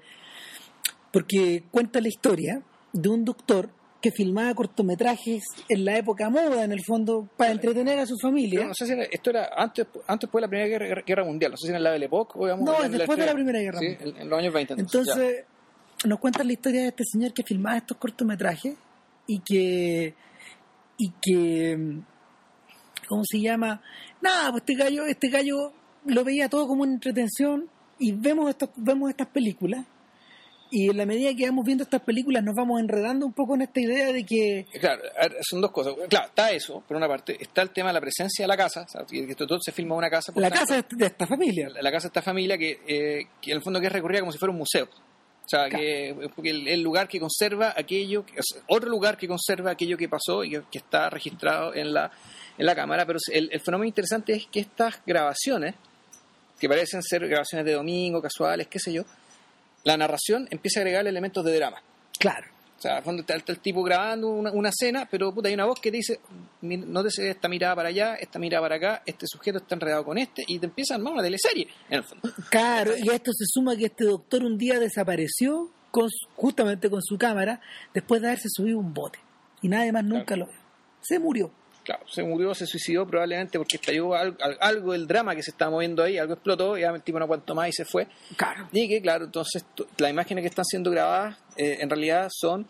porque 1.11 1.63
cuenta 1.71 1.99
la 2.01 2.07
historia 2.07 2.61
de 2.93 3.09
un 3.09 3.25
doctor 3.25 3.69
que 4.01 4.11
filmaba 4.11 4.53
cortometrajes 4.53 5.43
en 5.69 5.83
la 5.85 5.97
época 5.97 6.29
moda, 6.29 6.63
en 6.63 6.71
el 6.71 6.83
fondo, 6.85 7.27
para 7.35 7.51
entretener 7.51 7.97
a 7.99 8.05
su 8.05 8.15
pero 8.17 8.29
familia. 8.31 8.65
no 8.67 8.73
sé 8.75 8.85
si 8.85 8.91
era- 8.91 9.03
esto 9.05 9.29
era 9.31 9.49
antes, 9.55 9.87
antes 10.05 10.27
después 10.27 10.41
de 10.41 10.45
la 10.45 10.47
Primera 10.49 10.67
Guerra, 10.69 11.01
Guerra 11.05 11.23
Mundial, 11.25 11.51
no 11.51 11.57
sé 11.57 11.63
si 11.63 11.69
era 11.69 11.77
en 11.77 11.83
la 11.83 11.91
Belle 11.91 12.05
Époque 12.05 12.33
o 12.35 12.43
digamos, 12.45 12.65
No, 12.65 12.83
es 12.83 12.91
después 12.91 12.91
de 12.91 12.97
la 12.97 13.31
estrella. 13.31 13.33
Primera 13.33 13.59
Guerra 13.59 13.79
Sí, 13.79 13.87
Mundial. 13.87 14.09
en, 14.15 14.21
en 14.21 14.29
los 14.29 14.39
años 14.39 14.53
20. 14.53 14.73
Entonces, 14.73 15.15
Entonces, 15.15 15.45
nos 16.05 16.19
cuentan 16.19 16.45
la 16.47 16.53
historia 16.53 16.81
de 16.83 16.87
este 16.89 17.03
señor 17.05 17.33
que 17.33 17.43
filmaba 17.43 17.77
estos 17.77 17.97
cortometrajes 17.97 18.75
y 19.25 19.39
que. 19.39 20.13
y 20.97 21.11
que. 21.21 21.97
¿Cómo 23.07 23.23
se 23.25 23.39
llama? 23.39 23.81
Nada, 24.21 24.51
pues 24.51 24.61
este 24.67 24.75
gallo, 24.75 25.05
este 25.05 25.29
gallo 25.29 25.71
lo 26.05 26.23
veía 26.23 26.49
todo 26.49 26.67
como 26.67 26.83
una 26.83 26.93
entretención 26.93 27.67
y 27.99 28.11
vemos, 28.11 28.49
estos, 28.49 28.69
vemos 28.75 29.09
estas 29.09 29.27
películas. 29.27 29.85
Y 30.69 30.89
en 30.89 30.97
la 30.97 31.05
medida 31.05 31.33
que 31.33 31.45
vamos 31.45 31.65
viendo 31.65 31.83
estas 31.83 32.01
películas 32.01 32.43
nos 32.43 32.55
vamos 32.55 32.79
enredando 32.79 33.25
un 33.25 33.33
poco 33.33 33.55
en 33.55 33.61
esta 33.61 33.79
idea 33.79 34.11
de 34.11 34.25
que. 34.25 34.65
Claro, 34.79 35.01
son 35.41 35.61
dos 35.61 35.71
cosas. 35.71 35.93
Claro, 36.09 36.27
está 36.27 36.51
eso, 36.51 36.83
por 36.87 36.97
una 36.97 37.07
parte, 37.07 37.37
está 37.39 37.61
el 37.61 37.69
tema 37.71 37.89
de 37.89 37.93
la 37.93 38.01
presencia 38.01 38.43
de 38.43 38.47
la 38.47 38.57
casa, 38.57 38.81
o 38.81 38.87
sea, 38.89 39.05
que 39.05 39.19
esto 39.19 39.47
todo 39.47 39.59
se 39.61 39.71
filma 39.71 39.95
en 39.95 39.99
una 39.99 40.09
casa. 40.09 40.33
por 40.33 40.41
la 40.41 40.49
tanto, 40.49 40.65
casa 40.67 40.85
de 40.89 41.05
esta 41.05 41.25
familia, 41.25 41.69
la, 41.69 41.81
la 41.81 41.91
casa 41.91 42.03
de 42.03 42.09
esta 42.09 42.21
familia 42.21 42.57
que, 42.57 42.79
eh, 42.87 43.27
que 43.41 43.51
en 43.51 43.57
el 43.57 43.63
fondo 43.63 43.79
que 43.79 43.87
es 43.87 43.93
recorrida 43.93 44.19
como 44.19 44.31
si 44.31 44.37
fuera 44.37 44.51
un 44.51 44.57
museo. 44.57 44.85
O 44.85 45.49
sea, 45.49 45.69
que 45.69 46.13
porque 46.35 46.49
el, 46.49 46.67
el 46.67 46.81
lugar 46.81 47.07
que 47.07 47.21
conserva 47.21 47.73
aquello, 47.77 48.25
otro 48.67 48.89
lugar 48.89 49.17
que 49.17 49.29
conserva 49.29 49.71
aquello 49.71 49.97
que 49.97 50.09
pasó 50.09 50.43
y 50.43 50.49
que, 50.49 50.63
que 50.69 50.79
está 50.79 51.09
registrado 51.09 51.73
en 51.73 51.93
la, 51.93 52.11
en 52.57 52.65
la 52.65 52.75
cámara. 52.75 53.05
Pero 53.05 53.17
el, 53.31 53.49
el 53.53 53.61
fenómeno 53.61 53.87
interesante 53.87 54.33
es 54.33 54.47
que 54.47 54.59
estas 54.59 55.01
grabaciones, 55.05 55.75
que 56.59 56.67
parecen 56.67 57.01
ser 57.01 57.25
grabaciones 57.29 57.65
de 57.65 57.73
domingo, 57.75 58.21
casuales, 58.21 58.67
qué 58.67 58.77
sé 58.77 58.91
yo, 58.91 59.03
la 59.87 59.97
narración 59.97 60.47
empieza 60.51 60.79
a 60.79 60.81
agregar 60.81 61.07
elementos 61.07 61.43
de 61.45 61.55
drama. 61.55 61.81
claro. 62.19 62.47
O 62.77 62.79
sea, 62.79 62.97
al 62.97 63.03
fondo 63.03 63.21
está, 63.21 63.33
el 63.33 63.59
tipo 63.59 63.81
grabando 63.81 64.27
una, 64.27 64.51
una 64.51 64.69
escena, 64.69 65.07
pero 65.09 65.33
puta, 65.33 65.47
hay 65.47 65.55
una 65.55 65.65
voz 65.65 65.79
que 65.79 65.89
te 65.89 65.97
dice, 65.97 66.19
"Mi- 66.61 66.77
no 66.77 67.01
te 67.03 67.09
esta 67.31 67.47
mirada 67.49 67.75
para 67.75 67.89
allá, 67.89 68.13
esta 68.13 68.37
mirada 68.37 68.61
para 68.61 68.75
acá, 68.75 69.01
este 69.03 69.25
sujeto 69.27 69.57
está 69.57 69.73
enredado 69.73 70.05
con 70.05 70.19
este, 70.19 70.43
y 70.45 70.59
te 70.59 70.67
empieza 70.67 70.93
a 70.93 70.97
armar 70.97 71.13
una 71.13 71.23
teleserie, 71.23 71.67
en 71.89 71.97
el 71.97 72.03
fondo. 72.03 72.29
Claro, 72.51 72.91
y 72.95 73.09
a 73.09 73.15
esto 73.15 73.31
se 73.33 73.45
suma 73.47 73.75
que 73.75 73.85
este 73.85 74.03
doctor 74.03 74.43
un 74.43 74.59
día 74.59 74.79
desapareció 74.79 75.71
con, 75.89 76.07
justamente 76.35 76.87
con 76.87 77.01
su 77.01 77.17
cámara 77.17 77.59
después 77.95 78.21
de 78.21 78.27
haberse 78.27 78.47
subido 78.51 78.77
un 78.77 78.93
bote. 78.93 79.17
Y 79.63 79.69
nadie 79.69 79.91
más 79.91 80.03
nunca 80.03 80.35
lo 80.35 80.47
Se 81.01 81.17
murió. 81.17 81.49
Claro, 81.87 82.03
se 82.05 82.21
murió, 82.21 82.53
se 82.53 82.67
suicidó 82.67 83.07
probablemente 83.07 83.57
porque 83.57 83.77
estalló 83.77 84.13
algo, 84.13 84.35
algo 84.59 84.91
del 84.91 85.07
drama 85.07 85.33
que 85.35 85.41
se 85.41 85.51
estaba 85.51 85.71
moviendo 85.71 86.03
ahí, 86.03 86.17
algo 86.17 86.33
explotó, 86.33 86.77
y 86.77 86.81
ya 86.81 86.89
el 86.89 87.01
tipo 87.01 87.17
no 87.17 87.23
aguantó 87.23 87.55
más 87.55 87.69
y 87.69 87.71
se 87.71 87.85
fue. 87.85 88.07
Claro. 88.35 88.67
Y 88.73 88.89
que, 88.89 89.01
claro, 89.01 89.23
entonces 89.23 89.63
las 89.97 90.09
imágenes 90.11 90.41
que 90.41 90.49
están 90.49 90.65
siendo 90.65 90.91
grabadas 90.91 91.37
eh, 91.55 91.77
en 91.79 91.89
realidad 91.89 92.27
son. 92.29 92.67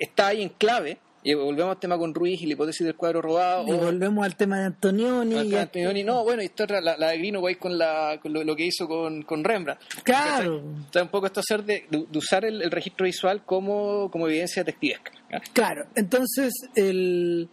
Está 0.00 0.26
ahí 0.26 0.42
en 0.42 0.48
clave 0.50 0.98
Y 1.22 1.34
volvemos 1.34 1.74
al 1.74 1.78
tema 1.80 1.96
con 1.98 2.14
Ruiz 2.14 2.40
y 2.42 2.46
la 2.46 2.54
hipótesis 2.54 2.84
del 2.84 2.96
cuadro 2.96 3.22
robado. 3.22 3.64
Y 3.68 3.72
o- 3.72 3.78
volvemos 3.78 4.24
al 4.24 4.34
tema 4.36 4.58
de 4.58 4.64
Antonioni. 4.66 5.36
Ah, 5.38 5.44
y 5.44 5.54
Antonioni, 5.54 6.02
no, 6.02 6.24
bueno, 6.24 6.42
y 6.42 6.46
esta 6.46 6.64
otra, 6.64 6.80
la, 6.80 6.96
la 6.96 7.10
de 7.10 7.18
Greenaway 7.18 7.54
con, 7.56 7.78
la, 7.78 8.18
con 8.20 8.32
lo, 8.32 8.42
lo 8.42 8.56
que 8.56 8.64
hizo 8.66 8.88
con, 8.88 9.22
con 9.22 9.44
Rembrandt. 9.44 9.80
Claro. 10.02 10.62
Sea, 10.92 11.02
un 11.02 11.08
poco 11.10 11.26
esto 11.26 11.40
hacer 11.40 11.62
de, 11.64 11.86
usar 12.14 12.44
el, 12.44 12.60
el 12.62 12.70
registro 12.70 13.04
visual 13.04 13.44
como, 13.44 14.10
como 14.10 14.26
evidencia 14.26 14.64
detectivesca. 14.64 15.12
Claro, 15.52 15.84
entonces 15.94 16.52
el, 16.74 17.48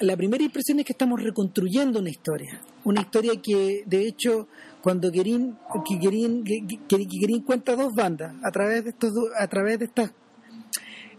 la 0.00 0.16
primera 0.16 0.42
impresión 0.42 0.80
es 0.80 0.86
que 0.86 0.92
estamos 0.92 1.22
reconstruyendo 1.22 2.00
una 2.00 2.10
historia. 2.10 2.60
Una 2.84 3.00
historia 3.02 3.40
que, 3.40 3.84
de 3.86 4.06
hecho, 4.06 4.48
cuando 4.82 5.10
Guerín, 5.10 5.56
que 5.86 5.96
Guerín, 5.96 6.44
que, 6.44 6.96
Guerín 6.96 7.42
cuenta 7.42 7.76
dos 7.76 7.94
bandas 7.94 8.34
a 8.42 8.50
través 8.50 8.84
de 8.84 8.90
estos, 8.90 9.12
a 9.38 9.46
través 9.48 9.78
de 9.78 9.84
estas 9.86 10.12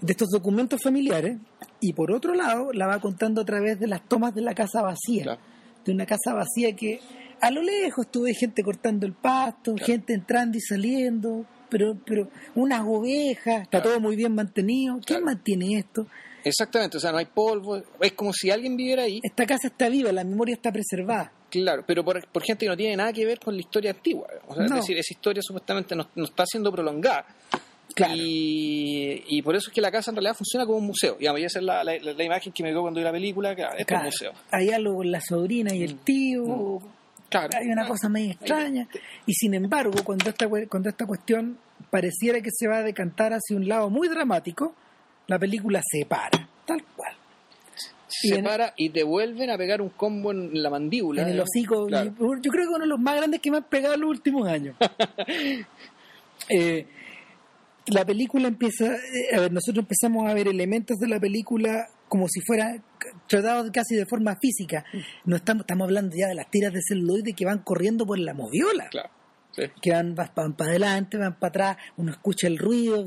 de 0.01 0.11
estos 0.11 0.29
documentos 0.29 0.81
familiares 0.83 1.37
y 1.79 1.93
por 1.93 2.11
otro 2.11 2.35
lado 2.35 2.73
la 2.73 2.85
va 2.85 2.99
contando 2.99 3.41
a 3.41 3.45
través 3.45 3.79
de 3.79 3.87
las 3.87 4.03
tomas 4.07 4.35
de 4.35 4.41
la 4.41 4.53
casa 4.53 4.81
vacía 4.81 5.23
Claro. 5.23 5.41
de 5.85 5.93
una 5.93 6.05
casa 6.05 6.33
vacía 6.33 6.75
que 6.75 6.99
a 7.39 7.49
lo 7.49 7.61
lejos 7.63 8.11
tuve 8.11 8.33
gente 8.33 8.61
cortando 8.61 9.05
el 9.05 9.13
pasto 9.13 9.73
gente 9.77 10.13
entrando 10.13 10.57
y 10.57 10.61
saliendo 10.61 11.45
pero 11.69 11.97
pero 12.05 12.27
unas 12.55 12.81
ovejas 12.85 13.63
está 13.63 13.81
todo 13.81 13.99
muy 14.01 14.17
bien 14.17 14.35
mantenido 14.35 14.99
¿quién 15.03 15.23
mantiene 15.23 15.77
esto? 15.79 16.07
Exactamente, 16.45 16.97
o 16.97 16.99
sea, 16.99 17.11
no 17.11 17.17
hay 17.17 17.25
polvo. 17.25 17.81
Es 17.99 18.13
como 18.13 18.31
si 18.31 18.49
alguien 18.51 18.77
viviera 18.77 19.03
ahí, 19.03 19.19
esta 19.23 19.45
casa 19.45 19.67
está 19.67 19.89
viva 19.89 20.11
la 20.11 20.23
memoria 20.23 20.53
está 20.55 20.71
preservada 20.71 21.31
claro, 21.49 21.83
pero 21.87 22.03
por, 22.03 22.25
por 22.27 22.43
gente 22.43 22.65
que 22.65 22.69
no 22.69 22.75
tiene 22.77 22.95
nada 22.97 23.11
que 23.13 23.25
ver 23.25 23.39
con 23.39 23.55
la 23.55 23.61
historia 23.61 23.91
antigua. 23.91 24.27
O 24.47 24.53
sea, 24.55 24.63
No. 24.67 24.75
Es 24.75 24.81
decir, 24.81 24.97
esa 24.97 25.13
historia 25.13 25.41
supuestamente 25.41 25.95
no, 25.95 26.07
no 26.15 26.25
está 26.25 26.45
siendo 26.45 26.71
prolongada. 26.71 27.25
Claro. 27.95 28.13
Y, 28.17 29.23
y 29.27 29.41
por 29.41 29.55
eso 29.55 29.69
es 29.69 29.73
que 29.73 29.79
la 29.79 29.89
casa 29.89 30.11
en 30.11 30.17
realidad 30.17 30.35
funciona 30.35 30.65
como 30.65 30.79
un 30.79 30.87
museo. 30.87 31.15
Digamos, 31.17 31.39
y 31.39 31.45
esa 31.45 31.59
es 31.59 31.65
la, 31.65 31.81
la- 31.83 31.97
la 31.97 32.23
imagen 32.23 32.51
que 32.51 32.61
me 32.61 32.71
dio 32.71 32.81
cuando 32.81 32.99
vi 32.99 33.03
la 33.05 33.11
película, 33.13 33.55
que 33.55 33.61
es 33.77 33.85
Claro, 33.85 34.01
un 34.01 34.05
museo. 34.07 34.33
hay 34.51 34.69
algo 34.71 34.95
con 34.97 35.09
la 35.11 35.21
sobrina 35.21 35.73
y 35.73 35.83
el 35.83 35.95
tío 35.99 36.81
Claro. 37.29 37.49
hay 37.57 37.67
una 37.69 37.87
cosa 37.87 38.07
medio 38.09 38.31
extraña 38.31 38.87
y 39.25 39.33
sin 39.33 39.53
embargo 39.55 39.93
cuando 40.03 40.29
esta 40.29 40.47
cuando 40.69 40.89
esta 40.89 41.05
cuestión 41.05 41.57
pareciera 41.89 42.39
que 42.41 42.49
se 42.51 42.67
va 42.67 42.77
a 42.79 42.83
decantar 42.83 43.31
hacia 43.33 43.55
un 43.57 43.67
lado 43.67 43.89
muy 43.89 44.07
dramático 44.09 44.75
la 45.27 45.39
película 45.39 45.81
se 45.83 46.05
para 46.05 46.47
tal 46.65 46.83
cual 46.95 47.13
y 48.23 48.29
se 48.29 48.35
en- 48.35 48.45
para 48.45 48.73
y 48.77 48.89
te 48.89 49.03
vuelven 49.03 49.49
a 49.49 49.57
pegar 49.57 49.81
un 49.81 49.89
combo 49.89 50.31
en 50.31 50.61
la 50.61 50.69
mandíbula. 50.69 51.21
en 51.23 51.29
el 51.29 51.39
hocico 51.41 51.85
Claro. 51.87 52.13
yo 52.41 52.51
creo 52.51 52.63
que 52.67 52.75
uno 52.75 52.79
de 52.85 52.87
los 52.87 52.99
más 52.99 53.15
grandes 53.17 53.39
que 53.41 53.51
me 53.51 53.57
han 53.57 53.63
pegado 53.63 53.95
en 53.95 54.01
los 54.01 54.09
últimos 54.09 54.47
años 54.47 54.75
Eh, 56.49 56.85
la 57.87 58.05
película 58.05 58.47
empieza 58.47 58.85
eh, 58.95 59.35
a 59.35 59.39
ver 59.41 59.51
nosotros 59.51 59.83
empezamos 59.83 60.29
a 60.29 60.33
ver 60.33 60.47
elementos 60.47 60.97
de 60.97 61.07
la 61.07 61.19
película 61.19 61.87
como 62.07 62.27
si 62.27 62.39
fuera 62.41 62.75
tratados 63.27 63.71
casi 63.71 63.95
de 63.95 64.05
forma 64.05 64.35
física 64.39 64.83
no 65.23 65.35
estamos 65.37 65.61
estamos 65.61 65.85
hablando 65.85 66.15
ya 66.15 66.27
de 66.27 66.35
las 66.35 66.49
tiras 66.51 66.71
de 66.73 66.81
celuloide 66.87 67.33
que 67.33 67.45
van 67.45 67.59
corriendo 67.59 68.05
por 68.05 68.19
la 68.19 68.33
moviola 68.33 68.89
Claro. 68.89 69.09
Sí. 69.51 69.63
que 69.81 69.91
van, 69.91 70.13
van 70.15 70.53
para 70.57 70.69
adelante, 70.69 71.17
van 71.17 71.39
para 71.39 71.47
atrás, 71.49 71.77
uno 71.95 72.11
escucha 72.11 72.45
el 72.47 72.57
ruido, 72.57 73.05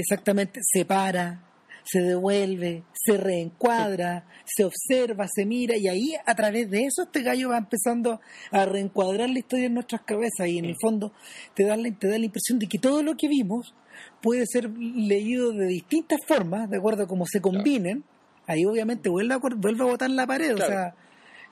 exactamente, 0.00 0.60
se 0.62 0.84
para, 0.84 1.42
se 1.84 2.00
devuelve, 2.00 2.82
se 2.92 3.16
reencuadra, 3.16 4.26
se 4.44 4.64
observa, 4.64 5.26
se 5.32 5.46
mira, 5.46 5.76
y 5.76 5.88
ahí 5.88 6.14
a 6.24 6.34
través 6.34 6.68
de 6.70 6.84
eso 6.84 7.04
este 7.04 7.22
gallo 7.22 7.50
va 7.50 7.58
empezando 7.58 8.20
a 8.50 8.64
reencuadrar 8.64 9.30
la 9.30 9.38
historia 9.38 9.66
en 9.66 9.74
nuestras 9.74 10.02
cabezas 10.02 10.48
y 10.48 10.58
en 10.58 10.64
el 10.64 10.76
fondo 10.80 11.12
te 11.54 11.64
da 11.64 11.76
la, 11.76 11.90
te 11.92 12.08
da 12.08 12.18
la 12.18 12.24
impresión 12.24 12.58
de 12.58 12.66
que 12.66 12.78
todo 12.78 13.02
lo 13.02 13.16
que 13.16 13.28
vimos 13.28 13.74
puede 14.20 14.46
ser 14.46 14.68
leído 14.70 15.52
de 15.52 15.66
distintas 15.66 16.20
formas, 16.26 16.68
de 16.68 16.78
acuerdo 16.78 17.04
a 17.04 17.06
cómo 17.06 17.24
se 17.26 17.40
combinen. 17.40 18.04
Ahí 18.46 18.64
obviamente 18.64 19.08
vuelve 19.08 19.34
a, 19.34 19.38
vuelve 19.38 19.82
a 19.82 19.86
botar 19.86 20.10
la 20.10 20.26
pared, 20.26 20.54
o 20.54 20.58
sea... 20.58 20.94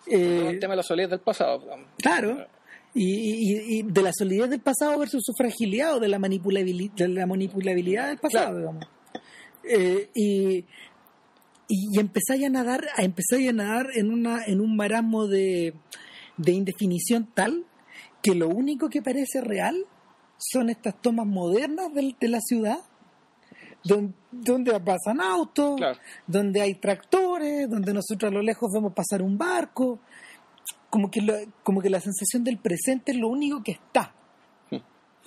Es 0.07 0.21
eh, 0.21 0.59
tema 0.61 0.73
de 0.73 0.77
la 0.77 0.83
solidez 0.83 1.11
del 1.11 1.21
pasado. 1.21 1.65
Claro. 1.97 2.47
Y, 2.95 3.03
y- 3.05 3.79
y 3.79 3.83
de 3.83 4.03
la 4.03 4.13
solidez 4.13 4.49
del 4.51 4.61
pasado 4.61 4.99
versus 4.99 5.23
su 5.25 5.33
fragilidad 5.37 5.97
o 5.97 6.01
de 6.01 6.09
la, 6.09 6.19
manipulabili- 6.19 6.93
de 6.95 7.09
la 7.09 7.27
manipulabilidad 7.27 8.07
del 8.09 8.19
pasado, 8.19 8.47
Claro. 8.53 8.59
digamos. 8.61 8.87
Eh, 9.65 10.11
y, 10.15 10.65
y, 11.69 11.99
empezáis 11.99 12.45
a 12.45 12.51
nadar, 12.51 12.85
a 12.97 13.03
empezáis 13.03 13.49
a 13.49 13.53
nadar 13.53 13.87
en 13.95 14.13
una, 14.13 14.45
en 14.47 14.61
un 14.61 14.77
marasmo 14.77 15.27
de, 15.27 15.75
de 16.37 16.53
indefinición 16.53 17.29
tal 17.35 17.65
que 18.23 18.35
lo 18.35 18.49
único 18.49 18.89
que 18.89 19.03
parece 19.03 19.41
real 19.41 19.75
son 20.39 20.71
estas 20.71 21.01
tomas 21.03 21.27
modernas 21.27 21.93
del- 21.95 22.15
de, 22.21 22.29
la 22.29 22.41
ciudad 22.41 22.79
don- 23.83 24.15
donde 24.31 24.79
pasan 24.81 25.21
autos, 25.21 25.77
Claro. 25.77 25.99
donde 26.27 26.61
hay 26.61 26.75
tractores, 26.75 27.69
donde 27.69 27.93
nosotros 27.93 28.31
a 28.31 28.35
lo 28.35 28.43
lejos 28.43 28.71
vemos 28.73 28.93
pasar 28.95 29.21
un 29.23 29.37
barco, 29.37 30.01
como 30.95 31.11
que, 31.11 31.21
lo- 31.23 31.35
como 31.65 31.81
que 31.83 31.91
la 31.91 31.99
sensación 31.99 32.45
del 32.45 32.57
presente 32.59 33.11
es 33.11 33.19
lo 33.19 33.27
único 33.27 33.65
que 33.65 33.73
está. 33.73 34.15
Hmm. 34.71 34.77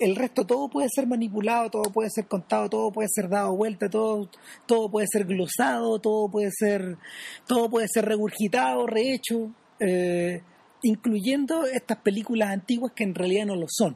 El 0.00 0.16
resto 0.16 0.46
todo 0.46 0.70
puede 0.70 0.88
ser 0.88 1.06
manipulado, 1.06 1.68
todo 1.68 1.92
puede 1.92 2.08
ser 2.08 2.26
contado, 2.26 2.70
todo 2.70 2.90
puede 2.90 3.10
ser 3.12 3.28
dado 3.28 3.54
vuelta, 3.54 3.90
todo, 3.90 4.30
todo 4.64 4.90
puede 4.90 5.06
ser 5.12 5.26
glosado, 5.26 5.98
todo 5.98 6.30
puede 6.30 6.50
ser, 6.52 6.96
todo 7.46 7.68
puede 7.68 7.86
ser 7.86 8.06
regurgitado, 8.06 8.86
rehecho, 8.86 9.50
eh, 9.78 10.40
incluyendo 10.82 11.66
estas 11.66 11.98
películas 11.98 12.48
antiguas 12.48 12.92
que 12.96 13.04
en 13.04 13.14
realidad 13.14 13.44
no 13.44 13.54
lo 13.54 13.66
son. 13.68 13.94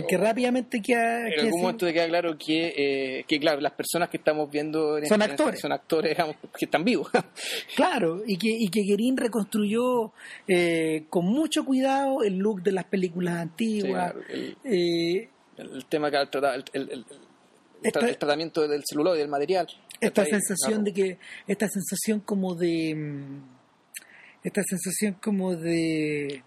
Porque 0.00 0.16
Oh. 0.16 0.20
rápidamente 0.20 0.80
queda, 0.82 1.26
En 1.26 1.32
queda 1.32 1.42
algún 1.44 1.60
momento 1.62 1.86
te 1.86 1.92
queda 1.94 2.06
claro 2.06 2.36
que, 2.38 2.74
eh, 2.76 3.24
que 3.26 3.40
claro, 3.40 3.60
las 3.62 3.72
personas 3.72 4.10
que 4.10 4.18
estamos 4.18 4.50
viendo 4.50 4.98
en 4.98 5.06
Son 5.06 5.22
actores. 5.22 5.58
son 5.58 5.72
actores, 5.72 6.10
digamos, 6.10 6.36
que 6.58 6.66
están 6.66 6.84
vivos. 6.84 7.08
Claro, 7.76 8.22
y 8.26 8.36
que, 8.36 8.48
y 8.50 8.68
que 8.68 8.82
Guerín 8.82 9.16
reconstruyó 9.16 10.12
eh, 10.46 11.04
con 11.08 11.24
mucho 11.24 11.64
cuidado 11.64 12.22
el 12.22 12.36
look 12.36 12.62
de 12.62 12.72
las 12.72 12.84
películas 12.84 13.34
Sí, 13.36 13.40
antiguas. 13.40 14.12
claro, 14.12 14.20
el, 14.28 14.56
eh, 14.64 15.28
el 15.56 15.84
tema 15.86 16.10
que 16.10 16.16
el, 16.18 16.28
trata- 16.28 16.54
el- 16.56 16.64
el- 16.74 16.90
el- 16.90 17.04
Esta- 17.82 18.00
tratamiento 18.00 18.66
del 18.68 18.82
celuloide, 18.88 19.20
del 19.20 19.28
material. 19.28 19.66
esta 20.00 20.24
sensación 20.26 20.84
de 20.84 20.92
que, 20.92 21.18
esta 21.46 21.68
sensación 21.68 22.20
como 22.20 22.54
de, 22.54 22.94
esta 24.44 24.62
sensación 24.62 25.14
como 25.22 25.56
de, 25.56 26.42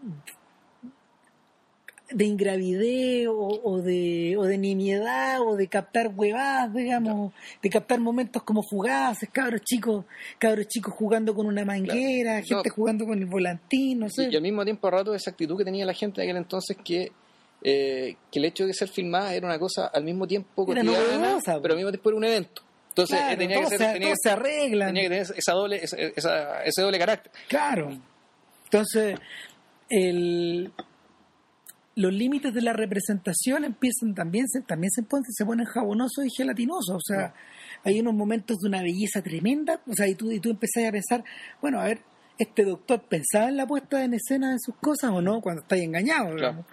de 0.00 0.32
ingravidez 2.22 3.26
o, 3.26 3.60
o 3.64 3.82
de, 3.82 4.36
o 4.38 4.44
de 4.44 4.56
nimiedad 4.58 5.40
o 5.40 5.56
de 5.56 5.66
captar 5.66 6.12
huevadas, 6.14 6.72
digamos, 6.72 7.32
de 7.62 7.70
captar 7.70 7.98
momentos 7.98 8.42
como 8.44 8.62
fugaces, 8.62 9.28
cabros 9.32 9.62
chicos, 9.62 10.04
cabros 10.38 10.68
chicos 10.68 10.94
jugando 10.94 11.34
con 11.34 11.46
una 11.46 11.64
manguera, 11.64 12.40
Claro. 12.42 12.46
gente 12.62 12.68
No. 12.68 12.74
jugando 12.76 13.06
con 13.06 13.18
el 13.18 13.26
volantín, 13.26 13.98
no 13.98 14.08
sé. 14.08 14.28
Y, 14.28 14.32
y 14.34 14.36
al 14.36 14.42
mismo 14.42 14.62
tiempo, 14.64 14.86
a 14.86 14.90
rato, 14.92 15.14
esa 15.14 15.30
actitud 15.30 15.56
que 15.58 15.64
tenía 15.64 15.84
la 15.84 15.94
gente 15.94 16.20
de 16.20 16.26
aquel 16.28 16.36
entonces 16.36 16.76
que, 16.84 17.10
eh, 17.62 18.16
que 18.30 18.38
el 18.38 18.44
hecho 18.44 18.66
de 18.66 18.74
ser 18.74 18.88
filmada 18.88 19.34
era 19.34 19.46
una 19.46 19.58
cosa 19.58 19.86
al 19.86 20.04
mismo 20.04 20.26
tiempo 20.28 20.70
Era 20.70 20.82
cotidiana, 20.84 21.38
pero 21.60 21.72
al 21.72 21.76
mismo 21.78 21.90
tiempo 21.90 22.10
era 22.10 22.16
un 22.18 22.24
evento. 22.24 22.62
Entonces 22.90 23.18
Claro, 23.18 23.38
tenía, 23.38 23.58
que 23.60 23.66
ser, 23.66 23.78
se, 23.78 23.92
tenía, 23.94 24.14
se 24.22 24.30
arreglan. 24.30 24.88
tenía 24.94 25.02
que 25.02 25.08
tener 25.08 25.26
esa 25.36 25.52
doble, 25.52 25.76
esa, 25.82 25.96
esa- 25.96 26.62
ese 26.62 26.80
doble 26.82 26.98
carácter. 27.00 27.32
Claro. 27.48 27.90
Entonces, 28.66 29.18
el, 29.90 30.70
los 31.96 32.12
límites 32.12 32.52
de 32.52 32.62
la 32.62 32.72
representación 32.72 33.64
empiezan 33.64 34.14
también, 34.14 34.48
se, 34.48 34.60
también 34.62 34.90
se, 34.90 35.02
ponen, 35.02 35.24
se 35.30 35.44
ponen 35.44 35.66
jabonosos 35.66 36.26
y 36.26 36.30
gelatinosos. 36.30 36.96
O 36.96 37.00
sea, 37.00 37.34
hay 37.84 38.00
unos 38.00 38.14
momentos 38.14 38.58
de 38.58 38.68
una 38.68 38.82
belleza 38.82 39.22
tremenda. 39.22 39.80
O 39.86 39.94
sea, 39.94 40.08
y 40.08 40.14
tú, 40.14 40.30
y 40.30 40.40
tú 40.40 40.50
empezás 40.50 40.84
a 40.86 40.92
pensar, 40.92 41.24
bueno, 41.60 41.80
a 41.80 41.84
ver, 41.84 42.00
este 42.38 42.64
doctor 42.64 43.02
pensaba 43.02 43.48
en 43.48 43.56
la 43.56 43.66
puesta 43.66 44.04
en 44.04 44.14
escena 44.14 44.52
de 44.52 44.58
sus 44.58 44.74
cosas 44.76 45.10
o 45.10 45.22
no, 45.22 45.40
cuando 45.40 45.62
estáis 45.62 45.84
engañado, 45.84 46.34
digamos. 46.34 46.66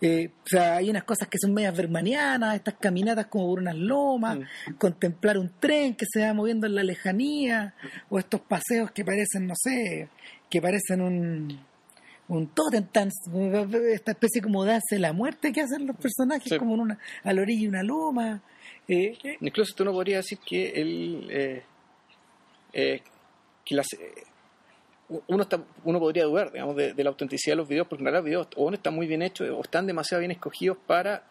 Eh, 0.00 0.30
o 0.44 0.48
sea, 0.48 0.76
hay 0.76 0.90
unas 0.90 1.04
cosas 1.04 1.28
que 1.28 1.38
son 1.38 1.54
medias 1.54 1.76
bermanianas, 1.76 2.56
estas 2.56 2.74
caminatas 2.74 3.26
como 3.26 3.46
por 3.46 3.60
unas 3.60 3.76
lomas, 3.76 4.38
contemplar 4.76 5.38
un 5.38 5.52
tren 5.60 5.94
que 5.94 6.04
se 6.10 6.20
va 6.20 6.34
moviendo 6.34 6.66
en 6.66 6.74
la 6.74 6.82
lejanía, 6.82 7.74
o 8.10 8.18
estos 8.18 8.40
paseos 8.40 8.90
que 8.90 9.04
parecen, 9.04 9.46
no 9.46 9.54
sé, 9.56 10.08
que 10.50 10.60
parecen 10.60 11.00
un, 11.00 11.58
un 12.28 12.46
Totem 12.48 12.86
esta 13.92 14.10
especie 14.12 14.40
como 14.40 14.64
danza 14.64 14.94
de 14.94 14.98
la 14.98 15.12
muerte 15.12 15.52
que 15.52 15.60
hacen 15.60 15.86
los 15.86 15.96
personajes, 15.96 16.48
Sí. 16.48 16.58
como 16.58 16.74
en 16.74 16.80
una, 16.80 16.98
a 17.22 17.32
la 17.32 17.42
orilla 17.42 17.62
de 17.62 17.68
una 17.68 17.82
loma. 17.82 18.42
Eh, 18.88 19.16
Incluso 19.40 19.74
tú 19.74 19.84
no 19.84 19.92
podrías 19.92 20.24
decir 20.24 20.38
que 20.38 20.70
él, 20.70 21.28
eh, 21.30 21.62
eh, 22.72 23.02
que 23.64 23.74
las, 23.74 23.86
eh, 23.94 24.24
uno, 25.28 25.42
está, 25.42 25.62
uno 25.84 25.98
podría 25.98 26.24
dudar 26.24 26.50
digamos, 26.52 26.76
de, 26.76 26.94
de 26.94 27.04
la 27.04 27.10
autenticidad 27.10 27.52
de 27.52 27.56
los 27.56 27.68
videos, 27.68 27.86
porque 27.88 28.02
en 28.02 28.06
realidad 28.06 28.20
los 28.22 28.26
videos 28.26 28.48
o 28.56 28.70
no 28.70 28.76
están 28.76 28.94
muy 28.94 29.06
bien 29.06 29.22
hechos 29.22 29.48
o 29.50 29.60
están 29.62 29.86
demasiado 29.86 30.20
bien 30.20 30.30
escogidos 30.30 30.78
para, 30.86 31.24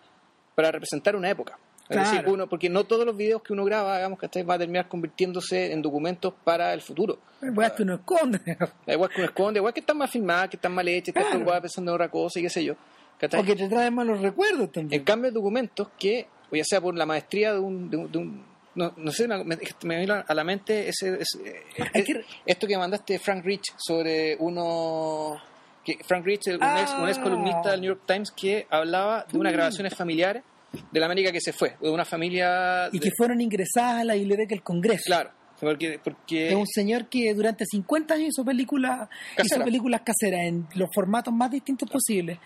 para 0.56 0.72
representar 0.72 1.16
una 1.16 1.30
época. 1.30 1.58
Es 1.84 1.98
Claro. 1.98 2.10
decir, 2.12 2.28
uno, 2.30 2.48
porque 2.48 2.70
no 2.70 2.86
todos 2.86 3.06
los 3.06 3.16
videos 3.18 3.42
que 3.44 3.52
uno 3.54 3.66
graba, 3.66 3.98
digamos, 3.98 4.18
que 4.18 4.44
va 4.44 4.54
a 4.56 4.58
terminar 4.58 4.88
convirtiéndose 4.88 5.74
en 5.74 5.82
documentos 5.82 6.34
para 6.44 6.74
el 6.74 6.82
futuro. 6.82 7.20
weas 7.42 7.74
que 7.74 7.84
uno 7.84 7.96
esconde. 7.96 8.40
Igual 8.88 9.10
que 9.10 9.16
uno 9.18 9.26
esconde, 9.26 9.60
igual 9.60 9.74
que 9.74 9.82
están 9.82 9.98
mal 9.98 10.08
filmadas, 10.08 10.50
que 10.50 10.56
están 10.56 10.74
mal 10.74 10.88
hechas, 10.88 11.14
que 11.14 11.20
están 11.20 11.44
Claro. 11.44 11.62
pensando 11.62 11.92
en 11.92 11.96
otra 11.96 12.10
cosa 12.10 12.40
y 12.40 12.44
qué 12.44 12.50
sé 12.50 12.64
yo. 12.64 12.76
¿cachai? 13.20 13.40
o 13.40 13.44
que 13.46 13.56
te 13.56 13.70
traen 13.70 13.94
malos 13.94 14.20
recuerdos 14.22 14.72
también. 14.72 15.00
En 15.02 15.06
cambio, 15.06 15.32
documentos 15.32 15.88
que, 16.00 16.28
o 16.52 16.56
ya 16.56 16.64
sea 16.66 16.82
por 16.82 16.96
la 16.96 17.06
maestría 17.06 17.54
de 17.54 17.60
un, 17.60 17.90
de 17.90 17.98
un, 17.98 18.12
de 18.12 18.18
un- 18.18 18.46
no, 18.76 18.92
no 18.98 19.12
sé, 19.12 19.28
me, 19.28 19.44
me 19.84 20.00
vino 20.00 20.24
a 20.28 20.34
la 20.34 20.44
mente 20.44 20.90
ese, 20.90 21.20
ese- 21.22 21.64
Hay 21.94 22.04
que- 22.04 22.26
esto 22.46 22.66
que 22.68 22.78
mandaste 22.78 23.20
Frank 23.20 23.46
Rich 23.46 23.74
sobre 23.78 24.36
uno 24.40 25.38
que 25.86 25.98
Frank 26.06 26.26
Rich, 26.26 26.48
un, 26.48 26.58
Ah. 26.62 26.82
ex, 26.82 26.94
un 26.94 27.08
ex 27.10 27.20
columnista 27.20 27.72
del 27.72 27.82
New 27.82 27.90
York 27.90 28.02
Times 28.06 28.32
que 28.32 28.66
hablaba 28.70 29.26
de 29.32 29.38
unas 29.38 29.54
grabaciones 29.54 29.94
familiares 29.96 30.44
de 30.92 31.00
la 31.00 31.06
América 31.06 31.32
que 31.32 31.42
se 31.42 31.54
fue, 31.54 31.76
de 31.82 31.90
una 31.90 32.06
familia 32.06 32.90
y 32.92 33.00
de- 33.00 33.06
que 33.06 33.12
fueron 33.18 33.42
ingresadas 33.42 34.02
a 34.02 34.04
la 34.04 34.16
biblioteca 34.16 34.50
del 34.56 34.64
Congreso. 34.64 35.04
claro, 35.06 35.32
porque, 35.60 36.00
porque 36.04 36.50
Es 36.50 36.56
un 36.56 36.68
señor 36.68 37.08
que 37.08 37.34
durante 37.34 37.64
50 37.66 38.16
años 38.16 38.30
hizo 38.30 38.44
películas, 38.44 39.08
hizo 39.44 39.64
películas 39.64 40.02
caseras 40.02 40.42
en 40.46 40.68
los 40.76 40.90
formatos 40.94 41.34
más 41.34 41.50
distintos 41.52 41.90
posibles. 41.90 42.38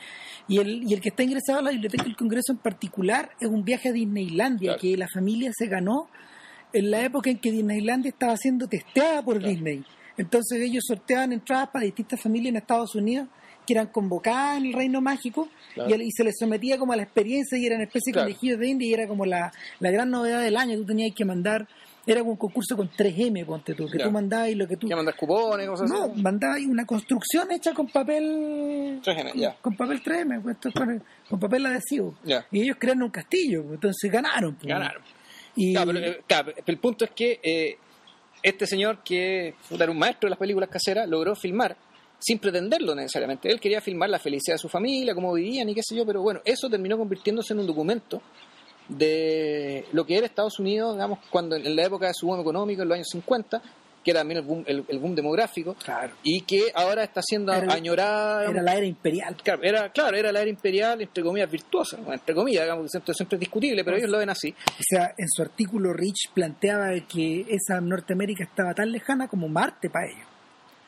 Y 0.47 0.59
el, 0.59 0.83
y 0.89 0.93
el 0.93 1.01
que 1.01 1.09
está 1.09 1.23
ingresado 1.23 1.59
a 1.59 1.61
la 1.63 1.71
Biblioteca 1.71 2.03
del 2.03 2.15
Congreso 2.15 2.51
en 2.51 2.59
particular 2.59 3.31
es 3.39 3.47
un 3.47 3.63
viaje 3.63 3.89
a 3.89 3.91
Disneylandia 3.91 4.73
Claro. 4.73 4.81
que 4.81 4.97
la 4.97 5.07
familia 5.13 5.51
se 5.57 5.65
ganó 5.67 6.09
en 6.73 6.91
la 6.91 7.01
época 7.01 7.29
en 7.29 7.39
que 7.39 7.51
Disneylandia 7.51 8.09
estaba 8.09 8.35
siendo 8.37 8.67
testeada 8.67 9.23
por 9.23 9.41
Disney. 9.43 9.83
Entonces 10.17 10.59
ellos 10.61 10.83
sorteaban 10.87 11.31
entradas 11.31 11.69
para 11.71 11.85
distintas 11.85 12.21
familias 12.21 12.49
en 12.51 12.57
Estados 12.57 12.93
Unidos 12.95 13.27
que 13.67 13.73
eran 13.73 13.87
convocadas 13.87 14.57
en 14.57 14.67
el 14.67 14.73
Reino 14.73 15.01
Mágico 15.01 15.49
Claro. 15.75 15.95
y, 16.01 16.09
se 16.11 16.23
les 16.23 16.35
sometía 16.39 16.77
como 16.79 16.93
a 16.93 16.95
la 16.95 17.03
experiencia 17.03 17.57
y 17.57 17.65
eran 17.65 17.81
especie 17.81 18.11
de 18.11 18.13
Claro. 18.13 18.27
conejillos 18.29 18.59
de 18.59 18.67
India 18.67 18.89
y 18.89 18.93
era 18.93 19.07
como 19.07 19.25
la, 19.25 19.51
la 19.79 19.91
gran 19.91 20.09
novedad 20.09 20.41
del 20.41 20.55
año. 20.57 20.75
Tú 20.77 20.85
tenías 20.85 21.13
que 21.13 21.23
mandar, 21.25 21.67
era 22.05 22.23
un 22.23 22.35
concurso 22.37 22.75
con 22.77 22.89
3M, 22.89 23.45
ponte 23.45 23.73
tú, 23.75 23.87
que 23.87 23.97
Ya. 23.99 24.05
tú 24.05 24.11
mandabas 24.11 24.49
y 24.49 24.55
lo 24.55 24.67
que 24.67 24.77
tú... 24.77 24.87
que 24.87 24.95
mandar 24.95 25.15
cupones, 25.15 25.67
cosas 25.67 25.89
No, 25.91 26.05
así. 26.05 26.21
mandabas 26.21 26.61
una 26.61 26.85
construcción 26.85 27.51
hecha 27.51 27.73
con 27.73 27.87
papel... 27.87 29.01
3M, 29.03 29.31
con, 29.31 29.39
ya. 29.41 29.55
con 29.61 29.75
papel 29.75 30.01
3M, 30.01 30.41
pues, 30.41 30.57
con, 30.73 31.03
con 31.29 31.39
papel 31.39 31.65
adhesivo. 31.65 32.15
Ya. 32.23 32.45
Y 32.51 32.61
ellos 32.61 32.77
crearon 32.79 33.03
un 33.03 33.11
castillo, 33.11 33.61
pues, 33.63 33.75
entonces 33.75 34.11
ganaron. 34.11 34.55
pues. 34.55 34.67
Ganaron. 34.67 35.01
Y, 35.55 35.73
Claro, 35.73 35.91
pero, 35.93 36.05
eh, 36.05 36.21
claro, 36.27 36.51
pero 36.55 36.63
el 36.67 36.77
punto 36.79 37.03
es 37.05 37.11
que 37.11 37.39
eh, 37.43 37.77
este 38.41 38.65
señor, 38.67 39.03
que 39.03 39.55
era 39.71 39.91
un 39.91 39.97
maestro 39.99 40.27
de 40.27 40.29
las 40.31 40.39
películas 40.39 40.69
caseras, 40.69 41.07
logró 41.09 41.35
filmar 41.35 41.75
sin 42.19 42.39
pretenderlo 42.39 42.95
necesariamente. 42.95 43.49
Él 43.51 43.59
quería 43.59 43.79
filmar 43.81 44.09
la 44.09 44.19
felicidad 44.19 44.55
de 44.55 44.59
su 44.59 44.69
familia, 44.69 45.13
cómo 45.13 45.33
vivían 45.33 45.69
y 45.69 45.75
qué 45.75 45.81
sé 45.83 45.95
yo, 45.95 46.05
pero 46.05 46.21
bueno, 46.21 46.41
eso 46.45 46.69
terminó 46.69 46.97
convirtiéndose 46.97 47.53
en 47.53 47.59
un 47.59 47.67
documento 47.67 48.21
de 48.89 49.85
lo 49.91 50.05
que 50.05 50.17
era 50.17 50.25
Estados 50.25 50.59
Unidos, 50.59 50.95
digamos, 50.95 51.19
cuando 51.29 51.55
en 51.55 51.75
la 51.75 51.83
época 51.85 52.07
de 52.07 52.13
su 52.13 52.27
boom 52.27 52.39
económico, 52.41 52.81
en 52.83 52.87
los 52.87 52.95
años 52.95 53.07
50, 53.11 53.61
que 54.03 54.11
era 54.11 54.21
también 54.21 54.39
el 54.39 54.45
boom, 54.45 54.63
el, 54.65 54.85
el 54.87 54.99
boom 54.99 55.13
demográfico, 55.13 55.75
Claro. 55.83 56.13
y 56.23 56.41
que 56.41 56.71
ahora 56.73 57.03
está 57.03 57.21
siendo 57.21 57.51
Era 57.53 57.73
añorada. 57.73 58.45
Era 58.49 58.61
la 58.61 58.75
era 58.75 58.85
imperial. 58.85 59.35
Claro, 59.43 59.61
era, 59.63 59.91
claro, 59.91 60.15
era 60.15 60.31
la 60.31 60.39
era 60.41 60.49
imperial, 60.49 61.01
entre 61.01 61.21
comillas, 61.23 61.51
virtuosa, 61.51 61.97
entre 62.09 62.33
comillas, 62.33 62.63
digamos, 62.63 62.85
que 62.85 62.89
siempre, 62.89 63.13
siempre 63.13 63.35
es 63.35 63.39
discutible, 63.41 63.83
pero 63.83 63.97
ellos 63.97 64.09
lo 64.09 64.19
ven 64.19 64.29
así. 64.29 64.51
O 64.51 64.83
sea, 64.89 65.13
en 65.17 65.27
su 65.29 65.41
artículo 65.41 65.91
Rich 65.91 66.31
planteaba 66.33 66.91
que 67.07 67.45
esa 67.49 67.81
Norteamérica 67.81 68.45
estaba 68.45 68.73
tan 68.73 68.91
lejana 68.91 69.27
como 69.27 69.49
Marte 69.49 69.89
para 69.89 70.07
ellos. 70.07 70.25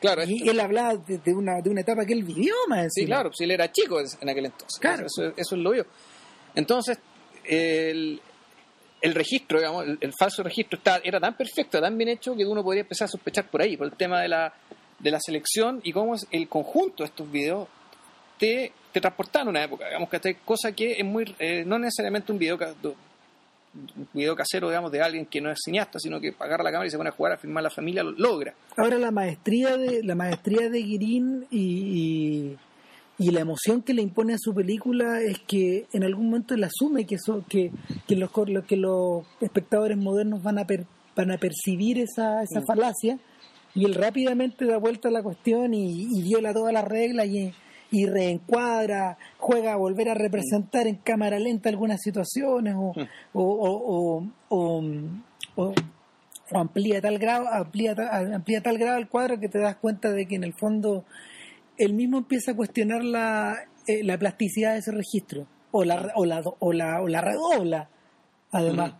Claro, 0.00 0.22
Y 0.24 0.36
esto- 0.38 0.50
él 0.50 0.60
hablaba 0.60 0.96
de, 0.96 1.18
de 1.18 1.34
una, 1.34 1.60
de 1.60 1.70
una 1.70 1.82
etapa 1.82 2.04
que 2.06 2.14
él 2.14 2.22
vivió 2.24 2.54
más 2.68 2.88
Sí, 2.94 3.04
claro, 3.06 3.30
si 3.32 3.44
él 3.44 3.50
era 3.50 3.70
chico 3.70 4.00
en 4.00 4.28
aquel 4.28 4.46
entonces. 4.46 4.78
Claro. 4.80 5.06
Eso, 5.06 5.26
eso 5.36 5.54
es 5.54 5.60
lo 5.60 5.70
vio. 5.72 5.84
Entonces, 6.54 6.98
el, 7.44 8.20
el 9.02 9.14
registro, 9.14 9.58
digamos, 9.58 9.84
el, 9.86 9.98
el 10.00 10.12
falso 10.18 10.42
registro 10.42 10.78
está, 10.78 11.00
era 11.04 11.20
tan 11.20 11.36
perfecto, 11.36 11.80
tan 11.80 11.96
bien 11.96 12.08
hecho, 12.10 12.34
que 12.34 12.44
uno 12.44 12.62
podría 12.62 12.82
empezar 12.82 13.06
a 13.06 13.08
sospechar 13.08 13.48
por 13.50 13.62
ahí, 13.62 13.76
por 13.76 13.86
el 13.86 13.92
tema 13.94 14.20
de 14.22 14.28
la, 14.28 14.52
de 14.98 15.10
la 15.10 15.20
selección 15.20 15.80
y 15.84 15.92
cómo 15.92 16.14
es 16.14 16.26
el 16.30 16.48
conjunto 16.48 17.02
de 17.02 17.08
estos 17.08 17.30
videos 17.30 17.68
te, 18.38 18.72
te 18.92 19.00
transportan 19.00 19.46
a 19.46 19.50
una 19.50 19.62
época, 19.64 19.86
digamos, 19.86 20.08
que 20.08 20.20
hay 20.22 20.34
cosa 20.44 20.72
que 20.72 20.92
es 20.92 21.04
muy, 21.04 21.34
eh, 21.38 21.62
no 21.66 21.78
necesariamente 21.78 22.32
un 22.32 22.38
video, 22.38 22.58
un 23.74 24.08
video 24.12 24.34
casero, 24.34 24.68
digamos, 24.68 24.90
de 24.90 25.00
alguien 25.00 25.26
que 25.26 25.40
no 25.40 25.50
es 25.50 25.58
cineasta, 25.64 25.98
sino 26.00 26.20
que 26.20 26.34
agarra 26.38 26.64
la 26.64 26.70
cámara 26.72 26.88
y 26.88 26.90
se 26.90 26.96
pone 26.96 27.08
a 27.10 27.12
jugar 27.12 27.32
a 27.32 27.36
filmar 27.38 27.62
la 27.62 27.70
familia, 27.70 28.02
lo 28.02 28.10
logra. 28.12 28.54
Ahora 28.76 28.98
la 28.98 29.10
maestría 29.12 29.76
de 29.76 30.02
la 30.02 30.14
maestría 30.14 30.68
de 30.68 30.78
Guirín 30.82 31.46
y, 31.50 31.58
y, 33.18 33.26
y 33.26 33.30
la 33.30 33.40
emoción 33.40 33.82
que 33.82 33.94
le 33.94 34.02
impone 34.02 34.34
a 34.34 34.38
su 34.38 34.52
película 34.54 35.20
es 35.20 35.38
que 35.46 35.86
en 35.92 36.02
algún 36.04 36.26
momento 36.26 36.54
él 36.54 36.64
asume 36.64 37.06
que 37.06 37.14
eso 37.16 37.44
que, 37.48 37.70
que 38.08 38.16
los 38.16 38.30
que 38.66 38.76
los 38.76 39.24
espectadores 39.40 39.96
modernos 39.96 40.42
van 40.42 40.58
a 40.58 40.66
per- 40.66 40.86
van 41.14 41.30
a 41.30 41.38
percibir 41.38 41.98
esa, 41.98 42.42
esa 42.42 42.60
Mm. 42.60 42.66
falacia 42.66 43.18
y 43.74 43.84
él 43.84 43.94
rápidamente 43.94 44.64
da 44.64 44.78
vuelta 44.78 45.08
a 45.08 45.12
la 45.12 45.22
cuestión 45.22 45.74
y, 45.74 46.08
y 46.10 46.22
viola 46.22 46.52
todas 46.52 46.72
las 46.72 46.84
reglas 46.88 47.26
y, 47.26 47.52
y 47.92 48.06
reencuadra, 48.06 49.18
juega 49.38 49.72
a 49.72 49.76
volver 49.76 50.08
a 50.10 50.14
representar 50.14 50.86
en 50.86 50.96
cámara 50.96 51.38
lenta 51.38 51.68
algunas 51.68 52.00
situaciones 52.00 52.74
o, 52.76 52.92
Mm. 52.94 53.08
o, 53.34 54.24
o- 54.48 54.84
o- 55.56 55.74
amplía 56.52 57.00
tal 57.00 57.18
grado 57.18 57.46
amplía, 57.48 57.94
amplía 58.34 58.60
tal 58.60 58.78
grado 58.78 58.98
el 58.98 59.08
cuadro 59.08 59.38
que 59.38 59.48
te 59.48 59.58
das 59.58 59.76
cuenta 59.76 60.10
de 60.10 60.26
que 60.26 60.34
en 60.36 60.44
el 60.44 60.52
fondo 60.54 61.04
él 61.78 61.94
mismo 61.94 62.18
empieza 62.18 62.52
a 62.52 62.56
cuestionar 62.56 63.04
la, 63.04 63.56
eh, 63.86 64.02
la 64.04 64.18
plasticidad 64.18 64.72
de 64.72 64.80
ese 64.80 64.90
registro 64.92 65.46
o 65.72 65.84
la 65.84 66.12
o 66.16 66.24
la 66.26 66.42
o 66.58 66.72
la, 66.72 67.00
o 67.02 67.08
la 67.08 67.20
redobla 67.20 67.88
además 68.50 68.94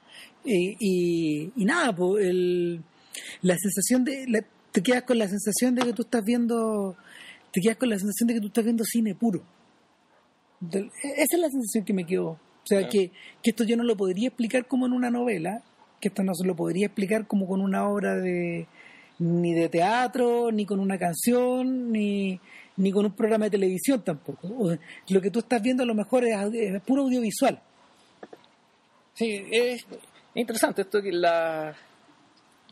y, 0.45 0.77
y, 0.79 1.53
y 1.57 1.65
nada 1.65 1.95
pues 1.95 2.25
el, 2.25 2.83
la 3.43 3.57
sensación 3.59 4.05
de 4.05 4.27
la- 4.29 4.45
te 4.73 4.83
quedas 4.83 5.03
con 5.03 5.19
la 5.19 5.27
sensación 5.27 5.75
de 5.75 5.83
que 5.83 5.93
tú 5.93 6.03
estás 6.03 6.25
viendo 6.25 6.97
te 7.53 7.61
quedas 7.61 7.77
con 7.77 7.89
la 7.89 7.99
sensación 7.99 8.29
de 8.29 8.35
que 8.35 8.41
tú 8.41 8.47
estás 8.49 8.65
viendo 8.65 8.85
cine 8.85 9.15
puro 9.15 9.43
esa 10.63 11.37
es 11.37 11.39
la 11.41 11.49
sensación 11.49 11.85
que 11.85 11.93
me 11.93 12.05
quedó 12.07 12.29
o 12.31 12.39
sea 12.65 12.79
Claro. 12.81 12.93
que, 12.93 13.11
que 13.43 13.51
esto 13.51 13.65
yo 13.65 13.77
no 13.77 13.83
lo 13.85 13.97
podría 13.97 14.29
explicar 14.29 14.67
como 14.67 14.87
en 14.87 14.93
una 14.93 15.11
novela 15.11 15.63
que 16.01 16.09
esto 16.09 16.23
no 16.23 16.35
se 16.35 16.47
lo 16.47 16.55
podría 16.57 16.87
explicar 16.87 17.27
como 17.27 17.47
con 17.47 17.61
una 17.61 17.87
obra 17.89 18.17
de 18.17 18.67
ni 19.19 19.53
de 19.53 19.69
teatro, 19.69 20.51
ni 20.51 20.65
con 20.65 20.81
una 20.81 20.97
canción, 20.99 21.93
ni, 21.93 22.41
ni 22.79 22.91
con 22.91 23.05
un 23.05 23.13
programa 23.13 23.45
de 23.45 23.51
televisión 23.51 24.03
tampoco. 24.03 24.49
O- 24.49 24.75
Lo 25.11 25.21
que 25.21 25.31
tú 25.31 25.41
estás 25.41 25.61
viendo 25.61 25.83
a 25.83 25.87
lo 25.87 25.95
mejor 25.95 26.25
es, 26.25 26.35
es 26.55 26.81
puro 26.81 27.03
audiovisual. 27.03 27.61
Sí, 29.13 29.45
es 29.51 29.85
interesante 30.35 30.81
esto 30.81 31.03
que 31.03 31.13
la... 31.13 31.77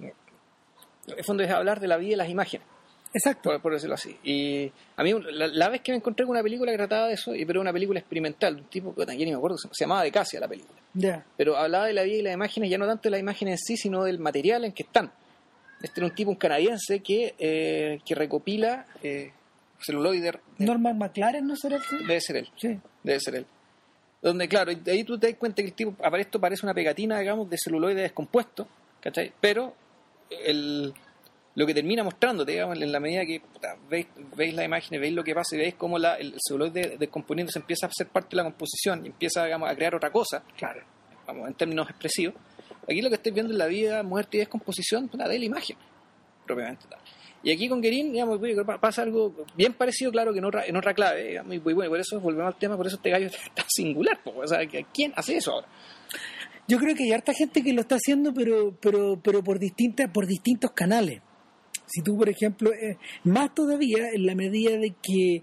En 0.00 1.18
el 1.18 1.24
fondo 1.24 1.42
es 1.42 1.50
hablar 1.50 1.80
de 1.80 1.88
la 1.88 1.98
vida 1.98 2.12
y 2.14 2.16
las 2.16 2.30
imágenes. 2.30 2.66
Exacto. 3.14 3.50
por, 3.50 3.60
por 3.62 3.72
decirlo 3.72 3.94
así. 3.94 4.16
Y 4.22 4.70
a 4.96 5.02
mí, 5.02 5.12
la, 5.32 5.46
la 5.48 5.68
vez 5.68 5.80
que 5.80 5.92
me 5.92 5.96
encontré 5.98 6.24
con 6.26 6.32
una 6.32 6.42
película 6.42 6.70
que 6.72 6.78
trataba 6.78 7.08
de 7.08 7.14
eso, 7.14 7.34
y 7.34 7.44
pero 7.44 7.60
una 7.60 7.72
película 7.72 7.98
experimental, 8.00 8.56
de 8.56 8.62
un 8.62 8.68
tipo 8.68 8.94
que 8.94 9.04
ya 9.06 9.14
ni 9.14 9.26
me 9.30 9.34
acuerdo, 9.36 9.56
se, 9.58 9.68
se 9.72 9.84
llamaba 9.84 10.02
De 10.02 10.12
Casia 10.12 10.40
la 10.40 10.48
película. 10.48 10.78
Ya. 10.94 11.24
Pero 11.36 11.56
hablaba 11.56 11.86
de 11.86 11.92
la 11.94 12.02
vida 12.02 12.16
y 12.18 12.22
las 12.22 12.34
imágenes, 12.34 12.70
ya 12.70 12.78
no 12.78 12.86
tanto 12.86 13.04
de 13.04 13.10
las 13.10 13.20
imágenes 13.20 13.60
en 13.60 13.66
sí, 13.66 13.76
sino 13.76 14.04
del 14.04 14.18
material 14.18 14.64
en 14.64 14.72
que 14.72 14.82
están. 14.82 15.10
Este 15.82 16.00
era 16.00 16.06
un 16.08 16.14
tipo, 16.14 16.30
un 16.30 16.36
canadiense, 16.36 17.00
que, 17.00 17.34
eh, 17.38 18.00
que 18.04 18.14
recopila 18.14 18.86
eh, 19.02 19.30
celuloide. 19.80 20.40
Norman 20.58 20.98
McLaren, 20.98 21.46
¿no 21.46 21.54
será 21.56 21.76
el 21.76 21.82
que? 21.82 21.96
Debe 21.98 22.20
ser 22.20 22.36
él, 22.36 22.48
Sí. 22.56 22.78
debe 23.04 23.20
ser 23.20 23.34
él. 23.36 23.46
Donde, 24.20 24.48
claro, 24.48 24.72
ahí 24.86 25.04
tú 25.04 25.16
te 25.16 25.28
das 25.28 25.36
cuenta 25.38 25.62
que 25.62 25.68
el 25.68 25.74
tipo, 25.74 25.92
para 25.92 26.20
esto 26.20 26.40
parece 26.40 26.66
una 26.66 26.74
pegatina, 26.74 27.20
digamos, 27.20 27.48
de 27.48 27.56
celuloide 27.56 28.02
descompuesto, 28.02 28.66
¿cachai? 29.00 29.32
Pero 29.40 29.72
el, 30.44 30.92
lo 31.58 31.66
que 31.66 31.74
termina 31.74 32.04
mostrándote, 32.04 32.52
digamos, 32.52 32.80
en 32.80 32.92
la 32.92 33.00
medida 33.00 33.26
que 33.26 33.40
puta, 33.40 33.76
veis, 33.90 34.06
veis 34.36 34.54
la 34.54 34.62
imagen, 34.62 35.00
veis 35.00 35.12
lo 35.12 35.24
que 35.24 35.34
pasa 35.34 35.56
y 35.56 35.58
veis 35.58 35.74
cómo 35.74 35.98
la, 35.98 36.14
el 36.14 36.36
celuloide 36.38 36.96
descomponiéndose 36.96 37.58
empieza 37.58 37.88
a 37.88 37.90
ser 37.90 38.06
parte 38.06 38.28
de 38.30 38.36
la 38.36 38.44
composición 38.44 39.04
y 39.04 39.08
empieza, 39.08 39.44
digamos, 39.44 39.68
a 39.68 39.74
crear 39.74 39.92
otra 39.96 40.12
cosa, 40.12 40.44
Claro. 40.56 40.82
vamos, 41.26 41.48
en 41.48 41.54
términos 41.54 41.90
expresivos. 41.90 42.36
Aquí 42.88 43.02
lo 43.02 43.08
que 43.08 43.16
estáis 43.16 43.34
viendo 43.34 43.52
es 43.52 43.58
la 43.58 43.66
vida, 43.66 44.04
muerte 44.04 44.36
y 44.36 44.40
descomposición 44.40 45.08
puta, 45.08 45.26
de 45.26 45.36
la 45.36 45.44
imagen, 45.44 45.76
propiamente 46.46 46.86
tal. 46.88 47.00
Y 47.42 47.50
aquí 47.50 47.68
con 47.68 47.80
Guerin, 47.80 48.12
digamos, 48.12 48.38
pasa 48.80 49.02
algo 49.02 49.34
bien 49.56 49.72
parecido, 49.72 50.12
claro, 50.12 50.32
que 50.32 50.38
en 50.38 50.44
otra, 50.44 50.64
en 50.64 50.76
otra 50.76 50.94
clave, 50.94 51.24
digamos, 51.24 51.54
y, 51.56 51.58
bueno, 51.58 51.90
por 51.90 51.98
eso 51.98 52.20
volvemos 52.20 52.54
al 52.54 52.58
tema, 52.60 52.76
por 52.76 52.86
eso 52.86 52.94
este 52.94 53.10
gallo 53.10 53.26
está 53.26 53.64
singular, 53.66 54.22
po, 54.22 54.32
o 54.36 54.46
sea, 54.46 54.60
¿quién 54.94 55.12
hace 55.16 55.38
eso 55.38 55.54
ahora? 55.54 55.66
Yo 56.68 56.78
creo 56.78 56.94
que 56.94 57.02
hay 57.02 57.12
harta 57.12 57.32
gente 57.34 57.64
que 57.64 57.72
lo 57.72 57.80
está 57.80 57.96
haciendo, 57.96 58.32
pero, 58.32 58.76
pero, 58.80 59.18
pero 59.20 59.42
por 59.42 59.58
distintas, 59.58 60.08
por 60.12 60.24
distintos 60.24 60.70
canales. 60.70 61.20
Si 61.88 62.02
tú, 62.02 62.16
por 62.16 62.28
ejemplo, 62.28 62.72
eh, 62.72 62.96
más 63.24 63.54
todavía 63.54 64.10
en 64.12 64.26
la 64.26 64.34
medida 64.34 64.76
de 64.76 64.94
que 65.02 65.42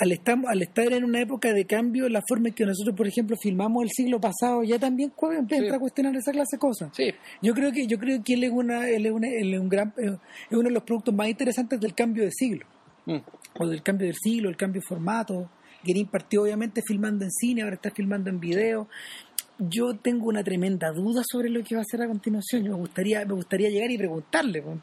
al 0.00 0.12
estar, 0.12 0.38
al 0.46 0.62
estar 0.62 0.92
en 0.92 1.02
una 1.04 1.20
época 1.20 1.52
de 1.52 1.64
cambio, 1.64 2.08
la 2.08 2.22
forma 2.28 2.48
en 2.48 2.54
que 2.54 2.64
nosotros, 2.64 2.94
por 2.94 3.08
ejemplo, 3.08 3.36
filmamos 3.36 3.82
el 3.82 3.90
siglo 3.90 4.20
pasado, 4.20 4.62
ya 4.62 4.78
también 4.78 5.12
entra 5.36 5.58
Sí. 5.58 5.68
a 5.68 5.78
cuestionar 5.80 6.14
esa 6.14 6.30
clase 6.30 6.56
de 6.56 6.60
cosas. 6.60 6.90
Sí, 6.94 7.10
Yo 7.42 7.52
creo 7.52 7.72
que, 7.72 7.86
yo 7.88 7.98
creo 7.98 8.22
que 8.22 8.34
él 8.34 8.44
es 8.44 8.52
una, 8.52 8.88
él 8.88 9.06
es 9.06 9.12
una- 9.12 9.28
él 9.28 9.54
es 9.54 9.60
un 9.60 9.68
gran, 9.68 9.92
eh, 9.98 10.16
es 10.50 10.56
uno 10.56 10.68
de 10.68 10.70
los 10.74 10.84
productos 10.84 11.12
más 11.14 11.28
interesantes 11.28 11.80
del 11.80 11.94
cambio 11.94 12.22
de 12.24 12.30
siglo 12.30 12.64
Mm. 13.06 13.16
o 13.58 13.66
del 13.66 13.82
cambio 13.82 14.06
del 14.06 14.14
siglo, 14.16 14.48
el 14.48 14.56
cambio 14.56 14.80
de 14.82 14.86
formato. 14.86 15.50
Guerin 15.82 16.06
partió 16.06 16.42
obviamente 16.42 16.80
filmando 16.86 17.24
en 17.24 17.32
cine, 17.32 17.62
ahora 17.62 17.74
está 17.74 17.90
filmando 17.90 18.30
en 18.30 18.38
video. 18.38 18.88
Yo 19.58 19.96
tengo 19.96 20.28
una 20.28 20.44
tremenda 20.44 20.92
duda 20.92 21.22
sobre 21.28 21.48
lo 21.50 21.64
que 21.64 21.74
va 21.74 21.80
a 21.80 21.82
hacer 21.82 22.00
a 22.02 22.06
continuación. 22.06 22.62
Yo 22.62 22.70
me 22.72 22.78
gustaría, 22.78 23.24
me 23.24 23.34
gustaría 23.34 23.68
llegar 23.68 23.90
y 23.90 23.98
preguntarle, 23.98 24.60
weón, 24.60 24.80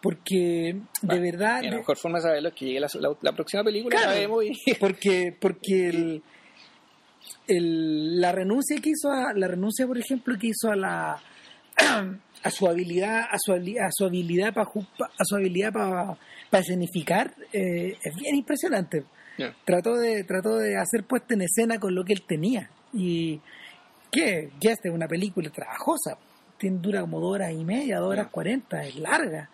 porque, 0.00 0.76
de 1.02 1.18
verdad, 1.20 1.62
la 1.62 1.76
mejor 1.76 1.96
forma 1.96 2.18
de 2.18 2.22
saberlo 2.22 2.48
es 2.50 2.54
que 2.54 2.66
llegue 2.66 2.80
la, 2.80 2.88
la- 3.00 3.16
la 3.20 3.32
próxima 3.32 3.64
película, 3.64 3.96
Claro. 3.96 4.12
la 4.12 4.18
vemos 4.18 4.44
y... 4.44 4.74
porque, 4.80 5.34
porque 5.40 5.88
el, 5.88 6.22
el- 7.46 8.20
la 8.20 8.32
renuncia 8.32 8.80
que 8.80 8.90
hizo 8.90 9.10
a, 9.10 9.32
la 9.34 9.48
renuncia, 9.48 9.86
por 9.86 9.98
ejemplo, 9.98 10.36
que 10.38 10.48
hizo 10.48 10.70
a 10.70 10.76
la 10.76 11.22
a 12.42 12.50
su 12.50 12.66
habilidad, 12.68 13.22
a 13.30 13.36
su, 13.38 13.52
a 13.52 13.88
su 13.90 14.04
habilidad 14.04 14.52
para 14.54 14.68
a 14.68 15.24
su 15.24 15.36
habilidad 15.36 15.72
para 15.72 16.16
escenificar, 16.62 17.34
eh, 17.52 17.96
es 18.02 18.14
bien 18.16 18.36
impresionante. 18.36 19.04
Trató 19.64 19.94
de, 19.96 20.24
trató 20.24 20.56
de 20.56 20.76
hacer 20.76 21.04
puesta 21.04 21.34
en 21.34 21.42
escena 21.42 21.78
con 21.78 21.94
lo 21.94 22.04
que 22.04 22.12
él 22.12 22.22
tenía. 22.26 22.70
Y 22.92 23.40
que 24.10 24.50
ya 24.60 24.72
esta 24.72 24.88
es 24.88 24.94
una 24.94 25.06
película 25.06 25.48
trabajosa. 25.50 26.18
Tiene, 26.58 26.78
dura 26.80 27.02
como 27.02 27.20
dos 27.20 27.34
horas 27.34 27.52
y 27.52 27.64
media, 27.64 27.98
dos 27.98 28.10
horas 28.10 28.28
cuarenta, 28.32 28.84
es 28.84 28.96
larga. 28.96 29.48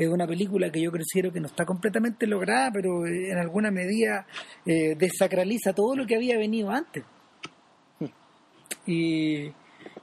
Es 0.00 0.08
una 0.08 0.26
película 0.26 0.72
que 0.72 0.80
yo 0.80 0.90
considero 0.90 1.30
que 1.30 1.40
no 1.40 1.46
está 1.46 1.66
completamente 1.66 2.26
lograda, 2.26 2.70
pero 2.72 3.06
eh, 3.06 3.32
en 3.32 3.36
alguna 3.36 3.70
medida 3.70 4.26
eh, 4.64 4.94
desacraliza 4.98 5.74
todo 5.74 5.94
lo 5.94 6.06
que 6.06 6.16
había 6.16 6.38
venido 6.38 6.70
antes. 6.70 7.04
Y, 8.86 9.42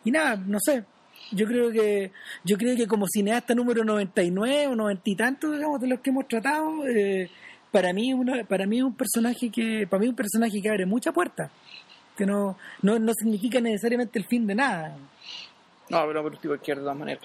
y 0.03 0.11
nada, 0.11 0.35
no 0.35 0.59
sé. 0.59 0.83
Yo 1.31 1.47
creo 1.47 1.71
que 1.71 2.11
yo 2.43 2.57
creo 2.59 2.75
que 2.75 2.85
como 2.85 3.07
cineasta 3.07 3.55
número 3.55 3.83
99 3.83 4.67
o 4.67 4.75
90 4.75 5.01
y 5.03 5.15
tantos, 5.15 5.51
digamos, 5.53 5.81
de 5.81 5.87
los 5.87 5.99
que 6.01 6.11
hemos 6.11 6.27
tratado, 6.27 6.87
eh, 6.87 7.31
para 7.71 7.91
mí 7.91 8.13
uno, 8.13 8.33
para 8.47 8.67
mí 8.67 8.77
es 8.77 8.83
un 8.83 8.95
personaje 8.95 9.49
que 9.49 9.87
para 9.89 9.99
mí 9.99 10.05
es 10.05 10.11
un 10.11 10.15
personaje 10.15 10.61
que 10.61 10.69
abre 10.69 10.85
mucha 10.85 11.11
puerta, 11.11 11.49
que 12.15 12.27
no, 12.27 12.55
no 12.83 12.99
no 12.99 13.13
significa 13.15 13.59
necesariamente 13.59 14.19
el 14.19 14.25
fin 14.25 14.45
de 14.45 14.53
nada. 14.53 14.95
No, 15.89 16.05
pero 16.05 16.21
por 16.21 16.39
de 16.39 16.57
todas 16.59 16.95
maneras. 16.95 17.23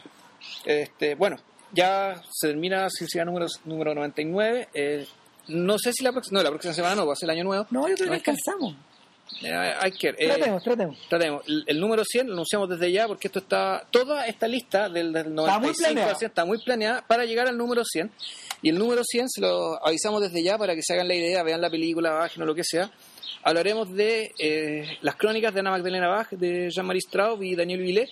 Este, 0.65 1.15
bueno, 1.15 1.37
ya 1.73 2.23
se 2.31 2.49
termina 2.49 2.89
Silsila 2.91 3.25
número, 3.25 3.47
número 3.65 3.95
99. 3.95 4.69
Eh, 4.75 5.07
no 5.49 5.79
sé 5.79 5.93
si 5.93 6.05
la 6.05 6.13
próxima, 6.13 6.39
no, 6.39 6.45
la 6.45 6.51
próxima 6.51 6.75
semana 6.75 6.95
no, 6.95 7.07
va 7.07 7.13
a 7.15 7.17
ser 7.17 7.29
el 7.31 7.37
año 7.37 7.45
nuevo. 7.45 7.67
No, 7.71 7.89
yo 7.89 7.95
creo 7.97 8.09
que 8.09 8.15
alcanzamos. 8.15 8.77
Eh, 9.43 9.51
hay 9.51 9.93
que 9.93 10.09
eh, 10.09 10.27
Tratemos, 10.27 10.63
tratemos. 10.63 10.99
Tratemos. 11.09 11.43
El, 11.49 11.65
el 11.67 11.81
número 11.81 12.05
100 12.05 12.27
lo 12.29 12.33
anunciamos 12.35 12.69
desde 12.69 12.93
ya 12.93 13.09
porque 13.09 13.29
esto 13.29 13.39
está. 13.39 13.87
Toda 13.91 14.27
esta 14.27 14.47
lista 14.47 14.89
del, 14.89 15.13
del 15.13 15.29
Está 15.29 15.59
muy 15.59 15.69
95 15.73 15.79
planeada. 15.85 16.11
al 16.11 16.17
100 16.17 16.29
está 16.29 16.45
muy 16.45 16.59
planeada 16.59 17.03
para 17.07 17.25
llegar 17.25 17.49
al 17.49 17.57
número 17.57 17.83
100. 17.85 18.11
Y 18.61 18.69
el 18.69 18.79
número 18.79 19.03
100 19.05 19.29
se 19.31 19.41
lo 19.41 19.85
avisamos 19.85 20.21
desde 20.21 20.43
ya 20.43 20.59
para 20.59 20.75
que 20.75 20.83
se 20.83 20.93
hagan 20.93 21.09
la 21.09 21.15
idea, 21.15 21.43
vean 21.43 21.61
la 21.61 21.71
película, 21.71 22.13
bajen 22.13 22.43
o 22.43 22.47
lo 22.47 22.55
que 22.55 22.63
sea. 22.63 22.91
Hablaremos 23.43 23.93
de 23.93 24.31
eh, 24.39 24.99
las 25.01 25.17
crónicas 25.17 25.53
de 25.53 25.61
Ana 25.61 25.71
Magdalena 25.71 26.09
Bach, 26.09 26.31
de 26.31 26.71
Jean-Marie 26.71 27.01
Straub 27.01 27.43
y 27.43 27.57
Daniel 27.57 27.81
Villet. 27.81 28.09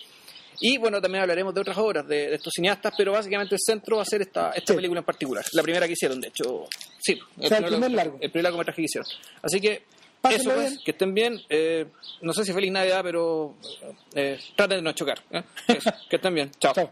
Y 0.61 0.77
bueno, 0.79 1.01
también 1.01 1.23
hablaremos 1.23 1.55
de 1.55 1.61
otras 1.63 1.79
obras 1.79 2.07
de, 2.07 2.29
de 2.29 2.35
estos 2.35 2.53
cineastas, 2.55 2.93
pero 2.97 3.13
básicamente 3.13 3.55
el 3.55 3.61
centro 3.65 3.97
va 3.97 4.03
a 4.03 4.07
ser 4.07 4.21
esta, 4.23 4.51
esta 4.51 4.73
Sí. 4.73 4.77
película 4.77 5.01
en 5.01 5.07
particular. 5.07 5.45
La 5.53 5.63
primera 5.63 5.87
que 5.87 5.95
hicieron, 5.95 6.21
de 6.21 6.29
hecho. 6.29 6.67
Sí, 6.99 7.19
O 7.39 7.47
sea, 7.47 7.59
el 7.59 7.65
primer 7.65 7.91
largo. 7.93 8.19
El 8.21 8.31
primer 8.31 8.45
largometraje 8.45 8.77
que 8.83 8.85
hicieron. 8.85 9.09
Así 9.43 9.61
que 9.61 9.83
Pásenlo 10.21 10.51
eso 10.53 10.61
pues, 10.61 10.71
bien. 10.73 10.85
que 10.85 10.91
estén 10.91 11.15
bien. 11.15 11.41
Eh, 11.49 11.87
no 12.21 12.35
sé 12.35 12.45
si 12.45 12.53
feliz 12.53 12.71
Navidad, 12.71 13.01
pero 13.03 13.57
eh, 14.15 14.39
traten 14.55 14.77
de 14.79 14.83
no 14.83 14.93
chocar. 14.93 15.19
¿eh? 15.31 15.43
Eso, 15.69 15.91
que 16.11 16.17
estén 16.17 16.35
bien. 16.35 16.51
Chao. 16.61 16.75
Chao. 16.75 16.91